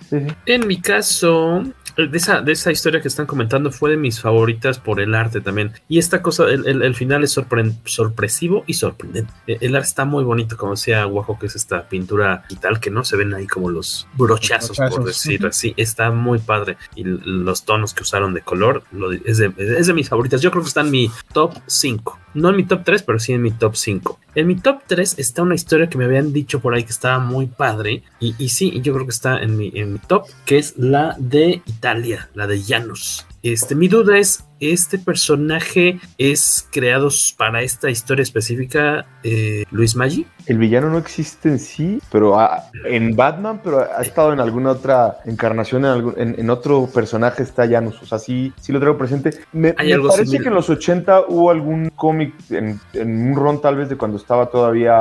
En 0.45 0.67
mi 0.67 0.79
caso, 0.81 1.63
de 2.07 2.17
esa, 2.17 2.41
de 2.41 2.51
esa 2.51 2.71
historia 2.71 3.01
que 3.01 3.07
están 3.07 3.25
comentando 3.25 3.71
fue 3.71 3.91
de 3.91 3.97
mis 3.97 4.21
favoritas 4.21 4.79
por 4.79 4.99
el 5.01 5.15
arte 5.15 5.41
también. 5.41 5.73
Y 5.87 5.99
esta 5.99 6.21
cosa, 6.21 6.45
el, 6.45 6.67
el, 6.67 6.81
el 6.83 6.95
final 6.95 7.23
es 7.23 7.31
sorpre 7.31 7.71
sorpresivo 7.85 8.63
y 8.67 8.73
sorprendente. 8.73 9.33
El, 9.47 9.57
el, 9.61 9.75
arte 9.75 9.87
está 9.87 10.05
muy 10.05 10.23
bonito, 10.23 10.55
como 10.55 10.73
decía 10.73 11.03
Guajo, 11.05 11.37
que 11.37 11.47
es 11.47 11.55
esta 11.55 11.87
pintura 11.87 12.43
digital 12.49 12.79
que 12.79 12.89
no 12.89 13.03
se 13.03 13.17
ven 13.17 13.33
ahí 13.33 13.47
como 13.47 13.69
los 13.69 14.07
brochazos, 14.13 14.77
los 14.77 14.89
por 14.89 15.08
decir 15.09 15.45
así. 15.45 15.73
Está 15.77 16.11
muy 16.11 16.39
padre. 16.39 16.77
Y 16.95 17.03
los 17.03 17.65
tonos 17.65 17.93
que 17.93 18.03
usaron 18.03 18.33
de 18.33 18.41
color 18.41 18.83
lo, 18.91 19.11
es, 19.11 19.37
de, 19.37 19.53
es 19.57 19.87
de 19.87 19.93
mis 19.93 20.09
favoritas. 20.09 20.41
Yo 20.41 20.51
creo 20.51 20.63
que 20.63 20.69
está 20.69 20.81
en 20.81 20.91
mi 20.91 21.11
top 21.33 21.53
5. 21.67 22.19
No 22.35 22.49
en 22.49 22.55
mi 22.55 22.65
top 22.65 22.83
3, 22.83 23.03
pero 23.03 23.19
sí 23.19 23.33
en 23.33 23.41
mi 23.41 23.51
top 23.51 23.75
5. 23.75 24.19
En 24.35 24.47
mi 24.47 24.55
top 24.55 24.81
3 24.87 25.17
está 25.17 25.41
una 25.41 25.55
historia 25.55 25.89
que 25.89 25.97
me 25.97 26.05
habían 26.05 26.31
dicho 26.31 26.59
por 26.59 26.73
ahí 26.73 26.83
que 26.83 26.91
estaba 26.91 27.19
muy 27.19 27.47
padre. 27.47 28.03
Y, 28.19 28.35
y 28.37 28.49
sí, 28.49 28.79
yo 28.81 28.93
creo 28.93 29.05
que 29.05 29.11
está 29.11 29.39
en 29.41 29.57
mi, 29.57 29.71
en 29.75 29.93
mi 29.93 29.99
top, 29.99 30.27
que 30.45 30.57
es 30.57 30.77
la 30.77 31.15
de 31.17 31.61
Italia, 31.65 32.29
la 32.33 32.47
de 32.47 32.61
Janus. 32.61 33.25
Este, 33.41 33.73
mi 33.73 33.87
duda 33.87 34.17
es, 34.17 34.43
¿este 34.59 34.97
personaje 34.99 35.99
es 36.17 36.67
creado 36.71 37.09
para 37.37 37.61
esta 37.61 37.89
historia 37.89 38.23
específica, 38.23 39.05
eh, 39.23 39.65
Luis 39.71 39.95
Maggi? 39.95 40.25
El 40.45 40.57
villano 40.57 40.89
no 40.89 40.97
existe 40.97 41.49
en 41.49 41.59
sí, 41.59 42.01
pero 42.11 42.39
ha, 42.39 42.69
en 42.85 43.15
Batman, 43.15 43.61
pero 43.63 43.79
ha 43.79 44.01
estado 44.01 44.33
en 44.33 44.39
alguna 44.39 44.71
otra 44.71 45.17
encarnación, 45.25 45.85
en, 45.85 45.91
algún, 45.91 46.13
en, 46.17 46.35
en 46.37 46.49
otro 46.49 46.87
personaje 46.87 47.43
está 47.43 47.67
Janus, 47.67 48.01
o 48.01 48.05
sea, 48.05 48.19
sí, 48.19 48.53
sí 48.59 48.71
lo 48.71 48.79
traigo 48.79 48.97
presente. 48.97 49.31
Me, 49.51 49.69
me 49.69 49.73
parece 49.73 50.25
similar? 50.25 50.41
que 50.43 50.47
en 50.49 50.55
los 50.55 50.69
80 50.69 51.25
hubo 51.27 51.51
algún 51.51 51.89
cómic, 51.95 52.33
en, 52.49 52.79
en, 52.93 53.29
un 53.29 53.35
ron 53.35 53.61
tal 53.61 53.75
vez 53.75 53.89
de 53.89 53.95
cuando 53.95 54.17
estaba 54.17 54.47
todavía 54.47 54.95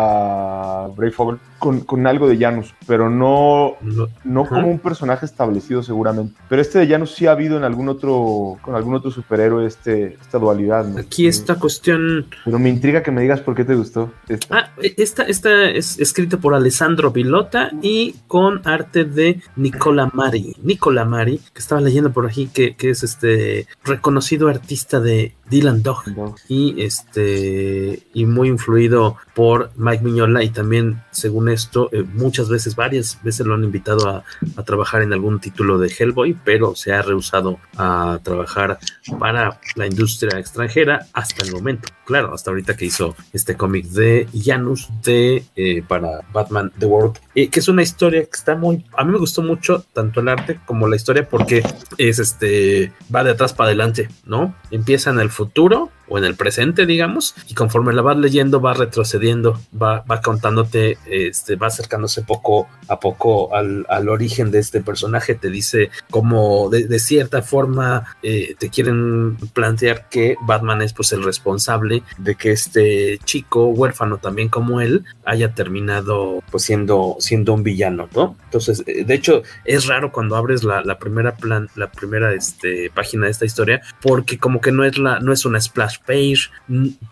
Brave 0.94 1.12
Fogel, 1.12 1.38
con, 1.59 1.80
con, 1.80 2.06
algo 2.06 2.28
de 2.28 2.38
Janus, 2.38 2.74
pero 2.86 3.11
no, 3.11 3.76
no 4.24 4.44
como 4.46 4.68
un 4.68 4.78
personaje 4.78 5.26
establecido 5.26 5.82
seguramente. 5.82 6.34
Pero 6.48 6.62
este 6.62 6.78
de 6.78 6.88
Janus 6.88 7.14
sí 7.14 7.26
ha 7.26 7.32
habido 7.32 7.56
en 7.56 7.64
algún 7.64 7.88
otro, 7.88 8.56
con 8.62 8.74
algún 8.74 8.94
otro 8.94 9.11
superhéroe 9.11 9.66
este, 9.66 10.14
esta 10.20 10.38
dualidad. 10.38 10.98
Aquí 10.98 11.26
esta 11.26 11.56
cuestión... 11.56 12.26
Pero 12.44 12.59
me 12.59 12.68
intriga 12.68 13.02
que 13.02 13.11
me 13.11 13.22
digas 13.22 13.40
por 13.40 13.54
qué 13.54 13.64
te 13.64 13.74
gustó. 13.74 14.12
Esta. 14.28 14.56
Ah, 14.56 14.70
esta, 14.82 15.24
esta 15.24 15.64
es 15.70 15.98
escrita 15.98 16.36
por 16.36 16.54
Alessandro 16.54 17.11
Vilota 17.11 17.70
y 17.82 18.16
con 18.26 18.61
arte 18.66 19.04
de 19.04 19.42
Nicola 19.56 20.11
Mari. 20.12 20.56
Nicola 20.62 21.04
Mari, 21.04 21.40
que 21.52 21.61
estaba 21.61 21.80
leyendo 21.80 22.12
por 22.12 22.26
aquí, 22.26 22.48
que, 22.48 22.76
que 22.76 22.90
es 22.90 23.02
este 23.02 23.66
reconocido 23.84 24.48
artista 24.48 25.00
de 25.00 25.34
Dylan 25.51 25.82
Dog. 25.82 26.05
Y 26.49 26.82
este 26.82 28.03
y 28.12 28.26
muy 28.26 28.49
influido 28.49 29.16
por 29.34 29.70
Mike 29.76 30.05
Miñola 30.05 30.42
y 30.42 30.51
también 30.51 31.03
según 31.11 31.49
esto 31.49 31.88
eh, 31.92 32.03
muchas 32.03 32.49
veces 32.49 32.76
varias 32.76 33.18
veces 33.22 33.46
lo 33.46 33.55
han 33.55 33.64
invitado 33.64 34.09
a, 34.09 34.24
a, 34.57 34.62
trabajar 34.64 35.03
en 35.03 35.12
algún 35.12 35.40
título 35.40 35.78
de 35.78 35.92
Hellboy 35.96 36.36
pero 36.44 36.74
se 36.74 36.92
ha 36.92 37.03
rehusado 37.03 37.59
a 37.76 38.18
trabajar 38.22 38.78
para 39.18 39.61
la 39.76 39.86
industria 39.86 40.38
extranjera 40.38 41.07
hasta 41.12 41.44
el 41.44 41.53
momento. 41.53 41.88
Claro 42.05 42.34
hasta 42.34 42.51
ahorita 42.51 42.76
que 42.76 42.86
hizo 42.86 43.14
este 43.32 43.57
cómic 43.57 43.86
de 43.86 44.28
Janus 44.34 44.88
de 45.03 45.44
eh, 45.57 45.82
para 45.86 46.22
Batman 46.32 46.72
The 46.78 46.86
World. 46.86 47.18
Eh, 47.34 47.49
que 47.49 47.61
es 47.61 47.68
una 47.68 47.82
historia 47.82 48.22
que 48.22 48.30
está 48.32 48.57
muy 48.57 48.84
a 48.96 49.05
mí 49.05 49.12
me 49.12 49.18
gustó 49.18 49.42
mucho 49.42 49.84
tanto 49.92 50.20
el 50.20 50.28
arte 50.28 50.61
como 50.66 50.88
la 50.88 50.96
historia 50.96 51.28
porque 51.28 51.62
es 51.96 52.18
este 52.18 52.92
va 53.14 53.24
de 53.24 53.30
atrás 53.30 53.53
para 53.53 53.68
adelante 53.68 54.09
no 54.24 54.55
empieza 54.70 55.11
en 55.11 55.20
el 55.20 55.30
futuro 55.39 55.91
o 56.09 56.18
en 56.18 56.24
el 56.24 56.34
presente, 56.34 56.86
digamos, 56.86 57.34
y 57.49 57.55
conforme 57.55 57.93
la 57.93 58.03
vas 58.03 58.16
leyendo 58.16 58.61
va 58.61 58.74
retrocediendo, 58.74 59.61
va, 59.80 60.01
va 60.11 60.20
contándote, 60.20 60.99
este, 61.07 61.57
va 61.57 61.68
acercándose 61.68 62.22
poco 62.22 62.66
a 62.89 62.99
poco 62.99 63.55
al, 63.55 63.86
al 63.89 64.09
origen 64.09 64.51
de 64.51 64.59
este 64.59 64.80
personaje, 64.80 65.34
te 65.34 65.51
dice 65.51 65.91
cómo 66.11 66.70
de, 66.70 66.99
cierta 66.99 67.43
forma 67.43 68.16
eh, 68.22 68.57
te 68.59 68.70
quieren 68.70 69.36
plantear 69.53 70.09
que 70.09 70.36
Batman 70.41 70.82
es 70.82 70.93
pues 70.93 71.12
el 71.12 71.22
responsable 71.22 72.03
de 72.16 72.34
que 72.34 72.51
este 72.51 73.18
chico 73.24 73.66
huérfano 73.66 74.18
también 74.18 74.49
como 74.49 74.80
él 74.80 75.05
haya 75.24 75.55
terminado 75.55 76.43
pues 76.51 76.64
siendo, 76.64 77.16
siendo 77.20 77.53
un 77.55 77.62
villano, 77.62 78.09
¿no? 78.14 78.36
Entonces, 78.45 78.82
eh, 78.86 79.05
de 79.05 79.14
hecho, 79.14 79.43
es 79.64 79.86
raro 79.86 80.11
cuando 80.11 80.36
abres 80.36 80.64
la, 80.64 80.82
la 80.82 80.99
primera 80.99 81.36
plan, 81.36 81.68
la 81.76 81.93
primera 81.93 82.32
este, 82.32 82.91
página 82.95 83.26
de 83.26 83.32
esta 83.32 83.45
historia, 83.45 83.82
porque 84.01 84.39
como 84.39 84.61
que 84.61 84.72
no 84.72 84.84
es 84.84 84.99
la, 84.99 85.20
no 85.28 85.34
es 85.34 85.44
una 85.44 85.60
splash 85.60 85.98
page 86.06 86.50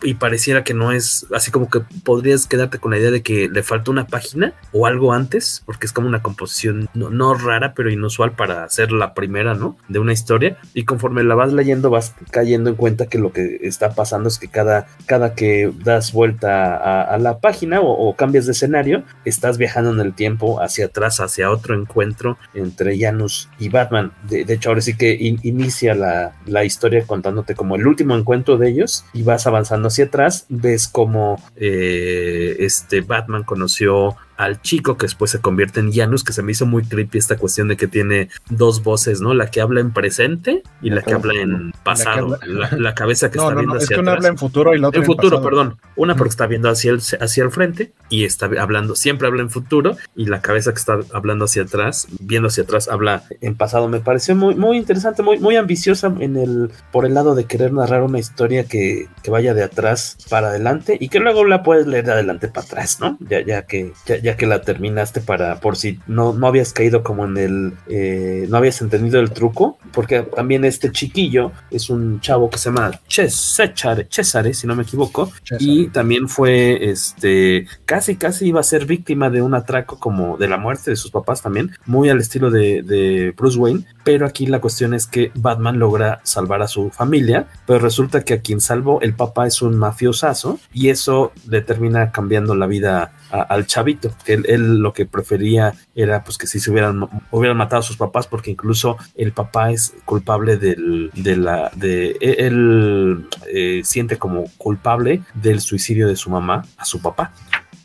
y 0.02 0.14
pareciera 0.14 0.64
que 0.64 0.74
no 0.74 0.90
es 0.90 1.26
así 1.34 1.50
como 1.50 1.70
que 1.70 1.80
podrías 2.02 2.46
quedarte 2.46 2.78
con 2.78 2.90
la 2.90 2.98
idea 2.98 3.10
de 3.10 3.22
que 3.22 3.48
le 3.48 3.62
falta 3.62 3.90
una 3.90 4.06
página 4.06 4.54
o 4.72 4.86
algo 4.86 5.12
antes, 5.12 5.62
porque 5.66 5.86
es 5.86 5.92
como 5.92 6.08
una 6.08 6.22
composición 6.22 6.88
no, 6.94 7.10
no 7.10 7.34
rara, 7.34 7.74
pero 7.74 7.90
inusual 7.90 8.32
para 8.32 8.64
hacer 8.64 8.90
la 8.92 9.14
primera, 9.14 9.54
¿no? 9.54 9.76
De 9.88 9.98
una 9.98 10.12
historia. 10.12 10.56
Y 10.74 10.84
conforme 10.84 11.22
la 11.22 11.34
vas 11.34 11.52
leyendo, 11.52 11.90
vas 11.90 12.14
cayendo 12.30 12.70
en 12.70 12.76
cuenta 12.76 13.06
que 13.06 13.18
lo 13.18 13.32
que 13.32 13.60
está 13.62 13.94
pasando 13.94 14.28
es 14.28 14.38
que 14.38 14.48
cada, 14.48 14.86
cada 15.06 15.34
que 15.34 15.72
das 15.84 16.12
vuelta 16.12 16.76
a, 16.76 17.02
a 17.02 17.18
la 17.18 17.38
página 17.38 17.80
o, 17.80 18.08
o, 18.08 18.16
cambias 18.16 18.46
de 18.46 18.52
escenario, 18.52 19.04
estás 19.24 19.58
viajando 19.58 19.92
en 19.92 20.00
el 20.00 20.14
tiempo 20.14 20.62
hacia 20.62 20.86
atrás, 20.86 21.20
hacia 21.20 21.50
otro 21.50 21.74
encuentro 21.78 22.38
entre 22.54 22.98
Janus 22.98 23.48
y 23.58 23.68
Batman. 23.68 24.12
De, 24.28 24.44
de 24.44 24.54
hecho, 24.54 24.70
ahora 24.70 24.80
sí 24.80 24.96
que 24.96 25.12
in, 25.12 25.38
inicia 25.42 25.94
la, 25.94 26.34
la 26.46 26.64
historia 26.64 27.04
contándote 27.06 27.54
como 27.54 27.76
el 27.76 27.86
último 27.86 28.05
encuentro 28.14 28.56
de 28.58 28.68
ellos 28.68 29.04
y 29.12 29.22
vas 29.22 29.46
avanzando 29.46 29.88
hacia 29.88 30.06
atrás, 30.06 30.46
ves 30.48 30.88
como 30.88 31.42
eh, 31.56 32.56
este 32.60 33.00
Batman 33.00 33.44
conoció 33.44 34.16
al 34.36 34.60
chico 34.62 34.96
que 34.96 35.06
después 35.06 35.30
se 35.30 35.40
convierte 35.40 35.80
en 35.80 35.92
Janus, 35.92 36.24
que 36.24 36.32
se 36.32 36.42
me 36.42 36.52
hizo 36.52 36.66
muy 36.66 36.84
creepy 36.84 37.18
esta 37.18 37.36
cuestión 37.36 37.68
de 37.68 37.76
que 37.76 37.86
tiene 37.86 38.28
dos 38.50 38.82
voces, 38.82 39.20
¿no? 39.20 39.34
La 39.34 39.50
que 39.50 39.60
habla 39.60 39.80
en 39.80 39.92
presente 39.92 40.62
y 40.82 40.90
la, 40.90 40.96
la 40.96 41.02
que 41.02 41.14
habla 41.14 41.34
en 41.34 41.72
pasado. 41.82 42.38
La, 42.46 42.94
cabeza 42.94 43.30
que 43.30 43.38
no, 43.38 43.44
está 43.44 43.54
no, 43.54 43.60
viendo 43.60 43.74
no, 43.74 43.78
hacia 43.78 43.84
es 43.84 43.88
que 43.88 43.94
atrás. 43.94 44.02
una 44.02 44.12
habla 44.12 44.28
en 44.28 44.38
futuro 44.38 44.74
y 44.74 44.78
la 44.78 44.88
otra 44.88 44.98
en 44.98 45.04
en 45.04 45.06
futuro, 45.06 45.36
pasado. 45.36 45.48
perdón. 45.48 45.78
Una 45.96 46.16
porque 46.16 46.30
está 46.30 46.46
viendo 46.46 46.68
hacia 46.68 46.92
el, 46.92 47.00
hacia 47.20 47.44
el 47.44 47.50
frente 47.50 47.92
y 48.08 48.24
está 48.24 48.46
hablando, 48.58 48.94
siempre 48.94 49.28
habla 49.28 49.42
en 49.42 49.50
futuro 49.50 49.96
y 50.14 50.26
la 50.26 50.40
cabeza 50.40 50.72
que 50.72 50.78
está 50.78 50.98
hablando 51.12 51.44
hacia 51.46 51.62
atrás, 51.62 52.06
viendo 52.20 52.48
hacia 52.48 52.64
atrás, 52.64 52.88
habla 52.88 53.24
en 53.40 53.54
pasado. 53.56 53.88
Me 53.88 54.00
pareció 54.00 54.34
muy, 54.36 54.54
muy 54.54 54.76
interesante, 54.76 55.22
muy, 55.22 55.38
muy 55.38 55.56
ambiciosa 55.56 56.12
en 56.18 56.36
el, 56.36 56.70
por 56.92 57.06
el 57.06 57.14
lado 57.14 57.34
de 57.34 57.44
querer 57.44 57.72
narrar 57.72 58.02
una 58.02 58.18
historia 58.18 58.64
que, 58.64 59.08
que 59.22 59.30
vaya 59.30 59.54
de 59.54 59.62
atrás 59.62 60.16
para 60.28 60.48
adelante 60.48 60.96
y 61.00 61.08
que 61.08 61.20
luego 61.20 61.44
la 61.44 61.62
puedes 61.62 61.86
leer 61.86 62.04
de 62.04 62.12
adelante 62.12 62.48
para 62.48 62.66
atrás, 62.66 62.98
¿no? 63.00 63.16
Ya, 63.20 63.40
ya 63.40 63.62
que, 63.66 63.92
ya, 64.06 64.25
ya 64.26 64.36
que 64.36 64.44
la 64.44 64.60
terminas 64.60 65.12
para 65.24 65.60
por 65.60 65.76
si 65.76 66.00
no, 66.08 66.32
no 66.32 66.48
habías 66.48 66.72
caído 66.72 67.04
como 67.04 67.24
en 67.26 67.36
el 67.36 67.72
eh, 67.86 68.46
no 68.50 68.56
habías 68.56 68.82
entendido 68.82 69.20
el 69.20 69.30
truco 69.30 69.78
porque 69.92 70.22
también 70.22 70.64
este 70.64 70.90
chiquillo 70.90 71.52
es 71.70 71.90
un 71.90 72.20
chavo 72.20 72.50
que 72.50 72.58
se 72.58 72.70
llama 72.70 72.90
Cesare, 73.08 74.08
Cesare 74.10 74.52
si 74.52 74.66
no 74.66 74.74
me 74.74 74.82
equivoco 74.82 75.30
Cesare. 75.44 75.64
y 75.64 75.86
también 75.90 76.28
fue 76.28 76.90
este 76.90 77.68
casi 77.84 78.16
casi 78.16 78.48
iba 78.48 78.58
a 78.58 78.64
ser 78.64 78.84
víctima 78.84 79.30
de 79.30 79.42
un 79.42 79.54
atraco 79.54 80.00
como 80.00 80.36
de 80.36 80.48
la 80.48 80.56
muerte 80.56 80.90
de 80.90 80.96
sus 80.96 81.12
papás 81.12 81.40
también 81.40 81.70
muy 81.86 82.08
al 82.10 82.18
estilo 82.18 82.50
de, 82.50 82.82
de 82.82 83.32
Bruce 83.36 83.56
Wayne 83.56 83.84
pero 84.06 84.24
aquí 84.24 84.46
la 84.46 84.60
cuestión 84.60 84.94
es 84.94 85.08
que 85.08 85.32
Batman 85.34 85.80
logra 85.80 86.20
salvar 86.22 86.62
a 86.62 86.68
su 86.68 86.90
familia 86.90 87.48
pero 87.66 87.80
resulta 87.80 88.24
que 88.24 88.34
a 88.34 88.40
quien 88.40 88.60
salvó 88.60 89.00
el 89.00 89.14
papá 89.14 89.48
es 89.48 89.62
un 89.62 89.76
mafiosazo 89.76 90.60
y 90.72 90.90
eso 90.90 91.32
le 91.48 91.60
termina 91.60 92.12
cambiando 92.12 92.54
la 92.54 92.68
vida 92.68 93.12
al 93.30 93.66
chavito. 93.66 94.12
Que 94.24 94.34
él, 94.34 94.46
él, 94.48 94.78
lo 94.78 94.92
que 94.92 95.06
prefería 95.06 95.74
era 95.96 96.22
pues 96.22 96.38
que 96.38 96.46
si 96.46 96.60
se 96.60 96.70
hubieran 96.70 97.08
hubieran 97.32 97.56
matado 97.56 97.80
a 97.80 97.82
sus 97.82 97.96
papás 97.96 98.28
porque 98.28 98.52
incluso 98.52 98.96
el 99.16 99.32
papá 99.32 99.72
es 99.72 99.94
culpable 100.04 100.56
del 100.56 101.10
de 101.12 101.36
la 101.36 101.72
de 101.74 102.16
él 102.20 103.26
eh, 103.52 103.80
siente 103.82 104.18
como 104.18 104.44
culpable 104.56 105.22
del 105.34 105.60
suicidio 105.60 106.06
de 106.06 106.14
su 106.14 106.30
mamá 106.30 106.64
a 106.76 106.84
su 106.84 107.02
papá 107.02 107.32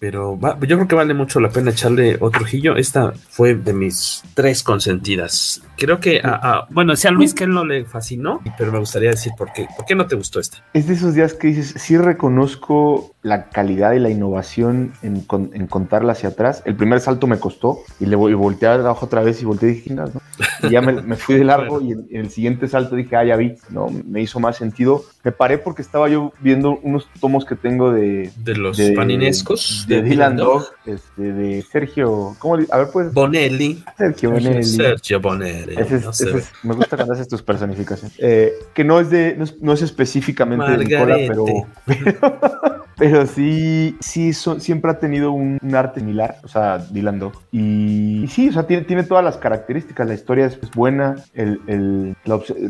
pero 0.01 0.35
va, 0.35 0.57
yo 0.61 0.77
creo 0.77 0.87
que 0.87 0.95
vale 0.95 1.13
mucho 1.13 1.39
la 1.39 1.51
pena 1.51 1.69
echarle 1.69 2.17
otro 2.19 2.41
ojillo. 2.41 2.75
Esta 2.75 3.13
fue 3.29 3.53
de 3.53 3.71
mis 3.71 4.23
tres 4.33 4.63
consentidas. 4.63 5.61
Creo 5.77 5.99
que, 5.99 6.19
a, 6.23 6.65
bueno, 6.71 6.95
si 6.95 7.07
a 7.07 7.11
Luis 7.11 7.35
que 7.35 7.43
él 7.43 7.51
no 7.51 7.63
le 7.63 7.85
fascinó, 7.85 8.41
pero 8.57 8.71
me 8.71 8.79
gustaría 8.79 9.11
decir 9.11 9.33
por 9.37 9.53
qué. 9.53 9.67
¿Por 9.77 9.85
qué 9.85 9.93
no 9.93 10.07
te 10.07 10.15
gustó 10.15 10.39
esta? 10.39 10.65
Es 10.73 10.87
de 10.87 10.95
esos 10.95 11.13
días 11.13 11.35
que 11.35 11.49
dices, 11.49 11.75
sí 11.77 11.99
reconozco 11.99 13.10
la 13.23 13.49
calidad 13.49 13.93
y 13.93 13.99
la 13.99 14.09
innovación 14.09 14.93
en, 15.03 15.25
en 15.53 15.67
contarla 15.67 16.13
hacia 16.13 16.29
atrás. 16.29 16.63
El 16.65 16.75
primer 16.75 16.99
salto 17.01 17.27
me 17.27 17.39
costó 17.39 17.79
y 17.99 18.05
le 18.07 18.15
y 18.15 18.33
volteé 18.33 18.69
abajo 18.69 19.05
otra 19.05 19.21
vez 19.21 19.41
y 19.41 19.45
volteé 19.45 19.69
y 19.69 19.73
dije, 19.73 19.93
no, 19.93 20.05
no. 20.05 20.21
Y 20.63 20.71
ya 20.71 20.81
me, 20.81 20.93
me, 20.93 21.15
fui 21.15 21.35
de 21.35 21.43
largo 21.43 21.81
y 21.81 21.91
en, 21.91 22.07
en, 22.09 22.21
el 22.21 22.29
siguiente 22.31 22.67
salto 22.67 22.95
dije, 22.95 23.15
ah, 23.15 23.23
ya 23.23 23.35
vi, 23.35 23.55
¿no? 23.69 23.89
Me 24.07 24.21
hizo 24.21 24.39
más 24.39 24.57
sentido. 24.57 25.03
Me 25.23 25.31
paré 25.31 25.59
porque 25.59 25.83
estaba 25.83 26.09
yo 26.09 26.33
viendo 26.39 26.79
unos 26.81 27.07
tomos 27.19 27.45
que 27.45 27.55
tengo 27.55 27.91
de... 27.91 28.31
De 28.37 28.55
los 28.55 28.77
de, 28.77 28.93
paninescos. 28.93 29.85
De, 29.87 30.01
de 30.01 30.09
Dylan 30.09 30.37
Dog, 30.37 30.65
este, 30.85 31.21
de 31.21 31.61
Sergio... 31.61 32.35
¿Cómo? 32.39 32.57
A 32.71 32.77
ver, 32.77 32.87
pues... 32.91 33.13
Bonelli. 33.13 33.83
Sergio 33.97 34.31
Bonelli. 34.31 34.63
Sergio 34.63 35.19
Bonelli. 35.21 35.75
Ese 35.77 35.97
es, 35.97 36.03
no 36.05 36.09
ese 36.09 36.37
es, 36.37 36.51
me 36.63 36.73
gusta 36.73 36.95
cuando 36.95 37.13
haces 37.13 37.27
tus 37.27 37.43
personificaciones. 37.43 38.17
Eh, 38.19 38.51
que 38.73 38.83
no 38.83 38.99
es, 38.99 39.11
de, 39.11 39.35
no 39.37 39.43
es, 39.43 39.61
no 39.61 39.73
es 39.73 39.83
específicamente 39.83 40.65
Margarete. 40.65 40.95
de 40.95 41.23
Nicola, 41.27 41.67
pero... 41.85 42.81
pero 43.01 43.10
pero 43.11 43.27
sí, 43.27 43.97
sí 43.99 44.31
siempre 44.31 44.89
ha 44.89 44.97
tenido 44.97 45.33
un, 45.33 45.59
arte 45.75 45.99
similar, 45.99 46.37
o 46.45 46.47
sea, 46.47 46.77
Dylan 46.77 47.19
Dog. 47.19 47.33
Y, 47.51 48.25
sí, 48.29 48.47
o 48.47 48.53
sea, 48.53 48.65
tiene, 48.65 48.85
tiene, 48.85 49.03
todas 49.03 49.21
las 49.21 49.35
características. 49.35 50.07
La 50.07 50.13
historia 50.13 50.45
es, 50.45 50.57
buena, 50.71 51.17
el, 51.33 52.15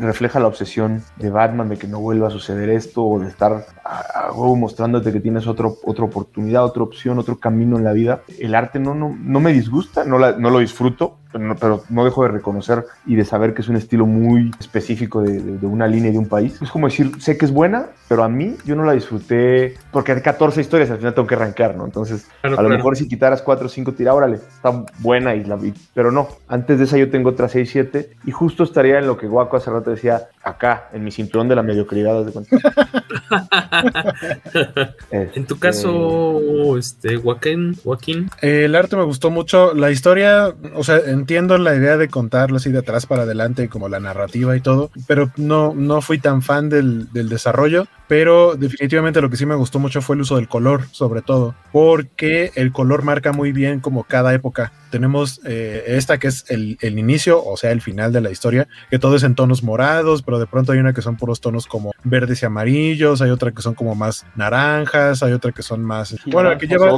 refleja 0.00 0.40
la 0.40 0.48
obsesión 0.48 1.04
de 1.18 1.30
Batman 1.30 1.68
de 1.68 1.76
que 1.76 1.86
no 1.86 2.00
vuelva 2.00 2.26
a 2.26 2.30
suceder 2.30 2.70
esto 2.70 3.04
o 3.04 3.20
de 3.20 3.28
estar 3.28 3.66
a, 3.84 4.32
mostrándote 4.34 5.12
que 5.12 5.20
tienes 5.20 5.46
otro, 5.46 5.76
otra 5.84 6.04
oportunidad, 6.06 6.64
otra 6.64 6.82
opción, 6.82 7.20
otro 7.20 7.38
camino 7.38 7.76
en 7.76 7.84
la 7.84 7.92
vida. 7.92 8.22
El 8.40 8.56
arte 8.56 8.80
no, 8.80 8.96
no, 8.96 9.16
no 9.16 9.38
me 9.38 9.52
disgusta, 9.52 10.04
no, 10.04 10.18
no 10.18 10.50
lo 10.50 10.58
disfruto, 10.58 11.18
pero 11.32 11.44
no, 11.44 11.56
pero 11.56 11.84
no, 11.88 12.04
dejo 12.04 12.22
de 12.24 12.28
reconocer 12.28 12.84
y 13.06 13.16
de 13.16 13.24
saber 13.24 13.54
que 13.54 13.62
es 13.62 13.68
un 13.68 13.76
estilo 13.76 14.06
muy 14.06 14.50
específico 14.60 15.22
de, 15.22 15.40
de, 15.40 15.58
de, 15.58 15.66
una 15.66 15.86
línea 15.86 16.10
y 16.10 16.12
de 16.12 16.18
un 16.18 16.28
país. 16.28 16.60
Es 16.60 16.70
como 16.70 16.88
decir, 16.88 17.10
sé 17.20 17.36
que 17.36 17.46
es 17.46 17.52
buena, 17.52 17.86
pero 18.08 18.22
a 18.22 18.28
mí 18.28 18.56
yo 18.64 18.76
no 18.76 18.84
la 18.84 18.92
disfruté 18.92 19.76
porque 19.90 20.12
hay 20.12 20.20
14 20.20 20.60
historias, 20.60 20.90
al 20.90 20.98
final 20.98 21.14
tengo 21.14 21.26
que 21.26 21.34
arrancar, 21.34 21.76
¿no? 21.76 21.84
Entonces, 21.84 22.26
claro, 22.40 22.58
a 22.58 22.62
lo 22.62 22.68
claro. 22.68 22.76
mejor 22.76 22.96
si 22.96 23.08
quitaras 23.08 23.42
4 23.42 23.66
o 23.66 23.68
5, 23.68 23.92
tira, 23.92 24.14
órale, 24.14 24.36
está 24.36 24.84
buena 24.98 25.34
y 25.34 25.44
la 25.44 25.56
vi, 25.56 25.72
pero 25.94 26.12
no. 26.12 26.28
Antes 26.48 26.78
de 26.78 26.84
esa 26.84 26.98
yo 26.98 27.10
tengo 27.10 27.30
otras 27.30 27.52
6, 27.52 27.70
7 27.70 28.10
y 28.26 28.30
justo 28.30 28.64
estaría 28.64 28.98
en 28.98 29.06
lo 29.06 29.16
que 29.16 29.26
Guaco 29.26 29.56
hace 29.56 29.70
rato 29.70 29.90
decía, 29.90 30.28
acá, 30.42 30.88
en 30.92 31.04
mi 31.04 31.10
cinturón 31.10 31.48
de 31.48 31.56
la 31.56 31.62
mediocridad. 31.62 32.24
De 32.24 32.30
este... 32.30 32.56
En 35.34 35.46
tu 35.46 35.58
caso, 35.58 36.76
este, 36.76 37.16
Joaquín, 37.16 37.76
Joaquín. 37.82 38.30
Eh, 38.40 38.64
el 38.64 38.74
arte 38.74 38.96
me 38.96 39.04
gustó 39.04 39.30
mucho, 39.30 39.74
la 39.74 39.90
historia, 39.90 40.54
o 40.74 40.84
sea, 40.84 40.98
entiendo 41.22 41.56
la 41.56 41.74
idea 41.74 41.96
de 41.96 42.08
contarlo 42.08 42.56
así 42.56 42.70
de 42.70 42.80
atrás 42.80 43.06
para 43.06 43.22
adelante, 43.22 43.68
como 43.68 43.88
la 43.88 44.00
narrativa 44.00 44.56
y 44.56 44.60
todo, 44.60 44.90
pero 45.06 45.30
no, 45.36 45.72
no 45.74 46.02
fui 46.02 46.18
tan 46.18 46.42
fan 46.42 46.68
del, 46.68 47.12
del 47.12 47.28
desarrollo 47.28 47.86
pero 48.12 48.56
definitivamente 48.56 49.22
lo 49.22 49.30
que 49.30 49.38
sí 49.38 49.46
me 49.46 49.54
gustó 49.54 49.78
mucho 49.78 50.02
fue 50.02 50.16
el 50.16 50.20
uso 50.20 50.36
del 50.36 50.46
color, 50.46 50.82
sobre 50.90 51.22
todo, 51.22 51.54
porque 51.72 52.52
el 52.56 52.70
color 52.70 53.04
marca 53.04 53.32
muy 53.32 53.52
bien 53.52 53.80
como 53.80 54.04
cada 54.04 54.34
época. 54.34 54.70
Tenemos 54.90 55.40
eh, 55.46 55.84
esta 55.86 56.18
que 56.18 56.26
es 56.26 56.44
el, 56.50 56.76
el, 56.82 56.98
inicio, 56.98 57.42
o 57.42 57.56
sea, 57.56 57.70
el 57.70 57.80
final 57.80 58.12
de 58.12 58.20
la 58.20 58.30
historia, 58.30 58.68
que 58.90 58.98
todo 58.98 59.16
es 59.16 59.22
en 59.22 59.34
tonos 59.34 59.62
morados, 59.62 60.20
pero 60.20 60.38
de 60.38 60.46
pronto 60.46 60.72
hay 60.72 60.78
una 60.78 60.92
que 60.92 61.00
son 61.00 61.16
puros 61.16 61.40
tonos 61.40 61.66
como 61.66 61.92
verdes 62.04 62.42
y 62.42 62.44
amarillos, 62.44 63.22
hay 63.22 63.30
otra 63.30 63.50
que 63.50 63.62
son 63.62 63.72
como 63.72 63.94
más 63.94 64.26
naranjas, 64.36 65.22
hay 65.22 65.32
otra 65.32 65.52
que 65.52 65.62
son 65.62 65.82
más... 65.82 66.14
bueno, 66.26 66.58
que 66.58 66.66
lleva, 66.66 66.90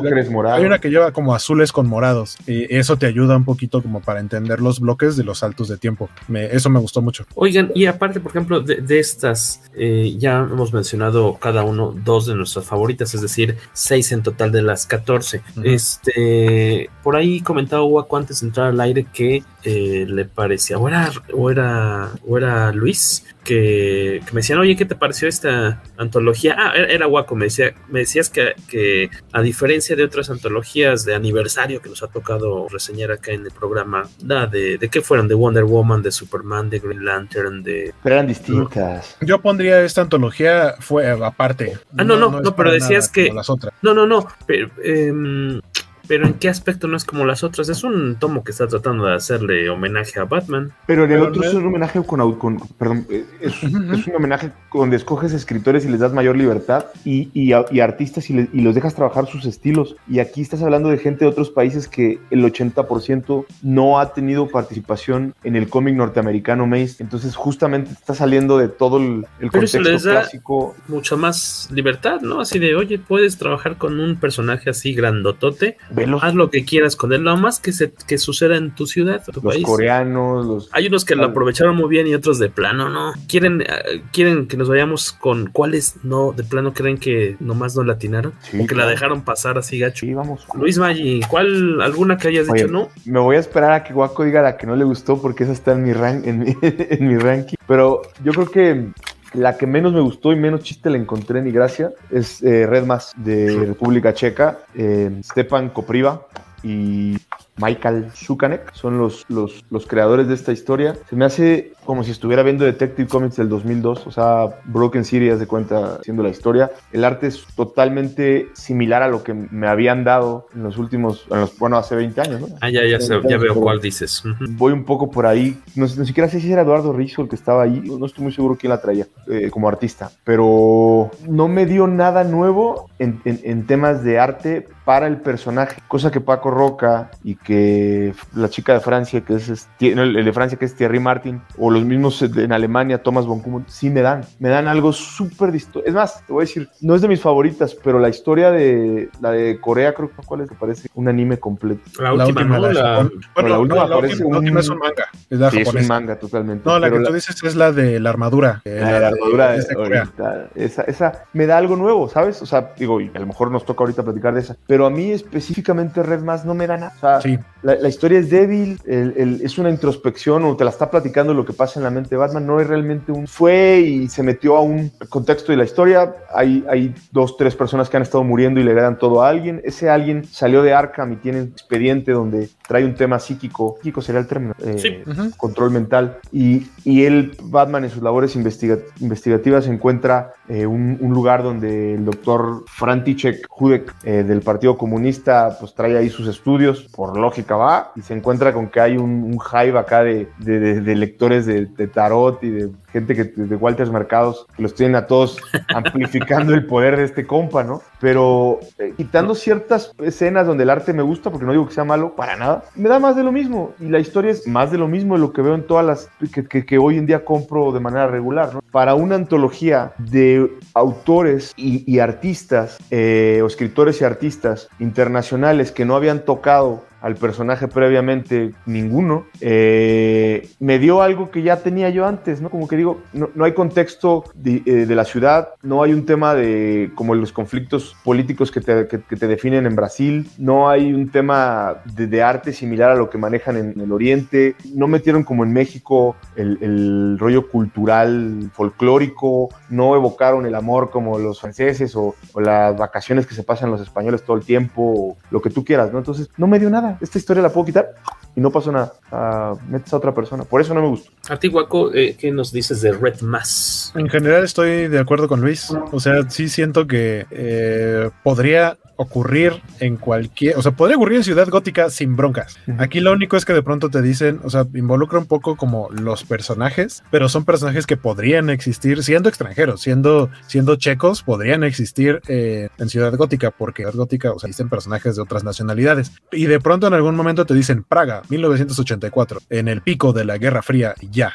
hay 0.53 0.65
una 0.65 0.81
que 0.81 0.91
lleva 0.91 1.13
como 1.13 1.33
azules 1.33 1.71
con 1.71 1.89
morados, 1.89 2.37
y 2.45 2.75
eso 2.75 2.97
te 2.97 3.07
ayuda 3.07 3.37
un 3.37 3.45
poquito 3.45 3.83
como 3.83 4.01
para 4.01 4.19
entender 4.19 4.59
los 4.59 4.81
bloques 4.81 5.17
de 5.17 5.23
los 5.23 5.39
saltos 5.39 5.69
de 5.69 5.77
tiempo. 5.77 6.11
Me, 6.27 6.47
eso 6.47 6.71
me 6.71 6.81
gustó 6.81 7.03
mucho. 7.03 7.25
Oigan, 7.37 7.71
y 7.73 7.87
aparte, 7.87 8.19
por 8.19 8.33
ejemplo, 8.33 8.61
de, 8.61 8.81
de 8.81 8.99
estas, 8.99 9.63
eh, 9.77 10.17
ya 10.19 10.39
hemos 10.39 10.73
mencionado 10.73 11.04
cada 11.41 11.65
uno 11.65 11.95
dos 12.05 12.27
de 12.27 12.35
nuestras 12.35 12.65
favoritas, 12.67 13.15
es 13.15 13.21
decir, 13.21 13.57
seis 13.73 14.13
en 14.13 14.23
total 14.23 14.53
de 14.53 14.63
las 14.63 14.87
14. 14.87 15.39
Uh 15.39 15.61
-huh. 15.61 15.75
Este, 15.75 16.91
por 17.03 17.17
ahí 17.17 17.41
comentaba 17.41 17.85
Waco 17.85 18.17
antes 18.17 18.41
de 18.41 18.47
entrar 18.47 18.69
al 18.69 18.81
aire 18.81 19.07
que 19.13 19.43
eh, 19.65 20.07
le 20.09 20.25
parecía, 20.25 20.79
o 20.79 20.89
era, 20.89 21.11
o 21.33 21.51
era, 21.51 22.13
o 22.27 22.37
era 22.39 22.73
Luis, 22.73 23.25
que, 23.45 24.21
que, 24.27 24.33
me 24.33 24.41
decían, 24.41 24.59
oye, 24.59 24.77
¿qué 24.77 24.85
te 24.85 24.95
pareció 24.95 25.29
esta 25.29 25.83
antología? 25.97 26.57
Ah, 26.59 26.73
era, 26.75 26.87
era 26.89 27.07
Waco, 27.07 27.37
me, 27.37 27.45
decía, 27.47 27.75
me 27.89 28.01
decías 28.01 28.31
que, 28.31 28.55
que, 28.69 29.11
a 29.33 29.43
diferencia 29.43 29.95
de 29.95 30.05
otras 30.05 30.31
antologías 30.31 31.05
de 31.05 31.15
aniversario 31.15 31.81
que 31.81 31.89
nos 31.89 32.03
ha 32.03 32.09
tocado 32.09 32.67
reseñar 32.69 33.13
acá 33.13 33.33
en 33.33 33.45
el 33.45 33.53
programa, 33.53 34.09
da, 34.21 34.47
de, 34.47 34.79
de 34.79 34.89
qué 34.89 35.01
fueron, 35.01 35.29
de 35.29 35.35
Wonder 35.35 35.65
Woman, 35.65 36.03
de 36.03 36.11
Superman, 36.11 36.71
de 36.71 36.79
Green 36.81 37.05
Lantern, 37.05 37.63
de... 37.63 37.95
Pero 38.03 38.15
eran 38.17 38.27
distintas. 38.27 39.17
Yo 39.21 39.41
pondría 39.41 39.83
esta 39.83 40.03
antología 40.03 40.75
fue 40.81 41.11
aparte. 41.11 41.79
Ah, 41.97 42.05
no, 42.05 42.17
no, 42.17 42.31
no, 42.31 42.41
no 42.41 42.57
pero 42.57 42.73
decías 42.73 43.09
que... 43.09 43.33
Las 43.33 43.51
otras. 43.51 43.75
No, 43.83 43.95
no, 43.95 44.07
no, 44.07 44.27
pero... 44.47 44.71
Eh, 44.83 45.61
pero 46.07 46.27
en 46.27 46.35
qué 46.35 46.49
aspecto 46.49 46.89
no 46.89 46.97
es 46.97 47.05
como 47.05 47.25
las 47.25 47.45
otras. 47.45 47.69
Es 47.69 47.85
un 47.85 48.17
tomo 48.17 48.45
que 48.45 48.53
está 48.53 48.67
tratando 48.67 49.07
de 49.07 49.15
hacerle 49.15 49.69
homenaje 49.69 50.21
a 50.21 50.25
Batman. 50.25 50.73
Pero 50.87 51.05
en 51.05 51.13
el 51.13 51.19
pero 51.19 51.31
otro 51.31 51.43
no 51.43 51.49
es 51.49 51.55
un 51.55 51.67
homenaje 51.67 52.03
con, 52.05 52.39
con 52.39 52.59
perdón, 52.79 53.07
es, 53.41 53.63
uh 53.63 53.67
-huh. 53.67 53.99
es, 53.99 54.07
un 54.07 54.17
homenaje 54.17 54.53
donde 54.73 54.97
escoges 54.97 55.33
escritores 55.33 55.85
y 55.85 55.89
les 55.89 56.01
das 56.01 56.13
mayor 56.13 56.37
libertad 56.37 56.87
y, 57.05 57.31
y, 57.33 57.53
y 57.71 57.81
artistas 57.81 58.29
y, 58.31 58.35
le, 58.35 58.49
y, 58.53 58.61
los 58.61 58.75
dejas 58.75 58.95
trabajar 58.95 59.27
sus 59.27 59.47
estilos. 59.47 59.97
Y 60.09 60.19
aquí 60.19 60.41
estás 60.41 60.63
hablando 60.63 60.89
de 60.89 60.99
gente 60.99 61.25
de 61.25 61.31
otros 61.31 61.51
países 61.51 61.89
que 61.89 62.19
el 62.31 62.45
80% 62.45 63.47
no 63.63 63.99
ha 63.99 64.13
tenido 64.13 64.49
participación 64.49 65.35
en 65.45 65.57
el 65.57 65.69
cómic 65.69 65.95
norteamericano 65.95 66.67
Mace. 66.67 66.97
Entonces 67.01 67.37
justamente 67.37 67.93
está 67.93 68.15
saliendo 68.15 68.59
de 68.59 68.69
todo 68.69 68.99
el, 68.99 69.27
el 69.41 69.51
pero 69.51 69.51
contexto 69.51 69.79
eso 69.81 69.91
les 69.91 70.03
da 70.03 70.13
clásico. 70.21 70.75
Mucha 70.89 71.17
más 71.17 71.69
libertad, 71.73 72.21
¿no? 72.21 72.41
Así 72.41 72.59
de, 72.59 72.75
oye, 72.75 72.99
puedes 72.99 73.39
trabajar 73.39 73.77
con 73.77 74.01
un 74.01 74.17
personaje 74.17 74.71
así 74.71 74.95
grandotote 74.95 75.77
Velos. 75.95 76.23
haz 76.23 76.35
lo 76.35 76.51
que 76.51 76.65
quieras 76.65 76.97
con 76.97 77.13
él, 77.13 77.23
nada 77.23 77.37
más 77.37 77.61
que, 77.61 77.73
se, 77.73 77.93
que 78.07 78.19
suceda 78.19 78.57
en 78.57 78.75
tu 78.75 78.87
ciudad, 78.87 79.23
tu 79.25 79.41
los 79.41 79.55
país. 79.55 79.65
coreanos, 79.65 80.47
los... 80.47 80.69
Hay 80.73 80.87
unos 80.87 81.05
que 81.05 81.15
lo 81.15 81.27
aprovecharon 81.27 81.77
muy 81.77 81.89
bien 81.89 82.07
y 82.07 82.15
otros 82.15 82.39
de 82.39 82.49
plano, 82.49 82.89
¿no? 82.89 83.13
Quieren, 83.29 83.63
uh, 83.63 84.01
quieren 84.13 84.47
que 84.47 84.57
nos 84.57 84.69
vayamos 84.69 85.13
con 85.13 85.47
cuáles 85.51 85.97
no, 86.03 86.33
de 86.33 86.45
plano 86.45 86.73
creen 86.75 86.99
que 86.99 87.37
nomás 87.41 87.77
no 87.77 87.85
latinaron, 87.85 88.33
sí, 88.43 88.59
o 88.59 88.61
que 88.63 88.75
claro. 88.75 88.85
la 88.85 88.91
dejaron 88.91 89.23
pasar 89.23 89.59
así 89.59 89.79
gacho. 89.79 90.07
Sí, 90.07 90.15
vamos. 90.15 90.47
Luis 90.55 90.79
Maggi, 90.79 91.21
¿cuál, 91.29 91.81
alguna 91.81 92.17
que 92.17 92.29
hayas 92.29 92.49
Oye, 92.49 92.63
dicho 92.63 92.73
no? 92.73 92.89
Me 93.05 93.21
voy 93.21 93.37
a 93.37 93.41
esperar 93.41 93.73
a 93.73 93.85
que 93.85 93.93
Guaco 93.93 94.25
diga 94.25 94.43
la 94.43 94.57
que 94.57 94.67
no 94.67 94.77
le 94.77 94.85
gustó 94.85 95.21
porque 95.21 95.45
esa 95.45 95.53
está 95.53 95.73
en 95.73 95.85
mi, 95.85 95.93
rank, 95.93 96.27
en 96.27 96.39
mi, 96.41 96.57
en 96.63 97.09
mi 97.09 97.17
ranking, 97.17 97.57
pero 97.67 98.03
yo 98.23 98.33
creo 98.33 98.51
que 98.51 98.93
la 99.35 99.57
que 99.57 99.67
menos 99.67 99.93
me 99.93 100.01
gustó 100.01 100.33
y 100.33 100.37
menos 100.37 100.63
chiste 100.63 100.91
le 100.91 100.99
encontré 100.99 101.43
ni 101.43 101.51
gracia 101.51 101.93
es 102.11 102.43
eh, 102.43 102.67
Red 102.67 102.85
Más 102.87 103.13
de 103.17 103.67
República 103.67 104.15
Checa, 104.15 104.61
eh, 104.75 105.11
Stepan 105.23 105.71
Kopriva 105.71 106.27
y 106.63 107.19
Michael 107.57 108.11
Sukanek 108.15 108.73
son 108.73 108.99
los, 108.99 109.25
los, 109.29 109.65
los, 109.71 109.87
creadores 109.87 110.29
de 110.29 110.35
esta 110.35 110.51
historia. 110.51 110.97
Se 111.11 111.15
me 111.15 111.27
hace 111.27 111.74
como 111.85 112.05
si 112.05 112.11
estuviera 112.11 112.43
viendo 112.43 112.65
Detective 112.65 113.09
Comics 113.09 113.37
del 113.37 113.49
2002, 113.49 114.07
o 114.07 114.11
sea, 114.11 114.61
Broken 114.65 115.05
City, 115.05 115.27
de 115.27 115.47
cuenta, 115.47 116.01
siendo 116.03 116.23
la 116.23 116.31
historia. 116.31 116.71
El 116.93 117.05
arte 117.05 117.27
es 117.27 117.45
totalmente 117.55 118.49
similar 118.55 119.03
a 119.03 119.09
lo 119.09 119.23
que 119.23 119.35
me 119.35 119.67
habían 119.67 120.05
dado 120.05 120.47
en 120.55 120.63
los 120.63 120.79
últimos, 120.79 121.27
en 121.31 121.41
los, 121.41 121.59
bueno, 121.59 121.77
hace 121.77 121.95
20 121.97 122.21
años, 122.21 122.41
¿no? 122.41 122.49
Ah, 122.61 122.71
ya, 122.71 122.85
ya, 122.87 123.01
sé, 123.01 123.15
ya 123.29 123.39
veo 123.39 123.55
cuál 123.55 123.81
dices. 123.81 124.25
Uh 124.25 124.29
-huh. 124.29 124.57
Voy 124.57 124.73
un 124.73 124.85
poco 124.85 125.11
por 125.11 125.27
ahí, 125.27 125.59
no, 125.75 125.87
no, 125.87 126.05
siquiera 126.05 126.29
sé 126.29 126.41
si 126.41 126.51
era 126.53 126.63
Eduardo 126.63 126.93
Rizzo 126.93 127.23
el 127.23 127.29
que 127.29 127.37
estaba 127.37 127.63
ahí, 127.63 127.81
no 127.81 128.07
estoy 128.07 128.25
muy 128.25 128.33
seguro 128.33 128.57
quién 128.57 128.71
la 128.71 128.81
traía 128.81 129.07
eh, 129.29 129.51
como 129.51 129.69
artista, 129.69 130.11
pero 130.25 131.11
no 131.29 131.49
me 131.49 131.67
dio 131.67 131.87
nada 131.87 132.25
nuevo 132.25 132.91
en, 132.99 133.21
en, 133.25 133.41
en 133.45 133.67
temas 133.67 134.03
de 134.05 134.19
arte 134.19 134.67
para 134.85 135.07
el 135.07 135.17
personaje, 135.19 135.83
cosa 135.89 136.11
que 136.11 136.21
Paco 136.21 136.51
Roca 136.51 137.11
y 137.23 137.37
que 137.37 138.15
la 138.35 138.49
chica 138.51 138.75
de 138.75 138.81
Francia, 138.81 139.23
que 139.23 139.35
es, 139.35 139.69
el 139.81 140.25
de 140.25 140.33
Francia, 140.33 140.59
que 140.59 140.67
es 140.67 140.75
Thierry 140.75 141.01
Martin, 141.01 141.41
o 141.59 141.71
los 141.75 141.85
mismos 141.85 142.23
en 142.23 142.53
Alemania, 142.53 143.03
Thomas 143.03 143.27
von 143.27 143.41
Kuhn, 143.41 143.65
sí 143.69 143.91
me 143.91 144.01
dan, 144.01 144.23
me 144.39 144.49
dan 144.49 144.69
algo 144.69 144.93
súper 144.93 145.53
distinto. 145.53 145.85
Es 145.85 145.93
más, 145.93 146.25
te 146.27 146.33
voy 146.33 146.43
a 146.43 146.47
decir, 146.47 146.69
no 146.81 146.95
es 146.95 147.03
de 147.03 147.09
mis 147.09 147.21
favoritas, 147.21 147.75
pero 147.75 147.99
la 147.99 148.09
historia 148.09 148.51
de 148.51 149.11
la 149.21 149.33
de 149.33 149.61
Corea, 149.61 149.95
creo 149.95 150.11
que 150.11 150.17
cuál 150.25 150.43
es, 150.43 150.49
que 150.49 150.55
parece 150.55 150.89
un 150.95 151.09
anime 151.09 151.39
completo. 151.39 151.83
La, 151.99 152.13
la 152.13 152.27
última, 152.27 152.59
¿no? 152.59 152.73
La, 152.73 153.09
bueno, 153.35 153.49
la 153.49 153.59
última, 153.59 153.83
no, 153.83 153.89
la 153.89 153.97
parece 153.97 154.15
última, 154.15 154.27
un, 154.27 154.33
la 154.33 154.39
última 154.39 154.61
es 154.61 154.69
un 154.69 154.79
manga. 154.79 155.05
Es, 155.31 155.39
la 155.39 155.51
sí, 155.51 155.61
es 155.61 155.75
un 155.75 155.87
manga 155.87 156.19
totalmente. 156.19 156.63
No, 156.69 156.79
la 156.79 156.91
que 156.91 157.01
tú 157.01 157.13
dices 157.13 157.43
es 157.43 157.57
la 157.57 157.73
de 157.73 158.01
la 158.01 158.11
armadura. 158.11 158.63
La, 158.65 158.73
la, 158.73 159.01
la 159.01 159.09
armadura 159.09 159.53
de, 159.53 159.63
de 159.63 159.75
Corea. 159.75 160.11
Esa, 160.55 160.83
esa 160.83 161.25
me 161.33 161.47
da 161.47 161.59
algo 161.59 161.77
nuevo, 161.77 162.09
¿sabes? 162.09 162.41
O 162.43 162.47
sea, 162.47 162.73
digo, 162.79 163.01
y 163.01 163.11
a 163.15 163.19
lo 163.19 163.27
mejor 163.27 163.51
nos 163.51 163.65
toca 163.65 163.85
ahorita 163.85 164.03
platicar 164.03 164.35
de 164.35 164.41
esa, 164.41 164.57
pero 164.67 164.87
a 164.87 164.91
mí 164.91 165.11
específicamente 165.11 166.03
Red 166.03 166.23
Más 166.23 166.45
no 166.45 166.55
me 166.55 166.67
da 166.67 166.77
nada. 166.77 166.93
O 166.97 167.01
sea, 167.01 167.21
sí. 167.21 167.39
la, 167.63 167.75
la, 167.77 167.89
historia 167.89 168.19
es 168.19 168.31
débil, 168.31 168.79
el, 168.87 169.15
el, 169.17 169.41
es 169.43 169.59
una 169.59 169.71
introspección 169.71 170.45
o 170.45 170.57
te 170.57 170.65
la 170.65 170.71
está 170.71 170.91
platicando 170.91 171.35
lo 171.35 171.45
que 171.45 171.53
pasa 171.53 171.64
en 171.77 171.83
la 171.83 171.91
mente 171.91 172.11
de 172.11 172.17
Batman, 172.17 172.47
no 172.47 172.61
es 172.61 172.67
realmente 172.67 173.13
un 173.13 173.27
fue 173.27 173.81
y 173.81 174.09
se 174.09 174.23
metió 174.23 174.57
a 174.57 174.61
un 174.61 174.91
contexto 175.09 175.53
de 175.53 175.59
la 175.59 175.65
historia, 175.65 176.15
hay, 176.33 176.65
hay 176.69 176.95
dos, 177.11 177.37
tres 177.37 177.57
personas 177.57 177.89
que 177.89 177.97
han 177.97 178.03
estado 178.03 178.25
muriendo 178.25 178.61
y 178.61 178.65
le 178.65 178.75
dan 178.75 178.99
todo 178.99 179.23
a 179.23 179.29
alguien, 179.29 179.61
ese 179.65 179.91
alguien 179.91 180.25
salió 180.25 180.63
de 180.63 180.73
Arkham 180.73 181.13
y 181.13 181.17
tiene 181.17 181.43
un 181.43 181.49
expediente 181.49 182.13
donde 182.13 182.49
trae 182.67 182.85
un 182.85 182.95
tema 182.95 183.19
psíquico, 183.19 183.77
psíquico 183.79 184.01
sería 184.01 184.21
el 184.21 184.27
término, 184.27 184.55
eh, 184.65 184.79
sí. 184.79 185.03
uh 185.07 185.11
-huh. 185.11 185.37
control 185.37 185.71
mental, 185.71 186.19
y, 186.33 186.67
y 186.85 187.05
él, 187.05 187.37
Batman 187.43 187.85
en 187.85 187.91
sus 187.91 188.03
labores 188.03 188.37
investiga 188.37 188.79
investigativas 189.01 189.67
encuentra 189.67 190.35
eh, 190.49 190.67
un, 190.67 190.99
un, 191.01 191.13
lugar 191.13 191.43
donde 191.43 191.95
el 191.95 192.05
doctor 192.05 192.65
František 192.67 193.47
Hudek 193.51 193.95
eh, 194.05 194.25
del 194.25 194.41
Partido 194.41 194.77
Comunista 194.77 195.57
pues 195.59 195.75
trae 195.75 195.97
ahí 195.97 196.09
sus 196.09 196.27
estudios, 196.29 196.83
por 196.95 197.17
lógica 197.17 197.57
va, 197.57 197.93
y 197.97 198.03
se 198.03 198.15
encuentra 198.15 198.53
con 198.53 198.69
que 198.69 198.81
hay 198.81 198.97
un, 198.97 199.11
un 199.25 199.39
hive 199.53 199.79
acá 199.79 200.03
de, 200.03 200.29
de, 200.39 200.59
de, 200.59 200.81
de 200.81 200.95
lectores 200.97 201.47
de, 201.47 201.67
de, 201.67 201.87
tarot 201.87 202.43
y 202.43 202.51
de 202.51 202.71
gente 202.95 203.17
que 203.17 203.25
de 203.25 203.57
Walters 203.57 203.91
Mercados, 203.91 204.47
que 204.57 204.63
los 204.63 204.73
tienen 204.73 204.95
a 204.95 205.09
todos 205.09 205.37
amplificando 205.75 206.55
el 206.55 206.65
poder 206.65 206.97
de 206.97 207.03
este 207.03 207.27
compa, 207.27 207.65
¿no? 207.65 207.83
Pero 208.01 208.61
eh, 208.79 208.95
quitando 208.97 209.35
ciertas 209.35 209.93
escenas 209.99 210.47
donde 210.47 210.63
el 210.63 210.71
arte 210.71 210.93
me 210.93 211.03
gusta, 211.03 211.31
porque 211.31 211.45
no 211.45 211.51
digo 211.51 211.67
que 211.67 211.75
sea 211.75 211.83
malo, 211.83 212.15
para 212.15 212.37
nada, 212.37 212.63
me 212.77 212.89
da 212.89 213.01
más 213.01 213.17
de 213.17 213.25
lo 213.25 213.33
mismo. 213.33 213.73
Y 213.81 213.89
la 213.89 213.99
historia 213.99 214.31
es 214.31 214.47
más 214.47 214.71
de 214.71 214.79
lo 214.79 214.87
mismo 214.87 215.15
de 215.15 215.21
lo 215.21 215.33
que 215.33 215.43
veo 215.43 215.57
en 215.57 215.67
todas 215.67 215.85
las 215.85 216.09
que, 216.33 216.47
que, 216.47 216.65
que 216.65 216.79
hoy 216.79 216.97
en 216.97 217.07
día 217.07 217.25
compro 217.25 217.73
de 217.73 217.81
manera 217.81 218.07
regular, 218.07 218.55
¿no? 218.55 218.63
Para 218.71 218.95
una 218.95 219.17
antología 219.17 219.93
de 219.99 220.49
autores 220.75 221.53
y, 221.57 221.85
y 221.93 221.99
artistas, 221.99 222.79
eh, 222.93 223.41
o 223.43 223.47
escritores 223.47 224.01
y 224.01 224.05
artistas 224.05 224.69
internacionales 224.79 225.73
que 225.73 225.85
no 225.85 225.97
habían 225.97 226.25
tocado 226.25 226.85
al 227.05 227.17
personaje 227.17 227.69
previamente 227.69 228.55
ninguno, 228.65 229.27
eh, 229.43 230.49
me 230.59 230.79
dio 230.79 231.03
algo 231.03 231.31
que 231.31 231.43
ya 231.43 231.57
tenía 231.59 231.91
yo 231.91 232.07
antes, 232.07 232.41
¿no? 232.41 232.49
Como 232.49 232.67
que 232.67 232.79
digo, 232.79 233.03
no, 233.13 233.29
no 233.35 233.45
hay 233.45 233.53
contexto 233.53 234.25
de, 234.35 234.63
eh, 234.65 234.87
la 234.89 235.05
ciudad, 235.05 235.51
no 235.63 235.83
hay 235.83 235.93
un 235.93 236.07
tema 236.07 236.35
de 236.35 236.91
como 236.95 237.15
los 237.15 237.31
conflictos 237.31 237.95
políticos 238.05 238.51
que 238.51 238.63
te, 238.63 238.89
que, 238.89 238.99
te 238.99 239.27
definen 239.27 239.67
en 239.67 239.77
Brasil, 239.77 240.31
no 240.39 240.71
hay 240.71 240.95
un 240.95 241.11
tema 241.11 241.83
de, 241.95 242.23
arte 242.23 242.55
similar 242.55 242.93
a 242.93 242.95
lo 242.95 243.11
que 243.11 243.19
manejan 243.19 243.59
en, 243.59 243.79
el 243.79 243.93
Oriente, 243.93 244.57
no 244.75 244.89
metieron 244.89 245.25
como 245.25 245.45
en 245.45 245.53
México 245.53 246.17
el, 246.37 246.57
el 246.63 247.19
rollo 247.19 247.51
cultural 247.51 248.51
folclórico, 248.55 249.51
no 249.69 249.95
evocaron 249.95 250.47
el 250.47 250.55
amor 250.55 250.89
como 250.89 251.19
los 251.19 251.39
franceses 251.39 251.95
o, 251.97 252.15
o 252.33 252.41
las 252.41 252.75
vacaciones 252.79 253.27
que 253.27 253.35
se 253.35 253.43
pasan 253.43 253.71
los 253.71 253.83
españoles 253.83 254.23
todo 254.23 254.39
el 254.39 254.45
tiempo, 254.45 254.83
o 254.83 255.17
lo 255.31 255.43
que 255.43 255.51
tú 255.51 255.67
quieras, 255.67 255.93
¿no? 255.93 255.99
Entonces, 255.99 256.31
no 256.39 256.47
me 256.47 256.59
dio 256.59 256.71
nada 256.71 256.94
esta 257.01 257.19
historia 257.19 257.43
la 257.43 257.51
puedo 257.51 257.67
quitar 257.67 257.95
y 258.37 258.41
no 258.41 258.51
pasó 258.51 258.73
nada. 258.73 258.95
Uh, 259.13 259.59
metes 259.71 259.93
a 259.93 259.97
otra 259.97 260.15
persona. 260.15 260.45
Por 260.45 260.61
eso 260.61 260.75
no 260.75 260.83
me 260.83 260.89
gustó. 260.89 261.11
A 261.29 261.39
ti, 261.39 261.49
Guaco, 261.49 261.93
eh, 261.95 262.17
¿qué 262.19 262.31
nos 262.31 262.53
dices 262.53 262.81
de 262.81 262.93
Red 262.93 263.21
Mass? 263.21 263.93
En 263.95 264.09
general 264.09 264.45
estoy 264.45 264.89
de 264.89 264.99
acuerdo 264.99 265.29
con 265.29 265.41
Luis. 265.41 265.71
O 265.93 266.01
sea, 266.01 266.29
sí 266.29 266.49
siento 266.49 266.87
que 266.87 267.27
eh, 267.31 268.11
podría 268.23 268.79
ocurrir 268.97 269.61
en 269.81 269.97
cualquier, 269.97 270.57
o 270.57 270.63
sea, 270.63 270.73
podría 270.73 270.97
ocurrir 270.97 271.19
en 271.19 271.25
Ciudad 271.25 271.49
Gótica 271.49 271.91
sin 271.91 272.17
broncas. 272.17 272.59
Aquí 272.79 273.01
lo 273.01 273.13
único 273.13 273.37
es 273.37 273.45
que 273.45 273.53
de 273.53 273.63
pronto 273.63 273.91
te 273.91 274.03
dicen, 274.03 274.41
o 274.45 274.51
sea, 274.51 274.67
involucra 274.75 275.19
un 275.19 275.27
poco 275.27 275.57
como 275.57 275.89
los 275.91 276.25
personajes, 276.25 277.03
pero 277.11 277.29
son 277.29 277.45
personajes 277.45 277.87
que 277.87 277.97
podrían 277.97 278.51
existir 278.51 279.03
siendo 279.03 279.29
extranjeros, 279.29 279.81
siendo, 279.81 280.31
siendo 280.47 280.77
checos, 280.77 281.23
podrían 281.23 281.65
existir 281.65 282.21
eh, 282.29 282.69
en 282.79 282.89
Ciudad 282.89 283.15
Gótica, 283.17 283.51
porque 283.51 283.83
Ciudad 283.83 283.95
Gótica, 283.95 284.33
o 284.33 284.39
sea, 284.39 284.49
existen 284.49 284.69
personajes 284.69 285.17
de 285.17 285.23
otras 285.23 285.45
nacionalidades. 285.45 286.13
Y 286.33 286.47
de 286.47 286.61
pronto 286.61 286.87
en 286.87 286.95
algún 286.95 287.17
momento 287.17 287.45
te 287.47 287.55
dicen 287.55 287.85
Praga, 287.85 288.23
1984, 288.29 289.41
en 289.51 289.69
el 289.69 289.83
pico 289.83 290.13
de 290.13 290.25
la 290.25 290.39
Guerra 290.39 290.63
Fría, 290.63 290.95
ya. 291.11 291.33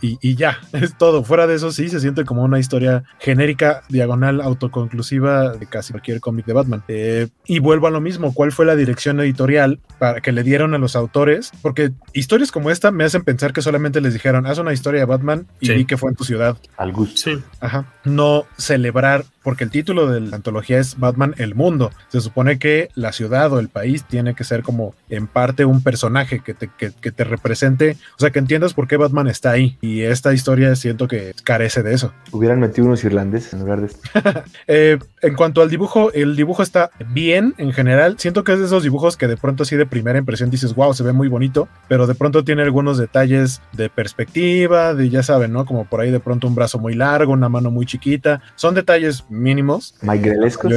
y, 0.00 0.18
y 0.20 0.34
ya, 0.34 0.58
es 0.72 0.96
todo. 0.96 1.22
Fuera 1.24 1.46
de 1.46 1.54
eso, 1.54 1.72
sí, 1.72 1.88
se 1.88 2.00
siente 2.00 2.24
como 2.24 2.42
una 2.42 2.58
historia 2.58 3.04
genérica, 3.18 3.82
diagonal, 3.88 4.40
autoconclusiva 4.40 5.52
de 5.52 5.66
casi 5.66 5.92
cualquier 5.92 6.20
cómic 6.20 6.46
de 6.46 6.52
Batman. 6.52 6.82
Eh, 6.88 7.28
y 7.46 7.58
vuelvo 7.60 7.86
a 7.86 7.90
lo 7.90 8.00
mismo, 8.00 8.34
¿cuál 8.34 8.52
fue 8.52 8.66
la 8.66 8.76
dirección 8.76 9.20
editorial 9.20 9.78
para 9.98 10.20
que 10.20 10.32
le 10.32 10.42
dieron 10.42 10.74
a 10.74 10.78
los 10.78 10.96
autores? 10.96 11.52
Porque 11.62 11.92
historias 12.12 12.52
como 12.52 12.70
esta 12.70 12.90
me 12.90 13.04
hacen 13.04 13.22
pensar 13.22 13.52
que 13.52 13.62
solamente 13.62 14.00
les 14.00 14.12
dijeron, 14.12 14.46
haz 14.46 14.58
una 14.58 14.72
historia 14.72 15.00
de 15.00 15.06
Batman 15.06 15.46
y 15.60 15.70
vi 15.70 15.84
que 15.84 15.96
fue 15.96 16.10
en 16.10 16.16
tu 16.16 16.24
ciudad. 16.24 16.56
Al 16.76 16.92
gusto. 16.92 17.16
Sí. 17.16 17.42
Ajá. 17.60 17.94
No 18.04 18.46
celebrar, 18.56 19.24
porque 19.42 19.64
el 19.64 19.70
título 19.70 20.10
de 20.10 20.20
la 20.20 20.36
antología 20.36 20.78
es 20.78 20.98
Batman 20.98 21.34
el 21.38 21.54
mundo. 21.54 21.92
Se 22.08 22.20
supone 22.20 22.58
que 22.58 22.90
la 22.94 23.12
ciudad 23.12 23.52
o 23.52 23.60
el 23.60 23.68
país 23.68 24.04
tiene 24.04 24.34
que 24.34 24.44
ser 24.44 24.62
como 24.62 24.94
en 25.08 25.26
parte 25.28 25.64
un 25.64 25.82
personaje 25.82 26.40
que 26.40 26.54
te, 26.54 26.68
que, 26.76 26.92
que 26.92 27.12
te 27.12 27.24
represente, 27.24 27.96
o 28.16 28.20
sea, 28.20 28.30
que 28.30 28.38
entiendas 28.38 28.74
por 28.74 28.88
qué 28.88 28.96
Batman 28.96 29.28
está 29.28 29.52
ahí. 29.52 29.78
Y 29.80 30.02
esta 30.02 30.32
historia 30.32 30.74
siento 30.74 31.08
que 31.08 31.32
carece 31.44 31.82
de 31.82 31.94
eso. 31.94 32.12
Hubieran 32.32 32.60
metido 32.60 32.86
unos 32.86 33.04
irlandeses 33.04 33.52
en 33.52 33.60
lugar 33.60 33.80
de 33.80 33.86
esto. 33.86 34.00
eh, 34.66 34.98
en 35.22 35.34
cuanto 35.34 35.62
al 35.62 35.70
dibujo, 35.70 36.12
el 36.12 36.36
dibujo 36.36 36.62
está 36.62 36.75
bien 37.08 37.54
en 37.58 37.72
general. 37.72 38.16
Siento 38.18 38.44
que 38.44 38.52
es 38.52 38.58
de 38.58 38.66
esos 38.66 38.82
dibujos 38.82 39.16
que 39.16 39.26
de 39.26 39.36
pronto 39.36 39.62
así 39.62 39.76
de 39.76 39.86
primera 39.86 40.18
impresión 40.18 40.50
dices, 40.50 40.74
wow, 40.74 40.94
se 40.94 41.02
ve 41.02 41.12
muy 41.12 41.28
bonito, 41.28 41.68
pero 41.88 42.06
de 42.06 42.14
pronto 42.14 42.44
tiene 42.44 42.62
algunos 42.62 42.98
detalles 42.98 43.60
de 43.72 43.88
perspectiva, 43.88 44.94
de 44.94 45.10
ya 45.10 45.22
saben, 45.22 45.52
¿no? 45.52 45.64
Como 45.64 45.84
por 45.84 46.00
ahí 46.00 46.10
de 46.10 46.20
pronto 46.20 46.46
un 46.46 46.54
brazo 46.54 46.78
muy 46.78 46.94
largo, 46.94 47.32
una 47.32 47.48
mano 47.48 47.70
muy 47.70 47.86
chiquita. 47.86 48.40
Son 48.54 48.74
detalles 48.74 49.24
mínimos. 49.28 49.94
Maigrelescos. 50.02 50.72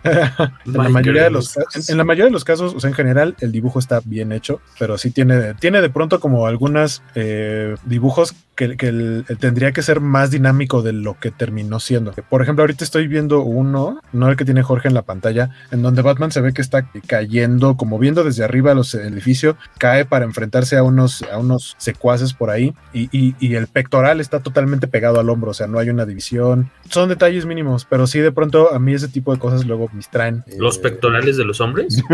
en, 0.04 0.72
la 0.72 0.88
mayoría 0.88 1.24
de 1.24 1.30
los, 1.30 1.56
en, 1.56 1.64
en, 1.88 1.96
la 1.98 2.04
mayoría 2.04 2.26
de 2.26 2.30
los 2.30 2.44
casos, 2.44 2.74
o 2.74 2.80
sea, 2.80 2.88
en 2.88 2.94
general, 2.94 3.36
el 3.40 3.52
dibujo 3.52 3.78
está 3.78 4.00
bien 4.04 4.32
hecho, 4.32 4.60
pero 4.78 4.96
sí 4.96 5.10
tiene, 5.10 5.54
tiene 5.54 5.80
de 5.82 5.90
pronto 5.90 6.20
como 6.20 6.46
algunos 6.46 7.02
eh, 7.14 7.76
dibujos 7.84 8.34
que, 8.60 8.76
que 8.76 8.88
el, 8.88 9.24
el 9.26 9.38
tendría 9.38 9.72
que 9.72 9.80
ser 9.80 10.00
más 10.00 10.30
dinámico 10.30 10.82
de 10.82 10.92
lo 10.92 11.18
que 11.18 11.30
terminó 11.30 11.80
siendo. 11.80 12.12
Por 12.12 12.42
ejemplo, 12.42 12.62
ahorita 12.62 12.84
estoy 12.84 13.06
viendo 13.06 13.40
uno, 13.40 14.00
no 14.12 14.28
el 14.28 14.36
que 14.36 14.44
tiene 14.44 14.62
Jorge 14.62 14.88
en 14.88 14.94
la 14.94 15.00
pantalla, 15.02 15.48
en 15.70 15.80
donde 15.80 16.02
Batman 16.02 16.30
se 16.30 16.42
ve 16.42 16.52
que 16.52 16.60
está 16.60 16.86
cayendo, 17.06 17.78
como 17.78 17.98
viendo 17.98 18.22
desde 18.22 18.44
arriba 18.44 18.74
los 18.74 18.94
edificios, 18.94 19.56
cae 19.78 20.04
para 20.04 20.26
enfrentarse 20.26 20.76
a 20.76 20.82
unos, 20.82 21.22
a 21.32 21.38
unos 21.38 21.74
secuaces 21.78 22.34
por 22.34 22.50
ahí 22.50 22.74
y, 22.92 23.08
y, 23.16 23.34
y 23.40 23.54
el 23.54 23.66
pectoral 23.66 24.20
está 24.20 24.40
totalmente 24.40 24.88
pegado 24.88 25.20
al 25.20 25.30
hombro, 25.30 25.52
o 25.52 25.54
sea, 25.54 25.66
no 25.66 25.78
hay 25.78 25.88
una 25.88 26.04
división. 26.04 26.70
Son 26.90 27.08
detalles 27.08 27.46
mínimos, 27.46 27.86
pero 27.86 28.06
sí 28.06 28.18
de 28.18 28.30
pronto 28.30 28.74
a 28.74 28.78
mí 28.78 28.92
ese 28.92 29.08
tipo 29.08 29.32
de 29.32 29.38
cosas 29.38 29.64
luego 29.64 29.88
me 29.88 29.98
distraen. 29.98 30.44
¿Los 30.58 30.76
eh, 30.76 30.80
pectorales 30.82 31.38
de 31.38 31.44
los 31.46 31.62
hombres? 31.62 32.02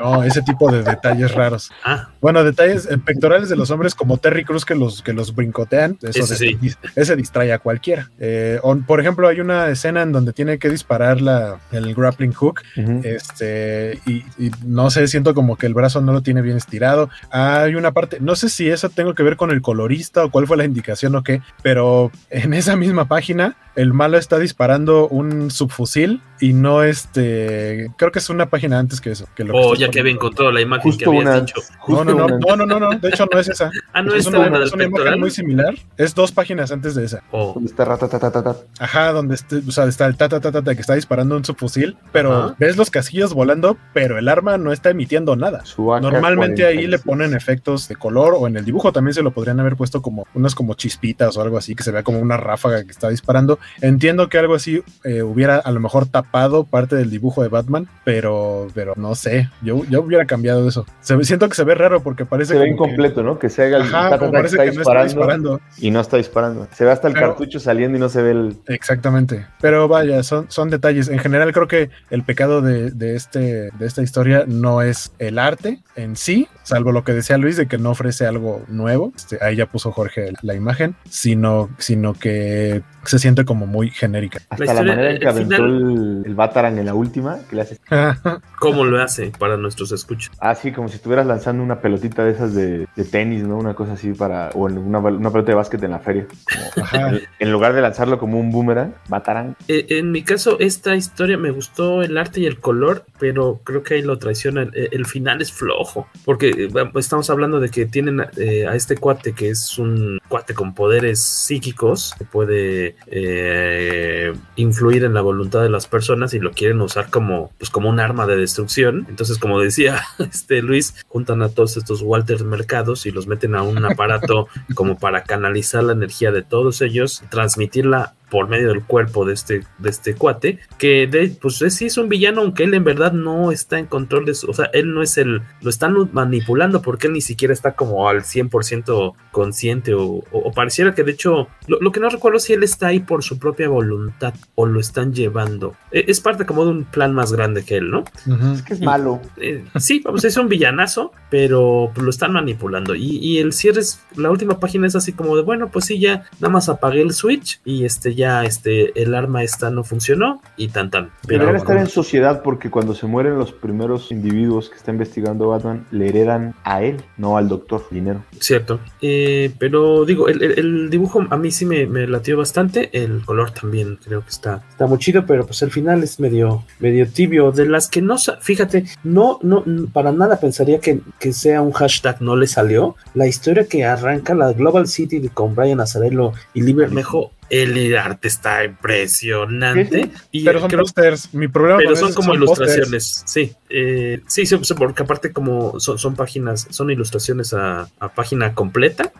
No, 0.00 0.24
ese 0.24 0.42
tipo 0.42 0.72
de 0.72 0.82
detalles 0.82 1.32
raros. 1.34 1.70
Ah. 1.84 2.08
Bueno, 2.20 2.42
detalles 2.42 2.90
eh, 2.90 2.98
pectorales 2.98 3.48
de 3.48 3.54
los 3.54 3.70
hombres 3.70 3.94
como 3.94 4.16
Terry 4.16 4.44
Cruz 4.44 4.64
que 4.64 4.74
los, 4.74 5.02
que 5.02 5.12
los 5.12 5.34
brincotean, 5.44 5.98
eso 6.02 6.24
ese, 6.24 6.36
sí. 6.36 6.58
ese 6.96 7.16
distrae 7.16 7.52
a 7.52 7.58
cualquiera. 7.58 8.10
Eh, 8.18 8.58
on, 8.62 8.84
por 8.84 9.00
ejemplo, 9.00 9.28
hay 9.28 9.40
una 9.40 9.68
escena 9.68 10.02
en 10.02 10.12
donde 10.12 10.32
tiene 10.32 10.58
que 10.58 10.70
disparar 10.70 11.20
la, 11.20 11.58
el 11.72 11.94
grappling 11.94 12.32
hook 12.32 12.62
uh 12.76 12.80
-huh. 12.80 13.04
este, 13.04 14.00
y, 14.06 14.24
y, 14.38 14.50
no 14.64 14.90
sé, 14.90 15.06
siento 15.08 15.34
como 15.34 15.56
que 15.56 15.66
el 15.66 15.74
brazo 15.74 16.00
no 16.00 16.12
lo 16.12 16.22
tiene 16.22 16.42
bien 16.42 16.56
estirado. 16.56 17.10
Hay 17.30 17.74
una 17.74 17.92
parte, 17.92 18.18
no 18.20 18.36
sé 18.36 18.48
si 18.48 18.68
eso 18.68 18.88
tengo 18.88 19.14
que 19.14 19.22
ver 19.22 19.36
con 19.36 19.50
el 19.50 19.60
colorista 19.60 20.24
o 20.24 20.30
cuál 20.30 20.46
fue 20.46 20.56
la 20.56 20.64
indicación 20.64 21.14
o 21.14 21.22
qué, 21.22 21.42
pero 21.62 22.10
en 22.30 22.54
esa 22.54 22.76
misma 22.76 23.06
página 23.06 23.56
el 23.76 23.92
malo 23.92 24.18
está 24.18 24.38
disparando 24.38 25.08
un 25.08 25.50
subfusil 25.50 26.20
y 26.40 26.52
no 26.52 26.82
este 26.82 27.90
creo 27.96 28.12
que 28.12 28.18
es 28.18 28.28
una 28.28 28.50
página 28.50 28.78
antes 28.78 29.00
que 29.00 29.10
eso 29.10 29.26
que 29.34 29.44
lo 29.44 29.56
oh 29.56 29.72
que 29.72 29.80
ya 29.80 29.88
que 29.88 30.00
había 30.00 30.12
encontrado 30.12 30.50
la 30.52 30.60
imagen 30.60 30.82
justo 30.82 31.10
que 31.10 31.16
habías 31.16 31.22
una, 31.24 31.40
dicho. 31.40 31.60
no 31.88 32.04
no 32.04 32.14
no, 32.14 32.28
no 32.28 32.56
no 32.56 32.66
no 32.66 32.80
no 32.80 32.98
de 32.98 33.08
hecho 33.08 33.26
no 33.32 33.38
es 33.38 33.48
esa. 33.48 33.70
Ah 33.92 34.02
no 34.02 34.12
es, 34.12 34.22
es 34.22 34.26
una, 34.26 34.40
una, 34.40 34.64
es 34.64 34.72
una 34.72 34.84
imagen 34.84 35.20
muy 35.20 35.30
similar. 35.30 35.74
Es 35.96 36.14
dos 36.14 36.32
páginas 36.32 36.72
antes 36.72 36.96
de 36.96 37.04
esa. 37.04 37.22
Oh. 37.30 37.52
donde 37.54 37.70
está 37.70 37.84
ratatatatata 37.84 38.56
ajá 38.80 39.12
donde 39.12 39.36
este, 39.36 39.56
o 39.66 39.70
sea, 39.70 39.84
está 39.84 40.06
el 40.06 40.16
tatatata 40.16 40.74
que 40.74 40.80
está 40.80 40.94
disparando 40.94 41.36
un 41.36 41.44
subfusil 41.44 41.96
pero 42.12 42.32
ajá. 42.32 42.56
ves 42.58 42.76
los 42.76 42.90
casquillos 42.90 43.34
volando 43.34 43.76
pero 43.92 44.18
el 44.18 44.28
arma 44.28 44.58
no 44.58 44.72
está 44.72 44.90
emitiendo 44.90 45.36
nada. 45.36 45.62
Normalmente 45.76 46.66
ahí 46.66 46.86
le 46.86 46.98
ponen 46.98 47.34
efectos 47.34 47.88
de 47.88 47.96
color 47.96 48.34
o 48.36 48.46
en 48.46 48.56
el 48.56 48.64
dibujo 48.64 48.92
también 48.92 49.14
se 49.14 49.22
lo 49.22 49.32
podrían 49.32 49.60
haber 49.60 49.76
puesto 49.76 50.02
como 50.02 50.26
unas 50.34 50.54
como 50.54 50.74
chispitas 50.74 51.36
o 51.36 51.42
algo 51.42 51.56
así 51.58 51.74
que 51.74 51.82
se 51.82 51.92
vea 51.92 52.02
como 52.02 52.18
una 52.18 52.36
ráfaga 52.36 52.84
que 52.84 52.90
está 52.90 53.08
disparando 53.08 53.58
entiendo 53.80 54.28
que 54.28 54.38
algo 54.38 54.54
así 54.54 54.82
eh, 55.04 55.22
hubiera 55.22 55.56
a 55.56 55.70
lo 55.70 55.80
mejor 55.80 56.06
tapado 56.06 56.64
parte 56.64 56.96
del 56.96 57.10
dibujo 57.10 57.42
de 57.42 57.48
Batman, 57.48 57.88
pero, 58.04 58.68
pero 58.74 58.94
no 58.96 59.14
sé, 59.14 59.50
yo, 59.62 59.84
yo 59.84 60.02
hubiera 60.02 60.26
cambiado 60.26 60.68
eso. 60.68 60.86
Se, 61.00 61.22
siento 61.24 61.48
que 61.48 61.54
se 61.54 61.64
ve 61.64 61.74
raro 61.74 62.02
porque 62.02 62.24
parece 62.24 62.54
se 62.54 62.58
ve 62.58 62.68
incompleto, 62.68 63.20
que, 63.20 63.26
¿no? 63.26 63.38
Que 63.38 63.48
se 63.48 63.64
haga 63.64 63.78
el 63.78 63.82
ajá, 63.82 64.10
tata, 64.10 64.30
parece 64.30 64.56
que, 64.56 64.64
que 64.64 64.70
disparando, 64.70 64.94
no 64.94 65.00
está 65.00 65.04
disparando 65.04 65.60
y 65.78 65.90
no 65.90 66.00
está 66.00 66.16
disparando. 66.16 66.68
Se 66.72 66.84
ve 66.84 66.90
hasta 66.90 67.08
el 67.08 67.14
pero, 67.14 67.28
cartucho 67.28 67.60
saliendo 67.60 67.96
y 67.98 68.00
no 68.00 68.08
se 68.08 68.22
ve 68.22 68.30
el 68.30 68.56
exactamente. 68.66 69.46
Pero 69.60 69.88
vaya, 69.88 70.22
son, 70.22 70.46
son 70.50 70.70
detalles. 70.70 71.08
En 71.08 71.18
general 71.18 71.52
creo 71.52 71.68
que 71.68 71.90
el 72.10 72.22
pecado 72.22 72.62
de, 72.62 72.90
de, 72.90 73.16
este, 73.16 73.70
de 73.70 73.86
esta 73.86 74.02
historia 74.02 74.44
no 74.46 74.82
es 74.82 75.12
el 75.18 75.38
arte 75.38 75.80
en 75.96 76.16
sí, 76.16 76.48
salvo 76.62 76.92
lo 76.92 77.04
que 77.04 77.12
decía 77.12 77.38
Luis 77.38 77.56
de 77.56 77.66
que 77.66 77.78
no 77.78 77.90
ofrece 77.90 78.26
algo 78.26 78.62
nuevo. 78.68 79.12
Este, 79.14 79.38
ahí 79.42 79.56
ya 79.56 79.66
puso 79.66 79.92
Jorge 79.92 80.32
la 80.42 80.54
imagen, 80.54 80.96
sino, 81.08 81.70
sino 81.78 82.14
que 82.14 82.82
se 83.10 83.18
siente 83.18 83.44
como 83.44 83.66
muy 83.66 83.90
genérica. 83.90 84.40
Hasta 84.48 84.64
la, 84.64 84.74
la 84.74 84.82
manera 84.82 85.10
en 85.12 85.20
que 85.20 85.28
aventó 85.28 85.56
final... 85.56 85.70
el, 85.70 86.22
el 86.26 86.34
Batarang 86.34 86.78
en 86.78 86.86
la 86.86 86.94
última, 86.94 87.38
que 87.48 87.56
le 87.56 87.62
hace. 87.62 87.78
¿Cómo 88.58 88.84
lo 88.84 89.02
hace 89.02 89.32
para 89.38 89.56
nuestros 89.56 89.92
escuchas? 89.92 90.34
Ah, 90.40 90.54
sí, 90.54 90.72
como 90.72 90.88
si 90.88 90.96
estuvieras 90.96 91.26
lanzando 91.26 91.62
una 91.62 91.80
pelotita 91.80 92.24
de 92.24 92.32
esas 92.32 92.54
de, 92.54 92.86
de 92.94 93.04
tenis, 93.04 93.42
¿no? 93.42 93.58
Una 93.58 93.74
cosa 93.74 93.92
así 93.92 94.12
para. 94.12 94.50
O 94.54 94.64
una, 94.64 94.98
una 94.98 95.30
pelota 95.30 95.52
de 95.52 95.56
básquet 95.56 95.82
en 95.82 95.90
la 95.90 95.98
feria. 95.98 96.26
Como, 96.74 96.86
en, 96.92 97.22
en, 97.38 97.52
lugar 97.52 97.74
de 97.74 97.82
lanzarlo 97.82 98.18
como 98.18 98.38
un 98.38 98.50
boomerang, 98.50 98.94
Batarang. 99.08 99.56
Eh, 99.68 99.86
en 99.90 100.10
mi 100.10 100.22
caso, 100.22 100.58
esta 100.60 100.94
historia 100.94 101.36
me 101.36 101.50
gustó 101.50 102.02
el 102.02 102.16
arte 102.16 102.40
y 102.40 102.46
el 102.46 102.60
color, 102.60 103.04
pero 103.18 103.60
creo 103.64 103.82
que 103.82 103.94
ahí 103.94 104.02
lo 104.02 104.18
traiciona. 104.18 104.62
El, 104.62 104.88
el 104.92 105.06
final 105.06 105.42
es 105.42 105.52
flojo, 105.52 106.08
porque 106.24 106.48
eh, 106.50 106.90
estamos 106.96 107.30
hablando 107.30 107.60
de 107.60 107.68
que 107.68 107.86
tienen 107.86 108.24
eh, 108.36 108.66
a 108.66 108.74
este 108.74 108.96
cuate 108.96 109.32
que 109.32 109.50
es 109.50 109.78
un 109.78 110.18
cuate 110.28 110.54
con 110.54 110.74
poderes 110.74 111.20
psíquicos 111.20 112.14
que 112.18 112.24
puede 112.24 112.93
eh, 113.06 114.32
influir 114.56 115.04
en 115.04 115.14
la 115.14 115.20
voluntad 115.20 115.62
de 115.62 115.68
las 115.68 115.86
personas 115.86 116.34
y 116.34 116.38
lo 116.38 116.52
quieren 116.52 116.80
usar 116.80 117.10
como, 117.10 117.50
pues, 117.58 117.70
como 117.70 117.88
un 117.88 118.00
arma 118.00 118.26
de 118.26 118.36
destrucción. 118.36 119.06
Entonces, 119.08 119.38
como 119.38 119.60
decía 119.60 120.02
este 120.18 120.62
Luis, 120.62 120.94
juntan 121.08 121.42
a 121.42 121.48
todos 121.48 121.76
estos 121.76 122.02
Walter 122.02 122.44
Mercados 122.44 123.06
y 123.06 123.10
los 123.10 123.26
meten 123.26 123.54
a 123.54 123.62
un 123.62 123.84
aparato 123.84 124.48
como 124.74 124.98
para 124.98 125.24
canalizar 125.24 125.84
la 125.84 125.92
energía 125.92 126.32
de 126.32 126.42
todos 126.42 126.80
ellos, 126.80 127.22
transmitirla 127.30 128.14
por 128.34 128.48
medio 128.48 128.70
del 128.70 128.82
cuerpo 128.82 129.24
de 129.24 129.32
este, 129.32 129.62
de 129.78 129.90
este 129.90 130.16
cuate, 130.16 130.58
que 130.76 131.06
de, 131.06 131.36
pues 131.40 131.62
es, 131.62 131.76
sí 131.76 131.86
es 131.86 131.96
un 131.98 132.08
villano, 132.08 132.40
aunque 132.40 132.64
él 132.64 132.74
en 132.74 132.82
verdad 132.82 133.12
no 133.12 133.52
está 133.52 133.78
en 133.78 133.86
control 133.86 134.24
de 134.24 134.34
su, 134.34 134.50
o 134.50 134.52
sea, 134.52 134.70
él 134.72 134.92
no 134.92 135.02
es 135.02 135.16
el, 135.18 135.42
lo 135.62 135.70
están 135.70 135.94
manipulando 136.12 136.82
porque 136.82 137.06
él 137.06 137.12
ni 137.12 137.20
siquiera 137.20 137.54
está 137.54 137.76
como 137.76 138.08
al 138.08 138.22
100% 138.22 139.12
consciente 139.30 139.94
o, 139.94 140.02
o, 140.02 140.24
o, 140.32 140.50
pareciera 140.50 140.96
que 140.96 141.04
de 141.04 141.12
hecho, 141.12 141.46
lo, 141.68 141.78
lo, 141.80 141.92
que 141.92 142.00
no 142.00 142.08
recuerdo 142.08 142.40
si 142.40 142.54
él 142.54 142.64
está 142.64 142.88
ahí 142.88 142.98
por 142.98 143.22
su 143.22 143.38
propia 143.38 143.68
voluntad 143.68 144.34
o 144.56 144.66
lo 144.66 144.80
están 144.80 145.14
llevando. 145.14 145.76
E, 145.92 146.04
Es 146.08 146.20
parte 146.20 146.44
como 146.44 146.64
de 146.64 146.72
un 146.72 146.84
plan 146.84 147.14
más 147.14 147.32
grande 147.32 147.64
que 147.64 147.76
él, 147.76 147.88
¿no? 147.88 148.00
Uh 148.26 148.30
-huh. 148.30 148.54
Es 148.54 148.62
que 148.62 148.74
es 148.74 148.80
malo. 148.80 149.20
Eh, 149.36 149.64
sí, 149.76 150.00
vamos, 150.04 150.24
es 150.24 150.36
un 150.36 150.48
villanazo, 150.48 151.12
pero 151.30 151.92
lo 151.94 152.10
están 152.10 152.32
manipulando. 152.32 152.96
Y, 152.96 153.18
y 153.18 153.38
el 153.38 153.52
cierre 153.52 153.78
es, 153.80 154.00
la 154.16 154.32
última 154.32 154.58
página 154.58 154.88
es 154.88 154.96
así 154.96 155.12
como 155.12 155.36
de, 155.36 155.42
bueno, 155.42 155.70
pues 155.70 155.84
sí, 155.84 156.00
ya 156.00 156.24
nada 156.40 156.52
más 156.52 156.68
apagué 156.68 157.00
el 157.00 157.12
switch 157.12 157.60
y 157.64 157.84
este 157.84 158.16
ya 158.16 158.23
este, 158.24 159.00
el 159.00 159.14
arma 159.14 159.42
esta 159.42 159.70
no 159.70 159.84
funcionó 159.84 160.40
y 160.56 160.68
tan 160.68 160.90
tan. 160.90 161.10
Pero 161.26 161.40
Deberían 161.40 161.56
estar 161.56 161.78
en 161.78 161.86
sociedad 161.86 162.42
porque 162.42 162.70
cuando 162.70 162.94
se 162.94 163.06
mueren 163.06 163.38
los 163.38 163.52
primeros 163.52 164.10
individuos 164.10 164.70
que 164.70 164.76
está 164.76 164.92
investigando 164.92 165.48
Batman, 165.48 165.86
le 165.90 166.08
heredan 166.08 166.54
a 166.64 166.82
él, 166.82 167.02
no 167.16 167.36
al 167.36 167.48
doctor 167.48 167.86
dinero. 167.90 168.24
Cierto. 168.38 168.80
Eh, 169.00 169.52
pero 169.58 170.04
digo, 170.04 170.28
el, 170.28 170.42
el, 170.42 170.58
el, 170.58 170.90
dibujo 170.90 171.24
a 171.28 171.36
mí 171.36 171.50
sí 171.50 171.66
me, 171.66 171.86
me, 171.86 172.06
latió 172.06 172.36
bastante. 172.36 172.90
El 172.92 173.24
color 173.24 173.50
también 173.50 173.98
creo 174.04 174.22
que 174.22 174.30
está, 174.30 174.62
está 174.70 174.86
muy 174.86 174.98
chido, 174.98 175.26
pero 175.26 175.46
pues 175.46 175.62
el 175.62 175.70
final 175.70 176.02
es 176.02 176.20
medio, 176.20 176.64
medio 176.80 177.06
tibio. 177.08 177.52
De 177.52 177.66
las 177.66 177.88
que 177.88 178.02
no, 178.02 178.16
fíjate, 178.40 178.84
no, 179.02 179.38
no, 179.42 179.64
para 179.92 180.12
nada 180.12 180.38
pensaría 180.38 180.80
que, 180.80 181.00
que 181.18 181.32
sea 181.32 181.62
un 181.62 181.72
hashtag 181.72 182.20
no 182.20 182.36
le 182.36 182.46
salió. 182.46 182.96
La 183.14 183.26
historia 183.26 183.66
que 183.66 183.84
arranca 183.84 184.34
la 184.34 184.52
Global 184.52 184.86
City 184.86 185.28
con 185.28 185.54
Brian 185.54 185.80
Azarello 185.80 186.32
y 186.54 186.62
Liber 186.62 186.90
Mejo 186.90 187.32
el 187.62 187.96
arte 187.96 188.26
está 188.26 188.64
impresionante. 188.64 190.10
Y 190.32 190.44
pero 190.44 190.60
son 190.60 190.70
posters, 190.70 191.32
mi 191.32 191.46
problema 191.46 191.78
Pero 191.78 191.94
son 191.94 192.12
como 192.12 192.34
ilustraciones, 192.34 193.22
sí. 193.26 193.54
Eh, 193.68 194.20
sí, 194.26 194.44
sí, 194.44 194.56
porque 194.76 195.02
aparte 195.04 195.32
como 195.32 195.78
son, 195.78 196.16
páginas, 196.16 196.66
son 196.70 196.90
ilustraciones 196.90 197.54
a, 197.54 197.88
página 198.14 198.54
completa, 198.54 199.12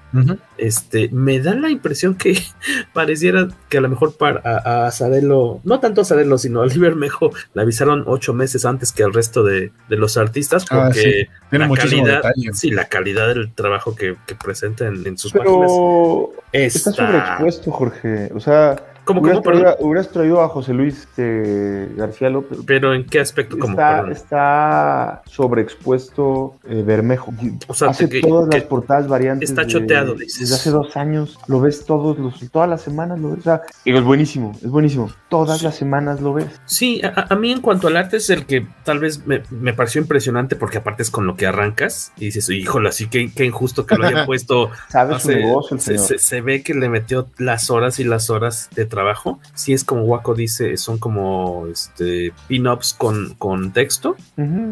este, 0.59 1.09
me 1.11 1.41
da 1.41 1.55
la 1.55 1.71
impresión 1.71 2.17
que 2.17 2.41
pareciera 2.93 3.49
que 3.69 3.79
a 3.79 3.81
lo 3.81 3.89
mejor 3.89 4.17
para 4.17 4.41
a, 4.45 4.91
no 5.65 5.81
tanto 5.81 6.01
a 6.01 6.05
Sadelo, 6.05 6.39
sino 6.39 6.63
a 6.63 6.67
Libermejo, 6.67 7.33
le 7.55 7.63
avisaron 7.63 8.05
ocho 8.07 8.35
meses 8.35 8.65
antes 8.65 8.93
que 8.93 9.05
al 9.05 9.13
resto 9.13 9.45
de, 9.45 9.71
los 9.89 10.17
artistas, 10.17 10.65
ah, 10.71 10.87
porque 10.87 11.29
Tiene 11.51 11.69
la 11.69 11.75
calidad, 11.75 12.23
sí, 12.53 12.71
la 12.71 12.87
calidad 12.87 13.29
del 13.29 13.53
trabajo 13.53 13.95
que, 13.95 14.17
que 14.27 14.35
presenta 14.35 14.87
en, 14.87 15.17
sus 15.19 15.33
pero 15.33 16.33
Está 16.55 16.93
sobreexpuesto, 16.93 17.73
Jorge. 17.73 18.31
O 18.33 18.39
sea, 18.39 18.77
¿Cómo, 19.05 19.21
hubieras, 19.21 20.09
traído, 20.09 20.41
a 20.41 20.49
José 20.49 20.73
Luis 20.73 21.07
eh, 21.19 21.93
García 21.97 22.31
López. 22.31 22.59
¿Pero 22.67 22.95
en 22.95 23.05
qué 23.05 23.21
aspecto? 23.21 23.57
Está, 23.63 24.11
está 24.11 25.23
sobreexpuesto 25.27 26.57
eh, 26.65 26.83
Bermejo. 26.85 27.33
O 27.69 27.75
sea, 27.75 27.91
hace 27.91 28.09
todas 28.21 28.49
las 28.53 28.63
portadas 28.65 29.07
variantes. 29.07 29.51
Está 29.51 29.67
choteado, 29.67 30.15
dices. 30.15 30.41
Desde 30.41 30.55
hace 30.55 30.71
dos 30.71 30.97
años. 30.97 31.39
Lo 31.49 31.61
ves 31.61 31.85
todos 31.85 32.19
los, 32.19 32.51
todas 32.51 32.69
las 32.69 32.81
semanas. 32.81 33.19
Lo 33.21 33.31
ves. 33.31 33.41
O 33.41 33.43
sea, 33.43 33.63
es 33.85 34.03
buenísimo, 34.03 34.53
es 34.57 34.71
buenísimo. 34.71 35.11
Todas 35.29 35.63
las 35.63 35.77
semanas 35.77 36.23
lo 36.23 36.33
ves. 36.33 36.61
Sí, 36.65 37.03
a, 37.03 37.35
mí 37.35 37.53
en 37.53 37.61
cuanto 37.61 37.89
al 37.89 37.97
arte 37.97 38.17
es 38.17 38.31
el 38.31 38.47
que 38.47 38.67
tal 38.85 39.01
vez 39.01 39.27
me, 39.27 39.43
me, 39.51 39.75
pareció 39.75 40.01
impresionante 40.01 40.57
porque 40.57 40.79
aparte 40.79 41.03
es 41.03 41.11
con 41.11 41.27
lo 41.27 41.37
que 41.37 41.47
arrancas 41.47 42.13
y 42.17 42.27
dices, 42.27 42.49
híjole, 42.49 42.89
así 42.89 43.09
que, 43.09 43.31
qué 43.33 43.45
injusto 43.45 43.85
que 43.85 43.97
lo 43.97 44.07
haya 44.07 44.25
puesto. 44.27 44.71
Sabe 44.89 45.19
su 45.19 45.29
negocio 45.29 45.77
el 45.77 45.81
se, 45.81 45.99
se, 45.99 46.19
se, 46.19 46.41
ve 46.41 46.63
que 46.63 46.73
le 46.73 46.89
metió 46.89 47.29
las 47.37 47.71
horas 47.71 47.99
y 47.99 48.05
las 48.05 48.31
horas 48.31 48.71
de 48.75 48.87
trabajo. 48.95 49.41
Si 49.55 49.73
es 49.73 49.85
como 49.85 50.03
Waco 50.03 50.35
dice, 50.35 50.77
son 50.77 50.99
como 50.99 51.67
este 51.71 52.33
pin-ups 52.49 52.95
con, 52.95 53.35
con 53.35 53.73
texto. 53.73 54.17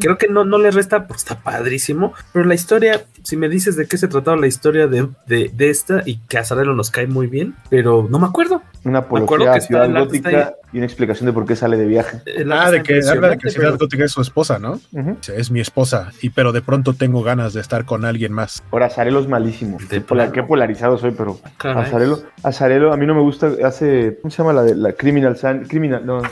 Creo 0.00 0.18
que 0.18 0.28
no, 0.28 0.44
no 0.44 0.58
le 0.58 0.70
resta, 0.70 1.06
pues 1.06 1.20
está 1.20 1.40
padrísimo. 1.40 2.12
Pero 2.32 2.44
la 2.44 2.54
historia, 2.54 3.04
si 3.22 3.36
me 3.36 3.48
dices 3.48 3.76
de 3.76 3.86
qué 3.86 3.98
se 3.98 4.08
trataba 4.08 4.36
la 4.36 4.46
historia 4.46 4.86
de, 4.86 5.08
de, 5.26 5.70
esta 5.70 6.02
y 6.04 6.18
que 6.28 6.38
a 6.38 6.44
Sarelo 6.44 6.74
nos 6.74 6.90
cae 6.90 7.06
muy 7.06 7.26
bien, 7.26 7.54
pero 7.70 8.06
no 8.08 8.18
me 8.18 8.26
acuerdo. 8.26 8.62
Una 8.84 9.00
apología 9.00 9.52
a 9.52 9.60
Ciudad 9.60 9.90
Gótica 9.90 10.54
y 10.72 10.78
una 10.78 10.86
explicación 10.86 11.26
de 11.26 11.32
por 11.32 11.46
qué 11.46 11.54
sale 11.54 11.76
de 11.76 11.86
viaje. 11.86 12.18
Ah, 12.50 12.70
de 12.70 12.82
que 12.82 13.00
habla 13.08 13.30
de 13.30 13.38
que 13.38 13.50
Ciudad 13.50 13.78
Gótica 13.78 14.04
es 14.04 14.12
su 14.12 14.20
esposa, 14.20 14.58
¿no? 14.58 14.80
Es 15.28 15.50
mi 15.50 15.60
esposa, 15.60 16.10
y 16.20 16.30
pero 16.30 16.52
de 16.52 16.62
pronto 16.62 16.94
tengo 16.94 17.22
ganas 17.22 17.52
de 17.52 17.60
estar 17.60 17.84
con 17.84 18.04
alguien 18.04 18.32
más. 18.32 18.62
Ahora, 18.70 18.90
Sarelo 18.90 19.20
es 19.20 19.28
malísimo. 19.28 19.78
Qué 19.88 20.00
polarizado 20.42 20.98
soy, 20.98 21.12
pero 21.12 21.38
Azarelo, 21.58 22.20
Azarelo, 22.42 22.92
a 22.92 22.96
mí 22.96 23.06
no 23.06 23.14
me 23.14 23.20
gusta, 23.20 23.52
hace, 23.64 24.11
¿cómo 24.20 24.30
se 24.30 24.38
llama 24.38 24.52
la 24.52 24.62
de 24.62 24.74
la 24.74 24.92
Criminal 24.92 25.36
San, 25.36 25.64
Criminal, 25.64 26.04
no, 26.04 26.22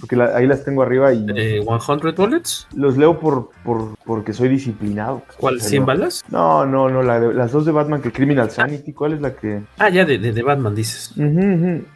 porque 0.00 0.20
ahí 0.34 0.46
las 0.46 0.64
tengo 0.64 0.82
arriba 0.82 1.12
y... 1.12 1.26
Eh, 1.34 1.62
¿100 1.64 2.14
Bullets? 2.14 2.66
Los 2.74 2.96
leo 2.96 3.18
por, 3.18 3.50
por, 3.64 3.96
porque 4.04 4.32
soy 4.32 4.48
disciplinado. 4.48 5.22
¿Cuál, 5.38 5.60
100 5.60 5.86
balas? 5.86 6.24
No, 6.28 6.66
no, 6.66 6.88
no, 6.88 7.02
las 7.02 7.52
dos 7.52 7.64
de 7.66 7.72
Batman 7.72 8.02
que 8.02 8.12
Criminal 8.12 8.50
Sanity, 8.50 8.92
¿cuál 8.92 9.14
es 9.14 9.20
la 9.20 9.34
que...? 9.34 9.62
Ah, 9.78 9.88
ya, 9.88 10.04
de, 10.04 10.18
de, 10.18 10.42
Batman 10.42 10.74
dices. 10.74 11.12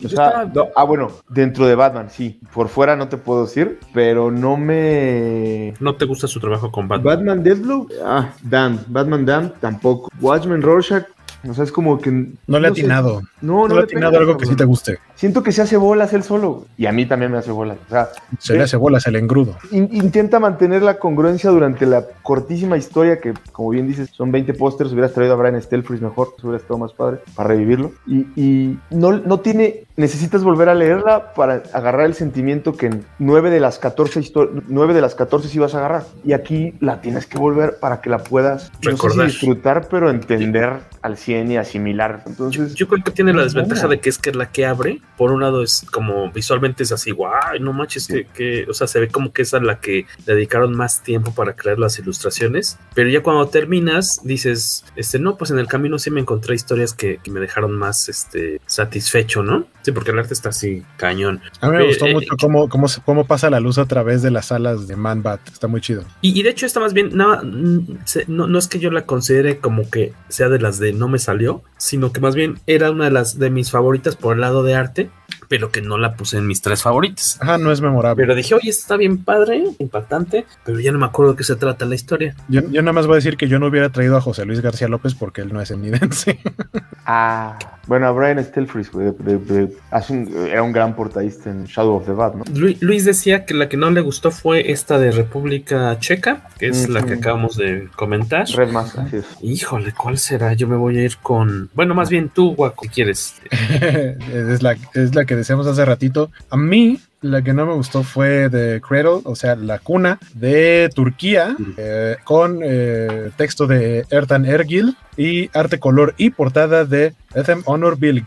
O 0.04 0.08
sea, 0.08 0.50
ah, 0.76 0.84
bueno, 0.84 1.10
dentro 1.28 1.66
de 1.66 1.74
Batman, 1.74 2.10
sí. 2.10 2.40
Por 2.52 2.68
fuera 2.68 2.96
no 2.96 3.08
te 3.08 3.16
puedo 3.16 3.44
decir, 3.44 3.78
pero 3.92 4.30
no 4.30 4.56
me... 4.56 5.74
¿No 5.80 5.96
te 5.96 6.04
gusta 6.04 6.26
su 6.26 6.40
trabajo 6.40 6.70
con 6.70 6.88
Batman? 6.88 7.16
Batman 7.16 7.42
Deathblow, 7.42 7.88
ah, 8.04 8.32
Dan, 8.42 8.80
Batman 8.88 9.24
Dan, 9.24 9.54
tampoco. 9.60 10.10
Watchmen 10.20 10.62
Rorschach, 10.62 11.04
o 11.48 11.54
sea, 11.54 11.64
es 11.64 11.72
como 11.72 11.98
que. 11.98 12.10
No 12.46 12.58
le 12.58 12.68
ha 12.68 12.70
atinado. 12.70 13.22
No, 13.40 13.66
no, 13.66 13.74
le 13.74 13.80
ha 13.80 13.84
atinado 13.84 14.18
algo 14.18 14.36
que 14.36 14.46
sí 14.46 14.54
te 14.54 14.64
guste. 14.64 14.98
Siento 15.14 15.42
que 15.42 15.52
se 15.52 15.62
hace 15.62 15.76
bolas 15.76 16.12
él 16.12 16.22
solo. 16.22 16.66
Y 16.76 16.86
a 16.86 16.92
mí 16.92 17.06
también 17.06 17.30
me 17.30 17.38
hace 17.38 17.50
bolas. 17.50 17.78
O 17.86 17.90
sea, 17.90 18.08
se 18.38 18.54
le 18.54 18.62
hace 18.62 18.76
bolas 18.76 19.06
el 19.06 19.16
engrudo. 19.16 19.56
intenta 19.70 20.40
mantener 20.40 20.82
la 20.82 20.98
congruencia 20.98 21.50
durante 21.50 21.86
la 21.86 22.04
cortísima 22.22 22.76
historia 22.76 23.20
que, 23.20 23.34
como 23.52 23.70
bien 23.70 23.86
dices, 23.86 24.10
son 24.12 24.32
20 24.32 24.54
pósters. 24.54 24.92
Hubieras 24.92 25.12
traído 25.12 25.34
a 25.34 25.36
Brian 25.36 25.60
Stelfris 25.60 26.00
mejor. 26.00 26.34
Hubiera 26.42 26.58
estado 26.58 26.78
más 26.78 26.92
padre 26.92 27.18
para 27.34 27.48
revivirlo. 27.50 27.92
Y, 28.06 28.26
y 28.36 28.78
no, 28.90 29.12
no 29.12 29.40
tiene. 29.40 29.84
Necesitas 29.96 30.42
volver 30.42 30.70
a 30.70 30.74
leerla 30.74 31.34
para 31.34 31.62
agarrar 31.74 32.06
el 32.06 32.14
sentimiento 32.14 32.72
que 32.74 32.86
en 32.86 33.04
9 33.18 33.50
de 33.50 33.60
las 33.60 33.78
14 33.78 34.20
9 34.68 34.94
de 34.94 35.00
las 35.00 35.14
14 35.14 35.48
sí 35.48 35.58
vas 35.58 35.74
a 35.74 35.78
agarrar. 35.78 36.04
Y 36.24 36.32
aquí 36.32 36.74
la 36.80 37.00
tienes 37.00 37.26
que 37.26 37.38
volver 37.38 37.78
para 37.80 38.00
que 38.00 38.10
la 38.10 38.18
puedas 38.18 38.70
disfrutar, 38.80 39.88
pero 39.90 40.10
entender 40.10 40.80
al 41.02 41.16
100 41.16 41.52
y 41.52 41.56
asimilar. 41.56 42.22
Entonces, 42.26 42.74
yo, 42.74 42.88
creo 42.88 43.02
que 43.04 43.10
tiene 43.10 43.29
la 43.32 43.44
desventaja 43.44 43.88
de 43.88 44.00
que 44.00 44.08
es 44.08 44.18
que 44.18 44.32
la 44.32 44.50
que 44.50 44.66
abre, 44.66 45.00
por 45.16 45.32
un 45.32 45.40
lado 45.40 45.62
es 45.62 45.86
como 45.90 46.30
visualmente 46.32 46.82
es 46.82 46.92
así, 46.92 47.10
guau, 47.10 47.58
no 47.60 47.72
manches, 47.72 48.08
que, 48.34 48.66
o 48.68 48.74
sea, 48.74 48.86
se 48.86 49.00
ve 49.00 49.08
como 49.08 49.32
que 49.32 49.42
es 49.42 49.54
a 49.54 49.60
la 49.60 49.80
que 49.80 50.06
dedicaron 50.26 50.76
más 50.76 51.02
tiempo 51.02 51.34
para 51.34 51.54
crear 51.54 51.78
las 51.78 51.98
ilustraciones, 51.98 52.78
pero 52.94 53.08
ya 53.10 53.22
cuando 53.22 53.46
terminas 53.48 54.20
dices, 54.24 54.84
este, 54.96 55.18
no, 55.18 55.36
pues 55.36 55.50
en 55.50 55.58
el 55.58 55.66
camino 55.66 55.98
sí 55.98 56.10
me 56.10 56.20
encontré 56.20 56.54
historias 56.54 56.94
que, 56.94 57.20
me 57.30 57.38
dejaron 57.40 57.72
más, 57.72 58.08
este, 58.08 58.60
satisfecho, 58.66 59.42
¿no? 59.44 59.66
Sí, 59.82 59.92
porque 59.92 60.10
el 60.10 60.18
arte 60.18 60.34
está 60.34 60.48
así, 60.48 60.82
cañón. 60.96 61.40
A 61.60 61.70
mí 61.70 61.76
me 61.76 61.86
gustó 61.86 62.06
eh, 62.06 62.12
mucho 62.12 62.34
cómo, 62.38 62.68
cómo, 62.68 62.86
cómo, 63.04 63.26
pasa 63.26 63.48
la 63.50 63.60
luz 63.60 63.78
a 63.78 63.86
través 63.86 64.20
de 64.20 64.30
las 64.30 64.52
alas 64.52 64.88
de 64.88 64.96
Man 64.96 65.22
Bat, 65.22 65.40
está 65.48 65.68
muy 65.68 65.80
chido. 65.80 66.04
Y, 66.20 66.42
de 66.42 66.50
hecho 66.50 66.66
está 66.66 66.80
más 66.80 66.92
bien, 66.92 67.10
no, 67.14 67.40
no, 67.42 68.46
no 68.46 68.58
es 68.58 68.66
que 68.66 68.78
yo 68.78 68.90
la 68.90 69.06
considere 69.06 69.58
como 69.58 69.88
que 69.88 70.12
sea 70.28 70.48
de 70.48 70.58
las 70.58 70.78
de 70.78 70.92
no 70.92 71.08
me 71.08 71.18
salió, 71.18 71.62
sino 71.78 72.12
que 72.12 72.20
más 72.20 72.34
bien 72.34 72.60
era 72.66 72.90
una 72.90 73.04
de 73.04 73.10
las 73.10 73.19
de 73.24 73.50
mis 73.50 73.70
favoritas 73.70 74.16
por 74.16 74.34
el 74.34 74.40
lado 74.40 74.62
de 74.62 74.74
arte, 74.74 75.10
pero 75.50 75.72
que 75.72 75.82
no 75.82 75.98
la 75.98 76.14
puse 76.14 76.38
en 76.38 76.46
mis 76.46 76.62
tres 76.62 76.80
favoritas. 76.80 77.36
Ajá, 77.40 77.58
no 77.58 77.72
es 77.72 77.80
memorable. 77.80 78.22
Pero 78.22 78.36
dije, 78.36 78.54
oye, 78.54 78.70
está 78.70 78.96
bien 78.96 79.24
padre, 79.24 79.64
impactante, 79.80 80.46
pero 80.64 80.78
ya 80.78 80.92
no 80.92 81.00
me 81.00 81.06
acuerdo 81.06 81.32
de 81.32 81.38
qué 81.38 81.42
se 81.42 81.56
trata 81.56 81.86
la 81.86 81.96
historia. 81.96 82.36
Yo, 82.48 82.60
yo 82.70 82.82
nada 82.82 82.92
más 82.92 83.08
voy 83.08 83.14
a 83.14 83.16
decir 83.16 83.36
que 83.36 83.48
yo 83.48 83.58
no 83.58 83.66
hubiera 83.66 83.88
traído 83.88 84.16
a 84.16 84.20
José 84.20 84.44
Luis 84.44 84.60
García 84.60 84.86
López 84.86 85.16
porque 85.16 85.40
él 85.40 85.52
no 85.52 85.60
es 85.60 85.72
enidense. 85.72 86.38
ah, 87.04 87.58
bueno, 87.90 88.06
a 88.06 88.12
Brian 88.12 88.44
Stelfris 88.44 88.88
era 88.94 90.62
un 90.62 90.72
gran 90.72 90.94
portadista 90.94 91.50
en 91.50 91.64
Shadow 91.64 91.96
of 91.96 92.06
the 92.06 92.12
Bat, 92.12 92.34
¿no? 92.36 92.44
Luis 92.54 93.04
decía 93.04 93.44
que 93.44 93.52
la 93.52 93.68
que 93.68 93.76
no 93.76 93.90
le 93.90 94.00
gustó 94.00 94.30
fue 94.30 94.70
esta 94.70 94.96
de 94.96 95.10
República 95.10 95.98
Checa, 95.98 96.46
que 96.56 96.68
es 96.68 96.88
la 96.88 97.02
que 97.02 97.14
acabamos 97.14 97.56
de 97.56 97.88
comentar. 97.96 98.46
Red 98.46 98.70
más, 98.70 98.96
así 98.96 99.16
es. 99.16 99.24
Híjole, 99.42 99.92
¿cuál 99.92 100.18
será? 100.18 100.52
Yo 100.52 100.68
me 100.68 100.76
voy 100.76 100.98
a 100.98 101.02
ir 101.02 101.16
con. 101.16 101.68
Bueno, 101.74 101.96
más 101.96 102.10
bien 102.10 102.28
tú, 102.28 102.54
Guaco, 102.54 102.86
¿quieres? 102.94 103.34
es, 103.50 104.62
la, 104.62 104.76
es 104.94 105.14
la 105.16 105.24
que 105.24 105.34
decíamos 105.40 105.66
hace 105.66 105.84
ratito. 105.84 106.30
A 106.48 106.56
mí, 106.56 107.00
la 107.20 107.42
que 107.42 107.52
no 107.52 107.66
me 107.66 107.74
gustó 107.74 108.02
fue 108.02 108.48
The 108.50 108.80
Cradle, 108.80 109.20
o 109.24 109.34
sea, 109.34 109.56
la 109.56 109.78
cuna 109.78 110.18
de 110.34 110.90
Turquía, 110.94 111.56
eh, 111.76 112.16
con 112.24 112.60
eh, 112.62 113.30
texto 113.36 113.66
de 113.66 114.06
Ertan 114.10 114.46
Ergil 114.46 114.96
y 115.16 115.50
arte 115.56 115.78
color 115.78 116.14
y 116.16 116.30
portada 116.30 116.84
de 116.84 117.14
Ethem 117.34 117.62
Honor 117.64 117.98
Bill. 117.98 118.24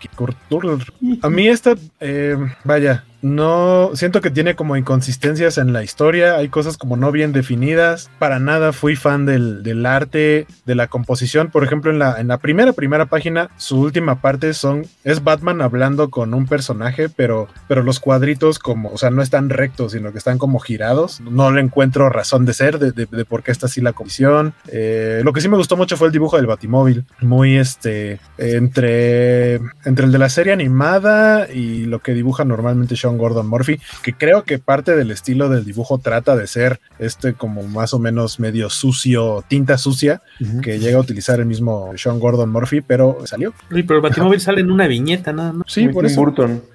A 1.22 1.30
mí 1.30 1.48
esta, 1.48 1.76
eh, 2.00 2.38
vaya, 2.64 3.04
no 3.24 3.92
siento 3.94 4.20
que 4.20 4.32
tiene 4.32 4.56
como 4.56 4.76
inconsistencias 4.76 5.58
en 5.58 5.72
la 5.72 5.82
historia, 5.82 6.36
hay 6.36 6.50
cosas 6.50 6.78
como 6.78 6.98
no 6.98 7.12
bien 7.12 7.32
definidas, 7.32 8.12
para 8.20 8.38
nada 8.38 8.74
fui 8.74 8.98
fan 8.98 9.26
del, 9.26 9.64
del, 9.64 9.86
arte, 9.86 10.46
de 10.66 10.76
la 10.76 10.88
composición, 10.88 11.50
por 11.50 11.64
ejemplo 11.64 11.90
en 11.90 12.00
la, 12.00 12.20
en 12.20 12.28
la 12.28 12.40
primera, 12.40 12.74
primera 12.74 13.06
página, 13.06 13.50
su 13.56 13.80
última 13.80 14.20
parte 14.22 14.54
son, 14.54 14.86
es 15.06 15.24
Batman 15.24 15.62
hablando 15.62 16.10
con 16.10 16.34
un 16.34 16.48
personaje, 16.48 17.08
pero, 17.08 17.48
pero 17.70 17.82
los 17.82 18.02
cuadritos 18.02 18.60
como, 18.60 18.90
o 18.90 18.98
sea, 18.98 19.10
no 19.10 19.22
están 19.22 19.50
rectos, 19.50 19.94
sino 19.94 20.12
que 20.12 20.18
están 20.18 20.38
como 20.38 20.60
girados, 20.60 21.22
no 21.22 21.50
le 21.50 21.62
encuentro 21.62 22.10
razón 22.10 22.46
de 22.46 22.54
ser, 22.54 22.78
de, 22.78 22.92
de, 22.92 23.26
por 23.26 23.42
qué 23.42 23.52
está 23.52 23.68
así 23.68 23.80
la 23.80 23.94
composición, 23.94 24.54
eh, 24.68 25.22
lo 25.24 25.32
que 25.32 25.40
sí 25.40 25.48
me 25.48 25.56
gustó 25.56 25.78
mucho 25.78 25.96
fue 25.96 26.08
el 26.08 26.14
dibujo 26.14 26.36
del 26.36 26.48
Batimóvil, 26.48 26.73
muy 27.22 27.58
este, 27.58 28.20
entre, 28.38 29.56
entre 29.86 30.06
el 30.06 30.12
de 30.12 30.18
la 30.18 30.30
serie 30.30 30.54
animada 30.54 31.48
y 31.52 31.86
lo 31.86 32.00
que 32.00 32.14
dibuja 32.14 32.44
normalmente 32.46 32.96
Sean 32.96 33.18
Gordon 33.18 33.48
Murphy, 33.48 33.80
que 34.02 34.14
creo 34.14 34.44
que 34.44 34.60
parte 34.60 34.96
del 34.96 35.12
estilo 35.12 35.50
del 35.50 35.66
dibujo 35.66 36.00
trata 36.00 36.36
de 36.36 36.48
ser 36.48 36.80
este 37.00 37.34
como 37.34 37.64
más 37.64 37.94
o 37.94 38.00
menos 38.00 38.40
medio 38.40 38.70
sucio, 38.70 39.44
tinta 39.48 39.78
sucia, 39.78 40.22
que 40.62 40.80
llega 40.80 40.98
a 40.98 41.02
utilizar 41.02 41.40
el 41.40 41.46
mismo 41.46 41.92
Sean 41.96 42.20
Gordon 42.20 42.52
Murphy, 42.52 42.82
pero 42.82 43.18
salió. 43.26 43.54
Sí, 43.72 43.84
pero 43.84 43.98
el 43.98 44.02
Batimóvil 44.02 44.40
sale 44.40 44.62
en 44.62 44.72
una 44.72 44.88
viñeta 44.88 45.32
nada 45.32 45.54
más. 45.54 45.66
Sí, 45.68 45.88
por 45.88 46.06
eso. 46.06 46.24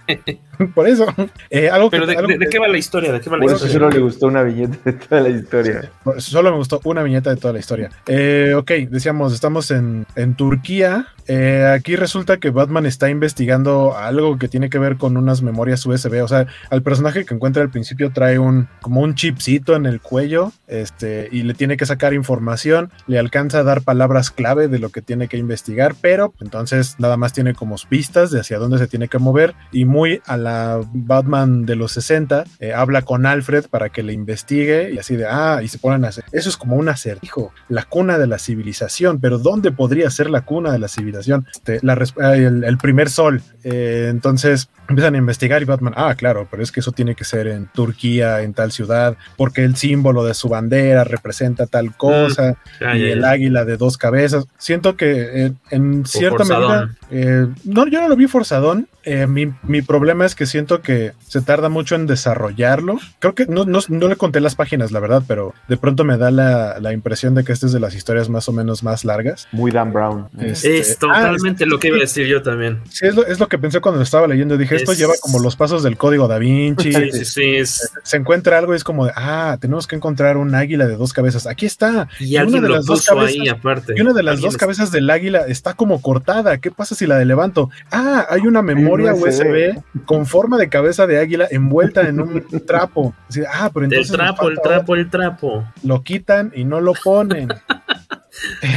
por 0.75 0.89
eso. 0.89 1.07
Eh, 1.51 1.69
algo 1.69 1.91
pero 1.91 2.07
de, 2.07 2.17
qué 2.51 2.59
va 2.59 2.69
la 2.69 2.79
historia? 2.79 3.13
¿De 3.13 3.21
qué 3.21 3.31
va 3.31 3.39
la 3.39 3.45
historia? 3.45 3.73
solo 3.73 3.91
le 3.91 4.01
gustó 4.01 4.27
una 4.27 4.43
viñeta 4.43 4.79
de 4.85 4.93
toda 4.93 5.21
la 5.21 5.29
historia. 5.29 5.93
Solo 6.19 6.51
me 6.51 6.57
gustó 6.57 6.81
una 6.85 7.03
viñeta 7.03 7.31
de 7.31 7.37
toda 7.37 7.53
la 7.53 7.61
historia. 7.61 7.91
Eh, 8.07 8.55
ok, 8.57 8.71
decíamos, 8.91 9.33
estamos 9.33 9.71
en, 9.71 10.07
en 10.17 10.35
Turquía 10.35 11.07
Eh, 11.31 11.71
aquí 11.75 11.95
resulta 11.95 12.39
que 12.39 12.49
Batman 12.49 12.87
está 12.87 13.11
investigando 13.11 13.95
algo 13.95 14.39
que 14.39 14.49
tiene 14.49 14.71
que 14.71 14.79
ver 14.79 14.97
con 14.97 15.19
unas 15.19 15.43
memorias 15.43 15.85
USB. 15.85 16.25
O 16.25 16.29
sea, 16.29 16.47
al 16.71 16.83
personaje 16.83 17.27
que 17.27 17.35
encuentra 17.35 17.63
al 17.63 17.69
principio 17.69 18.11
trae 18.13 18.39
un 18.39 18.67
como 18.81 19.03
un 19.03 19.15
chipcito 19.15 19.77
en 19.77 19.85
el 19.85 20.01
cuello, 20.01 20.53
este, 20.69 21.29
y 21.31 21.43
le 21.43 21.53
tiene 21.53 21.77
que 21.77 21.85
sacar 21.85 22.15
información. 22.15 22.91
Le 23.07 23.19
alcanza 23.19 23.59
a 23.59 23.63
dar 23.63 23.83
palabras 23.83 24.31
clave 24.31 24.69
de 24.69 24.79
lo 24.79 24.89
que 24.89 25.03
tiene 25.03 25.29
que 25.29 25.37
investigar, 25.37 25.95
pero 26.01 26.33
entonces 26.41 26.97
nada 26.99 27.19
más 27.19 27.35
tiene 27.35 27.53
como 27.53 27.77
pistas 27.91 28.31
de 28.31 28.41
hacia 28.41 28.59
dónde 28.59 28.79
se 28.79 28.87
tiene 28.87 29.09
que 29.09 29.19
mover. 29.19 29.55
Y 29.71 29.85
muy 29.85 29.98
a 30.27 30.37
la 30.37 30.81
Batman 30.93 31.67
de 31.67 31.77
los 31.77 31.93
60, 31.93 32.45
eh, 32.61 32.73
habla 32.73 33.03
con 33.03 33.27
Alfred 33.27 33.67
para 33.69 33.89
que 33.89 34.03
le 34.03 34.13
investigue 34.13 34.93
y 34.93 34.99
así 34.99 35.17
de 35.17 35.27
ah, 35.27 35.61
y 35.63 35.69
se 35.69 35.79
ponen 35.79 36.05
a 36.05 36.09
hacer. 36.09 36.25
Eso 36.33 36.49
es 36.49 36.57
como 36.57 36.77
un 36.77 36.89
acertijo, 36.89 37.53
la 37.69 37.85
cuna 37.85 38.19
de 38.19 38.27
la 38.27 38.39
civilización, 38.39 39.21
pero 39.21 39.39
¿dónde 39.39 39.73
podría 39.73 40.11
ser 40.11 40.31
la 40.31 40.43
cuna 40.43 40.73
de 40.73 40.79
la 40.79 40.89
civilización? 40.89 41.47
Este, 41.53 41.81
la, 41.83 41.95
el, 42.35 42.79
primer 42.79 43.11
sol. 43.11 43.43
Eh, 43.65 44.07
entonces 44.11 44.69
empiezan 44.89 45.15
a 45.15 45.19
investigar 45.19 45.61
y 45.61 45.67
Batman, 45.67 45.93
ah, 45.97 46.15
claro, 46.15 46.49
pero 46.51 46.63
es 46.63 46.73
que 46.73 46.81
eso 46.81 46.93
tiene 46.93 47.15
que 47.15 47.25
ser 47.25 47.47
en 47.47 47.67
Turquía, 47.67 48.41
en 48.41 48.55
tal 48.55 48.73
ciudad, 48.73 49.17
porque 49.37 49.65
el 49.65 49.77
símbolo 49.77 50.25
de 50.25 50.35
su 50.35 50.49
bandera 50.49 51.05
representa 51.05 51.67
tal 51.67 51.95
cosa, 51.97 52.57
mm, 52.81 52.97
y 52.97 53.03
el 53.11 53.25
águila 53.25 53.65
de 53.65 53.77
dos 53.77 53.99
cabezas. 53.99 54.47
Siento 54.57 54.97
que 54.97 55.47
eh, 55.47 55.53
en 55.71 56.07
cierta 56.07 56.45
medida, 56.45 56.91
eh, 57.11 57.47
no, 57.65 57.87
yo 57.89 58.01
no 58.01 58.09
lo 58.09 58.17
vi 58.17 58.27
forzadón, 58.27 58.89
eh, 59.11 59.27
mi, 59.27 59.51
mi, 59.63 59.81
problema 59.81 60.27
es 60.27 60.35
que 60.35 60.45
siento 60.45 60.83
que 60.83 61.13
se 61.27 61.41
tarda 61.41 61.71
mucho 61.71 61.95
en 61.95 62.07
desarrollarlo. 62.07 62.99
Creo 63.21 63.35
que 63.35 63.47
no, 63.47 63.65
no, 63.65 63.79
no 63.89 64.09
le 64.09 64.17
conté 64.17 64.41
las 64.41 64.55
páginas, 64.55 64.93
la 64.93 65.01
verdad, 65.01 65.23
pero 65.27 65.55
de 65.67 65.79
pronto 65.79 66.05
me 66.05 66.19
da 66.19 66.31
la, 66.31 66.79
la, 66.79 66.93
impresión 66.93 67.35
de 67.35 67.43
que 67.43 67.53
esta 67.53 67.65
es 67.65 67.73
de 67.73 67.81
las 67.81 67.95
historias 67.95 68.29
más 68.29 68.51
o 68.51 68.53
menos 68.53 68.83
más 68.83 69.07
largas. 69.07 69.49
Muy 69.51 69.71
Dan 69.71 69.95
Brown. 69.95 70.29
Este, 70.39 70.79
es 70.79 70.99
totalmente 70.99 71.65
ah, 71.65 71.69
lo 71.69 71.79
que 71.79 71.89
iba 71.89 71.97
a 71.97 72.01
decir 72.01 72.27
yo 72.27 72.43
también. 72.43 72.81
Sí, 72.91 73.07
es 73.07 73.15
lo, 73.15 73.25
es 73.25 73.41
lo 73.41 73.49
que 73.49 73.57
pensé 73.57 73.81
cuando 73.81 73.97
lo 73.97 74.03
estaba 74.05 74.27
leyendo. 74.27 74.59
Dije, 74.59 74.77
esto 74.77 74.93
lleva 74.93 75.15
como 75.23 75.39
los 75.39 75.57
pasos 75.57 75.83
del 75.83 75.97
código 75.97 76.29
da 76.29 76.39
Vinci. 76.39 76.93
sí, 76.93 77.11
sí, 77.13 77.25
sí 77.25 77.57
es... 77.57 77.91
Se 78.03 78.19
encuentra 78.19 78.59
algo 78.59 78.75
y 78.75 78.77
es 78.77 78.85
como 78.85 79.07
de, 79.07 79.13
ah, 79.17 79.57
tenemos 79.59 79.87
que 79.87 79.97
encontrar 79.97 80.37
un 80.37 80.55
águila 80.55 80.87
de 80.87 80.97
dos 80.97 81.15
cabezas. 81.15 81.47
Aquí 81.47 81.65
está. 81.65 82.09
Y, 82.21 82.37
una 82.37 82.61
de 82.61 82.69
las 82.69 82.85
dos 82.85 83.07
cabezas, 83.07 83.41
ahí 83.41 83.49
aparte. 83.49 83.95
Y 83.97 84.03
una 84.03 84.13
de 84.13 84.23
las 84.23 84.43
dos 84.43 84.59
cabezas 84.59 84.91
del 84.91 85.09
águila 85.09 85.47
está 85.49 85.73
como 85.73 86.03
cortada. 86.03 86.59
¿Qué 86.59 86.71
pasa 86.71 86.95
si 86.99 87.07
la 87.07 87.17
de 87.17 87.25
levanto? 87.25 87.71
Ah, 87.91 88.27
hay 88.29 88.43
una 88.43 88.63
memoria 88.63 89.15
USB 89.15 89.81
con 90.05 90.27
forma 90.27 90.59
de 90.59 90.69
cabeza 90.69 91.07
de 91.07 91.19
águila 91.19 91.47
envuelta 91.51 92.09
en 92.09 92.21
un 92.21 92.45
trapo. 92.67 93.15
ah, 93.53 93.71
pero 93.73 93.85
entonces. 93.85 94.11
El 94.11 94.17
trapo, 94.17 94.49
el 94.49 94.59
trapo, 94.61 94.95
el 94.97 95.11
trapo. 95.11 95.65
Lo 95.83 96.03
quitan 96.03 96.53
y 96.55 96.65
no 96.65 96.81
lo 96.81 96.93
ponen. 96.93 97.49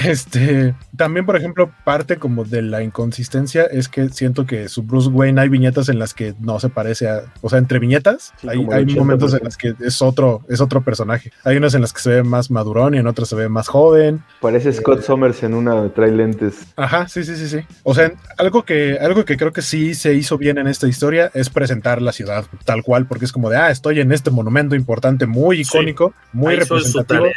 Este, 0.05 0.73
también, 0.95 1.25
por 1.25 1.35
ejemplo, 1.35 1.71
parte 1.83 2.17
como 2.17 2.43
de 2.43 2.61
la 2.61 2.83
inconsistencia 2.83 3.63
es 3.63 3.87
que 3.87 4.09
siento 4.09 4.45
que 4.45 4.67
su 4.69 4.83
Bruce 4.83 5.09
Wayne 5.09 5.39
hay 5.39 5.49
viñetas 5.49 5.89
en 5.89 5.99
las 5.99 6.13
que 6.13 6.35
no 6.39 6.59
se 6.59 6.69
parece 6.69 7.09
a, 7.09 7.23
o 7.41 7.49
sea, 7.49 7.59
entre 7.59 7.79
viñetas 7.79 8.33
hay, 8.47 8.85
momentos 8.95 9.33
en 9.33 9.43
las 9.43 9.57
que 9.57 9.73
es 9.79 10.01
otro, 10.01 10.41
es 10.49 10.59
otro 10.59 10.81
personaje. 10.81 11.31
Hay 11.43 11.57
unas 11.57 11.73
en 11.73 11.81
las 11.81 11.93
que 11.93 12.01
se 12.01 12.09
ve 12.09 12.23
más 12.23 12.51
madurón 12.51 12.95
y 12.95 12.97
en 12.97 13.07
otras 13.07 13.29
se 13.29 13.35
ve 13.35 13.47
más 13.47 13.67
joven. 13.67 14.23
Parece 14.41 14.69
eh, 14.69 14.73
Scott 14.73 15.03
Summers 15.03 15.43
en 15.43 15.53
una 15.53 15.81
de 15.81 15.89
trae 15.89 16.11
lentes. 16.11 16.67
Ajá, 16.75 17.07
sí, 17.07 17.23
sí, 17.23 17.35
sí, 17.35 17.47
sí. 17.47 17.59
O 17.83 17.93
sea, 17.93 18.11
algo 18.37 18.63
que, 18.63 18.97
algo 18.99 19.23
que 19.25 19.37
creo 19.37 19.53
que 19.53 19.61
sí 19.61 19.95
se 19.95 20.13
hizo 20.13 20.37
bien 20.37 20.57
en 20.57 20.67
esta 20.67 20.87
historia 20.87 21.31
es 21.33 21.49
presentar 21.49 22.01
la 22.01 22.11
ciudad 22.11 22.45
tal 22.65 22.83
cual, 22.83 23.07
porque 23.07 23.25
es 23.25 23.31
como 23.31 23.49
de, 23.49 23.57
ah, 23.57 23.71
estoy 23.71 23.99
en 23.99 24.11
este 24.11 24.31
monumento 24.31 24.75
importante, 24.75 25.25
muy 25.25 25.61
icónico, 25.61 26.13
muy 26.33 26.55
representativo. 26.55 27.27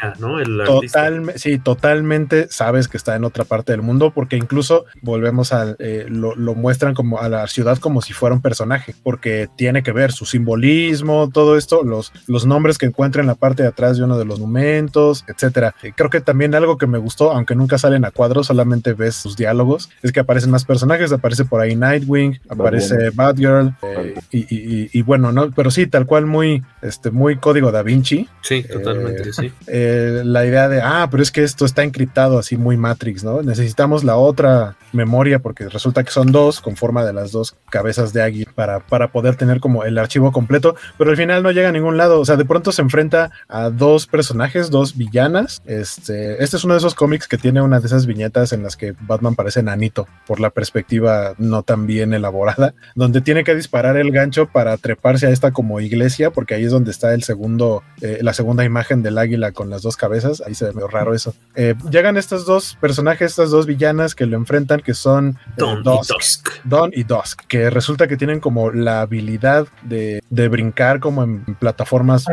Totalmente, 0.67 1.39
sí, 1.39 1.59
totalmente 1.59 2.49
sabes 2.51 2.89
que 2.89 2.97
está 2.97 3.17
en 3.17 3.25
otra 3.25 3.44
parte 3.45 3.73
del 3.73 3.83
mundo, 3.83 4.13
porque 4.15 4.37
incluso 4.37 4.85
volvemos 5.03 5.53
a 5.53 5.77
eh, 5.79 6.07
lo, 6.09 6.35
muestran 6.55 6.95
como 6.95 7.21
a 7.21 7.29
la 7.29 7.47
ciudad 7.47 7.79
como 7.79 8.03
si 8.03 8.13
fuera 8.13 8.35
un 8.35 8.43
personaje, 8.43 8.95
porque 9.03 9.49
tiene 9.57 9.83
que 9.83 9.93
ver 9.93 10.13
su 10.13 10.27
simbolismo, 10.27 11.31
todo 11.33 11.57
esto, 11.57 11.83
los, 11.83 12.13
los 12.27 12.47
nombres 12.47 12.79
que 12.79 12.87
encuentra 12.87 13.21
en 13.21 13.27
la 13.27 13.35
parte 13.35 13.63
de 13.63 13.69
atrás 13.69 13.97
de 13.97 14.05
uno 14.05 14.19
de 14.19 14.25
los 14.25 14.39
monumentos, 14.41 15.25
etcétera. 15.27 15.75
Eh, 15.83 15.93
creo 15.97 16.11
que 16.11 16.21
también 16.21 16.55
algo 16.55 16.79
que 16.79 16.87
me 16.87 16.99
gustó, 16.99 17.33
aunque 17.33 17.55
nunca 17.55 17.79
salen 17.79 18.05
a 18.05 18.11
cuadros, 18.11 18.47
solamente 18.47 18.93
ves 18.93 19.17
sus 19.17 19.37
diálogos, 19.37 19.91
es 20.03 20.13
que 20.13 20.21
aparecen 20.21 20.51
más 20.51 20.65
personajes, 20.65 21.13
aparece 21.13 21.45
por 21.45 21.61
ahí 21.61 21.75
Nightwing, 21.77 22.41
aparece 22.49 23.11
Batgirl, 23.11 23.75
eh, 23.83 24.15
y, 24.31 25.03
bueno, 25.03 25.33
no, 25.33 25.51
pero 25.51 25.71
sí, 25.71 25.87
tal 25.87 26.07
cual 26.07 26.27
muy, 26.27 26.63
este, 26.83 27.11
muy 27.11 27.37
código 27.37 27.73
da 27.73 27.83
Vinci. 27.83 28.29
Sí, 28.43 28.63
totalmente, 28.63 29.33
sí. 29.33 29.53
la 29.67 30.45
idea 30.45 30.69
de, 30.69 30.81
ah, 30.83 31.09
pero 31.11 31.23
es 31.23 31.31
que 31.31 31.43
esto 31.43 31.65
está 31.65 31.83
encriptado 31.83 32.39
así 32.39 32.57
muy 32.57 32.77
Matrix, 32.77 33.25
¿no? 33.25 33.34
Necesitamos 33.43 34.05
la 34.05 34.17
otra 34.17 34.77
memoria 34.93 35.41
porque 35.41 35.69
resulta 35.69 36.05
que 36.05 36.11
son 36.11 36.33
dos 36.33 36.61
con 36.61 36.77
forma 36.77 37.05
de 37.05 37.13
las 37.13 37.33
dos 37.33 37.57
cabezas 37.71 38.13
de 38.13 38.23
águila 38.23 38.51
para, 38.55 38.81
para 38.81 39.11
poder 39.13 39.37
tener 39.37 39.61
como 39.61 39.85
el 39.85 39.99
archivo 39.99 40.33
completo, 40.33 40.77
pero 40.99 41.11
al 41.11 41.17
final 41.17 41.43
no 41.43 41.51
llega 41.51 41.69
a 41.69 41.73
ningún 41.73 41.97
lado, 41.97 42.21
o 42.21 42.25
sea, 42.25 42.37
de 42.37 42.45
pronto 42.45 42.73
se 42.73 42.83
enfrenta 42.83 43.31
a 43.49 43.71
dos 43.71 44.07
personajes, 44.07 44.71
dos 44.71 44.97
villanas. 44.97 45.63
Este, 45.67 46.43
este 46.43 46.57
es 46.57 46.65
uno 46.65 46.75
de 46.75 46.79
esos 46.79 46.95
cómics 46.95 47.29
que 47.29 47.39
tiene 47.39 47.61
una 47.61 47.81
de 47.81 47.87
esas 47.87 48.07
viñetas 48.07 48.53
en 48.53 48.63
las 48.63 48.77
que 48.77 48.95
Batman 49.01 49.35
parece 49.35 49.63
nanito 49.63 50.07
por 50.27 50.41
la 50.41 50.51
perspectiva 50.51 51.35
no 51.39 51.63
tan 51.63 51.87
bien 51.87 52.15
elaborada, 52.15 52.75
donde 52.95 53.21
tiene 53.21 53.45
que 53.45 53.55
disparar 53.55 53.97
el 53.97 54.11
gancho 54.11 54.47
para 54.47 54.77
treparse 54.77 55.27
a 55.27 55.31
esta 55.31 55.53
como 55.53 55.81
iglesia, 55.81 56.31
porque 56.31 56.55
ahí 56.55 56.65
es 56.65 56.71
donde 56.71 56.91
está 56.91 57.15
el 57.15 57.23
segundo, 57.23 57.83
eh, 58.01 58.19
la 58.23 58.35
segunda 58.35 58.65
imagen 58.65 59.03
del 59.03 59.19
águila 59.19 59.53
con 59.53 59.71
las 59.71 59.83
dos 59.83 59.97
cabezas, 59.97 60.43
ahí 60.47 60.55
se 60.55 60.67
ve 60.67 60.73
medio 60.73 60.89
raro 60.89 61.15
eso. 61.15 61.35
Eh, 61.55 61.75
llegan 61.91 62.17
estos 62.17 62.47
dos 62.47 62.77
personajes, 62.81 63.24
estas 63.25 63.51
dos 63.51 63.67
villanas 63.67 64.15
que 64.15 64.27
lo 64.27 64.37
enfrentan, 64.37 64.81
que 64.81 64.95
son 64.95 65.31
eh, 65.31 65.53
Don, 65.57 65.81
y 65.81 65.83
Dusk. 65.83 66.49
Don 66.65 66.91
y 66.95 67.05
Dusk, 67.05 67.43
que 67.47 67.71
resulta 67.71 68.07
que 68.07 68.17
tienen 68.17 68.41
como 68.41 68.71
la 68.71 69.03
habilidad 69.03 69.67
de, 69.83 70.23
de 70.31 70.49
brincar 70.49 71.01
como 71.01 71.23
en 71.23 71.45
plataformas. 71.57 72.25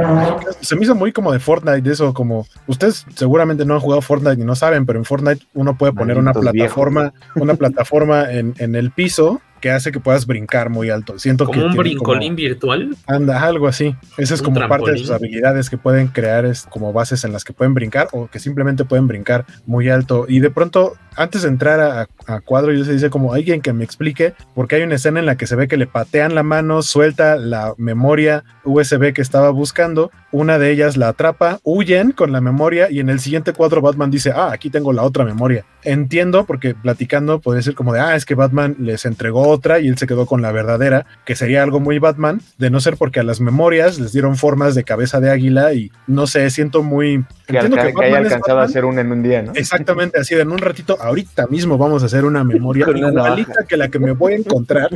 Se 0.61 0.75
me 0.75 0.83
hizo 0.83 0.95
muy 0.95 1.11
como 1.11 1.31
de 1.31 1.39
Fortnite, 1.39 1.81
de 1.81 1.91
eso, 1.91 2.13
como 2.13 2.45
ustedes 2.67 3.05
seguramente 3.15 3.65
no 3.65 3.73
han 3.73 3.79
jugado 3.79 4.01
Fortnite 4.01 4.41
y 4.41 4.45
no 4.45 4.55
saben, 4.55 4.85
pero 4.85 4.99
en 4.99 5.05
Fortnite 5.05 5.45
uno 5.53 5.77
puede 5.77 5.93
poner 5.93 6.17
una 6.17 6.33
plataforma, 6.33 7.13
una 7.35 7.55
plataforma 7.55 8.31
en, 8.31 8.53
en 8.57 8.75
el 8.75 8.91
piso 8.91 9.41
que 9.61 9.71
hace 9.71 9.91
que 9.91 9.99
puedas 9.99 10.25
brincar 10.25 10.69
muy 10.69 10.89
alto. 10.89 11.17
Siento 11.19 11.45
¿Como 11.45 11.59
que 11.59 11.65
un 11.65 11.75
brincolín 11.75 12.35
virtual? 12.35 12.95
Anda, 13.07 13.41
algo 13.41 13.67
así. 13.67 13.95
Esa 14.17 14.33
es 14.33 14.41
como 14.41 14.59
parte 14.67 14.91
de 14.91 14.97
sus 14.97 15.11
habilidades 15.11 15.69
que 15.69 15.77
pueden 15.77 16.07
crear 16.07 16.45
es 16.45 16.63
como 16.63 16.91
bases 16.91 17.23
en 17.23 17.31
las 17.31 17.43
que 17.43 17.53
pueden 17.53 17.73
brincar 17.73 18.09
o 18.11 18.27
que 18.27 18.39
simplemente 18.39 18.83
pueden 18.83 19.07
brincar 19.07 19.45
muy 19.65 19.89
alto. 19.89 20.25
Y 20.27 20.39
de 20.39 20.49
pronto, 20.49 20.93
antes 21.15 21.41
de 21.41 21.49
entrar 21.49 21.79
a, 21.79 22.39
cuadro, 22.41 22.71
yo 22.71 22.85
se 22.85 22.93
dice 22.93 23.09
como 23.09 23.33
alguien 23.33 23.61
que 23.61 23.73
me 23.73 23.83
explique, 23.83 24.33
porque 24.55 24.75
hay 24.75 24.83
una 24.83 24.95
escena 24.95 25.19
en 25.19 25.25
la 25.25 25.35
que 25.35 25.47
se 25.47 25.55
ve 25.55 25.67
que 25.67 25.77
le 25.77 25.87
patean 25.87 26.35
la 26.35 26.43
mano, 26.43 26.81
suelta 26.81 27.35
la 27.35 27.73
memoria 27.77 28.43
USB 28.63 29.13
que 29.13 29.21
estaba 29.21 29.49
buscando, 29.49 30.11
una 30.31 30.57
de 30.57 30.71
ellas 30.71 30.97
la 30.97 31.09
atrapa, 31.09 31.59
huyen 31.63 32.11
con 32.11 32.31
la 32.31 32.41
memoria 32.41 32.89
y 32.89 32.99
en 32.99 33.09
el 33.09 33.19
siguiente 33.19 33.53
cuadro 33.53 33.81
Batman 33.81 34.11
dice, 34.11 34.31
ah, 34.33 34.51
aquí 34.51 34.69
tengo 34.69 34.93
la 34.93 35.03
otra 35.03 35.25
memoria. 35.25 35.65
Entiendo, 35.83 36.45
porque 36.45 36.75
platicando 36.75 37.39
puede 37.39 37.63
ser 37.63 37.73
como 37.73 37.93
de, 37.93 37.99
ah, 37.99 38.15
es 38.15 38.25
que 38.25 38.35
Batman 38.35 38.75
les 38.79 39.05
entregó 39.05 39.47
otra 39.47 39.79
y 39.79 39.87
él 39.87 39.97
se 39.97 40.07
quedó 40.07 40.25
con 40.25 40.41
la 40.41 40.51
verdadera, 40.51 41.05
que 41.25 41.35
sería 41.35 41.63
algo 41.63 41.79
muy 41.79 41.99
Batman, 41.99 42.41
de 42.57 42.69
no 42.69 42.79
ser 42.79 42.97
porque 42.97 43.19
a 43.19 43.23
las 43.23 43.41
memorias 43.41 43.99
les 43.99 44.13
dieron 44.13 44.37
formas 44.37 44.75
de 44.75 44.83
cabeza 44.83 45.19
de 45.19 45.31
águila 45.31 45.73
y 45.73 45.91
no 46.07 46.27
sé, 46.27 46.49
siento 46.49 46.83
muy... 46.83 47.25
Que, 47.47 47.53
que, 47.53 48.05
haya 48.05 48.17
alcanzado 48.17 48.59
a 48.59 48.63
hacer 48.63 48.85
una 48.85 49.01
en 49.01 49.11
un 49.11 49.23
día, 49.23 49.41
¿no? 49.41 49.51
Exactamente, 49.55 50.19
así 50.19 50.35
de 50.35 50.41
en 50.41 50.51
un 50.51 50.59
ratito, 50.59 50.97
ahorita 51.01 51.47
mismo 51.47 51.77
vamos 51.77 52.03
a 52.03 52.05
hacer 52.05 52.25
una 52.25 52.43
memoria 52.43 52.85
igualita 52.89 53.65
que 53.67 53.77
la 53.77 53.89
que 53.89 53.99
me 53.99 54.11
voy 54.11 54.33
a 54.33 54.37
encontrar 54.37 54.89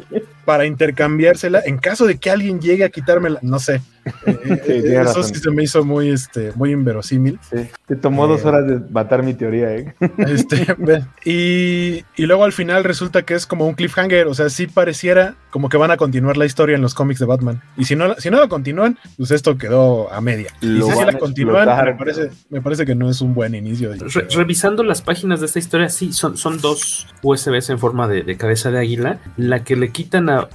para 0.45 0.65
intercambiársela 0.65 1.61
en 1.65 1.77
caso 1.77 2.05
de 2.05 2.17
que 2.17 2.29
alguien 2.29 2.59
llegue 2.59 2.83
a 2.83 2.89
quitármela, 2.89 3.39
no 3.41 3.59
sé. 3.59 3.81
Eh, 4.25 4.61
eh, 4.67 5.01
eso 5.01 5.23
sí 5.23 5.33
se 5.35 5.49
me 5.49 5.63
hizo 5.63 5.83
muy, 5.83 6.09
este, 6.09 6.51
muy 6.55 6.71
inverosímil. 6.71 7.39
Te 7.87 7.95
tomó 7.95 8.27
dos 8.27 8.43
eh, 8.43 8.47
horas 8.47 8.67
de 8.67 8.79
matar 8.91 9.23
mi 9.23 9.33
teoría, 9.33 9.75
¿eh? 9.75 9.95
Este, 10.17 10.67
y, 11.25 12.03
y, 12.15 12.25
luego 12.25 12.43
al 12.43 12.53
final 12.53 12.83
resulta 12.83 13.23
que 13.23 13.33
es 13.33 13.47
como 13.47 13.65
un 13.67 13.73
cliffhanger, 13.73 14.27
o 14.27 14.33
sea, 14.35 14.49
sí 14.49 14.67
pareciera 14.67 15.35
como 15.49 15.69
que 15.69 15.77
van 15.77 15.89
a 15.89 15.97
continuar 15.97 16.37
la 16.37 16.45
historia 16.45 16.75
en 16.75 16.81
los 16.81 16.93
cómics 16.93 17.19
de 17.19 17.25
Batman. 17.25 17.61
Y 17.77 17.85
si 17.85 17.95
no, 17.95 18.13
si 18.15 18.29
no 18.29 18.39
la 18.39 18.47
continúan, 18.47 18.99
pues 19.17 19.31
esto 19.31 19.57
quedó 19.57 20.11
a 20.11 20.21
media. 20.21 20.51
y 20.61 20.81
si 20.81 21.05
la 21.05 21.17
continúan, 21.17 21.67
me 21.85 21.93
parece, 21.93 22.29
me 22.49 22.61
parece, 22.61 22.85
que 22.85 22.93
no 22.93 23.09
es 23.09 23.21
un 23.21 23.33
buen 23.33 23.55
inicio. 23.55 23.91
revisando 24.35 24.83
las 24.83 25.01
páginas 25.01 25.39
de 25.39 25.47
esta 25.47 25.59
historia, 25.59 25.89
sí, 25.95 26.13
son, 26.13 26.37
son 26.37 26.59
dos 26.59 27.07
USBs 27.21 27.69
en 27.69 27.79
forma 27.79 28.07
de, 28.07 28.37
cabeza 28.37 28.71
de 28.71 28.79
águila, 28.79 29.19
la 29.37 29.63
que 29.63 29.75
le 29.75 29.91
quitan 29.91 30.29
a, 30.29 30.47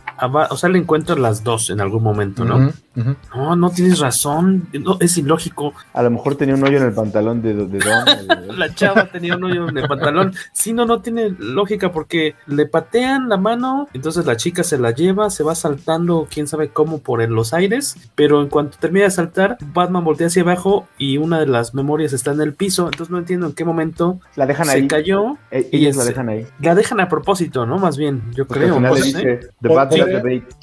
o 0.50 0.56
sea, 0.56 0.68
le 0.68 0.78
encuentran 0.78 1.22
las 1.22 1.42
dos 1.42 1.70
en 1.70 1.80
algún 1.80 2.02
momento, 2.02 2.44
¿no? 2.44 2.72
No, 2.94 3.56
no 3.56 3.70
tienes 3.70 3.98
razón. 4.00 4.68
No, 4.72 4.96
es 5.00 5.16
ilógico. 5.16 5.72
A 5.92 6.02
lo 6.02 6.10
mejor 6.10 6.34
tenía 6.34 6.54
un 6.54 6.64
hoyo 6.64 6.78
en 6.78 6.84
el 6.84 6.92
pantalón 6.92 7.40
de, 7.40 7.54
de 7.54 7.78
Don. 7.78 8.58
la 8.58 8.74
chava 8.74 9.06
tenía 9.06 9.36
un 9.36 9.44
hoyo 9.44 9.68
en 9.68 9.78
el 9.78 9.88
pantalón. 9.88 10.34
Sí, 10.52 10.72
no, 10.72 10.86
no 10.86 11.00
tiene 11.00 11.34
lógica 11.38 11.92
porque 11.92 12.34
le 12.46 12.66
patean 12.66 13.28
la 13.28 13.36
mano, 13.36 13.88
entonces 13.92 14.26
la 14.26 14.36
chica 14.36 14.64
se 14.64 14.78
la 14.78 14.90
lleva, 14.90 15.30
se 15.30 15.44
va 15.44 15.54
saltando, 15.54 16.26
quién 16.30 16.46
sabe 16.46 16.70
cómo, 16.70 16.98
por 16.98 17.22
en 17.22 17.34
los 17.34 17.54
aires, 17.54 17.96
pero 18.14 18.42
en 18.42 18.48
cuanto 18.48 18.78
termina 18.78 19.04
de 19.04 19.10
saltar, 19.10 19.56
Batman 19.72 20.04
voltea 20.04 20.26
hacia 20.26 20.42
abajo 20.42 20.88
y 20.98 21.16
una 21.16 21.38
de 21.40 21.46
las 21.46 21.74
memorias 21.74 22.12
está 22.12 22.32
en 22.32 22.40
el 22.40 22.54
piso, 22.54 22.86
entonces 22.86 23.10
no 23.10 23.18
entiendo 23.18 23.46
en 23.46 23.52
qué 23.52 23.64
momento 23.64 24.20
la 24.36 24.46
dejan 24.46 24.66
se 24.66 24.72
ahí. 24.72 24.88
cayó. 24.88 25.36
Eh, 25.50 25.68
ellas 25.72 25.96
la 25.96 26.04
dejan 26.04 26.28
ahí. 26.28 26.46
La 26.60 26.74
dejan 26.74 27.00
a 27.00 27.08
propósito, 27.08 27.66
¿no? 27.66 27.78
Más 27.78 27.96
bien, 27.96 28.22
yo 28.34 28.46
creo. 28.46 28.76
Al 28.76 28.82
no 28.82 28.94
dice, 28.94 29.40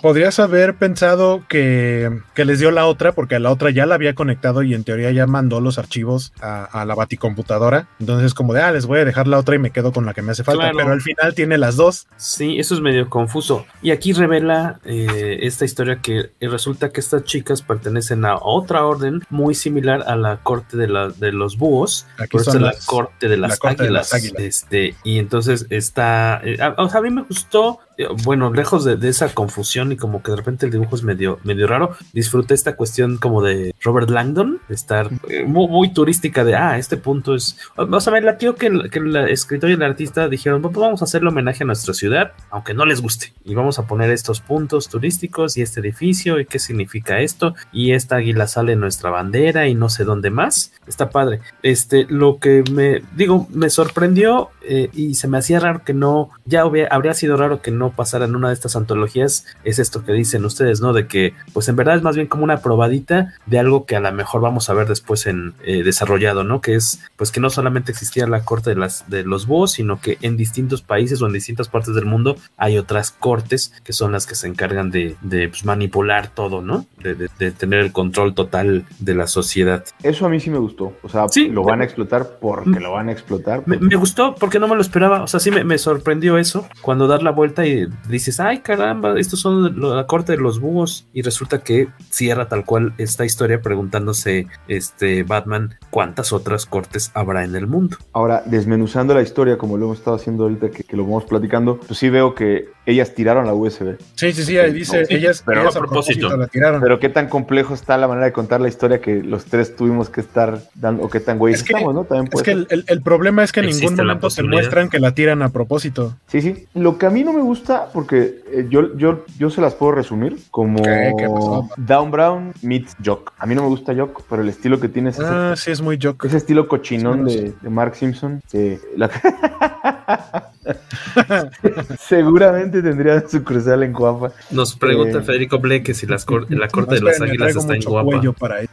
Podrías 0.01 0.39
haber 0.39 0.75
pensado 0.75 1.43
que, 1.47 2.16
que, 2.33 2.45
les 2.45 2.59
dio 2.59 2.71
la 2.71 2.85
otra, 2.85 3.11
porque 3.13 3.35
a 3.35 3.39
la 3.39 3.51
otra 3.51 3.69
ya 3.69 3.85
la 3.85 3.95
había 3.95 4.15
conectado 4.15 4.63
y 4.63 4.73
en 4.73 4.83
teoría 4.83 5.11
ya 5.11 5.27
mandó 5.27 5.61
los 5.61 5.77
archivos 5.77 6.33
a, 6.41 6.65
a 6.65 6.85
la 6.85 6.95
baticomputadora. 6.95 7.87
Entonces, 7.99 8.33
como 8.33 8.53
de, 8.53 8.61
ah, 8.61 8.71
les 8.71 8.85
voy 8.85 8.99
a 8.99 9.05
dejar 9.05 9.27
la 9.27 9.37
otra 9.37 9.55
y 9.55 9.59
me 9.59 9.71
quedo 9.71 9.91
con 9.91 10.05
la 10.05 10.13
que 10.13 10.21
me 10.21 10.31
hace 10.31 10.43
falta. 10.43 10.71
Pero 10.75 10.91
al 10.91 11.01
final 11.01 11.33
tiene 11.35 11.57
las 11.57 11.75
dos. 11.75 12.07
Sí, 12.17 12.59
eso 12.59 12.75
es 12.75 12.81
medio 12.81 13.09
confuso. 13.09 13.65
Y 13.81 13.91
aquí 13.91 14.13
revela 14.13 14.79
eh, 14.85 15.39
esta 15.41 15.65
historia 15.65 15.99
que 16.01 16.31
resulta 16.41 16.89
que 16.91 16.99
estas 16.99 17.23
chicas 17.23 17.61
pertenecen 17.61 18.25
a 18.25 18.35
otra 18.41 18.85
orden 18.85 19.21
muy 19.29 19.55
similar 19.55 20.03
a 20.07 20.15
la 20.15 20.37
corte 20.37 20.77
de, 20.77 20.87
la, 20.87 21.09
de 21.09 21.31
los 21.31 21.57
búhos. 21.57 22.05
Aquí 22.17 22.39
son 22.39 22.61
la 22.63 22.73
corte 22.85 23.27
de 23.27 23.37
las, 23.37 23.51
la 23.51 23.57
corte 23.57 23.83
de 23.83 23.89
águilas. 23.89 24.11
las 24.11 24.13
águilas. 24.13 24.41
Este, 24.41 24.95
y 25.03 25.19
entonces 25.19 25.65
está. 25.69 26.41
eh, 26.43 26.57
a- 26.61 26.75
o 26.77 26.89
sea, 26.89 26.99
a 26.99 27.03
mí 27.03 27.09
me 27.09 27.23
gustó. 27.23 27.79
Bueno, 28.23 28.53
lejos 28.53 28.83
de, 28.85 28.95
de 28.95 29.09
esa 29.09 29.33
confusión 29.33 29.91
y 29.91 29.97
como 29.97 30.21
que 30.21 30.31
de 30.31 30.37
repente 30.37 30.65
el 30.65 30.71
dibujo 30.71 30.95
es 30.95 31.03
medio, 31.03 31.39
medio 31.43 31.65
raro, 31.67 31.95
disfruté 32.13 32.53
esta 32.53 32.75
cuestión 32.75 33.17
como 33.17 33.41
de 33.41 33.73
Robert 33.81 34.09
Langdon, 34.09 34.59
de 34.67 34.75
estar 34.75 35.09
eh, 35.29 35.43
muy, 35.45 35.67
muy 35.67 35.93
turística 35.93 36.43
de, 36.43 36.55
ah, 36.55 36.77
este 36.77 36.97
punto 36.97 37.33
es... 37.35 37.57
O 37.75 37.99
sea, 37.99 38.13
me 38.13 38.21
latió 38.21 38.55
que, 38.55 38.67
el- 38.67 38.89
que 38.91 38.99
la 38.99 39.27
escritora 39.29 39.71
y 39.71 39.75
el 39.75 39.83
artista 39.83 40.29
dijeron, 40.29 40.61
"Pues 40.61 40.75
vamos 40.75 41.01
a 41.01 41.05
hacerle 41.05 41.29
homenaje 41.29 41.63
a 41.63 41.67
nuestra 41.67 41.93
ciudad, 41.93 42.33
aunque 42.51 42.73
no 42.73 42.85
les 42.85 43.01
guste, 43.01 43.33
y 43.43 43.55
vamos 43.55 43.79
a 43.79 43.87
poner 43.87 44.11
estos 44.11 44.41
puntos 44.41 44.89
turísticos 44.89 45.57
y 45.57 45.61
este 45.61 45.79
edificio 45.79 46.39
y 46.39 46.45
qué 46.45 46.59
significa 46.59 47.19
esto, 47.21 47.55
y 47.71 47.93
esta 47.93 48.17
águila 48.17 48.47
sale 48.47 48.73
en 48.73 48.79
nuestra 48.79 49.09
bandera 49.09 49.67
y 49.67 49.75
no 49.75 49.89
sé 49.89 50.03
dónde 50.03 50.29
más. 50.29 50.71
Está 50.85 51.09
padre. 51.09 51.39
Este, 51.63 52.05
lo 52.09 52.37
que 52.39 52.63
me, 52.71 53.01
digo, 53.15 53.47
me 53.51 53.69
sorprendió 53.69 54.49
eh, 54.69 54.89
y 54.93 55.15
se 55.15 55.27
me 55.27 55.37
hacía 55.37 55.59
raro 55.59 55.81
que 55.83 55.93
no, 55.93 56.29
ya 56.45 56.61
habría 56.61 57.13
sido 57.13 57.37
raro 57.37 57.61
que 57.61 57.71
no 57.71 57.86
pasara 57.91 58.25
en 58.25 58.35
una 58.35 58.47
de 58.49 58.53
estas 58.53 58.75
antologías, 58.75 59.45
es 59.63 59.79
esto 59.79 60.03
que 60.03 60.13
dicen 60.13 60.45
ustedes, 60.45 60.81
¿no? 60.81 60.93
De 60.93 61.07
que, 61.07 61.33
pues 61.53 61.67
en 61.69 61.75
verdad 61.75 61.95
es 61.95 62.01
más 62.03 62.15
bien 62.15 62.27
como 62.27 62.43
una 62.43 62.57
probadita 62.59 63.33
de 63.45 63.59
algo 63.59 63.85
que 63.85 63.95
a 63.95 63.99
lo 63.99 64.11
mejor 64.11 64.41
vamos 64.41 64.69
a 64.69 64.73
ver 64.73 64.87
después 64.87 65.25
en 65.27 65.53
eh, 65.63 65.83
desarrollado, 65.83 66.43
¿no? 66.43 66.61
Que 66.61 66.75
es, 66.75 66.99
pues 67.15 67.31
que 67.31 67.39
no 67.39 67.49
solamente 67.49 67.91
existía 67.91 68.27
la 68.27 68.43
corte 68.43 68.69
de, 68.71 68.75
las, 68.75 69.09
de 69.09 69.23
los 69.23 69.47
búhos, 69.47 69.71
sino 69.71 69.99
que 70.01 70.17
en 70.21 70.37
distintos 70.37 70.81
países 70.81 71.21
o 71.21 71.27
en 71.27 71.33
distintas 71.33 71.67
partes 71.69 71.93
del 71.95 72.05
mundo 72.05 72.35
hay 72.57 72.77
otras 72.77 73.11
cortes 73.11 73.73
que 73.83 73.93
son 73.93 74.11
las 74.11 74.25
que 74.25 74.35
se 74.35 74.47
encargan 74.47 74.91
de, 74.91 75.15
de, 75.21 75.49
pues, 75.49 75.65
manipular 75.65 76.29
todo, 76.29 76.61
¿no? 76.61 76.85
De, 77.01 77.15
de- 77.15 77.29
de 77.39 77.51
tener 77.51 77.79
el 77.79 77.91
control 77.91 78.33
total 78.33 78.85
de 78.99 79.13
la 79.15 79.27
sociedad. 79.27 79.83
Eso 80.03 80.25
a 80.25 80.29
mí 80.29 80.39
sí 80.39 80.49
me 80.49 80.57
gustó. 80.57 80.93
O 81.03 81.09
sea, 81.09 81.27
Sí. 81.29 81.49
lo 81.49 81.63
van 81.63 81.81
a 81.81 81.83
explotar 81.83 82.37
porque 82.41 82.79
lo 82.79 82.91
van 82.93 83.09
a 83.09 83.11
explotar. 83.11 83.63
Me, 83.65 83.77
me 83.77 83.95
gustó 83.95 84.35
porque 84.35 84.59
no 84.59 84.67
me 84.67 84.75
lo 84.75 84.81
esperaba. 84.81 85.21
O 85.23 85.27
sea, 85.27 85.39
sí 85.39 85.51
me, 85.51 85.63
me 85.63 85.77
sorprendió 85.77 86.37
eso. 86.37 86.67
Cuando 86.81 87.07
das 87.07 87.21
la 87.23 87.31
vuelta 87.31 87.65
y 87.65 87.76
dices, 88.09 88.39
ay 88.39 88.59
caramba, 88.59 89.19
estos 89.19 89.39
son 89.39 89.79
la 89.79 90.05
corte 90.07 90.31
de 90.33 90.37
los 90.39 90.59
búhos. 90.59 91.05
Y 91.13 91.21
resulta 91.21 91.59
que 91.59 91.87
cierra 92.09 92.47
tal 92.49 92.65
cual 92.65 92.93
esta 92.97 93.25
historia 93.25 93.61
preguntándose 93.61 94.47
este 94.67 95.23
Batman 95.23 95.75
cuántas 95.89 96.33
otras 96.33 96.65
cortes 96.65 97.11
habrá 97.13 97.43
en 97.43 97.55
el 97.55 97.67
mundo. 97.67 97.97
Ahora, 98.13 98.43
desmenuzando 98.45 99.13
la 99.13 99.21
historia, 99.21 99.57
como 99.57 99.77
lo 99.77 99.85
hemos 99.85 99.99
estado 99.99 100.15
haciendo 100.17 100.43
ahorita 100.43 100.69
que, 100.71 100.83
que 100.83 100.97
lo 100.97 101.03
vamos 101.03 101.25
platicando, 101.25 101.77
pues 101.79 101.99
sí 101.99 102.09
veo 102.09 102.33
que 102.35 102.69
ellas 102.85 103.13
tiraron 103.13 103.45
la 103.45 103.53
USB. 103.53 103.97
Sí, 104.15 104.31
sí, 104.31 104.43
sí, 104.43 104.57
ahí 104.57 104.71
dice, 104.71 105.05
ellas, 105.09 105.43
pero 105.45 105.61
ellas 105.61 105.75
a 105.75 105.79
propósito 105.79 106.19
propósito. 106.29 106.37
la 106.37 106.47
tiraron. 106.47 106.81
Pero 106.81 106.99
qué 106.99 107.09
tan 107.09 107.27
complejo 107.27 107.73
está 107.73 107.97
la 107.97 108.07
manera 108.07 108.25
de 108.27 108.31
contar 108.33 108.61
la 108.61 108.69
historia 108.69 109.01
que 109.01 109.21
los 109.23 109.45
tres 109.45 109.75
tuvimos 109.75 110.09
que 110.09 110.21
estar 110.21 110.61
dando, 110.75 111.03
o 111.03 111.09
qué 111.09 111.19
tan 111.19 111.37
güeyes 111.37 111.59
Es 111.61 111.65
que- 111.67 111.73
estamos, 111.73 111.93
¿no? 111.93 112.03
También 112.05 112.29
Es 112.33 112.41
que 112.43 112.51
el, 112.51 112.67
el- 112.69 112.85
el 112.87 113.01
problema 113.01 113.43
es 113.43 113.51
que 113.51 113.59
en 113.59 113.67
ningún 113.67 113.95
momento 113.95 114.21
posibilidad. 114.21 114.61
muestran 114.61 114.89
que 114.89 114.99
la 114.99 115.13
tiran 115.13 115.41
a 115.41 115.49
propósito. 115.49 116.15
Sí, 116.27 116.41
sí. 116.41 116.65
Lo 116.75 116.97
que 116.97 117.05
a 117.07 117.09
mí 117.09 117.23
no 117.25 117.33
me 117.33 117.41
gusta, 117.41 117.66
porque 117.93 118.41
eh, 118.51 118.67
yo, 118.69 118.95
yo, 118.97 119.25
yo 119.37 119.49
se 119.49 119.61
las 119.61 119.75
puedo 119.75 119.91
resumir 119.91 120.37
como 120.51 120.81
¿Qué? 120.81 121.13
¿Qué 121.17 121.27
pasó? 121.29 121.69
Down 121.77 122.11
Brown 122.11 122.53
meets 122.61 122.95
Jock. 123.03 123.33
A 123.37 123.45
mí 123.45 123.55
no 123.55 123.61
me 123.63 123.67
gusta 123.69 123.93
Jock, 123.95 124.23
pero 124.29 124.41
el 124.41 124.49
estilo 124.49 124.79
que 124.79 124.89
tiene 124.89 125.09
es 125.09 125.19
ese, 125.19 125.27
Ah, 125.29 125.53
sí, 125.55 125.71
es 125.71 125.81
muy 125.81 125.97
Jock. 126.01 126.23
ese 126.25 126.37
estilo 126.37 126.67
cochinón 126.67 127.29
Sí, 127.29 127.37
de, 127.41 127.53
de 127.61 127.69
Mark 127.69 127.95
Simpson. 127.95 128.41
que 128.49 128.79
la- 128.95 129.09
Seguramente 131.99 132.81
tendría 132.81 133.27
su 133.27 133.43
cruzal 133.43 133.83
en 133.83 133.93
Cuapa. 133.93 134.31
Nos 134.51 134.75
pregunta 134.75 135.19
Eh, 135.19 135.21
Federico 135.23 135.59
Ble 135.59 135.83
que 135.83 135.93
si 135.93 136.05
las 136.07 136.25
cor- 136.25 136.45
la 136.49 136.67
corte 136.67 136.95
de 136.95 137.01
las 137.01 137.21
águilas 137.21 137.55
está 137.55 137.75
en 137.75 137.81
guapa. 137.81 138.05
cuello 138.11 138.33
para. 138.33 138.57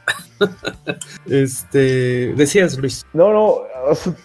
Este, 1.27 2.35
decías 2.37 2.77
Luis. 2.79 3.07
No, 3.15 3.33
no, 3.33 3.57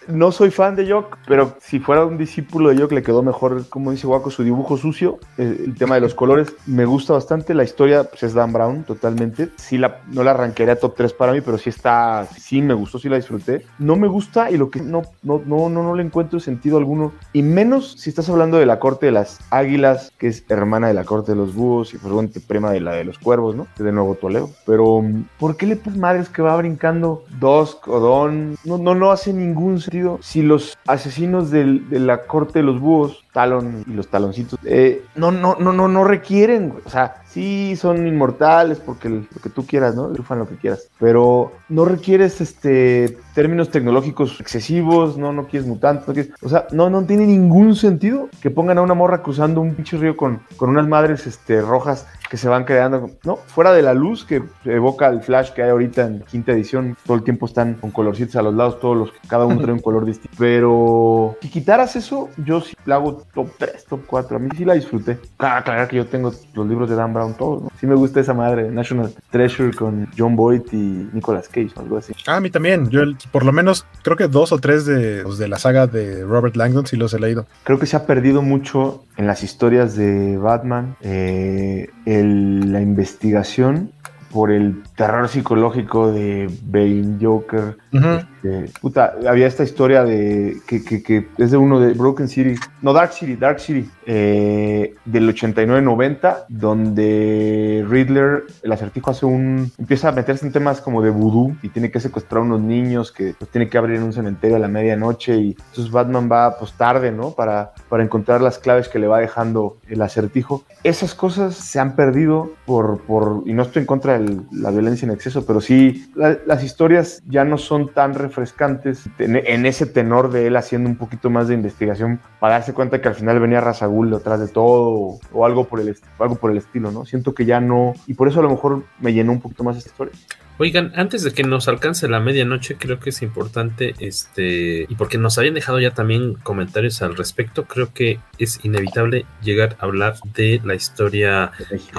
no 0.08 0.32
soy 0.32 0.52
fan 0.52 0.76
de 0.76 0.90
Jock, 0.92 1.18
pero 1.28 1.56
si 1.62 1.80
fuera 1.80 2.04
un 2.06 2.18
discípulo 2.18 2.70
de 2.70 2.78
Jock 2.82 2.92
le 2.92 3.04
quedó 3.04 3.24
mejor, 3.24 3.68
como 3.70 3.92
dice 3.92 4.08
Waco, 4.08 4.30
su 4.30 4.44
dibujo 4.44 4.76
sucio, 4.78 5.20
el 5.38 5.76
tema 5.78 5.96
de 5.96 6.02
los 6.02 6.14
colores, 6.16 6.54
me 6.66 6.86
gusta 6.86 7.14
bastante, 7.14 7.54
la 7.54 7.64
historia 7.64 8.04
pues, 8.04 8.24
es 8.24 8.34
Dan 8.34 8.52
Brown 8.52 8.84
totalmente, 8.84 9.50
sí 9.58 9.78
la, 9.78 10.02
no 10.12 10.24
la 10.24 10.32
arranquería 10.32 10.78
top 10.78 10.96
3 10.98 11.14
para 11.14 11.32
mí, 11.32 11.42
pero 11.42 11.58
sí 11.58 11.70
está, 11.70 12.28
sí 12.38 12.62
me 12.62 12.74
gustó, 12.74 13.00
sí 13.00 13.08
la 13.08 13.16
disfruté, 13.18 13.66
no 13.78 13.96
me 13.96 14.08
gusta 14.08 14.52
y 14.52 14.58
lo 14.58 14.70
que 14.70 14.82
no, 14.82 15.04
no, 15.24 15.42
no, 15.46 15.70
no, 15.70 15.84
no 15.84 15.96
le 15.96 16.04
encuentro 16.04 16.40
sentido 16.40 16.78
alguno, 16.78 17.14
y 17.34 17.44
menos 17.60 17.96
si 17.98 18.10
estás 18.10 18.30
hablando 18.30 18.58
de 18.58 18.66
la 18.66 18.80
corte 18.80 19.08
de 19.08 19.12
las 19.12 19.40
águilas, 19.50 20.14
que 20.18 20.28
es 20.28 20.46
hermana 20.48 20.88
de 20.88 20.94
la 20.94 21.04
corte 21.04 21.34
de 21.34 21.38
los 21.38 21.54
búhos 21.54 21.94
y 21.94 21.98
pues 21.98 22.14
bueno, 22.14 22.30
prima 22.48 22.72
de 22.72 22.80
la 22.80 22.94
de 22.94 23.04
los 23.04 23.20
cuervos, 23.20 23.54
¿no? 23.54 23.68
Que 23.76 23.84
de 23.84 23.92
nuevo 23.92 24.16
Toledo, 24.16 24.50
pero 24.66 25.04
¿por 25.38 25.58
qué 25.58 25.66
le 25.66 25.76
pones 25.76 26.00
madres 26.00 26.30
que 26.30 26.42
va 26.42 26.56
brincando 26.56 27.26
Dusk 27.40 27.88
o 27.88 28.00
Don? 28.00 28.56
No, 28.66 28.78
no, 28.78 28.96
no 28.96 29.12
hace 29.12 29.34
ningún 29.34 29.80
sentido. 29.80 30.20
Si 30.22 30.42
los 30.42 30.78
asesinos 30.88 31.52
de 31.52 31.66
la 31.92 32.24
corte 32.24 32.60
de 32.60 32.64
los 32.64 32.80
búhos, 32.80 33.24
Talon 33.34 33.84
y 33.88 33.94
los 33.94 34.08
taloncitos, 34.08 34.60
eh, 34.66 35.04
no, 35.16 35.32
no, 35.32 35.56
no, 35.60 35.72
no, 35.72 35.88
no 35.88 36.04
requieren, 36.04 36.70
güey. 36.70 36.82
o 36.86 36.90
sea, 36.90 37.22
sí 37.28 37.76
son 37.76 38.08
inmortales 38.08 38.80
porque 38.80 39.10
lo 39.10 39.24
que 39.42 39.50
tú 39.50 39.66
quieras, 39.66 39.96
¿no? 39.96 40.10
Triunfan 40.10 40.40
lo 40.40 40.48
que 40.48 40.56
quieras, 40.56 40.90
pero 41.00 41.54
no 41.70 41.86
requieres 41.86 42.42
este 42.42 43.18
términos 43.36 43.70
tecnológicos 43.70 44.40
excesivos, 44.42 45.18
no, 45.18 45.32
no 45.32 45.48
quieres 45.48 45.68
mutantes, 45.68 46.08
no 46.08 46.14
quieres, 46.14 46.34
o 46.42 46.50
sea, 46.50 46.68
no, 46.72 46.90
no 46.90 47.04
tiene 47.04 47.26
ningún 47.26 47.76
sentido 47.76 48.30
que 48.42 48.50
pongan 48.50 48.80
a 48.80 48.82
una 48.82 48.96
morra 48.96 49.22
cruzando 49.22 49.62
un 49.62 49.76
pinche 49.76 49.98
río 49.98 50.18
con, 50.18 50.42
con 50.58 50.70
unas 50.70 50.88
madres 50.88 51.28
este, 51.28 51.62
rojas 51.62 52.08
que 52.30 52.38
se 52.38 52.48
van 52.48 52.64
creando, 52.64 53.12
¿no? 53.24 53.38
Fuera 53.38 53.72
de 53.74 53.82
la 53.82 53.94
luz 53.94 54.24
que 54.24 54.44
evoca 54.66 55.08
el 55.08 55.22
flash 55.22 55.52
que 55.52 55.64
hay 55.64 55.70
ahorita 55.70 56.06
en 56.06 56.22
quinta 56.22 56.52
edición, 56.52 56.96
todo 57.06 57.18
el 57.18 57.24
están 57.46 57.76
con 57.76 57.92
colorcitos 57.92 58.36
a 58.36 58.42
los 58.42 58.54
lados, 58.54 58.80
todos 58.80 58.98
los, 58.98 59.10
cada 59.28 59.46
uno 59.46 59.60
trae 59.62 59.74
un 59.74 59.80
color 59.80 60.06
distinto. 60.06 60.36
Pero 60.40 61.38
si 61.42 61.50
quitaras 61.50 61.96
eso, 61.96 62.30
yo 62.38 62.62
sí 62.62 62.76
la 62.86 62.96
hago 62.96 63.24
top 63.34 63.50
3, 63.58 63.86
top 63.86 64.02
4. 64.08 64.38
A 64.38 64.40
mí 64.40 64.50
sí 64.58 64.66
la 64.66 64.74
disfruté. 64.74 65.18
Claro, 65.38 65.60
aclarar 65.60 65.88
que 65.88 65.98
yo 65.98 66.06
tengo 66.06 66.32
los 66.54 66.68
libros 66.68 66.90
de 66.90 66.96
Dan 66.96 67.14
Brown 67.14 67.34
todos, 67.36 67.64
¿no? 67.64 67.70
Sí 67.80 67.88
me 67.88 67.96
gusta 67.96 68.20
esa 68.20 68.34
madre, 68.34 68.70
National 68.72 69.14
Treasure 69.30 69.74
con 69.76 70.08
John 70.18 70.36
Boyd 70.36 70.62
y 70.72 71.10
Nicolas 71.14 71.48
Cage, 71.48 71.72
o 71.76 71.80
algo 71.82 71.98
así. 71.98 72.14
Ah, 72.28 72.38
a 72.38 72.42
mí 72.42 72.50
también. 72.50 72.90
Yo, 72.90 73.02
el- 73.02 73.18
por 73.32 73.46
lo 73.46 73.52
menos, 73.52 73.86
creo 74.04 74.18
que 74.18 74.28
dos 74.28 74.52
o 74.52 74.58
tres 74.60 74.86
de, 74.86 75.24
los 75.24 75.38
de 75.38 75.48
la 75.48 75.58
saga 75.60 75.88
de 75.88 76.24
Robert 76.24 76.56
Langdon 76.56 76.86
sí 76.86 76.98
los 76.98 77.14
he 77.14 77.20
leído. 77.20 77.46
Creo 77.64 77.80
que 77.80 77.86
se 77.86 77.96
ha 77.96 78.06
perdido 78.06 78.42
mucho 78.42 79.04
en 79.18 79.28
las 79.28 79.44
historias 79.44 79.96
de 79.96 80.38
Batman 80.38 80.96
eh, 81.02 81.90
el- 82.06 82.72
la 82.72 82.82
investigación 82.82 83.92
por 84.32 84.52
el 84.52 84.84
terror 85.00 85.30
psicológico 85.30 86.12
de 86.12 86.50
Bane, 86.66 87.18
Joker. 87.22 87.78
este, 88.18 88.80
puta, 88.82 89.14
había 89.28 89.48
esta 89.48 89.64
historia 89.64 90.04
de 90.04 90.58
que, 90.68 90.84
que- 90.84 91.02
que 91.02 91.28
es 91.38 91.52
de 91.52 91.58
uno 91.58 91.80
de 91.80 91.94
Broken 91.94 92.28
City, 92.28 92.56
no 92.82 92.92
Dark 92.92 93.14
City, 93.14 93.36
Dark 93.38 93.60
City, 93.62 93.90
eh, 94.06 94.96
del 95.06 95.30
89-90, 95.30 96.46
donde 96.50 97.86
Riddler, 97.88 98.44
el 98.62 98.72
acertijo 98.74 99.12
hace 99.12 99.26
un, 99.26 99.72
empieza 99.78 100.10
a 100.10 100.12
meterse 100.12 100.46
en 100.46 100.52
temas 100.52 100.82
como 100.82 101.02
de 101.02 101.10
vudú 101.12 101.56
y 101.62 101.70
tiene 101.70 101.92
que 101.92 102.00
secuestrar 102.02 102.42
a 102.42 102.46
unos 102.46 102.60
niños 102.62 103.12
que 103.14 103.36
los 103.40 103.50
tiene 103.50 103.70
que 103.70 103.78
abrir 103.78 103.96
en 103.98 104.04
un 104.04 104.14
cementerio 104.14 104.58
a 104.58 104.60
la 104.60 104.68
medianoche 104.68 105.36
y 105.38 105.56
entonces 105.70 105.92
Batman 105.92 106.30
va 106.32 106.58
pues 106.60 106.74
tarde, 106.74 107.12
¿no? 107.12 107.32
Para, 107.32 107.72
para 107.88 108.04
encontrar 108.04 108.42
las 108.42 108.60
claves 108.60 108.90
que 108.90 109.00
le 109.00 109.08
va 109.08 109.20
dejando 109.20 109.78
el 109.88 110.02
acertijo. 110.02 110.64
Esas 110.84 111.14
cosas 111.16 111.56
se 111.56 111.80
han 111.80 111.96
perdido 111.96 112.52
por, 112.66 113.00
por 113.02 113.44
y 113.46 113.54
no 113.54 113.64
estoy 113.64 113.82
en 113.82 113.86
contra 113.88 114.20
de 114.20 114.42
la 114.52 114.72
violencia 114.72 114.89
en 115.04 115.12
exceso, 115.12 115.46
pero 115.46 115.62
sí, 115.62 116.12
las 116.16 116.64
historias 116.64 117.22
ya 117.28 117.46
no 117.46 117.58
son 117.58 117.94
tan 117.94 118.14
refrescantes 118.14 119.10
en, 119.20 119.66
ese 119.66 119.86
tenor 119.86 120.32
de 120.32 120.48
él 120.48 120.56
haciendo 120.56 120.90
un 120.90 120.96
poquito 120.96 121.30
más 121.30 121.48
de 121.48 121.54
investigación 121.54 122.20
para 122.40 122.56
darse 122.56 122.74
cuenta 122.74 123.02
que 123.02 123.08
al 123.08 123.16
final 123.16 123.40
venía 123.40 123.62
Razagul 123.62 124.10
detrás 124.10 124.40
de 124.40 124.48
todo 124.48 125.20
o, 125.32 125.46
algo, 125.46 125.66
por 125.66 125.80
el, 125.80 125.96
algo 126.20 126.36
por 126.36 126.52
el 126.52 126.58
estilo, 126.58 126.92
¿no? 126.92 127.06
Siento 127.06 127.34
que 127.34 127.46
ya 127.46 127.60
no, 127.60 127.94
y 128.08 128.14
por 128.14 128.28
eso 128.28 128.40
a 128.40 128.44
lo 128.44 128.50
mejor 128.50 128.84
me 129.00 129.14
llenó 129.14 129.32
un 129.32 129.42
poquito 129.42 129.64
más 129.64 129.78
esta 129.78 129.90
historia. 129.90 130.14
Oigan, 130.62 130.92
antes 130.98 131.24
de 131.24 131.32
que 131.32 131.44
nos 131.44 131.70
alcance 131.70 132.10
la 132.10 132.20
medianoche, 132.20 132.76
creo 132.78 133.00
que 133.00 133.12
es 133.12 133.22
importante, 133.22 133.96
este, 134.00 134.86
y 134.90 134.96
porque 134.96 135.18
nos 135.18 135.38
habían 135.38 135.54
dejado 135.54 135.80
ya 135.80 135.92
también 135.92 136.34
comentarios 136.34 137.02
al 137.02 137.16
respecto, 137.16 137.64
creo 137.64 137.94
que 137.94 138.20
es 138.38 138.60
inevitable 138.66 139.26
llegar 139.42 139.78
a 139.80 139.86
hablar 139.86 140.16
de 140.34 140.60
la 140.66 140.76
historia 140.76 141.54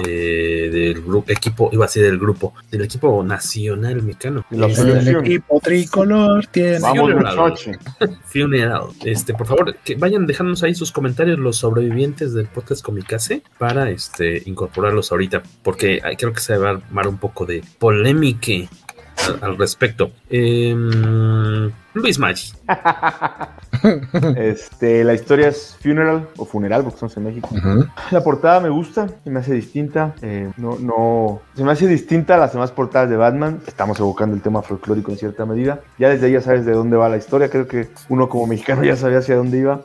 eh, 0.05 0.69
del 0.71 1.01
grupo, 1.01 1.31
equipo, 1.31 1.71
iba 1.73 1.85
a 1.85 1.87
ser 1.87 2.03
del 2.03 2.19
grupo, 2.19 2.53
del 2.69 2.83
equipo 2.83 3.23
nacional 3.23 4.03
mexicano. 4.03 4.45
El 4.51 5.07
equipo 5.07 5.59
tricolor 5.59 6.45
tiene 6.45 6.81
Funeral. 6.81 7.55
Funeral. 8.25 8.83
Este, 9.03 9.33
por 9.33 9.47
favor, 9.47 9.75
que 9.83 9.95
vayan 9.95 10.27
dejándonos 10.27 10.61
ahí 10.61 10.75
sus 10.75 10.91
comentarios 10.91 11.39
los 11.39 11.57
sobrevivientes 11.57 12.35
del 12.35 12.45
podcast 12.45 12.83
Comicase 12.83 13.41
para 13.57 13.89
este 13.89 14.43
incorporarlos 14.45 15.11
ahorita, 15.11 15.41
porque 15.63 15.99
creo 16.19 16.31
que 16.31 16.41
se 16.41 16.57
va 16.57 16.69
a 16.69 16.71
armar 16.73 17.07
un 17.07 17.17
poco 17.17 17.47
de 17.47 17.63
polémica 17.79 18.50
al, 19.41 19.57
respecto. 19.57 20.11
Em, 20.29 21.71
Luis 21.93 22.17
Maggi. 22.19 22.53
este, 24.37 25.03
la 25.03 25.13
historia 25.13 25.49
es 25.49 25.77
Funeral 25.81 26.27
o 26.37 26.45
Funeral, 26.45 26.83
porque 26.83 26.99
somos 26.99 27.17
en 27.17 27.23
México. 27.23 27.49
La 28.11 28.23
portada 28.23 28.59
me 28.59 28.69
gusta, 28.69 29.07
se 29.23 29.29
me 29.29 29.39
hace 29.39 29.53
distinta. 29.53 30.13
Eh, 30.21 30.51
no, 30.57 30.77
no, 30.79 31.41
se 31.55 31.63
me 31.63 31.71
hace 31.71 31.87
distinta 31.87 32.35
a 32.35 32.37
las 32.37 32.53
demás 32.53 32.71
portadas 32.71 33.09
de 33.09 33.17
Batman. 33.17 33.59
Estamos 33.67 33.99
evocando 33.99 34.35
el 34.35 34.41
tema 34.41 34.61
folclórico 34.61 35.11
en 35.11 35.17
cierta 35.17 35.45
medida. 35.45 35.81
Ya 35.97 36.09
desde 36.09 36.27
ahí 36.27 36.33
ya 36.33 36.41
sabes 36.41 36.65
de 36.65 36.73
dónde 36.73 36.97
va 36.97 37.09
la 37.09 37.17
historia. 37.17 37.49
Creo 37.49 37.67
que 37.67 37.89
uno 38.09 38.29
como 38.29 38.47
mexicano 38.47 38.83
ya 38.83 38.95
sabía 38.95 39.19
hacia 39.19 39.35
dónde 39.35 39.57
iba. 39.59 39.81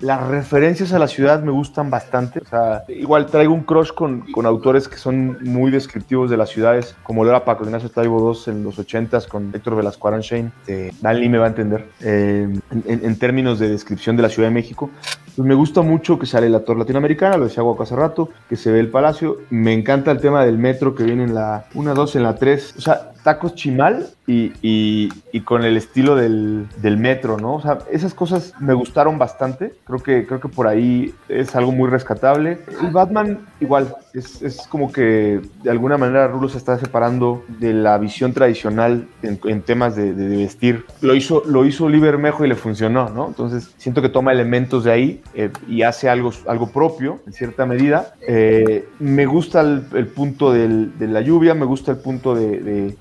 Las 0.00 0.26
referencias 0.26 0.92
a 0.92 0.98
la 0.98 1.08
ciudad 1.08 1.42
me 1.42 1.50
gustan 1.50 1.88
bastante. 1.88 2.40
O 2.40 2.44
sea, 2.44 2.84
igual 2.88 3.26
traigo 3.26 3.54
un 3.54 3.62
crush 3.62 3.92
con, 3.92 4.30
con 4.32 4.44
autores 4.44 4.88
que 4.88 4.98
son 4.98 5.38
muy 5.42 5.70
descriptivos 5.70 6.30
de 6.30 6.36
las 6.36 6.50
ciudades, 6.50 6.94
como 7.02 7.24
lo 7.24 7.30
era 7.30 7.44
Paco 7.46 7.64
Ignacio 7.64 7.88
Taibo 7.88 8.32
II 8.32 8.52
en 8.52 8.62
los 8.62 8.78
80s 8.78 9.26
con 9.26 9.50
Héctor 9.54 9.76
Velasco 9.76 10.06
Aranchain. 10.08 10.52
Eh, 10.66 10.92
Me 11.28 11.38
va 11.38 11.46
a 11.46 11.48
entender. 11.48 11.84
Eh, 12.00 12.48
en, 12.86 13.18
términos 13.18 13.58
de 13.58 13.68
descripción 13.68 14.16
de 14.16 14.22
la 14.22 14.28
Ciudad 14.28 14.48
de 14.48 14.54
México, 14.54 14.90
pues 15.36 15.46
me 15.46 15.54
gusta 15.54 15.82
mucho 15.82 16.18
que 16.18 16.24
sale 16.24 16.48
la 16.48 16.60
torre 16.60 16.78
latinoamericana, 16.78 17.36
lo 17.36 17.44
decía 17.44 17.62
Guaco 17.62 17.82
hace 17.82 17.94
rato, 17.94 18.30
que 18.48 18.56
se 18.56 18.72
ve 18.72 18.80
el 18.80 18.88
palacio. 18.88 19.36
Me 19.50 19.74
encanta 19.74 20.10
el 20.10 20.18
tema 20.18 20.42
del 20.44 20.56
metro 20.56 20.94
que 20.94 21.04
viene 21.04 21.24
en 21.24 21.34
la 21.34 21.66
1, 21.74 21.94
2, 21.94 22.16
en 22.16 22.22
la 22.22 22.34
3. 22.34 22.74
O 22.78 22.80
sea, 22.80 23.12
tacos 23.22 23.56
chimal 23.56 24.06
y, 24.28 24.52
y, 24.62 25.40
con 25.40 25.64
el 25.64 25.76
estilo 25.76 26.14
del, 26.14 26.68
del, 26.80 26.96
metro, 26.96 27.38
¿no? 27.38 27.54
O 27.54 27.60
sea, 27.60 27.78
esas 27.90 28.14
cosas 28.14 28.54
me 28.60 28.72
gustaron 28.72 29.18
bastante. 29.18 29.74
Creo 29.84 29.98
que, 29.98 30.26
creo 30.26 30.40
que 30.40 30.48
por 30.48 30.68
ahí 30.68 31.12
es 31.28 31.54
algo 31.56 31.72
muy 31.72 31.90
rescatable. 31.90 32.58
El 32.80 32.92
Batman, 32.92 33.40
igual, 33.60 33.94
es, 34.14 34.42
es 34.42 34.66
como 34.68 34.92
que 34.92 35.40
de 35.64 35.70
alguna 35.70 35.98
manera 35.98 36.28
Rulo 36.28 36.48
se 36.48 36.58
está 36.58 36.78
separando 36.78 37.44
de 37.48 37.74
la 37.74 37.98
visión 37.98 38.32
tradicional 38.32 39.08
en, 39.22 39.40
en 39.44 39.62
temas 39.62 39.96
de, 39.96 40.14
de, 40.14 40.36
vestir. 40.36 40.84
Lo 41.00 41.16
hizo, 41.16 41.42
lo 41.46 41.64
hizo 41.64 41.86
Oliver 41.86 42.18
Mejo 42.18 42.44
y 42.44 42.48
le 42.48 42.54
funcionó, 42.54 43.10
¿no? 43.10 43.26
Entonces 43.26 43.74
siento 43.76 44.02
que 44.02 44.08
toma 44.08 44.32
elementos 44.32 44.84
de 44.84 44.92
ahí 44.92 45.22
eh, 45.34 45.50
y 45.68 45.82
hace 45.82 46.08
algo, 46.08 46.32
algo 46.46 46.70
propio, 46.70 47.20
en 47.26 47.32
cierta 47.32 47.66
medida. 47.66 48.14
Eh, 48.26 48.88
me 48.98 49.26
gusta 49.26 49.60
el, 49.60 50.06
punto 50.08 50.52
de 50.52 51.06
la 51.06 51.20
lluvia, 51.20 51.54
me 51.54 51.66
gusta 51.66 51.92
el 51.92 51.98
punto 51.98 52.34
de 52.34 52.96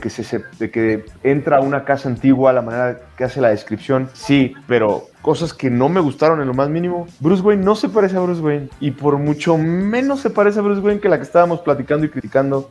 que 0.00 0.10
se, 0.10 0.42
de 0.58 0.70
que 0.70 1.04
entra 1.22 1.58
a 1.58 1.60
una 1.60 1.84
casa 1.84 2.08
antigua, 2.08 2.52
la 2.52 2.62
manera 2.62 3.00
que 3.16 3.24
hace 3.24 3.40
la 3.40 3.48
descripción, 3.48 4.08
sí, 4.12 4.54
pero 4.66 5.08
cosas 5.26 5.52
que 5.52 5.70
no 5.70 5.88
me 5.88 5.98
gustaron 5.98 6.40
en 6.40 6.46
lo 6.46 6.54
más 6.54 6.68
mínimo. 6.68 7.08
Bruce 7.18 7.42
Wayne 7.42 7.64
no 7.64 7.74
se 7.74 7.88
parece 7.88 8.16
a 8.16 8.20
Bruce 8.20 8.40
Wayne 8.40 8.68
y 8.78 8.92
por 8.92 9.18
mucho 9.18 9.58
menos 9.58 10.20
se 10.20 10.30
parece 10.30 10.60
a 10.60 10.62
Bruce 10.62 10.80
Wayne 10.80 11.00
que 11.00 11.08
la 11.08 11.16
que 11.16 11.24
estábamos 11.24 11.60
platicando 11.62 12.06
y 12.06 12.10
criticando 12.10 12.70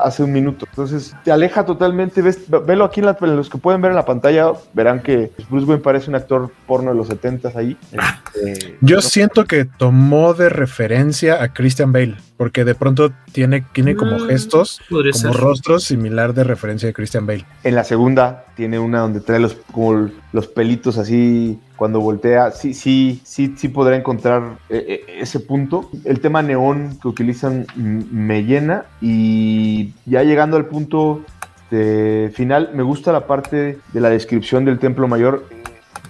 hace 0.00 0.22
un 0.22 0.30
minuto. 0.30 0.64
Entonces 0.68 1.12
te 1.24 1.32
aleja 1.32 1.64
totalmente. 1.64 2.22
Ves, 2.22 2.48
velo 2.64 2.84
aquí 2.84 3.00
en, 3.00 3.36
los 3.36 3.50
que 3.50 3.58
pueden 3.58 3.80
ver 3.80 3.90
en 3.90 3.96
la 3.96 4.04
pantalla, 4.04 4.52
verán 4.72 5.02
que 5.02 5.32
Bruce 5.50 5.66
Wayne 5.66 5.82
parece 5.82 6.08
un 6.08 6.14
actor 6.14 6.52
porno 6.68 6.92
de 6.92 6.96
los 6.96 7.08
70 7.08 7.50
ahí. 7.56 7.76
Este, 7.90 8.78
Yo 8.80 9.00
siento 9.00 9.44
que 9.46 9.64
tomó 9.64 10.34
de 10.34 10.50
referencia 10.50 11.42
a 11.42 11.52
Christian 11.52 11.90
Bale 11.90 12.16
porque 12.42 12.64
de 12.64 12.74
pronto 12.74 13.12
tiene, 13.30 13.64
tiene 13.72 13.94
como 13.94 14.18
mm, 14.18 14.26
gestos, 14.26 14.80
como 14.90 15.32
rostros 15.32 15.84
similar 15.84 16.34
de 16.34 16.42
referencia 16.42 16.88
de 16.88 16.92
Christian 16.92 17.24
Bale. 17.24 17.46
En 17.62 17.76
la 17.76 17.84
segunda 17.84 18.46
tiene 18.56 18.80
una 18.80 18.98
donde 18.98 19.20
trae 19.20 19.38
los, 19.38 19.54
como 19.70 20.10
los 20.32 20.48
pelitos 20.48 20.98
así 20.98 21.60
cuando 21.76 22.00
voltea, 22.00 22.50
sí, 22.50 22.74
sí, 22.74 23.20
sí, 23.22 23.54
sí 23.56 23.68
podrá 23.68 23.94
encontrar 23.94 24.58
eh, 24.70 24.84
eh, 24.88 25.18
ese 25.20 25.38
punto. 25.38 25.88
El 26.04 26.18
tema 26.18 26.42
neón 26.42 26.98
que 27.00 27.06
utilizan 27.06 27.64
me 27.76 28.42
llena 28.42 28.86
y 29.00 29.92
ya 30.04 30.24
llegando 30.24 30.56
al 30.56 30.66
punto 30.66 31.24
este, 31.72 32.28
final, 32.34 32.70
me 32.74 32.82
gusta 32.82 33.12
la 33.12 33.26
parte 33.26 33.78
de 33.94 34.00
la 34.00 34.10
descripción 34.10 34.66
del 34.66 34.78
templo 34.78 35.08
mayor 35.08 35.46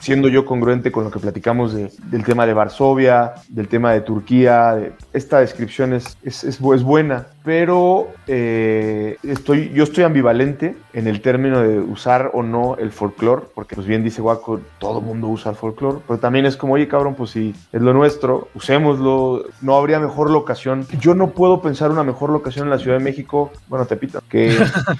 siendo 0.03 0.27
yo 0.27 0.45
congruente 0.45 0.91
con 0.91 1.05
lo 1.05 1.13
que 1.13 1.21
platicamos 1.21 1.75
del 1.75 2.25
tema 2.25 2.45
de 2.45 2.55
Varsovia, 2.55 3.35
del 3.49 3.69
tema 3.69 3.93
de 3.93 4.01
Turquía, 4.01 4.77
esta 5.13 5.39
descripción 5.39 5.93
es, 5.93 6.19
es, 6.25 6.43
es, 6.43 6.61
buena, 6.61 7.29
pero 7.45 8.09
eh, 8.27 9.17
estoy, 9.23 9.71
yo 9.73 9.85
estoy 9.85 10.03
ambivalente 10.03 10.75
en 10.93 11.07
el 11.07 11.21
término 11.21 11.61
de 11.61 11.79
usar 11.79 12.33
o 12.35 12.43
no 12.43 12.77
el 12.79 12.91
folclore, 12.91 13.43
porque 13.55 13.77
pues 13.77 13.87
bien 13.87 14.03
dice 14.03 14.21
Waco, 14.21 14.61
todo 14.79 15.01
mundo 15.01 15.29
usa 15.29 15.53
el 15.53 15.57
folclore, 15.57 15.99
pero 16.05 16.19
también 16.19 16.47
es 16.47 16.57
como, 16.57 16.75
oye 16.75 16.89
cabrón, 16.89 17.15
pues 17.15 17.31
si 17.31 17.55
es 17.73 17.81
lo 17.81 17.95
nuestro, 17.95 18.49
usémoslo, 18.57 19.45
no 19.61 19.77
habría 19.77 20.01
mejor 20.01 20.31
locación. 20.31 20.85
Yo 20.99 21.15
no 21.15 21.31
puedo 21.31 21.63
pensar 21.63 21.93
una 21.93 22.03
mejor 22.03 22.31
locación 22.31 22.67
en 22.67 22.71
la 22.71 22.79
Ciudad 22.81 22.99
de 22.99 23.05
México, 23.05 23.53
bueno, 23.69 23.87
Tepita, 23.87 24.21
que, 24.29 24.59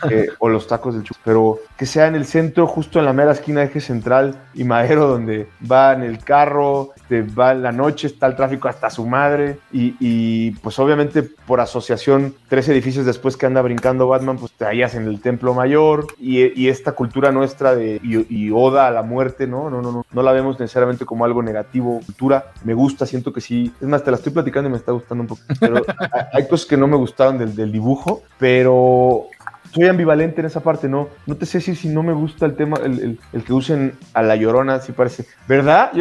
que 0.09 0.29
o 0.39 0.49
los 0.49 0.69
tacos 0.69 0.95
del 0.95 1.03
chup, 1.03 1.17
pero 1.25 1.59
que 1.77 1.87
sea 1.87 2.07
en 2.07 2.15
el 2.15 2.25
centro, 2.25 2.69
justo 2.69 3.01
en 3.01 3.05
la 3.05 3.13
mera 3.13 3.33
esquina 3.33 3.63
de 3.63 3.67
eje 3.67 3.81
central 3.81 4.37
y 4.55 4.63
Donde 5.01 5.49
va 5.71 5.93
en 5.93 6.03
el 6.03 6.19
carro, 6.19 6.93
este, 6.97 7.23
va 7.23 7.53
en 7.53 7.63
la 7.63 7.73
noche, 7.73 8.07
está 8.07 8.27
el 8.27 8.37
tráfico 8.37 8.69
hasta 8.69 8.91
su 8.91 9.07
madre 9.07 9.59
y, 9.73 10.51
pues 10.63 10.79
obviamente 10.79 11.23
por 11.23 11.61
asociación, 11.61 12.35
tres 12.49 12.69
edificios 12.69 13.05
después 13.05 13.37
que 13.37 13.47
anda 13.47 13.61
brincando 13.63 14.09
Batman, 14.09 14.39
pues 14.39 14.53
te 14.53 14.65
hallas 14.65 14.95
en 14.95 15.07
el 15.07 15.21
Templo 15.21 15.55
Mayor 15.55 16.07
y, 16.19 16.43
esta 16.73 16.93
cultura 16.93 17.33
nuestra 17.33 17.75
de 17.75 18.01
y, 18.03 18.51
oda 18.51 18.87
a 18.87 18.91
la 18.91 19.03
muerte, 19.03 19.47
¿no? 19.47 19.69
No, 19.69 19.83
no, 19.83 19.93
no, 19.93 20.07
no 20.11 20.23
la 20.23 20.33
vemos 20.33 20.59
necesariamente 20.59 21.05
como 21.05 21.25
algo 21.25 21.43
negativo, 21.43 22.01
cultura, 22.05 22.53
me 22.65 22.75
gusta, 22.75 23.05
siento 23.05 23.33
que 23.33 23.41
sí, 23.41 23.73
es 23.81 23.87
más, 23.87 24.03
te 24.03 24.11
la 24.11 24.17
estoy 24.17 24.33
platicando 24.33 24.69
y 24.69 24.73
me 24.73 24.79
está 24.79 24.93
gustando 24.93 25.23
un 25.23 25.29
poco, 25.29 25.43
pero 25.61 25.85
hay 26.33 26.47
cosas 26.49 26.67
que 26.67 26.77
no 26.77 26.87
me 26.87 26.97
gustaron 26.97 27.39
del, 27.39 27.55
del 27.55 27.73
dibujo, 27.73 28.23
pero 28.39 29.27
soy 29.73 29.87
ambivalente 29.87 30.41
en 30.41 30.47
esa 30.47 30.61
parte, 30.61 30.89
no, 30.89 31.09
no 31.27 31.37
te 31.37 31.47
sé 31.47 31.61
si, 31.61 31.75
si 31.75 31.89
no 31.89 32.03
me 32.03 32.13
gusta 32.13 32.45
el 32.45 32.55
tema, 32.55 32.77
el, 32.85 33.19
que 33.45 33.53
usen 33.53 33.95
a 34.13 34.23
la 34.23 34.37
llorona, 34.37 34.81
si 34.81 34.93
parece. 34.93 35.27
¿Verdad? 35.49 35.93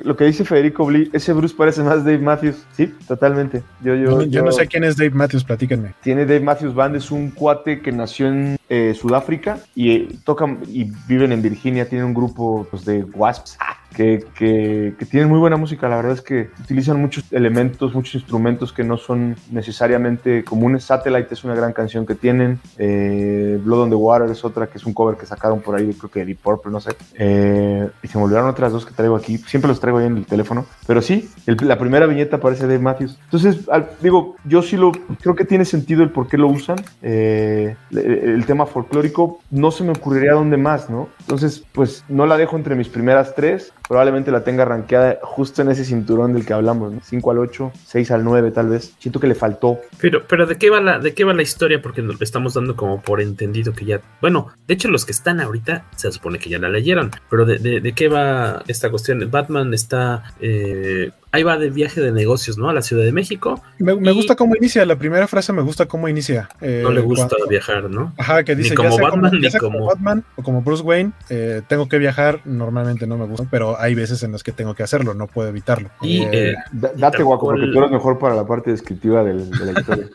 lo 0.00 0.16
que 0.16 0.24
dice 0.24 0.44
Federico 0.44 0.86
Blee, 0.86 1.10
ese 1.12 1.32
Bruce 1.32 1.54
parece 1.56 1.82
más 1.82 2.04
Dave 2.04 2.18
Matthews. 2.18 2.64
Sí, 2.72 2.94
totalmente. 3.06 3.62
Yo, 3.82 3.94
yo, 3.94 4.22
yo, 4.22 4.42
no 4.42 4.52
sé 4.52 4.66
quién 4.66 4.84
es 4.84 4.96
Dave 4.96 5.10
Matthews, 5.10 5.44
platíquenme. 5.44 5.94
Tiene 6.02 6.24
Dave 6.24 6.40
Matthews 6.40 6.74
Band, 6.74 6.96
es 6.96 7.10
un 7.10 7.30
cuate 7.30 7.80
que 7.80 7.92
nació 7.92 8.28
en 8.28 8.58
eh, 8.68 8.94
Sudáfrica 8.94 9.58
y 9.74 9.90
eh, 9.90 10.08
tocan 10.24 10.60
y 10.66 10.90
viven 11.06 11.32
en 11.32 11.42
Virginia, 11.42 11.88
tiene 11.88 12.04
un 12.04 12.14
grupo 12.14 12.66
pues, 12.70 12.84
de 12.84 13.04
Wasps 13.04 13.58
que, 13.94 14.24
que, 14.34 15.06
tienen 15.10 15.28
muy 15.28 15.38
buena 15.38 15.56
música. 15.56 15.88
La 15.88 15.96
verdad 15.96 16.12
es 16.12 16.20
que 16.20 16.50
utilizan 16.60 17.00
muchos 17.00 17.24
elementos, 17.32 17.94
muchos 17.94 18.14
instrumentos 18.14 18.72
que 18.72 18.84
no 18.84 18.96
son 18.96 19.36
necesariamente 19.50 20.44
comunes. 20.44 20.84
Satellite 20.84 21.32
es 21.32 21.44
una 21.44 21.54
gran 21.54 21.72
canción 21.72 22.06
que 22.06 22.14
tienen. 22.14 22.60
Eh, 22.76 23.58
Blood 23.62 23.82
on 23.82 23.90
the 23.90 23.96
Water 23.96 24.30
es 24.30 24.44
otra 24.44 24.66
que 24.66 24.78
es 24.78 24.86
un 24.86 24.92
cover 24.92 25.16
que 25.16 25.26
sacaron 25.26 25.60
por 25.60 25.76
ahí, 25.76 25.92
creo 25.94 26.10
que 26.10 26.20
de 26.20 26.26
Deep 26.26 26.38
Purple, 26.38 26.70
no 26.70 26.80
sé. 26.80 26.92
Eh, 27.14 27.88
y 28.02 28.08
se 28.08 28.18
me 28.18 28.24
olvidaron 28.24 28.50
otras 28.50 28.72
dos 28.72 28.86
que 28.86 28.92
traigo 28.92 29.16
aquí. 29.16 29.38
Siempre 29.38 29.68
los 29.68 29.80
traigo 29.80 29.98
ahí 29.98 30.06
en 30.06 30.18
el 30.18 30.26
teléfono. 30.26 30.66
Pero 30.86 31.02
sí, 31.02 31.30
la 31.46 31.78
primera 31.78 32.06
viñeta 32.06 32.38
parece 32.38 32.66
de 32.66 32.78
Matthews. 32.78 33.18
Entonces, 33.24 33.68
digo, 34.00 34.36
yo 34.44 34.62
sí 34.62 34.76
lo 34.76 34.92
creo 34.92 35.34
que 35.34 35.44
tiene 35.44 35.64
sentido 35.64 36.02
el 36.02 36.10
por 36.10 36.28
qué 36.28 36.36
lo 36.36 36.48
usan. 36.48 36.76
Eh, 37.02 37.76
el, 37.90 38.44
tema 38.46 38.66
folclórico 38.66 39.40
no 39.50 39.70
se 39.70 39.84
me 39.84 39.90
ocurriría 39.90 40.32
dónde 40.32 40.56
más, 40.56 40.88
¿no? 40.88 41.08
Entonces, 41.20 41.64
pues 41.72 42.04
no 42.08 42.24
la 42.26 42.36
dejo 42.36 42.56
entre 42.56 42.74
mis 42.74 42.88
primeras 42.88 43.34
tres 43.34 43.72
probablemente 43.88 44.30
la 44.30 44.44
tenga 44.44 44.64
rankeada 44.64 45.18
justo 45.22 45.62
en 45.62 45.70
ese 45.70 45.84
cinturón 45.84 46.34
del 46.34 46.44
que 46.44 46.52
hablamos, 46.52 46.92
¿no? 46.92 47.00
5 47.02 47.30
al 47.30 47.38
8, 47.38 47.72
6 47.86 48.10
al 48.10 48.24
9 48.24 48.50
tal 48.50 48.68
vez. 48.68 48.94
Siento 48.98 49.18
que 49.18 49.26
le 49.26 49.34
faltó. 49.34 49.80
Pero, 49.98 50.26
pero 50.28 50.46
¿de 50.46 50.56
qué 50.56 50.70
va 50.70 50.80
la, 50.80 50.98
de 50.98 51.14
qué 51.14 51.24
va 51.24 51.32
la 51.32 51.42
historia? 51.42 51.80
Porque 51.80 52.02
nos 52.02 52.20
estamos 52.20 52.54
dando 52.54 52.76
como 52.76 53.00
por 53.00 53.20
entendido 53.20 53.72
que 53.72 53.86
ya. 53.86 54.00
Bueno, 54.20 54.48
de 54.66 54.74
hecho, 54.74 54.88
los 54.88 55.06
que 55.06 55.12
están 55.12 55.40
ahorita 55.40 55.86
se 55.96 56.12
supone 56.12 56.38
que 56.38 56.50
ya 56.50 56.58
la 56.58 56.68
leyeron. 56.68 57.10
Pero 57.30 57.46
de, 57.46 57.58
de, 57.58 57.92
qué 57.94 58.08
va 58.08 58.62
esta 58.68 58.90
cuestión? 58.90 59.28
Batman 59.30 59.72
está. 59.72 60.34
Eh, 60.40 61.10
ahí 61.32 61.42
va 61.42 61.58
de 61.58 61.70
viaje 61.70 62.00
de 62.00 62.12
negocios, 62.12 62.58
¿no? 62.58 62.68
A 62.68 62.72
la 62.72 62.82
Ciudad 62.82 63.04
de 63.04 63.12
México. 63.12 63.62
Me, 63.78 63.92
gusta 64.12 64.34
cómo 64.34 64.56
inicia, 64.56 64.84
la 64.86 64.96
primera 64.96 65.28
frase 65.28 65.52
me 65.52 65.62
gusta 65.62 65.86
cómo 65.86 66.08
inicia. 66.08 66.48
Eh, 66.60 66.80
no 66.82 66.90
le 66.90 67.00
gusta 67.00 67.36
viajar, 67.48 67.90
¿no? 67.90 68.12
Ajá, 68.16 68.44
que 68.44 68.56
dice, 68.56 68.70
ni 68.70 68.76
como 68.76 68.98
Batman, 68.98 69.32
ni 69.40 69.50
como... 69.52 69.86
Batman 69.86 70.24
o 70.36 70.42
como 70.42 70.62
Bruce 70.62 70.82
Wayne, 70.82 71.12
eh, 71.28 71.62
tengo 71.68 71.88
que 71.88 71.98
viajar, 71.98 72.40
normalmente 72.44 73.06
no 73.06 73.18
me 73.18 73.26
gusta, 73.26 73.46
pero 73.50 73.78
hay 73.78 73.94
veces 73.94 74.22
en 74.22 74.32
las 74.32 74.42
que 74.42 74.52
tengo 74.52 74.74
que 74.74 74.82
hacerlo, 74.82 75.14
no 75.14 75.26
puedo 75.26 75.48
evitarlo. 75.48 75.90
Y, 76.00 76.22
eh, 76.22 76.54
date 76.72 77.22
guaco, 77.22 77.46
porque 77.46 77.66
tú 77.66 77.78
eres 77.78 77.90
mejor 77.90 78.18
para 78.18 78.34
la 78.34 78.46
parte 78.46 78.70
descriptiva 78.70 79.22
de 79.22 79.34
la 79.34 79.78
historia. 79.78 80.08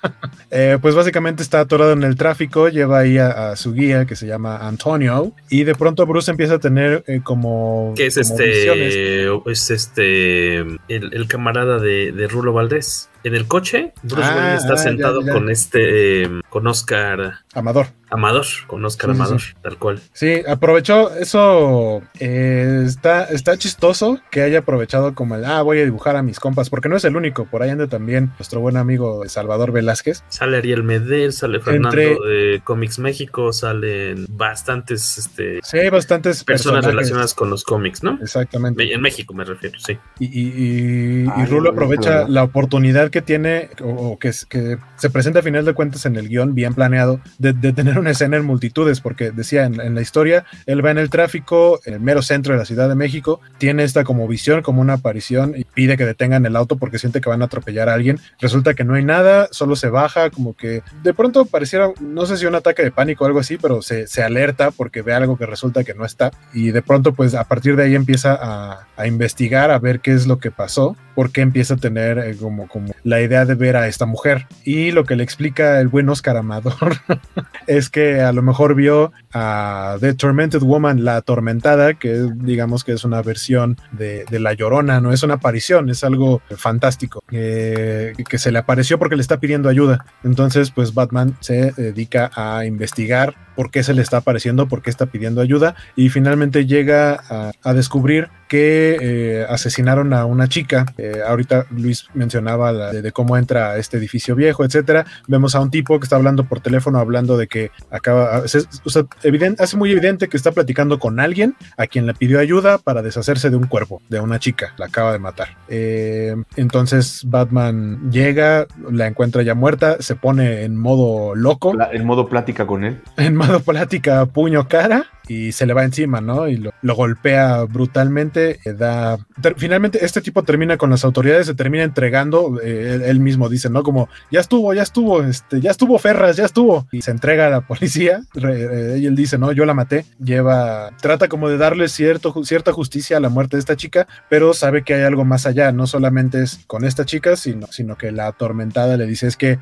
pues 0.81 0.95
básicamente 0.95 1.43
está 1.43 1.59
atorado 1.59 1.93
en 1.93 2.03
el 2.03 2.15
tráfico, 2.15 2.69
lleva 2.69 2.99
ahí 2.99 3.17
a, 3.17 3.55
su 3.55 3.73
guía 3.73 4.05
que 4.05 4.15
se 4.15 4.25
llama 4.25 4.67
Antonio, 4.67 5.31
y 5.49 5.63
de 5.63 5.75
pronto 5.75 6.05
Bruce 6.05 6.31
empieza 6.31 6.55
a 6.55 6.59
tener 6.59 7.03
como... 7.23 7.93
Que 7.95 8.07
es 8.07 8.17
este... 8.17 9.27
Es 9.45 9.69
este... 9.69 10.59
El, 10.87 11.02
camarada 11.27 11.79
de, 11.79 12.11
de 12.11 12.27
Rulo 12.27 12.53
Valdés. 12.53 13.09
En 13.23 13.35
el 13.35 13.47
coche, 13.47 13.93
Bruce 14.03 14.27
ah, 14.29 14.35
Wayne 14.35 14.55
está 14.55 14.73
ah, 14.73 14.77
sentado 14.77 15.21
con 15.25 15.49
este, 15.49 16.23
em, 16.23 16.41
con 16.53 16.67
Oscar 16.67 17.39
Amador. 17.55 17.87
Amador, 18.11 18.45
con 18.67 18.85
Oscar 18.85 19.09
Amador, 19.09 19.41
tal 19.63 19.79
cual. 19.79 19.99
Sí, 20.13 20.43
aprovechó 20.47 21.11
eso. 21.15 22.03
Eh, 22.19 22.83
está, 22.85 23.23
está 23.23 23.57
chistoso 23.57 24.19
que 24.29 24.43
haya 24.43 24.59
aprovechado 24.59 25.15
como 25.15 25.33
el, 25.33 25.45
ah, 25.45 25.63
voy 25.63 25.79
a 25.79 25.83
dibujar 25.83 26.15
a 26.15 26.21
mis 26.21 26.39
compas, 26.39 26.69
porque 26.69 26.89
no 26.89 26.95
es 26.95 27.05
el 27.05 27.15
único. 27.15 27.45
Por 27.45 27.63
ahí 27.63 27.71
anda 27.71 27.87
también 27.87 28.33
nuestro 28.37 28.59
buen 28.59 28.77
amigo 28.77 29.27
Salvador 29.27 29.71
Velázquez. 29.71 30.23
Sale 30.29 30.57
Ariel 30.57 30.83
Medel, 30.83 31.33
sale 31.33 31.59
Fernando 31.59 31.97
de 31.97 32.61
Comics 32.63 32.99
México, 32.99 33.51
salen 33.51 34.27
bastantes, 34.29 35.17
este, 35.17 35.59
sí, 35.63 35.89
bastantes 35.89 36.43
personas 36.43 36.85
relacionadas 36.85 37.33
con 37.33 37.49
los 37.49 37.63
cómics, 37.63 38.03
¿no? 38.03 38.19
Exactamente. 38.21 38.93
En 38.93 39.01
México 39.01 39.33
me 39.33 39.43
refiero, 39.43 39.79
sí. 39.79 39.97
Y, 40.19 40.25
y, 40.27 41.23
y, 41.35 41.45
Rulo 41.45 41.71
aprovecha 41.71 42.27
la 42.27 42.43
oportunidad 42.43 43.09
que 43.09 43.23
tiene, 43.23 43.71
o, 43.81 44.19
que, 44.19 44.31
que, 44.49 44.77
se 44.97 45.09
presenta 45.09 45.39
a 45.39 45.41
final 45.41 45.65
de 45.65 45.73
cuentas 45.73 46.05
en 46.05 46.15
el 46.15 46.29
guion 46.29 46.42
bien 46.47 46.73
planeado, 46.73 47.19
de, 47.37 47.53
tener 47.73 47.97
una 47.97 48.11
escena 48.11 48.37
en 48.37 48.45
multitudes, 48.45 49.01
porque 49.01 49.31
decía 49.31 49.65
en, 49.65 49.95
la 49.95 50.01
historia, 50.01 50.45
él 50.65 50.85
va 50.85 50.91
en 50.91 50.97
el 50.97 51.09
tráfico, 51.09 51.79
el 51.85 51.99
mero 51.99 52.21
centro 52.21 52.53
de 52.53 52.59
la 52.59 52.65
Ciudad 52.65 52.89
de 52.89 52.95
México, 52.95 53.39
tiene 53.57 53.83
esta 53.83 54.03
como 54.03 54.27
visión, 54.27 54.61
como 54.61 54.81
una 54.81 54.93
aparición, 54.93 55.53
y 55.55 55.63
pide 55.63 55.97
que 55.97 56.05
detengan 56.05 56.45
el 56.45 56.55
auto 56.55 56.77
porque 56.77 56.99
siente 56.99 57.21
que 57.21 57.29
van 57.29 57.41
a 57.41 57.45
atropellar 57.45 57.89
a 57.89 57.93
alguien. 57.93 58.19
Resulta 58.39 58.73
que 58.73 58.83
no 58.83 58.95
hay 58.95 59.05
nada, 59.05 59.47
solo 59.51 59.75
se 59.75 59.89
baja, 59.89 60.29
como 60.29 60.55
que 60.55 60.83
de 61.03 61.13
pronto 61.13 61.45
pareciera, 61.45 61.91
no 61.99 62.25
sé 62.25 62.37
si 62.37 62.45
un 62.45 62.55
ataque 62.55 62.83
de 62.83 62.91
pánico 62.91 63.23
o 63.23 63.27
algo 63.27 63.39
así, 63.39 63.57
pero 63.57 63.81
se, 63.81 64.07
se 64.07 64.23
alerta 64.23 64.71
porque 64.71 65.01
ve 65.01 65.13
algo 65.13 65.37
que 65.37 65.45
resulta 65.45 65.83
que 65.83 65.93
no 65.93 66.05
está, 66.05 66.31
y 66.53 66.71
de 66.71 66.81
pronto 66.81 67.13
pues 67.13 67.35
a 67.35 67.45
partir 67.45 67.75
de 67.75 67.83
ahí 67.83 67.95
empieza 67.95 68.37
a, 68.39 68.87
a 68.97 69.07
investigar, 69.07 69.71
a 69.71 69.79
ver 69.79 69.99
qué 69.99 70.11
es 70.11 70.27
lo 70.27 70.39
que 70.39 70.51
pasó, 70.51 70.95
porque 71.15 71.41
empieza 71.41 71.75
a 71.75 71.77
tener 71.77 72.17
eh, 72.17 72.35
como, 72.39 72.67
como 72.67 72.93
la 73.03 73.21
idea 73.21 73.45
de 73.45 73.55
ver 73.55 73.75
a 73.75 73.87
esta 73.87 74.05
mujer. 74.05 74.47
Y 74.63 74.91
lo 74.91 75.05
que 75.05 75.15
le 75.15 75.23
explica 75.23 75.79
el 75.79 75.87
buen 75.87 76.09
Oscar 76.09 76.32
Es 77.67 77.89
que 77.89 78.21
a 78.21 78.33
lo 78.33 78.41
mejor 78.41 78.75
vio 78.75 79.13
a 79.33 79.97
The 79.99 80.13
Tormented 80.13 80.61
Woman, 80.61 81.05
la 81.05 81.17
atormentada, 81.17 81.93
que 81.93 82.27
digamos 82.35 82.83
que 82.83 82.91
es 82.91 83.05
una 83.05 83.21
versión 83.21 83.77
de, 83.91 84.25
La 84.31 84.53
Llorona, 84.53 84.99
no 84.99 85.13
es 85.13 85.23
una 85.23 85.35
aparición, 85.35 85.89
es 85.89 86.03
algo 86.03 86.41
fantástico, 86.57 87.23
que 87.29 88.13
se 88.37 88.51
le 88.51 88.59
apareció 88.59 88.99
porque 88.99 89.15
le 89.15 89.21
está 89.21 89.39
pidiendo 89.39 89.69
ayuda. 89.69 90.05
Entonces, 90.23 90.71
pues 90.71 90.93
Batman 90.93 91.37
se 91.39 91.71
dedica 91.71 92.31
a 92.35 92.65
investigar 92.65 93.35
por 93.55 93.71
qué 93.71 93.83
se 93.83 93.93
le 93.93 94.01
está 94.01 94.17
apareciendo, 94.17 94.67
por 94.67 94.81
qué 94.81 94.89
está 94.89 95.07
pidiendo 95.07 95.41
ayuda 95.41 95.75
y 95.95 96.09
finalmente 96.09 96.65
llega 96.65 97.53
a, 97.63 97.73
descubrir 97.73 98.29
que 98.53 98.99
eh, 99.01 99.45
asesinaron 99.49 100.13
a 100.13 100.25
una 100.25 100.47
chica. 100.47 100.85
Eh, 100.99 101.21
ahorita 101.27 101.65
Luis 101.71 102.05
mencionaba 102.13 102.91
de, 102.93 103.11
cómo 103.11 103.35
entra 103.35 103.71
a 103.71 103.77
este 103.79 103.97
edificio 103.97 104.35
viejo, 104.35 104.63
etcétera. 104.63 105.07
Vemos 105.27 105.55
a 105.55 105.59
un 105.59 105.71
tipo 105.71 105.99
que 105.99 106.03
está 106.03 106.17
hablando 106.17 106.43
por 106.43 106.59
teléfono, 106.59 106.99
hablando 106.99 107.35
de 107.35 107.47
que 107.47 107.71
acaba, 107.89 108.43
o 108.43 108.47
sea, 108.47 109.05
evidente, 109.23 109.63
hace 109.63 109.75
muy 109.75 109.91
evidente 109.91 110.27
que 110.27 110.37
está 110.37 110.51
platicando 110.51 110.99
con 110.99 111.19
alguien 111.19 111.55
a 111.77 111.87
quien 111.87 112.05
le 112.05 112.13
pidió 112.13 112.39
ayuda 112.39 112.77
para 112.77 113.01
deshacerse 113.01 113.49
de 113.49 113.55
un 113.55 113.65
cuerpo, 113.65 114.03
de 114.07 114.19
una 114.19 114.37
chica, 114.37 114.75
la 114.77 114.85
acaba 114.85 115.13
de 115.13 115.17
matar. 115.17 115.57
Eh, 115.67 116.35
entonces 116.55 117.23
Batman 117.25 118.11
llega, 118.11 118.67
la 118.91 119.07
encuentra 119.07 119.41
ya 119.41 119.55
muerta, 119.55 119.97
se 119.99 120.15
pone 120.15 120.61
en 120.61 120.77
modo 120.77 121.33
loco. 121.33 121.73
en 121.91 122.05
modo 122.05 122.29
plática 122.29 122.67
con 122.67 122.83
él. 122.83 123.01
En 123.17 123.39
plática 123.65 124.27
puño 124.27 124.67
cara 124.67 125.07
y 125.27 125.53
se 125.53 125.65
le 125.65 125.73
va 125.73 125.83
encima, 125.83 126.21
¿no? 126.21 126.47
Y 126.47 126.57
lo, 126.57 126.95
golpea 126.95 127.63
brutalmente. 127.63 128.42
Eh, 128.51 128.73
da, 128.73 129.17
finalmente, 129.57 130.03
este 130.03 130.21
tipo 130.21 130.43
termina 130.43 130.77
con 130.77 130.89
las 130.89 131.03
autoridades, 131.03 131.47
se 131.47 131.55
termina 131.55 131.83
entregando. 131.83 132.59
Eh, 132.61 133.01
él, 133.05 133.19
mismo 133.19 133.49
dice, 133.49 133.69
¿no? 133.69 133.83
Como, 133.83 134.09
ya 134.31 134.39
estuvo, 134.39 134.73
ya 134.73 134.83
estuvo, 134.83 135.23
este, 135.23 135.61
ya 135.61 135.71
estuvo 135.71 135.97
Ferras, 135.99 136.37
ya 136.37 136.45
estuvo. 136.45 136.87
Y 136.91 137.01
se 137.01 137.11
entrega 137.11 137.47
a 137.47 137.49
la 137.49 137.61
policía. 137.61 138.21
Eh, 138.53 138.97
y 138.99 139.05
él 139.05 139.15
dice, 139.15 139.37
no, 139.37 139.51
yo 139.51 139.65
la 139.65 139.73
maté. 139.73 140.05
Lleva, 140.23 140.91
trata 141.01 141.27
como 141.27 141.49
de 141.49 141.57
darle 141.57 141.87
cierto, 141.87 142.43
cierta 142.43 142.71
justicia 142.71 143.17
a 143.17 143.19
la 143.19 143.29
muerte 143.29 143.55
de 143.55 143.61
esta 143.61 143.75
chica, 143.75 144.05
pero 144.29 144.53
sabe 144.53 144.83
que 144.83 144.93
hay 144.93 145.03
algo 145.03 145.23
más 145.23 145.45
allá. 145.45 145.71
No 145.71 145.87
solamente 145.87 146.43
es 146.43 146.59
con 146.67 146.83
esta 146.83 147.05
chica, 147.05 147.35
sino, 147.35 147.67
sino 147.67 147.97
que 147.97 148.11
la 148.11 148.27
atormentada 148.27 148.97
le 148.97 149.05
dice, 149.07 149.27
es 149.27 149.37
que 149.37 149.59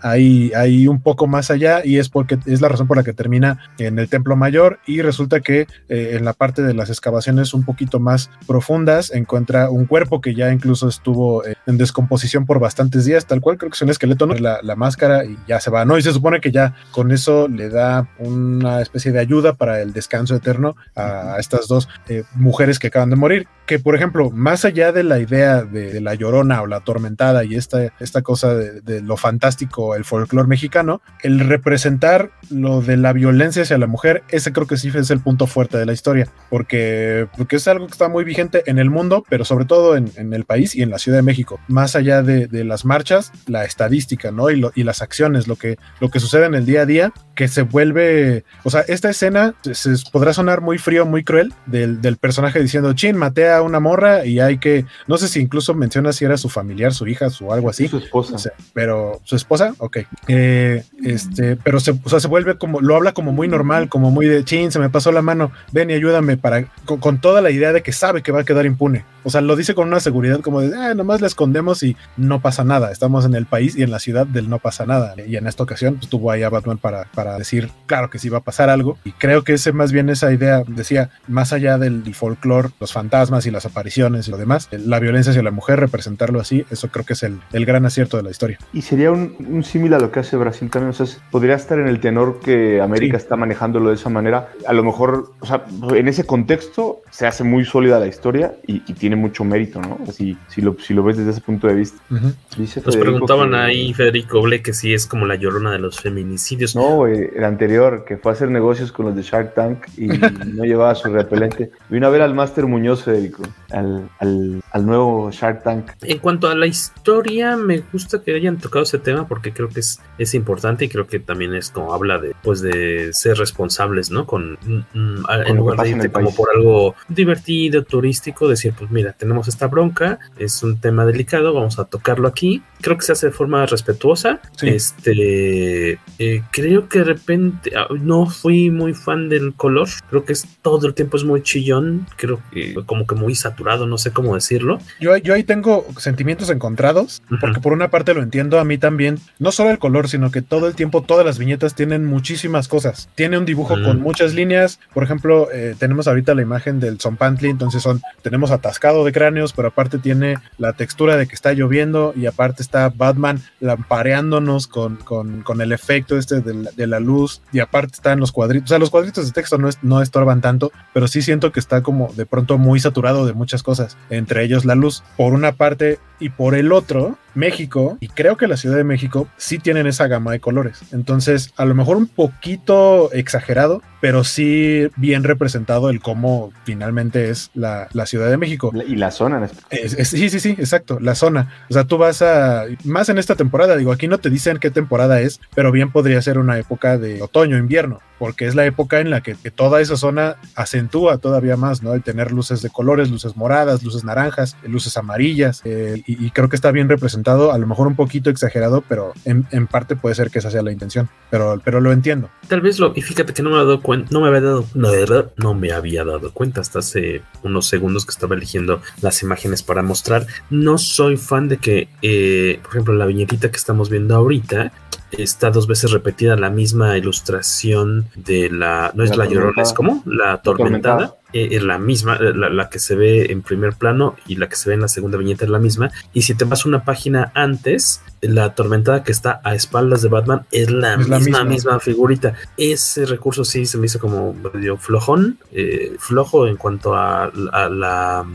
hay, 0.00 0.50
hay 0.54 0.88
un 0.88 1.02
poco 1.02 1.26
más 1.26 1.50
allá 1.50 1.82
y 1.84 1.98
es 1.98 2.08
porque 2.08 2.38
es 2.46 2.60
la 2.60 2.68
razón 2.68 2.86
por 2.86 2.96
la 2.96 3.02
que 3.04 3.12
termina 3.12 3.58
en 3.78 3.98
el 3.98 4.08
templo 4.08 4.34
mayor 4.36 4.80
y 4.86 5.02
resulta 5.02 5.40
que 5.40 5.66
eh, 5.88 6.12
en 6.14 6.24
la 6.24 6.32
parte 6.32 6.62
de 6.62 6.74
las 6.74 6.90
excavaciones 6.90 7.54
un 7.54 7.64
poquito 7.64 8.00
más 8.00 8.21
profundas 8.46 9.12
encuentra 9.12 9.70
un 9.70 9.86
cuerpo 9.86 10.20
que 10.20 10.34
ya 10.34 10.52
incluso 10.52 10.88
estuvo 10.88 11.44
eh, 11.44 11.54
en 11.66 11.78
descomposición 11.78 12.46
por 12.46 12.58
bastantes 12.58 13.04
días, 13.04 13.26
tal 13.26 13.40
cual 13.40 13.58
creo 13.58 13.70
que 13.70 13.76
es 13.76 13.82
un 13.82 13.90
esqueleto, 13.90 14.26
¿no? 14.26 14.34
la, 14.34 14.76
máscara 14.76 15.24
y 15.24 15.36
ya 15.46 15.60
se 15.60 15.70
va, 15.70 15.84
¿no? 15.84 15.98
Y 15.98 16.02
se 16.02 16.12
supone 16.12 16.40
que 16.40 16.50
ya 16.50 16.74
con 16.92 17.12
eso 17.12 17.46
le 17.46 17.68
da 17.68 18.08
una 18.18 18.80
especie 18.80 19.12
de 19.12 19.20
ayuda 19.20 19.52
para 19.54 19.80
el 19.80 19.92
descanso 19.92 20.34
eterno 20.34 20.76
a, 20.96 21.36
estas 21.38 21.68
dos 21.68 21.88
eh, 22.08 22.24
mujeres 22.34 22.78
que 22.78 22.88
acaban 22.88 23.10
de 23.10 23.16
morir, 23.16 23.46
que 23.66 23.78
por 23.78 23.94
ejemplo, 23.94 24.30
más 24.30 24.64
allá 24.64 24.92
de 24.92 25.04
la 25.04 25.18
idea 25.18 25.62
de, 25.62 26.00
la 26.00 26.14
llorona 26.14 26.62
o 26.62 26.66
la 26.66 26.76
atormentada 26.76 27.44
y 27.44 27.54
esta, 27.54 27.92
esta 28.00 28.22
cosa 28.22 28.54
de, 28.54 28.80
de 28.80 29.02
lo 29.02 29.16
fantástico, 29.16 29.94
el 29.94 30.04
folclore 30.04 30.48
mexicano, 30.48 31.00
el 31.22 31.40
representar 31.40 32.30
lo 32.50 32.80
de 32.80 32.96
la 32.96 33.12
violencia 33.12 33.62
hacia 33.62 33.78
la 33.78 33.86
mujer, 33.86 34.22
ese 34.28 34.52
creo 34.52 34.66
que 34.66 34.76
sí 34.76 34.90
es 34.94 35.10
el 35.10 35.20
punto 35.20 35.46
fuerte 35.46 35.78
de 35.78 35.86
la 35.86 35.92
historia, 35.92 36.28
porque, 36.50 37.28
porque 37.36 37.56
es 37.56 37.68
algo 37.68 37.86
que 37.86 37.92
está 37.92 38.08
muy 38.12 38.24
vigente 38.24 38.62
en 38.66 38.78
el 38.78 38.90
mundo, 38.90 39.24
pero 39.28 39.44
sobre 39.44 39.64
todo 39.64 39.96
en, 39.96 40.10
el 40.32 40.44
país 40.44 40.74
y 40.74 40.82
en 40.82 40.90
la 40.90 40.98
Ciudad 40.98 41.18
de 41.18 41.22
México. 41.22 41.58
Más 41.68 41.96
allá 41.96 42.22
de, 42.22 42.48
las 42.64 42.84
marchas, 42.84 43.32
la 43.46 43.64
estadística, 43.64 44.30
¿no? 44.30 44.50
Y, 44.50 44.62
y, 44.74 44.84
las 44.84 45.02
acciones, 45.02 45.48
lo 45.48 45.56
que, 45.56 45.78
lo 46.00 46.10
que 46.10 46.20
sucede 46.20 46.46
en 46.46 46.54
el 46.54 46.66
día 46.66 46.82
a 46.82 46.86
día, 46.86 47.12
que 47.34 47.48
se 47.48 47.62
vuelve, 47.62 48.44
o 48.62 48.70
sea, 48.70 48.82
esta 48.82 49.10
escena 49.10 49.54
se, 49.62 49.94
podrá 50.12 50.32
sonar 50.32 50.60
muy 50.60 50.78
frío, 50.78 51.06
muy 51.06 51.24
cruel, 51.24 51.52
del, 51.66 51.98
personaje 52.18 52.60
diciendo, 52.60 52.92
chin, 52.92 53.16
maté 53.16 53.50
a 53.50 53.62
una 53.62 53.80
morra 53.80 54.24
y 54.26 54.38
hay 54.38 54.58
que, 54.58 54.84
no 55.06 55.16
sé 55.16 55.28
si 55.28 55.40
incluso 55.40 55.74
menciona 55.74 56.12
si 56.12 56.24
era 56.24 56.36
su 56.36 56.48
familiar, 56.48 56.92
su 56.92 57.06
hija, 57.06 57.30
su 57.30 57.52
algo 57.52 57.70
así. 57.70 57.88
Su 57.88 57.98
esposa. 57.98 58.52
pero, 58.74 59.20
¿su 59.24 59.34
esposa? 59.34 59.74
Ok. 59.78 59.98
Eh, 60.28 60.84
este, 61.02 61.56
pero 61.56 61.80
se, 61.80 61.92
o 62.02 62.08
sea, 62.08 62.20
se 62.20 62.28
vuelve 62.28 62.58
como, 62.58 62.80
lo 62.80 62.96
habla 62.96 63.12
como 63.12 63.32
muy 63.32 63.48
normal, 63.48 63.88
como 63.88 64.10
muy 64.10 64.26
de, 64.26 64.44
chin, 64.44 64.70
se 64.70 64.78
me 64.78 64.90
pasó 64.90 65.10
la 65.10 65.22
mano, 65.22 65.52
ven 65.72 65.90
y 65.90 65.94
ayúdame 65.94 66.36
para, 66.36 66.66
con, 66.84 67.20
toda 67.20 67.40
la 67.40 67.50
idea 67.50 67.72
de 67.72 67.82
que 67.82 67.91
sabe 67.92 68.22
que 68.22 68.32
va 68.32 68.40
a 68.40 68.44
quedar 68.44 68.66
impune. 68.66 69.04
O 69.24 69.30
sea, 69.30 69.40
lo 69.40 69.56
dice 69.56 69.74
con 69.74 69.88
una 69.88 70.00
seguridad 70.00 70.40
como 70.40 70.60
de, 70.60 70.76
ah, 70.76 70.94
nomás 70.94 71.20
la 71.20 71.26
escondemos 71.26 71.82
y 71.82 71.96
no 72.16 72.40
pasa 72.40 72.64
nada. 72.64 72.90
Estamos 72.90 73.24
en 73.24 73.34
el 73.34 73.46
país 73.46 73.76
y 73.76 73.82
en 73.82 73.90
la 73.90 73.98
ciudad 73.98 74.26
del 74.26 74.48
no 74.48 74.58
pasa 74.58 74.86
nada. 74.86 75.14
Y 75.26 75.36
en 75.36 75.46
esta 75.46 75.62
ocasión 75.62 75.96
pues, 75.96 76.08
tuvo 76.08 76.30
ahí 76.30 76.42
a 76.42 76.50
Batman 76.50 76.78
para, 76.78 77.04
para 77.14 77.38
decir, 77.38 77.70
claro 77.86 78.10
que 78.10 78.18
sí 78.18 78.28
va 78.28 78.38
a 78.38 78.42
pasar 78.42 78.70
algo. 78.70 78.98
Y 79.04 79.12
creo 79.12 79.44
que 79.44 79.54
ese 79.54 79.72
más 79.72 79.92
bien 79.92 80.08
esa 80.10 80.32
idea, 80.32 80.62
decía, 80.66 81.10
más 81.28 81.52
allá 81.52 81.78
del 81.78 82.14
folclore, 82.14 82.70
los 82.80 82.92
fantasmas 82.92 83.46
y 83.46 83.50
las 83.50 83.66
apariciones 83.66 84.28
y 84.28 84.30
lo 84.30 84.36
demás, 84.36 84.68
la 84.70 84.98
violencia 84.98 85.30
hacia 85.30 85.42
la 85.42 85.50
mujer, 85.50 85.80
representarlo 85.80 86.40
así, 86.40 86.64
eso 86.70 86.88
creo 86.88 87.04
que 87.04 87.12
es 87.12 87.22
el, 87.22 87.40
el 87.52 87.64
gran 87.64 87.86
acierto 87.86 88.16
de 88.16 88.22
la 88.22 88.30
historia. 88.30 88.58
Y 88.72 88.82
sería 88.82 89.10
un, 89.10 89.36
un 89.48 89.64
símil 89.64 89.94
a 89.94 89.98
lo 89.98 90.10
que 90.10 90.20
hace 90.20 90.36
Brasil 90.36 90.68
también. 90.70 90.90
O 90.90 90.92
sea, 90.92 91.06
podría 91.30 91.54
estar 91.54 91.78
en 91.78 91.88
el 91.88 92.00
tenor 92.00 92.40
que 92.40 92.80
América 92.80 93.16
está 93.16 93.36
manejándolo 93.36 93.90
de 93.90 93.96
esa 93.96 94.08
manera. 94.08 94.48
A 94.66 94.72
lo 94.72 94.82
mejor, 94.82 95.32
o 95.40 95.46
sea, 95.46 95.64
en 95.94 96.08
ese 96.08 96.24
contexto 96.24 97.02
se 97.10 97.26
hace 97.26 97.44
muy 97.44 97.64
sólida 97.82 97.98
la 97.98 98.06
historia 98.06 98.54
y, 98.66 98.80
tiene 98.92 99.16
mucho 99.16 99.42
mérito, 99.42 99.80
¿no? 99.80 99.98
Si, 100.12 100.36
si, 100.48 100.60
lo, 100.60 100.76
si 100.78 100.94
lo 100.94 101.02
ves 101.02 101.16
desde 101.16 101.32
ese 101.32 101.40
punto 101.40 101.66
de 101.66 101.74
vista. 101.74 102.00
Nos 102.10 102.96
preguntaban 102.96 103.54
ahí, 103.54 103.92
Federico 103.94 104.40
Ble, 104.42 104.62
que 104.62 104.72
si 104.72 104.94
es 104.94 105.06
como 105.06 105.26
la 105.26 105.34
llorona 105.34 105.72
de 105.72 105.78
los 105.78 105.98
feminicidios. 105.98 106.76
No, 106.76 107.06
el 107.06 107.42
anterior, 107.42 108.04
que 108.06 108.16
fue 108.16 108.30
a 108.30 108.34
hacer 108.34 108.50
negocios 108.50 108.92
con 108.92 109.06
los 109.06 109.16
de 109.16 109.22
Shark 109.22 109.54
Tank 109.54 109.86
y 109.96 110.06
no 110.46 110.64
llevaba 110.64 110.94
su 110.94 111.08
repelente. 111.08 111.72
Vino 111.88 112.06
a 112.06 112.10
ver 112.10 112.22
al 112.22 112.34
Máster 112.34 112.66
Muñoz, 112.66 113.02
Federico, 113.02 113.42
al, 113.70 114.08
al, 114.20 114.86
nuevo 114.86 115.30
Shark 115.32 115.64
Tank. 115.64 115.92
En 116.02 116.18
cuanto 116.18 116.48
a 116.48 116.54
la 116.54 116.66
historia, 116.66 117.56
me 117.56 117.82
gusta 117.92 118.22
que 118.22 118.34
hayan 118.34 118.58
tocado 118.58 118.84
ese 118.84 118.98
tema 118.98 119.26
porque 119.26 119.52
creo 119.52 119.68
que 119.68 119.80
es, 119.80 120.00
es 120.18 120.34
importante 120.34 120.84
y 120.84 120.88
creo 120.88 121.06
que 121.06 121.18
también 121.18 121.54
es 121.54 121.70
como 121.70 121.92
habla 121.92 122.18
de, 122.18 122.34
pues, 122.42 122.60
de 122.60 123.12
ser 123.12 123.38
responsables, 123.38 124.10
¿no? 124.10 124.26
Con, 124.26 124.52
mm, 124.64 124.98
mm, 124.98 125.24
en 125.46 125.56
lugar 125.56 125.78
de 125.78 125.90
irte 125.90 126.10
como 126.10 126.32
por 126.34 126.48
algo 126.54 126.94
divertido, 127.08 127.71
turístico, 127.80 128.46
decir, 128.46 128.74
pues 128.78 128.90
mira, 128.90 129.14
tenemos 129.14 129.48
esta 129.48 129.66
bronca, 129.66 130.18
es 130.36 130.62
un 130.62 130.78
tema 130.78 131.06
delicado, 131.06 131.54
vamos 131.54 131.78
a 131.78 131.86
tocarlo 131.86 132.28
aquí. 132.28 132.62
Creo 132.82 132.98
que 132.98 133.04
se 133.04 133.12
hace 133.12 133.26
de 133.26 133.32
forma 133.32 133.64
respetuosa. 133.64 134.40
Este, 134.60 135.92
eh, 136.18 136.42
creo 136.50 136.88
que 136.88 136.98
de 136.98 137.04
repente 137.04 137.72
ah, 137.76 137.86
no 137.98 138.26
fui 138.26 138.70
muy 138.70 138.92
fan 138.92 139.28
del 139.28 139.54
color. 139.54 139.88
Creo 140.10 140.24
que 140.24 140.34
es 140.34 140.46
todo 140.60 140.86
el 140.86 140.94
tiempo 140.94 141.16
es 141.16 141.24
muy 141.24 141.42
chillón. 141.42 142.06
Creo 142.16 142.40
que 142.50 142.74
como 142.86 143.06
que 143.06 143.14
muy 143.14 143.34
saturado, 143.34 143.86
no 143.86 143.98
sé 143.98 144.10
cómo 144.10 144.34
decirlo. 144.34 144.78
Yo, 145.00 145.16
yo 145.16 145.34
ahí 145.34 145.44
tengo 145.44 145.86
sentimientos 145.98 146.50
encontrados, 146.50 147.22
porque 147.40 147.60
por 147.60 147.72
una 147.72 147.88
parte 147.88 148.14
lo 148.14 148.22
entiendo 148.22 148.58
a 148.58 148.64
mí 148.64 148.78
también, 148.78 149.18
no 149.38 149.52
solo 149.52 149.70
el 149.70 149.78
color, 149.78 150.08
sino 150.08 150.30
que 150.30 150.42
todo 150.42 150.66
el 150.66 150.74
tiempo 150.74 151.02
todas 151.02 151.24
las 151.24 151.38
viñetas 151.38 151.74
tienen 151.74 152.04
muchísimas 152.04 152.68
cosas. 152.68 153.08
Tiene 153.14 153.38
un 153.38 153.44
dibujo 153.44 153.74
con 153.82 154.00
muchas 154.00 154.34
líneas. 154.34 154.80
Por 154.92 155.04
ejemplo, 155.04 155.48
eh, 155.52 155.74
tenemos 155.78 156.08
ahorita 156.08 156.34
la 156.34 156.42
imagen 156.42 156.80
del 156.80 157.00
Zompantli, 157.00 157.50
entonces 157.50 157.82
son, 157.82 158.00
tenemos 158.22 158.50
atascado 158.50 159.04
de 159.04 159.12
cráneos, 159.12 159.52
pero 159.52 159.68
aparte 159.68 159.98
tiene 159.98 160.36
la 160.58 160.72
textura 160.72 161.16
de 161.16 161.26
que 161.26 161.34
está 161.34 161.52
lloviendo 161.52 162.12
y 162.16 162.26
aparte 162.26 162.62
está 162.62 162.71
Batman 162.72 163.40
lampareándonos 163.60 164.66
con, 164.66 164.96
con, 164.96 165.60
el 165.60 165.72
efecto 165.72 166.16
este 166.16 166.40
de 166.40 166.86
la, 166.86 167.00
luz 167.00 167.42
y 167.52 167.60
aparte 167.60 167.92
están 167.94 168.20
los 168.20 168.32
cuadritos, 168.32 168.66
o 168.66 168.68
sea, 168.70 168.78
los 168.78 168.90
cuadritos 168.90 169.26
de 169.26 169.32
texto 169.32 169.58
no, 169.58 169.68
no 169.82 170.02
estorban 170.02 170.40
tanto, 170.40 170.72
pero 170.92 171.08
sí 171.08 171.22
siento 171.22 171.52
que 171.52 171.60
está 171.60 171.82
como 171.82 172.12
de 172.14 172.26
pronto 172.26 172.58
muy 172.58 172.80
saturado 172.80 173.26
de 173.26 173.32
muchas 173.32 173.62
cosas, 173.62 173.96
entre 174.10 174.44
ellos 174.44 174.64
la 174.64 174.74
luz. 174.74 175.02
Por 175.16 175.34
una 175.34 175.52
parte, 175.52 175.98
y 176.22 176.28
por 176.28 176.54
el 176.54 176.70
otro, 176.70 177.18
México, 177.34 177.98
y 177.98 178.06
creo 178.06 178.36
que 178.36 178.46
la 178.46 178.56
Ciudad 178.56 178.76
de 178.76 178.84
México, 178.84 179.26
sí 179.36 179.58
tienen 179.58 179.88
esa 179.88 180.06
gama 180.06 180.30
de 180.30 180.38
colores. 180.38 180.80
Entonces, 180.92 181.52
a 181.56 181.64
lo 181.64 181.74
mejor 181.74 181.96
un 181.96 182.06
poquito 182.06 183.10
exagerado, 183.12 183.82
pero 184.00 184.22
sí 184.22 184.86
bien 184.94 185.24
representado 185.24 185.90
el 185.90 186.00
cómo 186.00 186.52
finalmente 186.64 187.28
es 187.28 187.50
la, 187.54 187.88
Ciudad 188.06 188.30
de 188.30 188.36
México. 188.36 188.70
Y 188.86 188.94
la 188.94 189.10
zona. 189.10 189.48
sí, 189.70 190.30
sí, 190.30 190.38
sí, 190.38 190.50
exacto, 190.50 191.00
la 191.00 191.16
zona. 191.16 191.52
O 191.68 191.72
sea, 191.72 191.84
tú 191.84 191.98
vas 191.98 192.22
a, 192.22 192.61
más 192.84 193.08
en 193.08 193.18
esta 193.18 193.36
temporada, 193.36 193.76
digo, 193.76 193.92
aquí 193.92 194.08
no 194.08 194.18
te 194.18 194.30
dicen 194.30 194.58
qué 194.58 194.70
temporada 194.70 195.20
es, 195.20 195.40
pero 195.54 195.72
bien 195.72 195.90
podría 195.92 196.20
ser 196.22 196.38
una 196.38 196.58
época 196.58 196.98
de 196.98 197.22
otoño, 197.22 197.56
invierno 197.56 198.00
porque 198.22 198.46
es 198.46 198.54
la 198.54 198.64
época 198.64 199.00
en 199.00 199.10
la 199.10 199.20
que, 199.20 199.34
toda 199.50 199.80
esa 199.80 199.96
zona 199.96 200.36
acentúa 200.54 201.18
todavía 201.18 201.56
más, 201.56 201.82
¿no? 201.82 201.92
El 201.92 202.04
tener 202.04 202.30
luces 202.30 202.62
de 202.62 202.70
colores, 202.70 203.10
luces 203.10 203.36
moradas, 203.36 203.82
luces 203.82 204.04
naranjas, 204.04 204.56
luces 204.64 204.96
amarillas, 204.96 205.60
eh, 205.64 206.04
y, 206.06 206.30
creo 206.30 206.48
que 206.48 206.54
está 206.54 206.70
bien 206.70 206.88
representado, 206.88 207.50
a 207.50 207.58
lo 207.58 207.66
mejor 207.66 207.88
un 207.88 207.96
poquito 207.96 208.30
exagerado, 208.30 208.84
pero 208.88 209.12
en, 209.24 209.66
parte 209.66 209.96
puede 209.96 210.14
ser 210.14 210.30
que 210.30 210.38
esa 210.38 210.52
sea 210.52 210.62
la 210.62 210.70
intención, 210.70 211.08
pero, 211.30 211.60
pero 211.64 211.80
lo 211.80 211.90
entiendo. 211.90 212.30
Tal 212.46 212.60
vez 212.60 212.78
lo, 212.78 212.92
y 212.94 213.02
fíjate 213.02 213.34
que 213.34 213.42
no 213.42 213.50
me 213.50 213.56
había 213.56 213.66
dado 213.66 213.82
cuenta, 213.82 214.08
no 214.12 214.20
me 214.20 214.28
había 214.28 214.42
dado, 214.42 214.66
no, 214.72 214.92
de 214.92 214.98
verdad, 214.98 215.32
no 215.36 215.54
me 215.54 215.72
había 215.72 216.04
dado 216.04 216.32
cuenta 216.32 216.60
hasta 216.60 216.78
hace 216.78 217.22
unos 217.42 217.66
segundos 217.66 218.04
que 218.06 218.12
estaba 218.12 218.36
eligiendo 218.36 218.80
las 219.00 219.20
imágenes 219.24 219.64
para 219.64 219.82
mostrar. 219.82 220.28
No 220.48 220.78
soy 220.78 221.16
fan 221.16 221.48
de 221.48 221.56
que, 221.56 221.88
eh, 222.02 222.51
por 222.60 222.70
ejemplo, 222.70 222.94
la 222.94 223.06
viñetita 223.06 223.50
que 223.50 223.56
estamos 223.56 223.90
viendo 223.90 224.16
ahorita, 224.16 224.72
está 225.18 225.50
dos 225.50 225.66
veces 225.66 225.90
repetida 225.90 226.36
la 226.36 226.50
misma 226.50 226.96
ilustración 226.96 228.06
de 228.14 228.50
la, 228.50 228.92
no 228.94 229.04
es 229.04 229.16
la, 229.16 229.26
llorona, 229.26 229.62
es 229.62 229.72
como 229.72 230.02
la 230.06 230.40
tormentada. 230.42 231.16
Eh, 231.32 231.48
es 231.52 231.62
la 231.62 231.78
misma, 231.78 232.16
eh, 232.16 232.32
la, 232.34 232.68
que 232.68 232.78
se 232.78 232.94
ve 232.94 233.32
en 233.32 233.40
primer 233.40 233.72
plano 233.74 234.16
y 234.26 234.36
la 234.36 234.50
que 234.50 234.56
se 234.56 234.68
ve 234.68 234.74
en 234.74 234.82
la 234.82 234.88
segunda 234.88 235.16
viñeta 235.16 235.44
es 235.44 235.50
la 235.50 235.58
misma. 235.58 235.90
Y 236.12 236.22
si 236.22 236.34
te 236.34 236.44
vas 236.44 236.66
una 236.66 236.84
página 236.84 237.32
antes, 237.34 238.02
la 238.20 238.54
tormentada 238.54 239.02
que 239.02 239.12
está 239.12 239.40
a 239.42 239.54
espaldas 239.54 240.02
de 240.02 240.08
Batman 240.08 240.44
es 240.50 240.70
la, 240.70 240.98
misma, 240.98 241.44
misma, 241.44 241.80
figurita. 241.80 242.34
Ese 242.58 243.06
recurso 243.06 243.44
sí 243.44 243.64
se 243.64 243.78
me 243.78 243.86
hizo 243.86 243.98
como 243.98 244.34
medio 244.34 244.76
flojón, 244.76 245.38
eh, 245.52 245.96
flojo 245.98 246.46
en 246.46 246.56
cuanto 246.56 246.94
a 246.94 247.30
la 247.32 248.26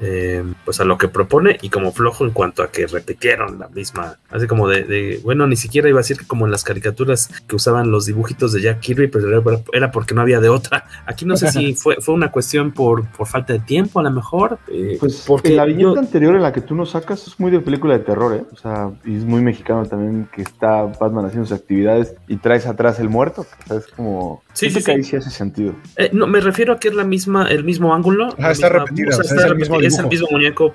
eh, 0.00 0.44
pues 0.64 0.80
a 0.80 0.84
lo 0.84 0.98
que 0.98 1.08
propone 1.08 1.58
y 1.62 1.68
como 1.68 1.92
flojo 1.92 2.24
en 2.24 2.32
cuanto 2.32 2.62
a 2.62 2.70
que 2.70 2.86
repitieron 2.86 3.58
la 3.58 3.68
misma, 3.68 4.18
así 4.30 4.46
como 4.46 4.68
de, 4.68 5.20
bueno, 5.22 5.46
ni 5.46 5.56
siquiera 5.56 5.88
iba 5.88 5.98
a 5.98 6.02
decir 6.02 6.18
que 6.18 6.26
como 6.26 6.46
en 6.46 6.52
las 6.52 6.64
caricaturas 6.64 7.28
que 7.46 7.56
usaban 7.56 7.90
los 7.90 8.06
dibujitos 8.06 8.52
de 8.52 8.62
Jack 8.62 8.80
Kirby, 8.80 9.08
pero 9.08 9.42
era, 9.72 9.90
porque 9.90 10.14
no 10.14 10.20
había 10.20 10.40
de 10.40 10.48
otra. 10.48 10.86
Aquí 11.06 11.24
no 11.24 11.36
sé 11.36 11.50
si 11.50 11.74
fue, 11.76 11.96
fue 12.00 12.14
una 12.14 12.30
cuestión 12.30 12.72
por, 12.72 13.08
por 13.10 13.26
falta 13.26 13.52
de 13.52 13.60
tiempo, 13.60 14.00
a 14.00 14.02
lo 14.02 14.10
mejor. 14.10 14.58
Eh, 14.68 14.96
pues 14.98 15.24
porque 15.26 15.50
la 15.50 15.64
viñeta 15.64 16.00
anterior 16.00 16.34
en 16.34 16.42
la 16.42 16.52
que 16.52 16.60
tú 16.60 16.74
nos 16.74 16.90
sacas 16.90 17.26
es 17.26 17.38
muy 17.38 17.50
de 17.50 17.60
película 17.60 17.96
de 17.96 18.04
terror, 18.04 18.34
¿eh? 18.34 18.44
O 18.52 18.56
sea, 18.56 18.92
y 19.04 19.16
es 19.16 19.24
muy 19.24 19.42
mexicano 19.42 19.84
también 19.86 20.28
que 20.32 20.42
está 20.42 20.82
Batman 20.82 21.26
haciendo 21.26 21.46
sus 21.46 21.58
actividades 21.58 22.14
y 22.28 22.36
traes 22.36 22.66
atrás 22.66 22.98
el 23.00 23.08
muerto, 23.08 23.46
es 23.70 23.86
como... 23.88 24.43
Sí, 24.54 24.70
sí, 24.70 24.80
sí. 24.80 25.16
hace 25.16 25.30
sentido. 25.30 25.74
Eh, 25.96 26.10
no, 26.12 26.26
me 26.26 26.40
refiero 26.40 26.72
a 26.72 26.78
que 26.78 26.88
es 26.88 26.94
la 26.94 27.04
misma, 27.04 27.48
el 27.48 27.64
mismo 27.64 27.94
ángulo. 27.94 28.34
está 28.38 28.68
repetido. 28.68 29.10
es 29.10 29.30
el 29.30 29.56
mismo 29.56 29.80
es 29.80 29.98
el 29.98 30.06
mismo 30.06 30.28
muñeco 30.30 30.72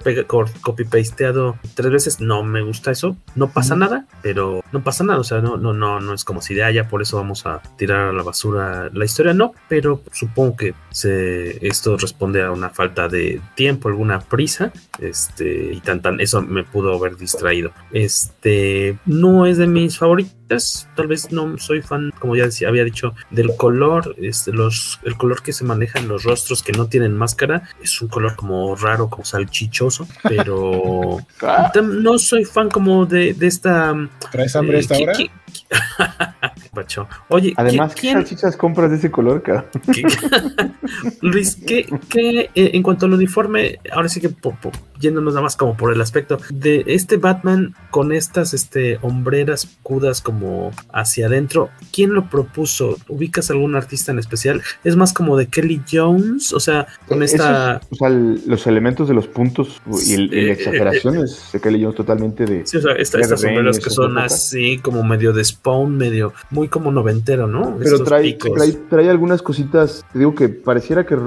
copy-pasteado 0.61 1.57
tres 1.73 1.91
veces. 1.91 2.19
No 2.19 2.43
me 2.43 2.61
gusta 2.61 2.91
eso. 2.91 3.15
No 3.35 3.49
pasa 3.49 3.75
nada, 3.75 4.05
pero 4.21 4.63
no 4.71 4.83
pasa 4.83 5.03
nada. 5.03 5.19
O 5.19 5.23
sea, 5.23 5.39
no, 5.39 5.57
no, 5.57 5.73
no, 5.73 5.99
no 5.99 6.13
es 6.13 6.25
como 6.25 6.41
si 6.41 6.53
de 6.53 6.63
allá, 6.63 6.87
por 6.87 7.01
eso 7.01 7.17
vamos 7.17 7.45
a 7.45 7.61
tirar 7.77 8.09
a 8.09 8.13
la 8.13 8.23
basura 8.23 8.89
la 8.93 9.05
historia. 9.05 9.33
No, 9.33 9.53
pero 9.69 10.03
supongo 10.11 10.57
que 10.57 10.73
se, 10.91 11.65
esto 11.65 11.97
responde 11.97 12.43
a 12.43 12.51
una 12.51 12.69
falta 12.69 13.07
de 13.07 13.41
tiempo, 13.55 13.87
alguna 13.87 14.19
prisa. 14.19 14.71
Este, 14.99 15.73
y 15.73 15.79
tan, 15.79 16.01
tan, 16.01 16.19
eso 16.19 16.41
me 16.41 16.63
pudo 16.63 16.95
haber 16.95 17.15
distraído. 17.15 17.71
Este, 17.91 18.97
no 19.05 19.45
es 19.45 19.57
de 19.57 19.67
mis 19.67 19.97
Tal 20.95 21.07
vez 21.07 21.31
no 21.31 21.57
soy 21.57 21.81
fan, 21.81 22.11
como 22.19 22.35
ya 22.35 22.45
decía, 22.45 22.67
había 22.67 22.83
dicho, 22.83 23.13
del 23.29 23.55
color. 23.55 24.15
Este, 24.17 24.51
los, 24.51 24.99
el 25.03 25.15
color 25.15 25.43
que 25.43 25.53
se 25.53 25.63
maneja 25.63 25.99
en 25.99 26.07
los 26.07 26.23
rostros 26.23 26.63
que 26.63 26.71
no 26.71 26.87
tienen 26.87 27.15
máscara 27.15 27.63
es 27.81 28.01
un 28.01 28.07
color 28.07 28.35
como 28.35 28.75
raro, 28.75 29.09
como 29.09 29.25
salchichoso, 29.25 30.07
pero 30.23 31.19
ah. 31.43 31.71
no 31.81 32.17
soy 32.17 32.45
fan 32.45 32.69
como 32.69 33.05
de, 33.05 33.33
de 33.33 33.47
esta... 33.47 33.95
¿Traes 34.31 34.55
hambre 34.55 34.77
eh, 34.77 34.81
esta 34.81 34.97
hora? 34.97 35.13
Oye, 37.29 37.53
además, 37.57 37.95
¿qué 37.95 38.11
salchichas 38.11 38.55
compras 38.55 38.91
de 38.91 38.97
ese 38.97 39.11
color, 39.11 39.43
cara? 39.43 39.69
Luis, 41.21 41.55
¿qué, 41.55 41.85
qué 42.09 42.49
eh, 42.55 42.71
en 42.73 42.83
cuanto 42.83 43.05
al 43.05 43.13
uniforme, 43.13 43.79
ahora 43.91 44.09
sí 44.09 44.21
que 44.21 44.29
yéndonos 44.99 45.33
nada 45.33 45.43
más 45.43 45.55
como 45.55 45.75
por 45.75 45.93
el 45.93 46.01
aspecto 46.01 46.39
de 46.49 46.83
este 46.87 47.17
Batman 47.17 47.75
con 47.91 48.11
estas 48.11 48.53
este, 48.53 48.99
hombreras 49.01 49.77
cudas 49.83 50.21
como 50.21 50.71
hacia 50.93 51.27
adentro, 51.27 51.69
¿quién 51.91 52.13
lo 52.13 52.29
propuso? 52.29 52.97
¿Ubicas 53.07 53.49
algún 53.49 53.75
artista 53.75 54.11
en 54.11 54.19
especial? 54.19 54.61
¿Es 54.83 54.95
más 54.95 55.13
como 55.13 55.37
de 55.37 55.47
Kelly 55.47 55.81
Jones? 55.91 56.53
O 56.53 56.59
sea, 56.59 56.87
con 57.07 57.23
esta... 57.23 57.81
o 57.89 57.95
sea, 57.95 58.09
los 58.09 58.67
elementos 58.67 59.07
de 59.07 59.13
los 59.13 59.27
puntos 59.27 59.81
y, 60.07 60.17
la 60.17 60.35
eh, 60.35 60.51
exageración 60.51 61.17
eh, 61.17 61.23
es 61.23 61.49
de 61.53 61.59
Kelly 61.59 61.83
Jones 61.83 61.95
totalmente 61.95 62.45
de... 62.45 62.65
Sí, 62.65 62.77
o 62.77 62.81
sea, 62.81 62.93
estas 62.93 63.39
sombreras 63.39 63.79
que 63.79 63.89
son 63.89 64.17
así 64.17 64.77
como 64.79 65.03
medio 65.03 65.33
de 65.33 65.43
Spawn, 65.43 65.97
medio 65.97 66.33
muy 66.49 66.67
como 66.67 66.91
noventero, 66.91 67.47
¿no? 67.47 67.77
Pero 67.81 68.03
trae, 68.03 68.37
trae, 68.89 69.09
algunas 69.09 69.41
cositas, 69.41 70.05
te 70.11 70.19
digo 70.19 70.35
que 70.35 70.49
pareciera 70.49 71.05
que, 71.05 71.17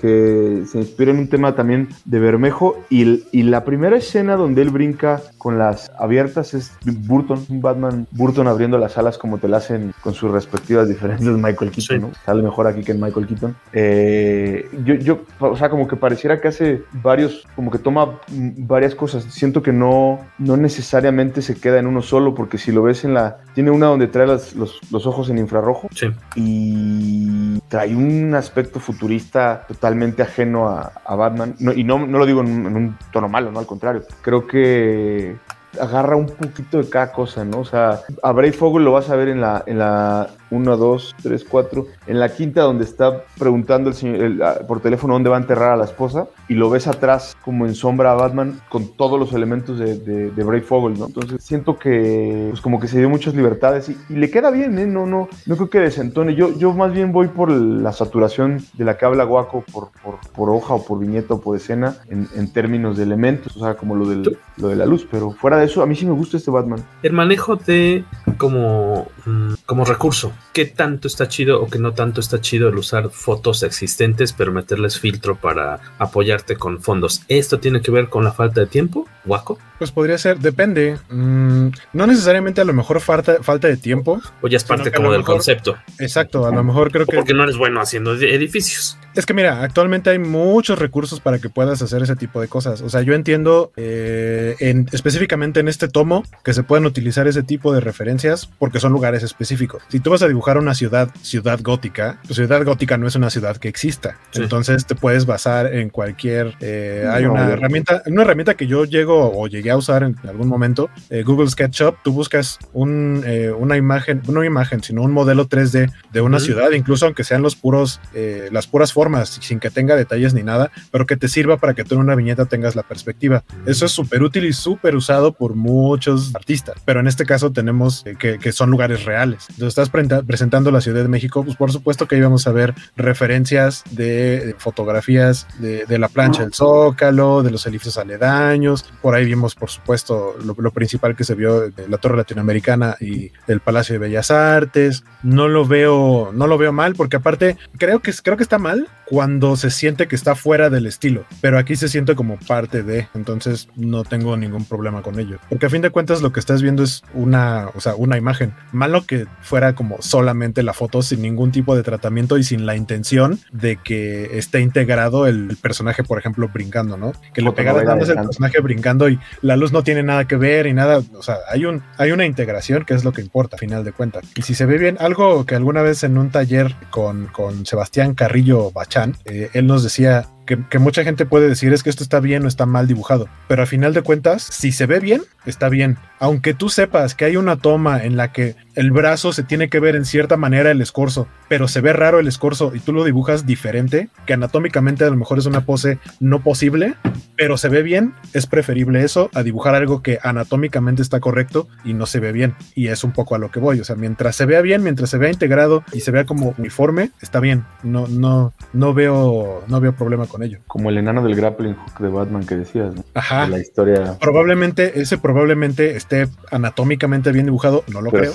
que, 0.00 0.64
se 0.66 0.78
inspira 0.78 1.10
en 1.10 1.18
un 1.18 1.28
tema 1.28 1.54
también 1.54 1.88
de 2.04 2.18
Bermejo 2.18 2.82
y, 2.90 3.15
y, 3.32 3.42
la 3.46 3.64
primera 3.64 3.96
escena 3.96 4.36
donde 4.36 4.62
él 4.62 4.70
brinca 4.70 5.22
con 5.38 5.58
las 5.58 5.90
abiertas 5.98 6.54
es 6.54 6.72
Burton, 6.84 7.44
un 7.48 7.60
Batman 7.60 8.06
Burton 8.10 8.48
abriendo 8.48 8.78
las 8.78 8.98
alas 8.98 9.18
como 9.18 9.38
te 9.38 9.48
la 9.48 9.58
hacen 9.58 9.94
con 10.02 10.14
sus 10.14 10.30
respectivas 10.30 10.88
diferencias 10.88 11.30
Michael 11.36 11.70
Keaton, 11.70 12.00
¿no? 12.00 12.10
Sale 12.24 12.42
mejor 12.42 12.66
aquí 12.66 12.82
que 12.82 12.92
en 12.92 13.00
Michael 13.00 13.26
Keaton. 13.26 13.56
Eh, 13.72 14.68
yo, 14.84 14.94
yo, 14.94 15.20
o 15.38 15.56
sea, 15.56 15.68
como 15.68 15.86
que 15.86 15.96
pareciera 15.96 16.40
que 16.40 16.48
hace 16.48 16.82
varios, 16.92 17.46
como 17.54 17.70
que 17.70 17.78
toma 17.78 18.18
varias 18.28 18.94
cosas. 18.94 19.24
Siento 19.24 19.62
que 19.62 19.72
no, 19.72 20.20
no 20.38 20.56
necesariamente 20.56 21.42
se 21.42 21.56
queda 21.56 21.78
en 21.78 21.86
uno 21.86 22.02
solo, 22.02 22.34
porque 22.34 22.58
si 22.58 22.72
lo 22.72 22.82
ves 22.82 23.04
en 23.04 23.14
la, 23.14 23.38
tiene 23.54 23.70
una 23.70 23.86
donde 23.86 24.08
trae 24.08 24.26
los, 24.26 24.54
los, 24.54 25.06
ojos 25.06 25.30
en 25.30 25.38
infrarrojo. 25.38 25.88
Sí. 25.94 26.06
Y 26.34 27.60
trae 27.68 27.94
un 27.94 28.34
aspecto 28.34 28.80
futurista 28.80 29.64
totalmente 29.66 30.22
ajeno 30.22 30.68
a, 30.68 31.16
Batman. 31.16 31.54
y 31.74 31.84
no, 31.84 32.06
no, 32.06 32.18
lo 32.18 32.26
digo 32.26 32.42
en, 32.42 32.66
un 32.66 32.96
tono 33.12 33.28
malo, 33.28 33.50
no 33.50 33.58
al 33.58 33.66
contrario. 33.66 34.02
Creo 34.22 34.46
que 34.46 35.36
agarra 35.80 36.16
un 36.16 36.26
poquito 36.26 36.78
de 36.78 36.88
cada 36.88 37.12
cosa, 37.12 37.44
¿no? 37.44 37.60
O 37.60 37.64
sea, 37.64 38.00
a 38.22 38.32
Brave 38.32 38.52
Fogel 38.52 38.84
lo 38.84 38.92
vas 38.92 39.10
a 39.10 39.16
ver 39.16 39.28
en 39.28 39.40
la, 39.40 39.62
en 39.66 39.78
la 39.78 40.28
1, 40.50 40.76
2, 40.76 41.16
3, 41.22 41.44
4, 41.48 41.86
en 42.06 42.20
la 42.20 42.28
quinta 42.28 42.62
donde 42.62 42.84
está 42.84 43.24
preguntando 43.38 43.90
el 43.90 43.94
señor, 43.94 44.66
por 44.66 44.80
teléfono 44.80 45.14
dónde 45.14 45.30
va 45.30 45.36
a 45.36 45.40
enterrar 45.40 45.72
a 45.72 45.76
la 45.76 45.84
esposa 45.84 46.28
y 46.48 46.54
lo 46.54 46.70
ves 46.70 46.86
atrás 46.86 47.36
como 47.44 47.66
en 47.66 47.74
sombra 47.74 48.12
a 48.12 48.14
Batman 48.14 48.60
con 48.68 48.96
todos 48.96 49.18
los 49.18 49.32
elementos 49.32 49.78
de, 49.78 49.96
de, 49.96 50.44
Brave 50.44 50.62
Fogel, 50.62 50.98
¿no? 50.98 51.06
Entonces 51.06 51.42
siento 51.42 51.78
que 51.78 52.48
pues 52.50 52.60
como 52.60 52.78
que 52.78 52.88
se 52.88 52.98
dio 52.98 53.10
muchas 53.10 53.34
libertades 53.34 53.88
y, 53.88 54.14
le 54.14 54.30
queda 54.30 54.50
bien, 54.50 54.78
¿eh? 54.78 54.86
No, 54.86 55.06
no, 55.06 55.28
no 55.46 55.56
creo 55.56 55.70
que 55.70 55.80
desentone. 55.80 56.34
Yo, 56.34 56.56
yo 56.56 56.72
más 56.72 56.92
bien 56.92 57.12
voy 57.12 57.28
por 57.28 57.50
la 57.50 57.92
saturación 57.92 58.64
de 58.74 58.84
la 58.84 58.96
que 58.96 59.04
habla 59.04 59.24
Guaco 59.24 59.64
por, 59.72 59.90
por, 60.02 60.18
por 60.32 60.50
hoja 60.50 60.74
o 60.74 60.84
por 60.84 60.98
viñeta 60.98 61.34
o 61.34 61.40
por 61.40 61.56
escena 61.56 61.96
en, 62.08 62.28
en, 62.34 62.52
términos 62.52 62.96
de 62.96 63.02
elementos, 63.02 63.56
o 63.56 63.60
sea, 63.60 63.74
como 63.74 63.94
lo, 63.94 64.06
del, 64.06 64.38
lo 64.56 64.68
de 64.68 64.76
la 64.76 64.86
luz, 64.86 65.06
pero 65.10 65.32
fuera 65.32 65.58
de 65.58 65.66
eso, 65.66 65.82
a 65.82 65.86
mí 65.86 65.96
sí 65.96 66.06
me 66.06 66.12
gusta 66.12 66.36
este 66.36 66.50
Batman. 66.50 66.84
El 67.02 67.12
manejo 67.12 67.56
de 67.56 68.04
como, 68.38 69.06
mm, 69.24 69.54
como 69.66 69.84
recurso 69.84 70.32
qué 70.52 70.64
tanto 70.64 71.08
está 71.08 71.28
chido 71.28 71.62
o 71.62 71.68
qué 71.68 71.78
no 71.78 71.92
tanto 71.92 72.20
está 72.20 72.40
chido 72.40 72.68
el 72.68 72.76
usar 72.76 73.10
fotos 73.10 73.62
existentes, 73.62 74.32
pero 74.32 74.52
meterles 74.52 74.98
filtro 74.98 75.36
para 75.36 75.80
apoyarte 75.98 76.56
con 76.56 76.82
fondos. 76.82 77.22
¿Esto 77.28 77.58
tiene 77.58 77.80
que 77.80 77.90
ver 77.90 78.08
con 78.08 78.24
la 78.24 78.32
falta 78.32 78.60
de 78.60 78.66
tiempo, 78.66 79.06
Waco? 79.24 79.58
Pues 79.78 79.92
podría 79.92 80.18
ser, 80.18 80.38
depende. 80.38 80.96
Mm, 81.10 81.68
no 81.92 82.06
necesariamente 82.06 82.60
a 82.60 82.64
lo 82.64 82.72
mejor 82.72 83.00
falta, 83.00 83.42
falta 83.42 83.68
de 83.68 83.76
tiempo. 83.76 84.20
O 84.40 84.48
ya 84.48 84.56
es 84.56 84.64
parte 84.64 84.90
como 84.90 85.12
del 85.12 85.22
concepto. 85.22 85.76
Exacto, 85.98 86.46
a 86.46 86.50
lo 86.50 86.64
mejor 86.64 86.90
creo 86.90 87.06
que. 87.06 87.16
Porque 87.16 87.34
no 87.34 87.42
eres 87.42 87.56
bueno 87.56 87.80
haciendo 87.80 88.14
edificios. 88.14 88.98
Es 89.14 89.24
que 89.24 89.32
mira, 89.32 89.62
actualmente 89.62 90.10
hay 90.10 90.18
muchos 90.18 90.78
recursos 90.78 91.20
para 91.20 91.38
que 91.38 91.48
puedas 91.48 91.80
hacer 91.80 92.02
ese 92.02 92.16
tipo 92.16 92.38
de 92.40 92.48
cosas. 92.48 92.82
O 92.82 92.90
sea, 92.90 93.00
yo 93.00 93.14
entiendo 93.14 93.72
eh, 93.76 94.56
en, 94.60 94.88
específicamente 94.92 95.60
en 95.60 95.68
este 95.68 95.88
tomo 95.88 96.22
que 96.44 96.52
se 96.52 96.62
pueden 96.62 96.84
utilizar 96.84 97.26
ese 97.26 97.42
tipo 97.42 97.72
de 97.72 97.80
referencias 97.80 98.46
porque 98.58 98.78
son 98.78 98.92
lugares 98.92 99.22
específicos. 99.22 99.82
Si 99.88 100.00
tú 100.00 100.10
vas 100.10 100.22
a 100.22 100.28
dibujar 100.28 100.58
una 100.58 100.74
ciudad, 100.74 101.08
ciudad 101.22 101.58
gótica, 101.62 102.18
pues 102.26 102.36
ciudad 102.36 102.62
gótica 102.62 102.98
no 102.98 103.06
es 103.06 103.14
una 103.14 103.30
ciudad 103.30 103.56
que 103.56 103.68
exista. 103.68 104.18
Entonces 104.34 104.84
te 104.84 104.94
puedes 104.94 105.24
basar 105.24 105.72
en 105.72 105.88
cualquier. 105.88 106.54
Eh, 106.60 107.08
hay 107.10 107.24
una 107.24 107.50
herramienta, 107.50 108.02
una 108.06 108.22
herramienta 108.22 108.54
que 108.54 108.66
yo 108.66 108.84
llego 108.84 109.32
o 109.34 109.46
llegué 109.48 109.65
a 109.68 109.76
usar 109.76 110.02
en 110.02 110.16
algún 110.28 110.48
momento, 110.48 110.90
eh, 111.10 111.22
Google 111.22 111.48
SketchUp, 111.48 111.96
tú 112.02 112.12
buscas 112.12 112.58
un, 112.72 113.22
eh, 113.26 113.50
una 113.50 113.76
imagen, 113.76 114.22
no 114.26 114.32
una 114.38 114.46
imagen, 114.46 114.82
sino 114.82 115.02
un 115.02 115.12
modelo 115.12 115.48
3D 115.48 115.92
de 116.12 116.20
una 116.20 116.40
ciudad, 116.40 116.70
incluso 116.72 117.06
aunque 117.06 117.24
sean 117.24 117.42
los 117.42 117.56
puros, 117.56 118.00
eh, 118.14 118.48
las 118.52 118.66
puras 118.66 118.92
formas, 118.92 119.38
sin 119.40 119.60
que 119.60 119.70
tenga 119.70 119.96
detalles 119.96 120.34
ni 120.34 120.42
nada, 120.42 120.70
pero 120.90 121.06
que 121.06 121.16
te 121.16 121.28
sirva 121.28 121.56
para 121.56 121.74
que 121.74 121.84
tú 121.84 121.94
en 121.94 122.02
una 122.02 122.14
viñeta 122.14 122.46
tengas 122.46 122.76
la 122.76 122.82
perspectiva. 122.82 123.44
Eso 123.66 123.86
es 123.86 123.92
súper 123.92 124.22
útil 124.22 124.44
y 124.44 124.52
súper 124.52 124.96
usado 124.96 125.32
por 125.32 125.54
muchos 125.54 126.34
artistas, 126.34 126.76
pero 126.84 127.00
en 127.00 127.06
este 127.06 127.24
caso 127.26 127.52
tenemos 127.52 128.04
que, 128.18 128.38
que, 128.38 128.52
son 128.52 128.70
lugares 128.70 129.04
reales. 129.04 129.46
Entonces 129.50 129.78
estás 129.78 129.90
presentando 130.24 130.70
la 130.70 130.80
Ciudad 130.80 131.02
de 131.02 131.08
México, 131.08 131.44
pues 131.44 131.56
por 131.56 131.72
supuesto 131.72 132.06
que 132.06 132.16
íbamos 132.16 132.46
a 132.46 132.52
ver 132.52 132.74
referencias 132.96 133.84
de, 133.90 134.54
fotografías 134.58 135.46
de, 135.58 135.84
de, 135.86 135.98
la 135.98 136.08
plancha 136.08 136.42
del 136.42 136.54
Zócalo, 136.54 137.42
de 137.42 137.50
los 137.50 137.66
edificios 137.66 137.98
aledaños, 137.98 138.84
por 139.02 139.14
ahí 139.14 139.24
vimos 139.24 139.54
por 139.58 139.70
supuesto, 139.70 140.34
lo, 140.44 140.70
principal 140.70 141.16
que 141.16 141.24
se 141.24 141.34
vio 141.34 141.70
de 141.70 141.88
la 141.88 141.98
Torre 141.98 142.16
Latinoamericana 142.16 142.96
y 143.00 143.32
el 143.46 143.60
Palacio 143.60 143.94
de 143.94 143.98
Bellas 143.98 144.30
Artes. 144.30 145.04
No 145.22 145.48
lo 145.48 145.66
veo, 145.66 146.30
no 146.34 146.46
lo 146.46 146.58
veo 146.58 146.72
mal, 146.72 146.94
porque 146.94 147.16
aparte 147.16 147.56
creo 147.78 148.00
que, 148.00 148.12
creo 148.22 148.36
que 148.36 148.42
está 148.42 148.58
mal 148.58 148.88
cuando 149.06 149.56
se 149.56 149.70
siente 149.70 150.08
que 150.08 150.16
está 150.16 150.34
fuera 150.34 150.68
del 150.68 150.86
estilo, 150.86 151.24
pero 151.40 151.58
aquí 151.58 151.76
se 151.76 151.88
siente 151.88 152.16
como 152.16 152.38
parte 152.38 152.82
de, 152.82 153.08
entonces 153.14 153.68
no 153.76 154.02
tengo 154.04 154.36
ningún 154.36 154.64
problema 154.64 155.02
con 155.02 155.18
ello. 155.18 155.38
Porque 155.48 155.66
a 155.66 155.70
fin 155.70 155.80
de 155.80 155.90
cuentas 155.90 156.22
lo 156.22 156.32
que 156.32 156.40
estás 156.40 156.60
viendo 156.60 156.82
es 156.82 157.02
una, 157.14 157.68
o 157.74 157.80
sea, 157.80 157.94
una 157.94 158.16
imagen. 158.16 158.52
Malo 158.72 159.06
que 159.06 159.26
fuera 159.40 159.74
como 159.74 160.02
solamente 160.02 160.62
la 160.62 160.72
foto 160.72 161.02
sin 161.02 161.22
ningún 161.22 161.52
tipo 161.52 161.76
de 161.76 161.82
tratamiento 161.82 162.36
y 162.36 162.44
sin 162.44 162.66
la 162.66 162.76
intención 162.76 163.38
de 163.52 163.76
que 163.76 164.36
esté 164.38 164.60
integrado 164.60 165.26
el, 165.26 165.56
personaje, 165.62 166.04
por 166.04 166.18
ejemplo, 166.18 166.48
brincando, 166.52 166.96
¿no? 166.96 167.12
Que 167.32 167.40
le 167.40 167.52
pegaras 167.52 167.84
nada 167.84 167.98
el 167.98 168.14
personaje 168.14 168.60
brincando 168.60 169.08
y 169.08 169.18
la 169.46 169.56
luz 169.56 169.72
no 169.72 169.82
tiene 169.82 170.02
nada 170.02 170.26
que 170.26 170.36
ver 170.36 170.66
y 170.66 170.74
nada, 170.74 171.00
o 171.14 171.22
sea, 171.22 171.38
hay, 171.48 171.64
un, 171.64 171.82
hay 171.98 172.10
una 172.10 172.26
integración 172.26 172.84
que 172.84 172.94
es 172.94 173.04
lo 173.04 173.12
que 173.12 173.22
importa 173.22 173.56
a 173.56 173.58
final 173.58 173.84
de 173.84 173.92
cuentas. 173.92 174.24
Y 174.34 174.42
si 174.42 174.54
se 174.54 174.66
ve 174.66 174.78
bien, 174.78 174.96
algo 175.00 175.46
que 175.46 175.54
alguna 175.54 175.82
vez 175.82 176.02
en 176.04 176.18
un 176.18 176.30
taller 176.30 176.74
con, 176.90 177.26
con 177.28 177.64
Sebastián 177.64 178.14
Carrillo 178.14 178.70
Bachán, 178.72 179.16
eh, 179.24 179.50
él 179.52 179.66
nos 179.66 179.82
decía, 179.82 180.26
que, 180.46 180.78
mucha 180.78 181.04
gente 181.04 181.26
puede 181.26 181.48
decir 181.48 181.72
es 181.72 181.82
que 181.82 181.90
esto 181.90 182.02
está 182.02 182.20
bien 182.20 182.44
o 182.44 182.48
está 182.48 182.64
mal 182.64 182.86
dibujado. 182.86 183.28
Pero 183.48 183.62
a 183.62 183.66
final 183.66 183.92
de 183.92 184.02
cuentas, 184.02 184.42
si 184.42 184.72
se 184.72 184.86
ve 184.86 185.00
bien, 185.00 185.22
está 185.44 185.68
bien. 185.68 185.98
Aunque 186.18 186.54
tú 186.54 186.68
sepas 186.68 187.14
que 187.14 187.26
hay 187.26 187.36
una 187.36 187.56
toma 187.56 188.02
en 188.02 188.16
la 188.16 188.32
que 188.32 188.56
el 188.74 188.90
brazo 188.90 189.32
se 189.32 189.42
tiene 189.42 189.68
que 189.68 189.80
ver 189.80 189.96
en 189.96 190.04
cierta 190.04 190.36
manera 190.36 190.70
el 190.70 190.80
escorzo, 190.80 191.26
pero 191.48 191.68
se 191.68 191.80
ve 191.80 191.92
raro 191.92 192.20
el 192.20 192.28
escorzo 192.28 192.72
y 192.74 192.80
tú 192.80 192.92
lo 192.92 193.04
dibujas 193.04 193.46
diferente, 193.46 194.08
que 194.26 194.34
anatómicamente 194.34 195.04
a 195.04 195.10
lo 195.10 195.16
mejor 195.16 195.38
es 195.38 195.46
una 195.46 195.64
pose 195.64 195.98
no 196.20 196.42
posible, 196.42 196.94
pero 197.36 197.58
se 197.58 197.68
ve 197.68 197.82
bien, 197.82 198.14
es 198.32 198.46
preferible 198.46 199.02
eso 199.02 199.30
a 199.34 199.42
dibujar 199.42 199.74
algo 199.74 200.02
que 200.02 200.18
anatómicamente 200.22 201.02
está 201.02 201.20
correcto 201.20 201.68
y 201.84 201.94
no 201.94 202.06
se 202.06 202.20
ve 202.20 202.32
bien. 202.32 202.54
Y 202.74 202.88
es 202.88 203.04
un 203.04 203.12
poco 203.12 203.34
a 203.34 203.38
lo 203.38 203.50
que 203.50 203.60
voy. 203.60 203.80
O 203.80 203.84
sea, 203.84 203.96
mientras 203.96 204.36
se 204.36 204.46
vea 204.46 204.60
bien, 204.60 204.82
mientras 204.82 205.10
se 205.10 205.18
vea 205.18 205.30
integrado 205.30 205.84
y 205.92 206.00
se 206.00 206.10
vea 206.10 206.24
como 206.24 206.54
uniforme, 206.58 207.10
está 207.20 207.40
bien. 207.40 207.64
No, 207.82 208.06
no, 208.08 208.52
no 208.72 208.94
veo, 208.94 209.64
no 209.68 209.80
veo 209.80 209.94
problema 209.94 210.26
con 210.26 210.35
ello. 210.42 210.60
Como 210.66 210.90
el 210.90 210.98
enano 210.98 211.22
del 211.22 211.34
grappling 211.34 211.74
hook 211.74 211.98
de 211.98 212.08
Batman 212.08 212.46
que 212.46 212.56
decías, 212.56 212.94
¿no? 212.94 213.04
Ajá. 213.14 213.46
la 213.48 213.58
historia. 213.58 214.16
Probablemente, 214.20 215.00
ese 215.00 215.18
probablemente 215.18 215.96
esté 215.96 216.28
anatómicamente 216.50 217.32
bien 217.32 217.46
dibujado, 217.46 217.84
no 217.92 218.00
lo 218.00 218.10
creo. 218.10 218.32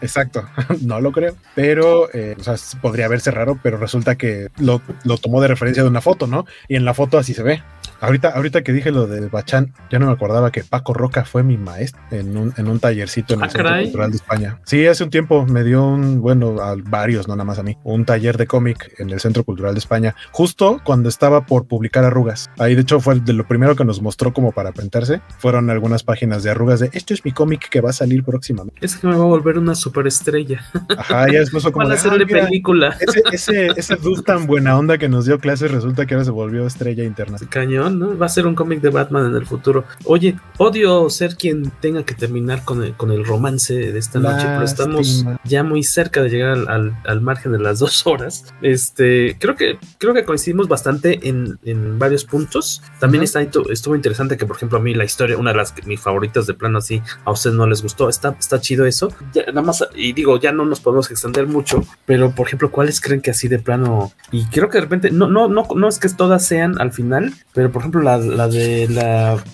Exacto, 0.00 0.44
no 0.82 1.00
lo 1.00 1.12
creo. 1.12 1.34
Pero, 1.54 2.08
eh, 2.12 2.36
o 2.38 2.42
sea, 2.42 2.54
podría 2.80 3.08
verse 3.08 3.30
raro, 3.30 3.58
pero 3.62 3.76
resulta 3.76 4.16
que 4.16 4.48
lo, 4.58 4.80
lo 5.04 5.18
tomó 5.18 5.40
de 5.40 5.48
referencia 5.48 5.82
de 5.82 5.88
una 5.88 6.00
foto, 6.00 6.26
¿no? 6.26 6.46
Y 6.68 6.76
en 6.76 6.84
la 6.84 6.94
foto 6.94 7.18
así 7.18 7.34
se 7.34 7.42
ve. 7.42 7.62
Ahorita, 8.00 8.30
ahorita 8.30 8.62
que 8.62 8.72
dije 8.72 8.90
lo 8.90 9.06
del 9.06 9.28
Bachán, 9.28 9.72
ya 9.90 9.98
no 9.98 10.06
me 10.06 10.12
acordaba 10.12 10.50
que 10.50 10.64
Paco 10.64 10.94
Roca 10.94 11.24
fue 11.24 11.42
mi 11.42 11.56
maestro 11.56 12.00
en 12.10 12.36
un, 12.36 12.54
en 12.56 12.68
un 12.68 12.80
tallercito 12.80 13.34
en 13.34 13.40
el 13.40 13.46
ah, 13.46 13.50
Centro 13.50 13.82
Cultural 13.82 14.10
de 14.10 14.16
España. 14.16 14.60
Sí, 14.64 14.86
hace 14.86 15.04
un 15.04 15.10
tiempo 15.10 15.46
me 15.46 15.64
dio 15.64 15.84
un, 15.84 16.20
bueno, 16.20 16.60
a 16.60 16.76
varios, 16.76 17.28
no 17.28 17.34
nada 17.34 17.44
más 17.44 17.58
a 17.58 17.62
mí, 17.62 17.76
un 17.84 18.04
taller 18.04 18.36
de 18.36 18.46
cómic 18.46 18.94
en 18.98 19.10
el 19.10 19.20
Centro 19.20 19.44
Cultural 19.44 19.74
de 19.74 19.78
España, 19.78 20.14
justo 20.32 20.80
cuando 20.84 21.08
estaba 21.08 21.46
por 21.46 21.66
publicar 21.66 22.04
Arrugas. 22.04 22.50
Ahí, 22.58 22.74
de 22.74 22.82
hecho, 22.82 23.00
fue 23.00 23.20
de 23.20 23.32
lo 23.32 23.46
primero 23.46 23.76
que 23.76 23.84
nos 23.84 24.00
mostró 24.02 24.32
como 24.32 24.52
para 24.52 24.70
aprenderse. 24.70 25.20
Fueron 25.38 25.70
algunas 25.70 26.02
páginas 26.02 26.42
de 26.42 26.50
Arrugas 26.50 26.80
de 26.80 26.90
esto 26.92 27.14
es 27.14 27.24
mi 27.24 27.32
cómic 27.32 27.68
que 27.68 27.80
va 27.80 27.90
a 27.90 27.92
salir 27.92 28.24
próximamente. 28.24 28.84
Es 28.84 28.96
que 28.96 29.06
me 29.06 29.16
va 29.16 29.22
a 29.22 29.26
volver 29.26 29.58
una 29.58 29.74
superestrella. 29.74 30.64
Ajá, 30.96 31.26
ya 31.30 31.40
después 31.40 31.64
como. 31.72 31.84
Van 31.84 31.92
a 31.92 31.94
hacerle 31.94 32.24
ah, 32.24 32.44
película. 32.46 32.96
Ese, 33.00 33.22
ese, 33.32 33.66
ese 33.76 33.96
dude 33.96 34.22
tan 34.22 34.46
buena 34.46 34.78
onda 34.78 34.98
que 34.98 35.08
nos 35.08 35.26
dio 35.26 35.38
clases 35.38 35.70
resulta 35.70 36.06
que 36.06 36.14
ahora 36.14 36.24
se 36.24 36.30
volvió 36.30 36.66
estrella 36.66 37.04
interna. 37.04 37.38
Cañón. 37.48 37.93
Va 38.02 38.26
a 38.26 38.28
ser 38.28 38.46
un 38.46 38.54
cómic 38.54 38.80
de 38.80 38.90
Batman 38.90 39.26
en 39.26 39.34
el 39.34 39.46
futuro. 39.46 39.84
Oye, 40.04 40.36
odio 40.58 41.08
ser 41.10 41.36
quien 41.36 41.70
tenga 41.80 42.04
que 42.04 42.14
terminar 42.14 42.64
con 42.64 42.82
el, 42.82 42.94
con 42.94 43.10
el 43.10 43.24
romance 43.24 43.74
de 43.74 43.98
esta 43.98 44.18
noche, 44.18 44.44
pero 44.46 44.64
estamos 44.64 45.24
ya 45.44 45.62
muy 45.62 45.82
cerca 45.82 46.22
de 46.22 46.30
llegar 46.30 46.58
al, 46.68 47.20
margen 47.20 47.52
de 47.52 47.58
las 47.58 47.78
dos 47.84 48.06
horas. 48.06 48.52
Este, 48.62 49.36
creo 49.38 49.56
que, 49.56 49.78
creo 49.98 50.14
que 50.14 50.24
coincidimos 50.24 50.68
bastante 50.68 51.20
en, 51.28 51.58
varios 51.98 52.24
puntos. 52.24 52.82
También 52.98 53.22
está, 53.22 53.40
estuvo 53.40 53.94
interesante 53.94 54.36
que, 54.36 54.46
por 54.46 54.56
ejemplo, 54.56 54.78
a 54.78 54.82
mí 54.82 54.94
la 54.94 55.04
historia, 55.04 55.36
una 55.36 55.50
de 55.52 55.56
las 55.56 55.74
mis 55.86 56.00
favoritas 56.00 56.46
de 56.46 56.54
plano 56.54 56.78
así, 56.78 57.02
a 57.24 57.30
ustedes 57.30 57.56
no 57.56 57.66
les 57.66 57.82
gustó. 57.82 58.08
Está, 58.08 58.36
está 58.38 58.60
chido 58.60 58.86
eso. 58.86 59.12
nada 59.34 59.62
más, 59.62 59.86
y 59.94 60.12
digo, 60.12 60.38
ya 60.38 60.52
no 60.52 60.64
nos 60.64 60.80
podemos 60.80 61.10
extender 61.10 61.46
mucho, 61.46 61.84
pero 62.06 62.34
por 62.34 62.46
ejemplo, 62.46 62.70
¿cuáles 62.70 63.00
creen 63.00 63.20
que 63.20 63.30
así 63.30 63.48
de 63.48 63.58
plano? 63.58 64.12
Y 64.32 64.46
creo 64.46 64.68
que 64.68 64.78
de 64.78 64.82
repente, 64.82 65.10
no, 65.10 65.28
no, 65.28 65.48
no, 65.48 65.66
no 65.74 65.88
es 65.88 65.98
que 65.98 66.08
todas 66.08 66.46
sean 66.46 66.80
al 66.80 66.92
final, 66.92 67.34
pero 67.52 67.70
por 67.74 67.82
ejemplo, 67.82 68.02
la, 68.02 68.18
la 68.18 68.46
de 68.46 68.86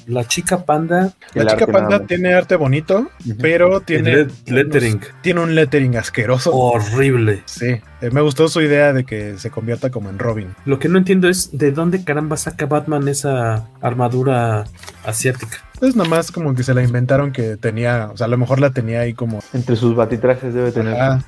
la, 0.07 0.29
chica 0.29 0.67
panda. 0.67 1.15
La 1.33 1.47
chica 1.47 1.67
panda 1.67 2.05
tiene 2.05 2.35
arte 2.35 2.55
bonito, 2.55 3.11
pero 3.41 3.81
tiene 3.81 4.27
lettering. 4.45 5.01
tiene 5.23 5.41
un 5.41 5.55
lettering 5.55 5.97
asqueroso. 5.97 6.55
Horrible. 6.55 7.43
Sí. 7.47 7.81
Eh, 8.03 8.11
me 8.13 8.21
gustó 8.21 8.49
su 8.49 8.61
idea 8.61 8.93
de 8.93 9.05
que 9.05 9.39
se 9.39 9.51
convierta 9.51 9.89
como 9.89 10.11
en 10.11 10.19
Robin. 10.19 10.55
Lo 10.67 10.79
que 10.79 10.91
no 10.91 10.99
entiendo 10.99 11.31
es 11.31 11.57
de 11.57 11.73
dónde 11.73 12.05
caramba 12.05 12.37
saca 12.37 12.67
Batman 12.67 13.09
esa 13.09 13.71
armadura 13.81 14.65
asiática. 15.07 15.65
Pues 15.79 15.97
nomás 15.97 16.31
como 16.31 16.55
que 16.55 16.63
se 16.63 16.75
la 16.75 16.83
inventaron 16.83 17.33
que 17.33 17.57
tenía, 17.57 18.11
o 18.13 18.17
sea, 18.19 18.27
a 18.27 18.29
lo 18.29 18.37
mejor 18.37 18.61
la 18.61 18.69
tenía 18.69 19.01
ahí 19.01 19.15
como... 19.15 19.39
Entre 19.55 19.77
sus 19.77 19.97
batitrajes 19.97 20.53
debe 20.53 20.73
tener. 20.73 20.95
Ah, 21.01 21.25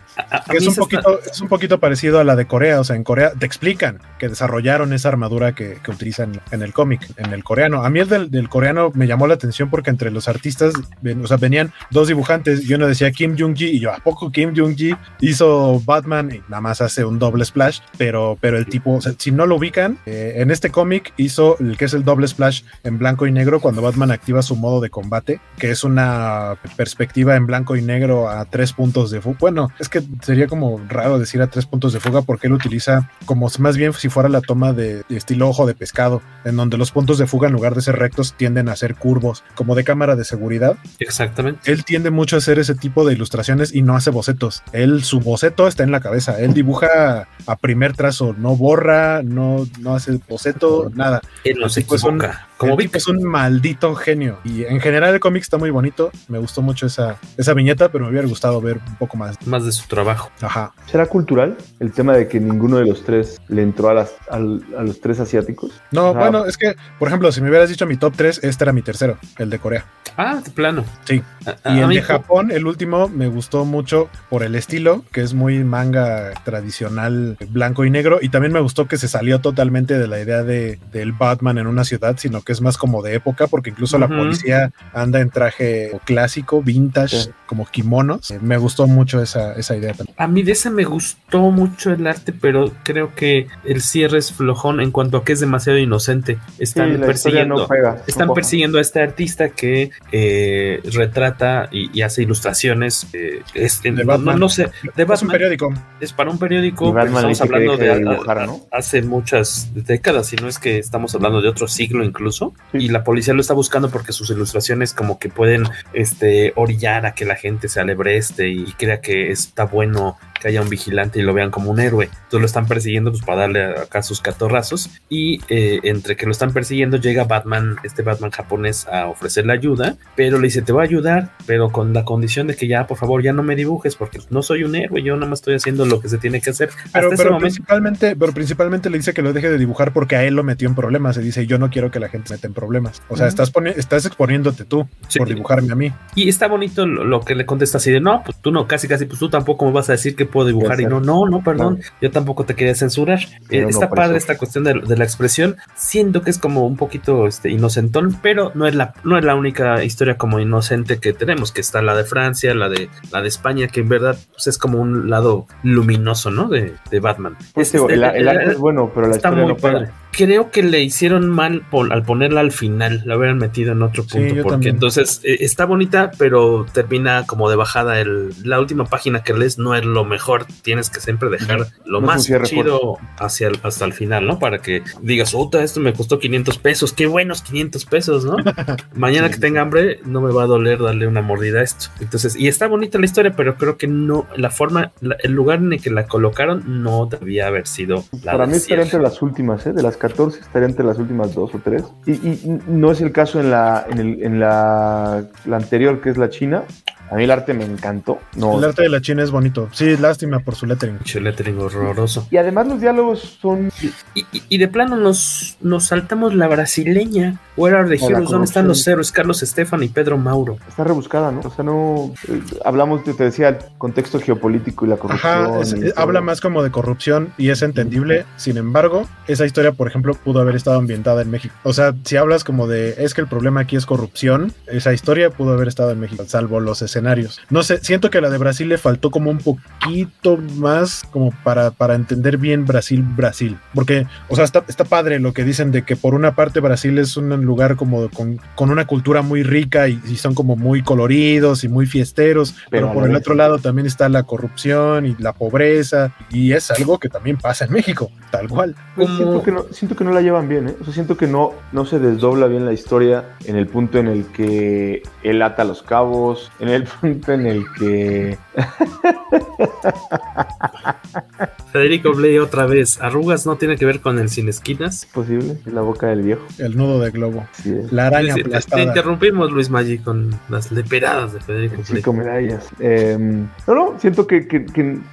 es, 0.55 0.67
un 0.67 0.75
poquito, 0.75 1.21
es 1.21 1.41
un 1.41 1.49
poquito 1.49 1.81
parecido 1.81 2.21
a 2.21 2.25
la 2.25 2.37
de 2.37 2.47
Corea. 2.47 2.81
O 2.81 2.85
sea, 2.85 2.97
en 2.97 3.05
Corea 3.05 3.33
te 3.33 3.47
explican 3.47 4.01
que 4.19 4.29
desarrollaron 4.29 4.93
esa 4.93 5.09
armadura 5.09 5.55
que, 5.55 5.79
que 5.83 5.91
utilizan 5.91 6.41
en 6.51 6.63
el 6.63 6.73
cómic, 6.73 7.09
en 7.17 7.33
el 7.33 7.45
coreano. 7.45 7.85
A 7.85 7.91
mí 7.91 8.01
el 8.01 8.31
del, 8.31 8.49
coreano 8.49 8.91
me 8.95 9.07
llamó 9.07 9.27
la 9.27 9.35
atención 9.35 9.71
porque 9.71 9.91
entre 9.91 10.11
los 10.11 10.29
artistas, 10.29 10.75
o 10.75 11.27
sea, 11.27 11.37
venían 11.37 11.73
dos 11.91 12.09
dibujantes 12.09 12.69
y 12.69 12.75
uno 12.75 12.87
decía 12.87 13.11
Kim 13.11 13.37
Jong-ji 13.39 13.67
y 13.67 13.81
yo, 13.81 13.93
¿a 13.93 13.99
poco 13.99 14.31
Kim 14.31 14.53
Jong-ji 14.55 14.95
hizo 15.21 15.81
Batman 15.85 16.31
y 16.33 16.39
nada 16.49 16.61
más 16.61 16.81
hace 16.81 17.05
un 17.05 17.19
doble 17.19 17.45
splash? 17.45 17.81
Pero, 17.99 18.37
pero 18.41 18.59
el 18.59 18.67
tipo, 18.67 18.95
o 18.95 19.01
sea, 19.01 19.15
si 19.17 19.31
no 19.31 19.47
lo 19.47 19.57
ubican, 19.57 19.99
eh, 20.07 20.35
en 20.37 20.51
este 20.51 20.71
cómic 20.71 21.13
hizo 21.17 21.57
el 21.59 21.77
que 21.77 21.87
es 21.87 21.95
el 21.95 22.05
doble 22.05 22.29
splash 22.29 22.63
en 22.85 22.99
blanco 22.99 23.27
y 23.27 23.33
negro 23.33 23.61
cuando 23.61 23.83
Batman 23.83 24.11
activa 24.11 24.43
su 24.43 24.57
modo 24.57 24.81
de 24.81 24.91
combate, 24.91 25.41
que 25.59 25.71
es 25.71 25.85
una 25.85 26.57
perspectiva 26.77 27.37
en 27.37 27.47
blanco 27.47 27.77
y 27.77 27.83
negro 27.83 28.29
a 28.29 28.45
tres 28.45 28.73
puntos 28.73 29.11
de. 29.11 29.21
Bueno, 29.21 29.71
es 29.79 29.89
que 29.89 30.02
sería 30.23 30.47
como 30.47 30.81
raro 30.89 31.19
decir 31.19 31.43
a 31.43 31.47
tres 31.47 31.67
puntos 31.67 31.93
de 31.93 32.01
fuga 32.01 32.23
porque 32.23 32.47
él 32.47 32.53
utiliza 32.53 33.11
como 33.25 33.49
más 33.59 33.77
bien 33.77 33.93
si 33.93 34.09
fuera 34.09 34.29
la 34.29 34.41
toma 34.41 34.73
de, 34.73 35.05
estilo 35.11 35.49
ojo 35.49 35.67
de 35.67 35.75
pescado, 35.75 36.23
en 36.45 36.57
donde 36.57 36.79
los 36.79 36.91
puntos 36.91 37.19
de 37.19 37.27
fuga 37.27 37.49
en 37.49 37.55
lugar 37.55 37.75
de 37.75 37.83
ser 37.83 37.97
rectos 37.97 38.35
tienden 38.35 38.69
a 38.69 38.77
ser 38.77 38.95
curvos, 38.95 39.45
como 39.55 39.75
de 39.75 39.85
cámara 39.85 40.17
de 40.17 40.25
seguridad. 40.25 40.77
Exactamente. 40.99 41.71
Él 41.71 41.85
tiende 41.85 42.11
mucho 42.11 42.37
a 42.37 42.39
hacer 42.39 42.59
ese 42.59 42.75
tipo 42.75 43.07
de 43.07 43.15
ilustraciones 43.15 43.75
y 43.75 43.83
no 43.83 43.97
hace 43.97 44.11
bocetos. 44.11 44.63
Él, 44.73 45.05
su 45.05 45.21
boceto 45.21 45.69
está 45.69 45.83
en 45.83 45.93
la 45.93 46.01
cabeza. 46.01 46.41
Él 46.41 46.55
dibuja 46.55 47.29
a 47.47 47.57
primer 47.57 47.95
trazo, 47.95 48.35
no 48.39 48.57
borra, 48.57 49.23
no, 49.23 49.67
no 49.81 49.95
hace 49.95 50.19
boceto, 50.29 50.91
nada. 50.95 51.21
Él 51.45 51.59
no 51.61 51.69
se 51.69 51.81
equivoca. 51.81 52.49
Como 52.63 52.77
vi 52.77 52.89
que 52.89 52.99
es 52.99 53.09
un 53.09 53.23
maldito 53.23 53.95
genio. 53.95 54.39
Y 54.45 54.65
en 54.65 54.81
general 54.81 55.15
el 55.15 55.21
cómic 55.21 55.43
está 55.43 55.59
muy 55.59 55.71
bonito. 55.71 56.11
Me 56.29 56.39
gustó 56.39 56.63
mucho 56.63 56.87
esa, 56.87 57.19
esa 57.37 57.55
viñeta, 57.55 57.91
pero 57.91 58.05
me 58.05 58.11
hubiera 58.11 58.29
gustado 58.29 58.61
ver 58.61 58.79
un 58.87 58.97
poco 58.97 59.17
más. 59.17 59.45
Más 59.47 59.65
de 59.65 59.73
su 59.73 59.87
trabajo. 59.89 60.31
Ajá. 60.41 60.73
¿Será 60.87 61.07
cultural 61.07 61.57
el 61.81 61.93
tema 61.93 62.15
de 62.15 62.29
que 62.29 62.41
ninguno 62.41 62.77
de 62.77 62.87
los 62.87 63.05
tres 63.05 63.41
le 63.49 63.63
entró 63.63 63.89
a, 63.89 63.95
las, 63.95 64.15
a, 64.31 64.39
los 64.39 65.01
tres 65.01 65.21
asiáticos? 65.21 65.81
No, 65.91 66.15
bueno, 66.15 66.47
es 66.47 66.57
que, 66.57 66.77
por 66.99 67.09
ejemplo, 67.09 67.33
si 67.33 67.41
me 67.41 67.49
hubieras 67.49 67.69
dicho 67.69 67.87
mi 67.87 67.97
top 67.97 68.15
3, 68.17 68.41
este 68.43 68.65
era 68.65 68.73
mi 68.73 68.83
tercero, 68.83 69.19
el 69.39 69.51
de 69.51 69.59
Corea. 69.59 69.85
Ah, 70.17 70.41
de 70.45 70.51
plano. 70.51 70.85
Sí. 71.05 71.23
y 71.65 71.79
el 71.79 71.89
de 71.89 72.03
Japón, 72.03 72.51
el 72.51 72.67
último, 72.67 73.09
me 73.09 73.29
gustó 73.29 73.65
mucho 73.65 74.09
por 74.29 74.43
el 74.43 74.55
estilo, 74.55 75.05
que 75.11 75.23
es 75.23 75.35
muy 75.35 75.65
manga 75.65 76.33
tradicional 76.45 77.37
blanco 77.49 77.85
y 77.85 77.91
negro. 77.91 78.19
Y 78.21 78.29
también 78.29 78.53
me 78.53 78.61
gustó 78.61 78.87
que 78.87 78.99
se 78.99 79.09
salió 79.09 79.41
totalmente 79.41 79.99
de 79.99 80.07
la 80.07 80.21
idea 80.21 80.43
de, 80.43 80.79
del 80.93 81.13
Batman 81.13 81.59
en 81.59 81.67
una 81.67 81.85
ciudad, 81.85 82.17
sino 82.19 82.43
que 82.43 82.52
es 82.53 82.61
más 82.61 82.79
como 82.79 83.03
de 83.03 83.15
época, 83.15 83.47
porque 83.47 83.71
incluso 83.71 83.99
la 83.99 84.09
policía 84.09 84.73
anda 84.93 85.21
en 85.21 85.31
traje 85.31 85.99
clásico, 86.05 86.63
vintage, 86.63 87.31
como 87.47 87.67
kimonos. 87.67 88.31
Eh, 88.31 88.39
me 88.41 88.57
gustó 88.57 88.87
mucho 88.87 89.21
esa, 89.21 89.55
esa 89.55 89.77
idea 89.77 89.93
también. 89.93 90.15
A 90.19 90.27
mí 90.27 90.43
de 90.43 90.53
esa 90.53 90.71
me 90.71 90.85
gustó 90.85 91.51
mucho 91.51 91.93
el 91.93 92.07
arte, 92.07 92.33
pero 92.33 92.73
creo 92.83 93.15
que 93.15 93.49
el 93.65 93.83
cierre 93.83 94.19
es 94.19 94.33
flojón 94.33 94.81
en 94.81 94.91
cuanto 94.91 95.19
a 95.19 95.25
que 95.25 95.33
es 95.33 95.41
demasiado 95.41 95.79
inocente. 95.79 96.39
Están 96.59 97.01
persiguiendo, 97.01 97.69
están 98.07 98.33
persiguiendo 98.33 98.79
a 98.79 98.81
este 98.81 99.03
artista 99.03 99.51
que 99.51 99.91
eh, 100.13 100.81
retrata 100.93 101.69
y, 101.71 102.03
hace 102.03 102.23
ilustraciones. 102.23 103.07
Eh, 103.13 103.43
de 103.55 104.05
Batman. 104.05 104.39
No, 104.39 104.49
sé, 104.49 104.71
de 104.97 105.05
Batman. 105.05 105.15
Es 105.15 105.23
un 105.23 105.29
periódico. 105.29 105.75
Es 106.01 106.13
para 106.13 106.31
un 106.31 106.39
periódico. 106.39 106.99
Estamos 106.99 107.41
hablando 107.41 107.77
de, 107.77 108.61
hace 108.71 109.03
muchas 109.03 109.71
décadas, 109.75 110.27
si 110.27 110.37
no 110.37 110.49
es 110.49 110.59
que 110.59 110.79
estamos 110.79 111.15
hablando 111.15 111.41
de 111.41 111.49
otro 111.49 111.69
siglo 111.69 112.05
incluso 112.05 112.42
y 112.73 112.89
la 112.89 113.05
policía 113.05 113.35
lo 113.35 113.41
está 113.41 113.55
buscando 113.55 113.91
porque 113.91 114.13
sus 114.13 114.31
ilustraciones 114.31 114.95
como 114.95 115.19
que 115.19 115.29
pueden 115.29 115.65
este, 115.93 116.53
orillar 116.57 117.07
a 117.07 117.15
que 117.15 117.25
la 117.25 117.37
gente 117.37 117.69
se 117.69 117.81
alebreste 117.81 118.49
y 118.49 118.65
crea 118.73 119.01
que 119.01 119.31
está 119.31 119.65
bueno 119.65 120.17
que 120.43 120.49
haya 120.49 120.61
un 120.61 120.69
vigilante 120.69 121.21
y 121.21 121.23
lo 121.23 121.33
vean 121.33 121.53
como 121.53 121.71
un 121.71 121.79
héroe. 121.79 122.07
Entonces 122.07 122.41
lo 122.41 122.47
están 122.47 122.67
persiguiendo 122.67 123.13
pues, 123.13 123.23
para 123.23 123.43
darle 123.43 123.65
acá 123.65 124.03
sus 124.03 124.21
catorrazos 124.21 124.91
y 125.09 125.41
eh, 125.49 125.79
entre 125.85 126.17
que 126.17 126.27
lo 126.27 126.33
están 126.33 126.53
persiguiendo 126.53 126.97
llega 126.97 127.25
Batman, 127.25 127.77
este 127.85 128.03
Batman 128.03 128.33
japonés 128.33 128.89
a 128.89 129.07
ofrecerle 129.07 129.53
ayuda, 129.53 129.97
pero 130.17 130.39
le 130.39 130.49
dice 130.49 130.63
te 130.63 130.73
voy 130.73 130.83
a 130.83 130.85
ayudar, 130.85 131.31
pero 131.47 131.71
con 131.71 131.93
la 131.93 132.05
condición 132.05 132.49
de 132.49 132.57
que 132.57 132.67
ya 132.67 132.89
por 132.89 132.99
favor 132.99 133.23
ya 133.23 133.33
no 133.33 133.45
me 133.45 133.55
dibujes 133.55 133.95
porque 133.95 134.19
no 134.31 134.43
soy 134.43 134.65
un 134.65 134.75
héroe, 134.75 135.03
yo 135.03 135.15
nada 135.15 135.29
más 135.29 135.39
estoy 135.39 135.55
haciendo 135.55 135.87
lo 135.87 136.01
que 136.01 136.09
se 136.09 136.19
tiene 136.19 136.41
que 136.41 136.51
hacer. 136.51 136.71
Pero, 136.93 137.39
principalmente, 137.39 138.17
pero 138.17 138.33
principalmente 138.33 138.91
le 138.91 138.99
dice 138.99 139.15
que 139.15 139.23
lo 139.23 139.33
deje 139.33 139.49
de 139.49 139.59
dibujar 139.59 139.93
porque 139.93 140.17
a 140.17 140.25
él 140.25 140.35
lo 140.35 140.43
metió 140.43 140.69
en 140.69 140.75
problemas. 140.75 141.15
Se 141.15 141.23
dice 141.23 141.47
yo 141.47 141.59
no 141.59 141.71
quiero 141.71 141.91
que 141.91 142.01
la 142.01 142.09
gente 142.09 142.32
se 142.33 142.37
meta 142.37 142.47
en 142.47 142.55
problemas. 142.55 143.03
O 143.09 143.17
sea, 143.17 143.27
estás, 143.27 143.53
estás 143.77 144.07
exponiéndote 144.07 144.65
tú 144.65 144.87
por 145.17 145.29
dibujarme 145.29 145.73
a 145.73 145.77
mí. 145.77 145.93
Y 146.15 146.29
está 146.29 146.49
bonito 146.49 146.87
lo, 146.87 147.21
que 147.21 147.35
le 147.35 147.47
contesta 147.47 147.79
así 147.79 147.91
de 147.91 148.01
no, 148.01 148.23
pues 148.25 148.39
tú 148.41 148.51
no, 148.51 148.67
casi 148.67 148.89
casi, 148.89 149.07
pues 149.07 149.19
tú 149.19 149.29
tampoco 149.29 149.67
me 149.67 149.73
vas 149.73 149.89
a 149.89 149.93
decir 149.93 150.17
que 150.17 150.27
puedo 150.27 150.47
dibujar 150.47 150.81
y 150.81 150.87
no, 150.87 151.01
no, 151.01 151.27
no, 151.27 151.43
perdón, 151.43 151.81
yo 152.01 152.11
tampoco 152.11 152.45
te 152.45 152.55
quería 152.55 152.75
censurar. 152.75 153.21
Eh, 153.51 153.67
está 153.69 153.91
padre 153.91 154.17
esta 154.17 154.39
cuestión 154.39 154.65
de, 154.65 154.75
la 154.75 155.05
expresión, 155.05 155.57
siento 155.75 156.23
que 156.23 156.31
es 156.31 156.39
como 156.39 156.67
un 156.67 156.77
poquito 156.77 157.27
este, 157.27 157.51
inocentón, 157.51 158.19
pero 158.23 158.53
no 158.55 158.67
es, 158.67 158.75
la, 158.75 158.95
no 159.05 159.19
es 159.19 159.25
la 159.25 159.35
única 159.35 159.83
historia 159.85 160.17
como 160.17 160.39
inocente 160.39 160.99
que 160.99 161.13
tenemos, 161.13 161.53
que 161.53 161.61
está 161.61 161.83
la 161.83 161.95
de 161.95 162.05
Francia, 162.05 162.55
la 162.55 162.69
de, 162.69 162.89
la 163.11 163.23
de 163.23 163.29
España, 163.29 163.69
que 163.69 163.81
en 163.81 163.89
verdad 163.89 164.17
pues, 164.33 164.47
es 164.47 164.59
como 164.59 164.81
un 164.81 165.11
lado 165.11 165.47
luminoso, 165.63 166.31
¿no? 166.31 166.49
De, 166.49 166.75
de 166.91 167.01
Batman. 167.01 167.37
Pues 167.55 167.75
este, 167.75 167.95
el, 167.95 168.05
arte 168.05 168.53
es 168.53 168.59
bueno, 168.59 168.91
pero 168.95 169.09
la 169.09 169.17
historia 169.17 169.47
no 169.47 169.57
padre 169.57 169.89
creo 170.13 170.51
que 170.51 170.63
le 170.63 170.83
hicieron 170.83 171.31
mal 171.31 171.65
al 171.91 172.03
ponerla 172.05 172.41
al 172.41 172.53
final, 172.53 173.03
la 173.05 173.17
hubieran 173.17 173.39
metido 173.39 173.73
en 173.73 173.83
otro 173.83 174.05
punto, 174.05 174.43
porque 174.43 174.69
entonces 174.69 175.21
eh, 175.25 175.39
está 175.41 175.65
bonita, 175.65 176.13
pero 176.19 176.67
termina 176.73 177.27
como 177.27 177.51
de 177.51 177.57
bajada. 177.57 177.99
El, 178.01 178.33
la 178.45 178.61
última 178.61 178.85
página 178.85 179.23
que 179.23 179.33
lees 179.33 179.59
no 179.59 179.75
es 179.75 179.85
lo 179.85 180.05
mejor, 180.05 180.47
tienes 180.63 180.91
que 180.91 181.01
siempre 181.01 181.31
dejar 181.31 181.67
lo 181.85 182.01
más 182.01 182.31
chido 182.45 182.99
hacia 183.19 183.51
hasta 183.63 183.85
el 183.85 183.93
final, 183.95 184.27
¿no? 184.27 184.39
Para 184.39 184.59
que 184.59 184.83
digas, 185.01 185.35
otra, 185.35 185.65
esto 185.65 185.81
me 185.81 185.95
costó 185.95 186.19
500 186.19 186.59
pesos, 186.59 186.93
qué 186.93 187.07
buenos 187.07 187.43
500 187.43 187.85
pesos, 187.87 188.25
¿no? 188.25 188.37
Mañana 188.95 189.31
que 189.31 189.39
tenga 189.39 189.63
hambre, 189.63 190.01
no 190.05 190.21
me 190.21 190.33
va 190.33 190.45
a 190.45 190.47
doler 190.47 190.81
darle 190.81 191.07
una 191.07 191.23
mordida 191.23 191.61
a 191.61 191.63
esto. 191.63 191.87
Entonces, 192.01 192.37
y 192.37 192.49
está 192.49 192.67
bonita 192.69 192.99
la 192.99 193.07
historia, 193.07 193.33
pero 193.35 193.57
creo 193.57 193.79
que 193.79 193.87
no, 193.87 194.27
la 194.37 194.51
forma, 194.51 194.93
el 195.01 195.33
lugar 195.33 195.59
en 195.61 195.73
el 195.73 195.81
que 195.81 195.91
la 195.91 196.07
colocaron 196.07 196.83
no 196.83 197.07
debía 197.07 197.47
haber 197.47 197.67
sido 197.67 198.05
la 198.23 198.33
Para 198.33 198.47
mí 198.47 198.55
estaría 198.55 198.85
entre 198.85 199.01
las 199.01 199.23
últimas, 199.23 199.67
¿eh? 199.67 199.73
De 199.73 199.83
las 199.83 199.97
14 200.03 200.41
estaría 200.41 200.67
entre 200.67 200.85
las 200.85 200.99
últimas 200.99 201.33
dos 201.33 201.55
o 201.55 201.61
tres. 201.61 201.85
Y, 202.07 202.59
no 202.67 202.91
es 202.91 203.01
el 203.01 203.13
caso 203.13 203.39
en 203.41 203.53
la, 203.53 203.87
en, 203.89 203.99
el, 204.01 204.23
en 204.25 204.41
la, 204.41 205.27
la 205.45 205.57
anterior, 205.57 206.01
que 206.01 206.11
es 206.11 206.19
la 206.19 206.29
China, 206.29 206.65
a 207.13 207.17
mí 207.17 207.25
el 207.25 207.31
arte 207.31 207.53
me 207.53 207.67
encantó. 207.67 208.21
No, 208.37 208.59
el 208.59 208.65
arte 208.65 208.81
de 208.81 208.89
la 208.89 209.03
China 209.03 209.23
es 209.23 209.31
bonito. 209.31 209.69
Sí, 209.73 209.99
lástima 209.99 210.39
por 210.39 210.55
su 210.55 210.65
lettering. 210.65 210.99
Su 211.05 211.21
lettering 211.21 211.59
horroroso. 211.61 212.27
Y 212.31 212.39
además 212.39 212.67
los 212.69 212.81
diálogos 212.81 213.39
son. 213.39 213.71
Y, 214.15 214.57
de 214.57 214.69
plano 214.69 214.97
nos, 214.97 215.59
nos 215.61 215.85
saltamos 215.85 216.35
la 216.35 216.49
brasileña. 216.49 217.39
Where 217.55 217.77
are 217.77 217.87
the 217.87 218.03
heroes? 218.03 218.31
¿Dónde 218.31 218.47
están 218.47 218.67
los 218.67 218.87
héroes? 218.87 219.13
Carlos 219.13 219.43
Estefan 219.43 219.83
y 219.83 219.89
Pedro 219.89 220.17
Mauro. 220.17 220.57
Está 220.67 220.85
rebuscada, 220.85 221.31
¿no? 221.31 221.41
O 221.41 221.51
sea, 221.51 221.63
no. 221.63 222.15
Eh, 222.29 222.41
hablamos, 222.65 223.05
te, 223.05 223.13
te 223.13 223.25
decía, 223.25 223.49
el 223.51 223.59
contexto 223.77 224.19
geopolítico 224.19 224.87
y 224.87 224.89
la 224.89 224.97
corrupción. 224.97 225.33
Ajá, 225.33 225.61
habla 225.97 226.23
más 226.23 226.41
como 226.41 226.63
de 226.63 226.71
corrupción 226.71 227.35
y 227.37 227.51
es 227.51 227.61
entendible. 227.61 228.25
Sin 228.39 228.57
embargo, 228.57 229.07
esa 229.27 229.45
historia, 229.45 229.73
por 229.73 229.87
ejemplo, 229.87 230.15
pudo 230.15 230.41
haber 230.41 230.57
estado 230.57 230.79
ambientada 230.79 231.21
en 231.21 231.31
México. 231.31 231.55
O 231.63 231.75
sea, 231.75 231.95
si 232.05 232.17
hablas 232.17 232.43
como 232.43 232.67
de 232.67 232.95
es 232.97 233.13
que 233.13 233.21
el 233.21 233.27
problema 233.27 233.61
aquí 233.61 233.77
es 233.77 233.85
corrupción, 233.85 234.55
esa 234.67 234.95
historia 234.95 235.29
pudo 235.29 235.53
haber 235.53 235.69
estado 235.69 235.91
en 235.91 236.01
México, 236.01 236.25
salvo 236.27 236.59
los 236.59 236.81
escenarios 236.81 237.02
no 237.51 237.63
sé, 237.63 237.79
siento 237.79 238.11
que 238.11 238.19
a 238.19 238.21
la 238.21 238.31
de 238.31 238.39
Brasil 238.39 238.69
le 238.69 238.79
faltó 238.79 239.11
como 239.11 239.31
un 239.31 239.39
poquito 239.39 240.37
más 240.37 241.03
como 241.11 241.33
para, 241.43 241.71
para 241.71 241.95
entender 241.95 242.39
bien 242.39 242.65
Brasil, 242.65 243.03
Brasil. 243.03 243.59
Porque, 243.75 244.07
o 244.29 244.37
sea, 244.37 244.45
está, 244.45 244.65
está 244.69 244.85
padre 244.85 245.19
lo 245.19 245.33
que 245.33 245.45
dicen 245.45 245.73
de 245.73 245.83
que 245.83 245.97
por 245.97 246.15
una 246.15 246.35
parte 246.35 246.61
Brasil 246.61 246.99
es 246.99 247.17
un 247.17 247.31
lugar 247.45 247.77
como 247.77 248.09
con, 248.11 248.41
con 248.55 248.71
una 248.71 248.87
cultura 248.87 249.23
muy 249.23 249.43
rica 249.43 249.89
y, 249.89 250.01
son 250.23 250.35
como 250.35 250.57
muy 250.57 250.83
coloridos 250.83 251.65
y 251.65 251.69
muy 251.69 251.87
fiesteros, 251.87 252.55
pero, 252.71 252.93
por 252.93 253.09
el 253.09 253.17
otro 253.17 253.35
lado 253.35 253.59
también 253.59 253.87
está 253.87 254.09
la 254.09 254.23
corrupción 254.23 255.07
y 255.07 255.17
la 255.19 255.33
pobreza 255.33 256.13
y 256.31 256.53
es 256.53 256.71
algo 256.71 256.99
que 256.99 257.09
también 257.09 257.39
pasa 257.39 257.65
en 257.65 257.73
México, 257.73 258.11
tal 258.31 258.49
cual. 258.49 258.77
Pues 258.95 259.09
siento, 259.17 259.43
que 259.43 259.51
no, 259.51 259.65
siento 259.71 259.97
que 259.97 260.05
no 260.05 260.13
la 260.13 260.21
llevan 260.21 260.49
bien, 260.49 260.69
¿eh? 260.69 260.77
O 260.81 260.85
sea, 260.85 260.93
siento 260.93 261.17
que 261.17 261.27
no, 261.27 261.53
no 261.73 261.85
se 261.85 261.99
desdobla 261.99 262.47
bien 262.47 262.65
la 262.65 262.73
historia 262.73 263.25
en 263.45 263.57
el 263.57 263.67
punto 263.67 263.99
en 263.99 264.07
el 264.07 264.27
que 264.27 265.03
él 265.23 265.43
ata 265.43 265.65
los 265.65 265.83
cabos, 265.83 266.53
en 266.61 266.69
el 266.69 266.87
punto 267.01 267.33
en 267.33 267.47
el 267.47 267.65
que. 267.73 268.39
Federico 271.73 272.13
Blay 272.13 272.39
otra 272.39 272.67
vez. 272.67 273.01
Arrugas 273.01 273.47
no 273.47 273.57
tiene 273.57 273.77
que 273.77 273.87
ver 273.87 274.01
con 274.01 274.19
el 274.19 274.29
sin 274.29 274.49
esquinas. 274.49 275.07
Posible, 275.13 275.59
es 275.65 275.73
la 275.73 275.81
boca 275.81 276.09
del 276.09 276.23
viejo. 276.23 276.43
El 276.59 276.77
nudo 276.77 277.01
de 277.01 277.11
globo. 277.11 277.47
La 277.91 278.09
araña 278.09 278.35
Te 278.35 278.83
interrumpimos, 278.83 279.51
Luis 279.51 279.71
Maggi, 279.71 279.99
con 279.99 280.39
las 280.49 280.71
leperadas 280.71 281.33
de 281.33 281.41
Federico 281.41 281.77
Blay. 281.77 281.87
Cinco 281.87 282.13
medallas. 282.13 282.69
Em, 282.79 283.49
no, 283.67 283.75
no, 283.75 283.95
siento 283.99 284.27
que, 284.27 284.47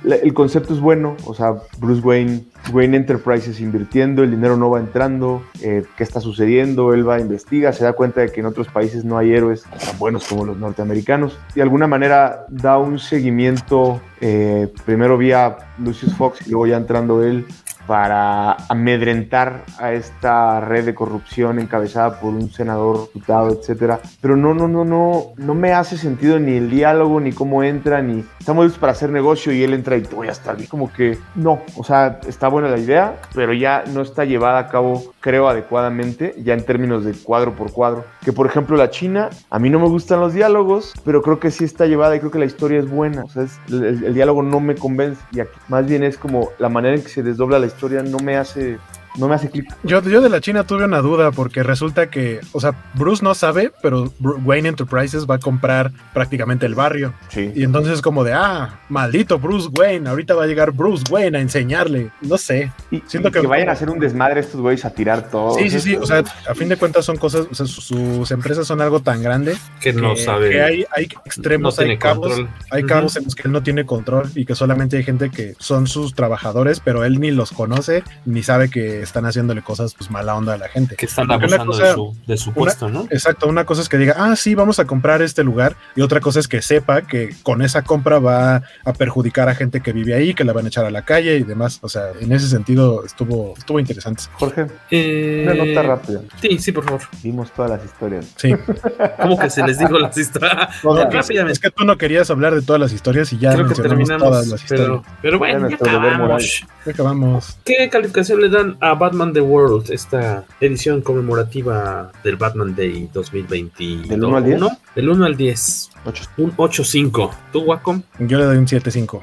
el 0.03 0.33
concepto 0.33 0.73
es 0.73 0.79
bueno. 0.79 1.15
O 1.25 1.33
sea, 1.33 1.55
Bruce 1.77 2.01
Wayne 2.01 2.43
Wayne 2.71 2.97
Enterprises 2.97 3.59
invirtiendo, 3.59 4.23
el 4.23 4.31
dinero 4.31 4.57
no 4.57 4.69
va 4.69 4.79
entrando, 4.79 5.43
eh, 5.61 5.83
qué 5.97 6.03
está 6.03 6.19
sucediendo, 6.19 6.93
él 6.93 7.07
va 7.07 7.15
a 7.15 7.19
investigar, 7.19 7.73
se 7.73 7.83
da 7.83 7.93
cuenta 7.93 8.21
de 8.21 8.31
que 8.31 8.41
en 8.41 8.45
otros 8.45 8.67
países 8.67 9.03
no 9.05 9.17
hay 9.17 9.33
héroes 9.33 9.63
tan 9.63 9.97
buenos 9.97 10.27
como 10.27 10.45
los 10.45 10.57
norteamericanos. 10.57 11.37
De 11.55 11.61
alguna 11.61 11.87
manera 11.87 12.45
da 12.49 12.77
un 12.77 12.99
seguimiento, 12.99 14.01
eh, 14.21 14.71
primero 14.85 15.17
vía 15.17 15.57
Lucius 15.77 16.13
Fox 16.15 16.45
y 16.45 16.51
luego 16.51 16.67
ya 16.67 16.77
entrando 16.77 17.23
él 17.23 17.45
para 17.89 18.55
amedrentar 18.69 19.63
a 19.79 19.93
esta 19.93 20.61
red 20.61 20.85
de 20.85 20.93
corrupción 20.93 21.57
encabezada 21.57 22.19
por 22.19 22.35
un 22.35 22.51
senador 22.51 23.09
diputado, 23.11 23.49
etcétera. 23.49 23.99
Pero 24.21 24.37
no, 24.37 24.53
no, 24.53 24.67
no, 24.67 24.85
no, 24.85 25.23
no 25.37 25.55
me 25.55 25.73
hace 25.73 25.97
sentido 25.97 26.39
ni 26.39 26.55
el 26.55 26.69
diálogo, 26.69 27.19
ni 27.19 27.31
cómo 27.31 27.63
entra, 27.63 28.03
ni 28.03 28.23
estamos 28.39 28.65
listos 28.65 28.79
para 28.79 28.91
hacer 28.91 29.09
negocio 29.09 29.51
y 29.51 29.63
él 29.63 29.73
entra 29.73 29.97
y 29.97 30.01
voy 30.01 30.27
a 30.27 30.33
estar 30.33 30.55
bien. 30.55 30.69
Como 30.69 30.93
que 30.93 31.17
no, 31.33 31.63
o 31.77 31.83
sea, 31.83 32.19
está 32.27 32.47
buena 32.47 32.69
la 32.69 32.77
idea, 32.77 33.15
pero 33.33 33.53
ya 33.53 33.83
no 33.91 34.01
está 34.01 34.23
llevada 34.23 34.59
a 34.59 34.67
cabo, 34.67 35.11
creo, 35.19 35.49
adecuadamente, 35.49 36.35
ya 36.43 36.53
en 36.53 36.63
términos 36.63 37.03
de 37.03 37.13
cuadro 37.13 37.55
por 37.55 37.71
cuadro. 37.71 38.05
Que 38.23 38.33
por 38.33 38.45
ejemplo 38.45 38.77
la 38.77 38.91
China, 38.91 39.31
a 39.49 39.57
mí 39.57 39.71
no 39.71 39.79
me 39.79 39.87
gustan 39.87 40.19
los 40.19 40.35
diálogos, 40.35 40.93
pero 41.03 41.23
creo 41.23 41.39
que 41.39 41.49
sí 41.49 41.63
está 41.63 41.87
llevada 41.87 42.15
y 42.15 42.19
creo 42.19 42.29
que 42.29 42.37
la 42.37 42.45
historia 42.45 42.77
es 42.77 42.87
buena. 42.87 43.23
O 43.23 43.29
sea, 43.29 43.47
el, 43.69 44.03
el 44.03 44.13
diálogo 44.13 44.43
no 44.43 44.59
me 44.59 44.75
convence 44.75 45.19
y 45.31 45.39
aquí 45.39 45.57
más 45.69 45.87
bien 45.87 46.03
es 46.03 46.19
como 46.19 46.49
la 46.59 46.69
manera 46.69 46.95
en 46.95 47.01
que 47.01 47.09
se 47.09 47.23
desdobla 47.23 47.57
la 47.57 47.65
historia 47.65 47.78
no 47.87 48.19
me 48.19 48.35
hace 48.35 48.79
no 49.17 49.27
me 49.27 49.35
hace 49.35 49.49
clic. 49.49 49.65
Yo, 49.83 50.01
yo 50.01 50.21
de 50.21 50.29
la 50.29 50.41
China 50.41 50.65
tuve 50.65 50.85
una 50.85 50.99
duda 50.99 51.31
porque 51.31 51.63
resulta 51.63 52.09
que, 52.09 52.39
o 52.51 52.59
sea, 52.59 52.73
Bruce 52.93 53.23
no 53.23 53.33
sabe, 53.33 53.71
pero 53.81 54.13
Wayne 54.19 54.69
Enterprises 54.69 55.25
va 55.25 55.35
a 55.35 55.39
comprar 55.39 55.91
prácticamente 56.13 56.65
el 56.65 56.75
barrio. 56.75 57.13
Sí. 57.29 57.51
Y 57.55 57.63
entonces 57.63 58.01
como 58.01 58.23
de, 58.23 58.33
ah, 58.33 58.79
maldito 58.89 59.39
Bruce 59.39 59.69
Wayne, 59.77 60.09
ahorita 60.09 60.35
va 60.35 60.43
a 60.43 60.47
llegar 60.47 60.71
Bruce 60.71 61.03
Wayne 61.09 61.37
a 61.37 61.41
enseñarle. 61.41 62.11
No 62.21 62.37
sé. 62.37 62.71
Y, 62.91 63.03
Siento 63.07 63.31
que, 63.31 63.39
vayan 63.41 63.69
a 63.69 63.73
hacer 63.73 63.89
un 63.89 63.99
desmadre 63.99 64.39
estos 64.41 64.61
güeyes 64.61 64.85
a 64.85 64.91
tirar 64.91 65.29
todo. 65.29 65.57
Sí, 65.57 65.69
sí, 65.69 65.79
sí. 65.79 65.95
O 65.95 66.05
sea, 66.05 66.23
a 66.47 66.55
fin 66.55 66.69
de 66.69 66.77
cuentas 66.77 67.05
son 67.05 67.17
cosas, 67.17 67.47
o 67.49 67.55
sea, 67.55 67.65
sus 67.65 68.29
empresas 68.31 68.67
son 68.67 68.81
algo 68.81 69.01
tan 69.01 69.21
grande 69.21 69.55
que, 69.81 69.93
no 69.93 70.15
sabe. 70.15 70.49
Que 70.51 70.61
hay, 70.61 70.85
hay 70.91 71.05
extremos, 71.25 71.79
hay 71.79 71.97
cabos, 71.97 72.41
hay 72.71 72.83
cabos 72.83 73.15
en 73.17 73.25
los 73.25 73.35
que 73.35 73.43
él 73.47 73.51
no 73.51 73.63
tiene 73.63 73.85
control 73.85 74.29
y 74.35 74.45
que 74.45 74.55
solamente 74.55 74.97
hay 74.97 75.03
gente 75.03 75.29
que 75.29 75.55
son 75.59 75.87
sus 75.87 76.13
trabajadores, 76.13 76.79
pero 76.79 77.03
él 77.03 77.19
ni 77.19 77.31
los 77.31 77.51
conoce, 77.51 78.03
ni 78.25 78.43
sabe 78.43 78.69
que 78.69 78.98
están 79.01 79.25
haciéndole 79.25 79.61
cosas 79.61 79.93
pues 79.93 80.09
mala 80.09 80.35
onda 80.35 80.53
a 80.53 80.57
la 80.57 80.67
gente. 80.67 80.95
Que 80.95 81.05
están 81.05 81.31
abusando 81.31 81.77
de, 81.77 81.93
su, 81.93 82.15
de 82.27 82.37
su 82.37 82.53
puesto, 82.53 82.89
¿no? 82.89 83.07
Exacto, 83.09 83.47
una 83.47 83.65
cosa 83.65 83.81
es 83.81 83.89
que 83.89 83.97
diga, 83.97 84.15
ah, 84.17 84.35
sí, 84.35 84.55
vamos 84.55 84.79
a 84.79 84.85
comprar 84.85 85.21
este 85.21 85.43
lugar, 85.43 85.75
y 85.95 86.01
otra 86.01 86.19
cosa 86.19 86.39
es 86.39 86.47
que 86.47 86.61
sepa 86.61 87.01
que 87.01 87.35
con 87.43 87.61
esa 87.61 87.83
compra 87.83 88.19
va 88.19 88.63
a 88.85 88.93
perjudicar 88.93 89.49
a 89.49 89.55
gente 89.55 89.81
que 89.81 89.93
vive 89.93 90.13
ahí, 90.13 90.33
que 90.33 90.43
la 90.43 90.53
van 90.53 90.65
a 90.65 90.67
echar 90.69 90.85
a 90.85 90.91
la 90.91 91.03
calle 91.03 91.37
y 91.37 91.43
demás. 91.43 91.79
O 91.81 91.89
sea, 91.89 92.11
en 92.19 92.31
ese 92.31 92.47
sentido 92.47 93.05
estuvo, 93.05 93.53
estuvo 93.57 93.79
interesante. 93.79 94.23
Jorge, 94.33 94.67
eh... 94.91 95.43
una 95.45 95.65
nota 95.65 95.83
rápida. 95.83 96.21
Sí, 96.41 96.57
sí, 96.59 96.71
por 96.71 96.83
favor. 96.83 97.01
Vimos 97.23 97.51
todas 97.51 97.71
las 97.71 97.85
historias. 97.85 98.33
Sí. 98.35 98.53
¿Cómo 99.21 99.37
que 99.39 99.49
se 99.49 99.65
les 99.65 99.77
digo 99.77 99.97
las 99.99 100.17
historias? 100.17 100.81
rápidamente. 100.83 101.53
Es 101.53 101.59
que 101.59 101.71
tú 101.71 101.85
no 101.85 101.97
querías 101.97 102.29
hablar 102.29 102.55
de 102.55 102.61
todas 102.61 102.79
las 102.79 102.93
historias 102.93 103.31
y 103.33 103.37
ya 103.37 103.53
Creo 103.53 103.67
que 103.67 103.75
terminamos 103.75 104.23
todas 104.23 104.47
las 104.47 104.61
historias. 104.61 105.01
Pero, 105.21 105.39
bueno, 105.39 105.69
ya 105.69 105.75
acabamos. 105.75 106.65
ya 106.85 106.91
acabamos. 106.91 107.57
¿Qué 107.65 107.89
calificación 107.89 108.41
le 108.41 108.49
dan 108.49 108.77
a 108.79 108.88
Batman 108.93 109.33
The 109.33 109.41
World, 109.41 109.91
esta 109.91 110.45
edición 110.59 111.01
conmemorativa 111.01 112.11
del 112.23 112.35
Batman 112.35 112.75
Day 112.75 113.09
2021. 113.13 114.07
¿Del 114.07 114.23
1 114.23 114.37
al 114.37 114.43
10? 114.45 114.61
Del 114.95 115.09
1 115.09 115.25
al 115.25 115.37
10. 115.37 115.89
8. 116.05 116.23
Un 116.37 116.55
8.5. 116.55 117.31
¿Tú, 117.51 117.61
Wacom? 117.61 118.01
Yo 118.19 118.37
le 118.37 118.45
doy 118.45 118.57
un 118.57 118.67
7.5. 118.67 119.21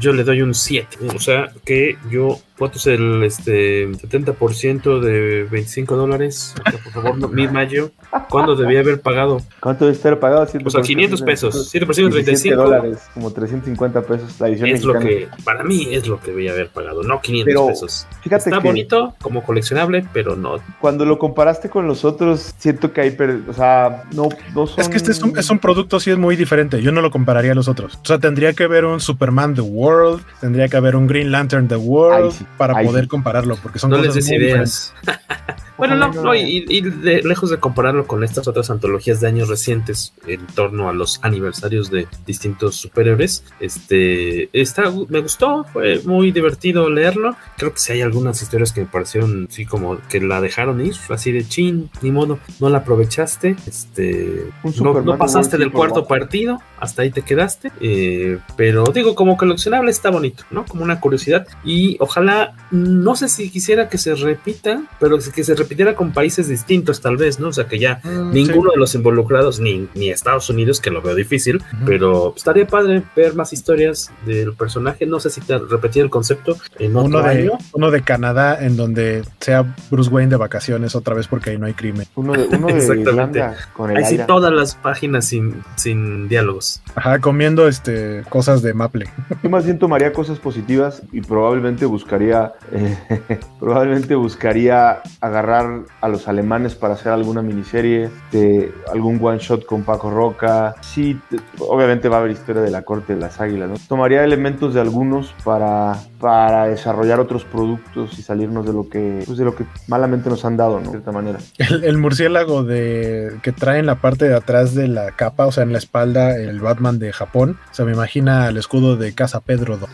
Yo 0.00 0.12
le 0.12 0.24
doy 0.24 0.42
un 0.42 0.54
7. 0.54 0.98
O 1.14 1.18
sea 1.18 1.52
que 1.64 1.96
yo 2.10 2.40
¿Cuánto 2.58 2.78
es 2.78 2.86
el 2.86 3.22
este, 3.22 3.86
70% 3.86 5.00
de 5.00 5.44
25 5.44 5.94
dólares? 5.94 6.54
Por 6.64 6.92
favor, 6.92 7.18
no, 7.18 7.28
mi 7.28 7.46
mayo. 7.48 7.90
¿Cuándo 8.30 8.56
debía 8.56 8.80
haber 8.80 9.02
pagado? 9.02 9.42
¿Cuánto 9.60 9.84
debe 9.84 9.94
estar 9.94 10.18
pagado? 10.18 10.46
O 10.64 10.70
sea, 10.70 10.80
500 10.80 11.20
pesos. 11.20 11.74
7% 11.74 11.86
de 11.86 12.10
35 12.10 12.56
dólares, 12.56 13.02
como 13.12 13.30
350 13.30 14.02
pesos 14.02 14.40
la 14.40 14.48
edición 14.48 14.70
Es 14.70 14.84
lo 14.84 14.98
que, 14.98 15.28
para 15.44 15.64
mí, 15.64 15.88
es 15.90 16.08
lo 16.08 16.18
que 16.18 16.30
debía 16.30 16.52
haber 16.52 16.70
pagado, 16.70 17.02
no 17.02 17.20
500 17.20 17.66
pesos. 17.66 18.06
Fíjate 18.22 18.48
Está 18.48 18.60
bonito 18.60 19.14
como 19.20 19.42
coleccionable, 19.42 20.06
pero 20.14 20.34
no. 20.34 20.56
Cuando 20.80 21.04
lo 21.04 21.18
comparaste 21.18 21.68
con 21.68 21.86
los 21.86 22.06
otros, 22.06 22.54
siento 22.56 22.92
que 22.94 23.02
hay, 23.02 23.16
o 23.48 23.52
sea, 23.52 24.04
no, 24.14 24.30
no 24.54 24.66
son... 24.66 24.80
Es 24.80 24.88
que 24.88 24.96
este 24.96 25.12
es 25.12 25.22
un, 25.22 25.36
es 25.36 25.50
un 25.50 25.58
producto, 25.58 26.00
sí 26.00 26.10
es 26.10 26.16
muy 26.16 26.36
diferente. 26.36 26.80
Yo 26.80 26.90
no 26.90 27.02
lo 27.02 27.10
compararía 27.10 27.52
a 27.52 27.54
los 27.54 27.68
otros. 27.68 27.98
O 28.02 28.06
sea, 28.06 28.18
tendría 28.18 28.54
que 28.54 28.64
haber 28.64 28.86
un 28.86 29.00
Superman 29.00 29.54
The 29.54 29.60
World, 29.60 30.24
tendría 30.40 30.68
que 30.68 30.76
haber 30.78 30.96
un 30.96 31.06
Green 31.06 31.30
Lantern 31.30 31.68
The 31.68 31.76
World. 31.76 32.24
Ay, 32.24 32.30
sí 32.32 32.45
para 32.56 32.82
poder 32.82 33.08
compararlo, 33.08 33.56
porque 33.62 33.78
son 33.78 33.90
no 33.90 33.98
cosas 33.98 34.14
les 34.14 34.26
des 34.26 34.38
ideas. 34.38 34.94
Bueno, 35.78 35.94
no, 35.94 36.08
no, 36.10 36.34
y, 36.34 36.64
y 36.68 36.80
de, 36.80 37.22
lejos 37.22 37.50
de 37.50 37.58
compararlo 37.58 38.06
con 38.06 38.24
estas 38.24 38.48
otras 38.48 38.70
antologías 38.70 39.20
de 39.20 39.28
años 39.28 39.48
recientes 39.48 40.14
en 40.26 40.46
torno 40.46 40.88
a 40.88 40.94
los 40.94 41.20
aniversarios 41.22 41.90
de 41.90 42.08
distintos 42.24 42.76
superhéroes, 42.76 43.44
este, 43.60 44.48
está, 44.58 44.84
me 45.08 45.20
gustó, 45.20 45.64
fue 45.72 46.00
muy 46.04 46.32
divertido 46.32 46.88
leerlo. 46.88 47.36
Creo 47.58 47.72
que 47.74 47.78
si 47.78 47.92
hay 47.92 48.00
algunas 48.00 48.40
historias 48.40 48.72
que 48.72 48.82
me 48.82 48.86
parecieron, 48.86 49.48
sí, 49.50 49.66
como 49.66 49.98
que 50.08 50.20
la 50.20 50.40
dejaron 50.40 50.84
ir, 50.84 50.94
así 51.10 51.30
de 51.32 51.46
chin, 51.46 51.90
ni 52.00 52.10
modo, 52.10 52.38
no 52.58 52.70
la 52.70 52.78
aprovechaste, 52.78 53.56
este, 53.66 54.46
no, 54.80 55.00
no, 55.02 55.18
pasaste 55.18 55.58
del 55.58 55.72
cuarto 55.72 56.06
partido, 56.06 56.58
hasta 56.78 57.02
ahí 57.02 57.10
te 57.10 57.22
quedaste, 57.22 57.70
eh, 57.80 58.38
pero 58.56 58.84
digo, 58.94 59.14
como 59.14 59.36
coleccionable 59.36 59.90
está 59.90 60.10
bonito, 60.10 60.44
¿no? 60.50 60.64
Como 60.64 60.84
una 60.84 61.00
curiosidad, 61.00 61.46
y 61.64 61.98
ojalá, 62.00 62.35
no 62.70 63.16
sé 63.16 63.28
si 63.28 63.50
quisiera 63.50 63.88
que 63.88 63.98
se 63.98 64.14
repita, 64.14 64.82
pero 64.98 65.18
que 65.18 65.44
se 65.44 65.54
repitiera 65.54 65.94
con 65.94 66.12
países 66.12 66.48
distintos, 66.48 67.00
tal 67.00 67.16
vez, 67.16 67.38
¿no? 67.38 67.48
O 67.48 67.52
sea, 67.52 67.66
que 67.66 67.78
ya 67.78 68.00
mm, 68.02 68.32
ninguno 68.32 68.70
sí. 68.70 68.74
de 68.74 68.80
los 68.80 68.94
involucrados, 68.94 69.60
ni, 69.60 69.88
ni 69.94 70.10
Estados 70.10 70.50
Unidos, 70.50 70.80
que 70.80 70.90
lo 70.90 71.02
veo 71.02 71.14
difícil, 71.14 71.62
pero 71.84 72.34
estaría 72.36 72.66
padre 72.66 73.02
ver 73.14 73.34
más 73.34 73.52
historias 73.52 74.10
del 74.24 74.54
personaje. 74.54 75.06
No 75.06 75.20
sé 75.20 75.30
si 75.30 75.40
te 75.40 75.56
repetir 75.58 76.02
el 76.02 76.10
concepto 76.10 76.56
en 76.78 76.96
otro 76.96 77.06
uno 77.06 77.22
de, 77.22 77.28
año. 77.28 77.52
Uno 77.72 77.90
de 77.90 78.02
Canadá, 78.02 78.58
en 78.64 78.76
donde 78.76 79.22
sea 79.40 79.74
Bruce 79.90 80.10
Wayne 80.10 80.30
de 80.30 80.36
vacaciones 80.36 80.94
otra 80.94 81.14
vez, 81.14 81.28
porque 81.28 81.50
ahí 81.50 81.58
no 81.58 81.66
hay 81.66 81.74
crimen. 81.74 82.06
Uno 82.14 82.32
de, 82.32 82.46
uno 82.48 82.66
de 82.68 82.78
Exactamente. 82.78 83.38
Irlanda 83.38 83.56
con 83.72 83.90
el 83.90 83.98
Ahí 83.98 84.04
sí, 84.04 84.18
todas 84.26 84.52
las 84.52 84.74
páginas 84.74 85.26
sin, 85.26 85.62
sin 85.76 86.28
diálogos. 86.28 86.82
Ajá, 86.94 87.20
comiendo 87.20 87.68
este, 87.68 88.22
cosas 88.28 88.62
de 88.62 88.74
Maple. 88.74 89.08
Yo 89.42 89.50
más 89.50 89.64
bien 89.64 89.78
tomaría 89.78 90.12
cosas 90.12 90.38
positivas 90.38 91.02
y 91.12 91.20
probablemente 91.20 91.86
buscaría, 91.86 92.25
eh, 92.72 93.38
probablemente 93.60 94.14
buscaría 94.14 95.02
agarrar 95.20 95.82
a 96.00 96.08
los 96.08 96.28
alemanes 96.28 96.74
para 96.74 96.94
hacer 96.94 97.12
alguna 97.12 97.42
miniserie, 97.42 98.10
de 98.32 98.72
algún 98.92 99.18
one 99.22 99.38
shot 99.38 99.64
con 99.64 99.82
Paco 99.82 100.10
Roca. 100.10 100.74
Sí, 100.80 101.20
te, 101.30 101.38
obviamente 101.58 102.08
va 102.08 102.16
a 102.16 102.20
haber 102.20 102.32
historia 102.32 102.62
de 102.62 102.70
la 102.70 102.82
corte 102.82 103.14
de 103.14 103.20
las 103.20 103.40
águilas, 103.40 103.68
¿no? 103.68 103.76
Tomaría 103.88 104.24
elementos 104.24 104.74
de 104.74 104.80
algunos 104.80 105.34
para, 105.44 105.96
para 106.20 106.66
desarrollar 106.66 107.20
otros 107.20 107.44
productos 107.44 108.18
y 108.18 108.22
salirnos 108.22 108.66
de 108.66 108.72
lo 108.72 108.88
que, 108.88 109.22
pues 109.26 109.38
de 109.38 109.44
lo 109.44 109.54
que 109.54 109.64
malamente 109.88 110.28
nos 110.28 110.44
han 110.44 110.56
dado, 110.56 110.78
¿no? 110.78 110.86
De 110.86 110.90
cierta 110.90 111.12
manera. 111.12 111.38
El, 111.58 111.84
el 111.84 111.98
murciélago 111.98 112.64
de 112.64 113.36
que 113.42 113.52
trae 113.52 113.78
en 113.78 113.86
la 113.86 113.96
parte 113.96 114.28
de 114.28 114.34
atrás 114.34 114.74
de 114.74 114.88
la 114.88 115.12
capa, 115.12 115.46
o 115.46 115.52
sea, 115.52 115.62
en 115.62 115.72
la 115.72 115.78
espalda, 115.78 116.36
el 116.36 116.60
Batman 116.60 116.98
de 116.98 117.12
Japón. 117.12 117.58
O 117.70 117.74
sea, 117.74 117.84
me 117.84 117.92
imagina 117.92 118.48
el 118.48 118.56
escudo 118.56 118.96
de 118.96 119.14
Casa 119.14 119.40
Pedro. 119.40 119.78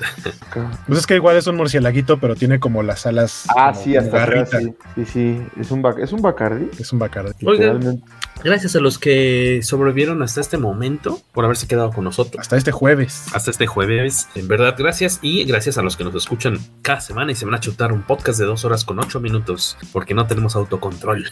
Pues 0.86 1.00
es 1.00 1.06
que 1.06 1.14
igual 1.14 1.36
es 1.36 1.46
un 1.46 1.56
murciélaguito, 1.56 2.18
pero 2.22 2.36
tiene 2.36 2.60
como 2.60 2.84
las 2.84 3.04
alas. 3.04 3.46
Ah, 3.56 3.74
sí, 3.74 3.96
hasta 3.96 4.22
atrás, 4.22 4.50
sí, 4.50 4.72
sí, 4.94 5.04
sí. 5.04 5.42
Es 5.58 5.72
un, 5.72 5.84
¿Es 6.00 6.12
un 6.12 6.22
Bacardi? 6.22 6.70
Es 6.78 6.92
un 6.92 7.00
Bacardi. 7.00 7.34
Oigan, 7.44 8.00
gracias 8.44 8.76
a 8.76 8.78
los 8.78 9.00
que 9.00 9.58
sobrevivieron 9.64 10.22
hasta 10.22 10.40
este 10.40 10.56
momento 10.56 11.20
por 11.32 11.44
haberse 11.44 11.66
quedado 11.66 11.90
con 11.90 12.04
nosotros. 12.04 12.40
Hasta 12.40 12.56
este 12.56 12.70
jueves. 12.70 13.26
Hasta 13.34 13.50
este 13.50 13.66
jueves. 13.66 14.28
En 14.36 14.46
verdad, 14.46 14.76
gracias. 14.78 15.18
Y 15.20 15.42
gracias 15.42 15.78
a 15.78 15.82
los 15.82 15.96
que 15.96 16.04
nos 16.04 16.14
escuchan 16.14 16.58
cada 16.82 17.00
semana 17.00 17.32
y 17.32 17.34
se 17.34 17.44
van 17.44 17.56
a 17.56 17.60
chutar 17.60 17.92
un 17.92 18.02
podcast 18.02 18.38
de 18.38 18.44
dos 18.44 18.64
horas 18.64 18.84
con 18.84 19.00
ocho 19.00 19.18
minutos 19.18 19.76
porque 19.92 20.14
no 20.14 20.28
tenemos 20.28 20.54
autocontrol. 20.54 21.28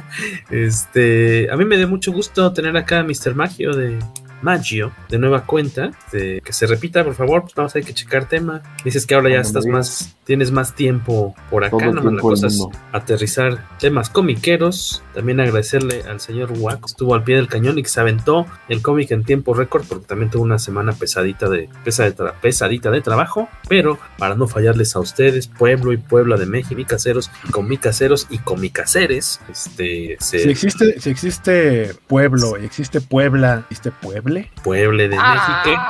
este, 0.50 1.50
a 1.52 1.56
mí 1.58 1.66
me 1.66 1.76
dio 1.76 1.86
mucho 1.86 2.12
gusto 2.12 2.50
tener 2.54 2.74
acá 2.78 3.00
a 3.00 3.04
Mr. 3.04 3.34
Magio 3.34 3.74
de 3.74 3.98
Maggio 4.42 4.92
de 5.08 5.18
nueva 5.18 5.46
cuenta. 5.46 5.90
De, 6.12 6.40
que 6.44 6.52
se 6.52 6.66
repita, 6.66 7.04
por 7.04 7.14
favor. 7.14 7.42
Pues 7.42 7.54
vamos 7.54 7.74
a 7.74 7.78
hay 7.78 7.84
que 7.84 7.94
checar 7.94 8.28
tema. 8.28 8.62
Dices 8.84 9.06
que 9.06 9.14
ahora 9.14 9.30
ya 9.30 9.40
estás 9.40 9.66
más, 9.66 10.16
tienes 10.24 10.50
más 10.50 10.74
tiempo 10.74 11.34
por 11.50 11.64
acá. 11.64 11.90
No 11.90 12.02
más 12.02 12.14
la 12.14 12.20
cosa 12.20 12.46
es 12.46 12.64
aterrizar 12.92 13.68
temas 13.78 14.10
comiqueros. 14.10 15.02
También 15.14 15.40
agradecerle 15.40 16.02
al 16.08 16.20
señor 16.20 16.52
Wack, 16.56 16.86
estuvo 16.86 17.14
al 17.14 17.24
pie 17.24 17.36
del 17.36 17.48
cañón 17.48 17.78
y 17.78 17.82
que 17.82 17.88
se 17.88 18.00
aventó 18.00 18.46
el 18.68 18.82
cómic 18.82 19.10
en 19.10 19.24
tiempo 19.24 19.54
récord 19.54 19.84
porque 19.88 20.06
también 20.06 20.30
tuvo 20.30 20.42
una 20.42 20.58
semana 20.58 20.92
pesadita 20.92 21.48
de, 21.48 21.68
pesadita, 21.84 22.34
pesadita 22.40 22.90
de 22.90 23.00
trabajo. 23.00 23.48
Pero 23.68 23.98
para 24.18 24.34
no 24.34 24.48
fallarles 24.48 24.96
a 24.96 25.00
ustedes, 25.00 25.46
pueblo 25.46 25.92
y 25.92 25.96
puebla 25.96 26.36
de 26.36 26.46
México, 26.46 26.80
caseros, 26.86 27.30
comicaseros 27.50 28.26
y 28.30 28.38
comicaseres, 28.38 29.40
este, 29.50 30.16
se... 30.20 30.40
si 30.40 30.50
existe, 30.50 31.00
si 31.00 31.10
existe 31.10 31.94
pueblo 32.06 32.58
y 32.60 32.64
existe 32.64 33.00
Puebla, 33.00 33.64
existe 33.70 33.90
Puebla 33.90 34.29
Pueble. 34.30 34.50
Pueble 34.62 35.08
de 35.08 35.16
México. 35.16 35.82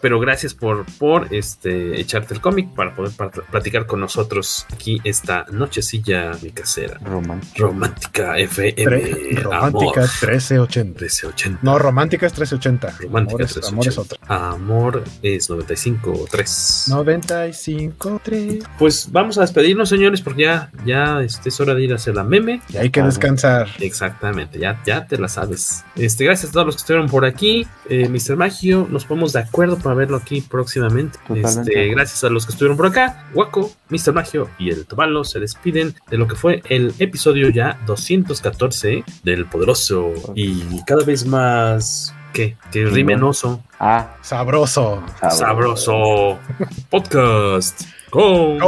Pero 0.00 0.20
gracias 0.20 0.54
por, 0.54 0.84
por 0.98 1.32
este, 1.32 2.00
echarte 2.00 2.34
el 2.34 2.40
cómic 2.40 2.68
para 2.74 2.94
poder 2.94 3.12
platicar 3.50 3.86
con 3.86 4.00
nosotros 4.00 4.66
aquí 4.72 5.00
esta 5.04 5.46
nochecilla 5.50 6.32
mi 6.42 6.50
casera. 6.50 6.98
Romántica. 7.02 7.58
Romántica 7.58 8.38
FM. 8.38 9.40
romántica 9.40 10.00
1380. 10.02 11.00
1380. 11.00 11.58
No, 11.62 11.78
romántica 11.78 12.26
es 12.26 12.32
1380. 12.32 12.98
Romántica 13.00 13.44
amor, 13.44 13.58
es, 13.58 13.68
amor 13.68 13.88
es 13.88 13.98
otra. 13.98 14.18
Amor 14.28 15.04
es 15.22 15.50
95.3. 15.50 16.88
95.3. 16.88 18.66
Pues 18.78 19.08
vamos 19.10 19.38
a 19.38 19.42
despedirnos, 19.42 19.88
señores, 19.88 20.20
porque 20.20 20.42
ya, 20.42 20.70
ya 20.84 21.22
este, 21.22 21.48
es 21.48 21.60
hora 21.60 21.74
de 21.74 21.82
ir 21.82 21.92
a 21.92 21.96
hacer 21.96 22.14
la 22.14 22.24
meme. 22.24 22.60
Y 22.68 22.76
hay 22.76 22.90
que 22.90 23.02
descansar. 23.02 23.68
Exactamente, 23.80 24.58
ya, 24.58 24.80
ya 24.84 25.06
te 25.06 25.18
la 25.18 25.28
sabes. 25.28 25.84
Este, 25.96 26.24
gracias 26.24 26.50
a 26.50 26.52
todos 26.52 26.66
los 26.66 26.76
que 26.76 26.80
estuvieron 26.80 27.08
por 27.08 27.24
aquí. 27.24 27.66
Eh, 27.88 28.08
Mr. 28.08 28.36
Magio, 28.36 28.86
nos 28.90 29.04
ponemos 29.04 29.32
de 29.32 29.40
acuerdo 29.40 29.78
para 29.78 29.94
verlo 29.94 30.16
aquí 30.16 30.40
próximamente. 30.40 31.18
Este, 31.34 31.88
gracias 31.88 32.22
a 32.24 32.28
los 32.28 32.44
que 32.44 32.52
estuvieron 32.52 32.76
por 32.76 32.86
acá. 32.86 33.28
Waco, 33.34 33.72
Mr. 33.88 34.12
Magio 34.12 34.50
y 34.58 34.70
el 34.70 34.86
Tobalo 34.86 35.24
se 35.24 35.40
despiden 35.40 35.94
de 36.10 36.18
lo 36.18 36.28
que 36.28 36.36
fue 36.36 36.62
el 36.68 36.94
episodio 36.98 37.48
ya 37.48 37.80
214 37.86 39.04
del 39.22 39.46
Poderoso 39.46 40.12
y 40.34 40.82
cada 40.84 41.04
vez 41.04 41.26
más 41.26 42.14
¿Qué? 42.32 42.56
Que 42.70 42.84
rimenoso. 42.84 43.62
Ah. 43.80 44.16
Sabroso. 44.22 45.02
Sabroso. 45.30 46.38
Podcast. 46.90 47.82
Con 48.10 48.58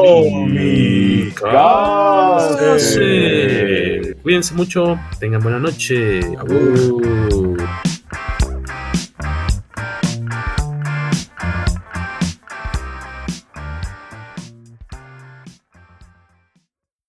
Cuídense 4.22 4.54
mucho. 4.54 4.98
Tengan 5.18 5.42
buena 5.42 5.58
noche. 5.58 6.20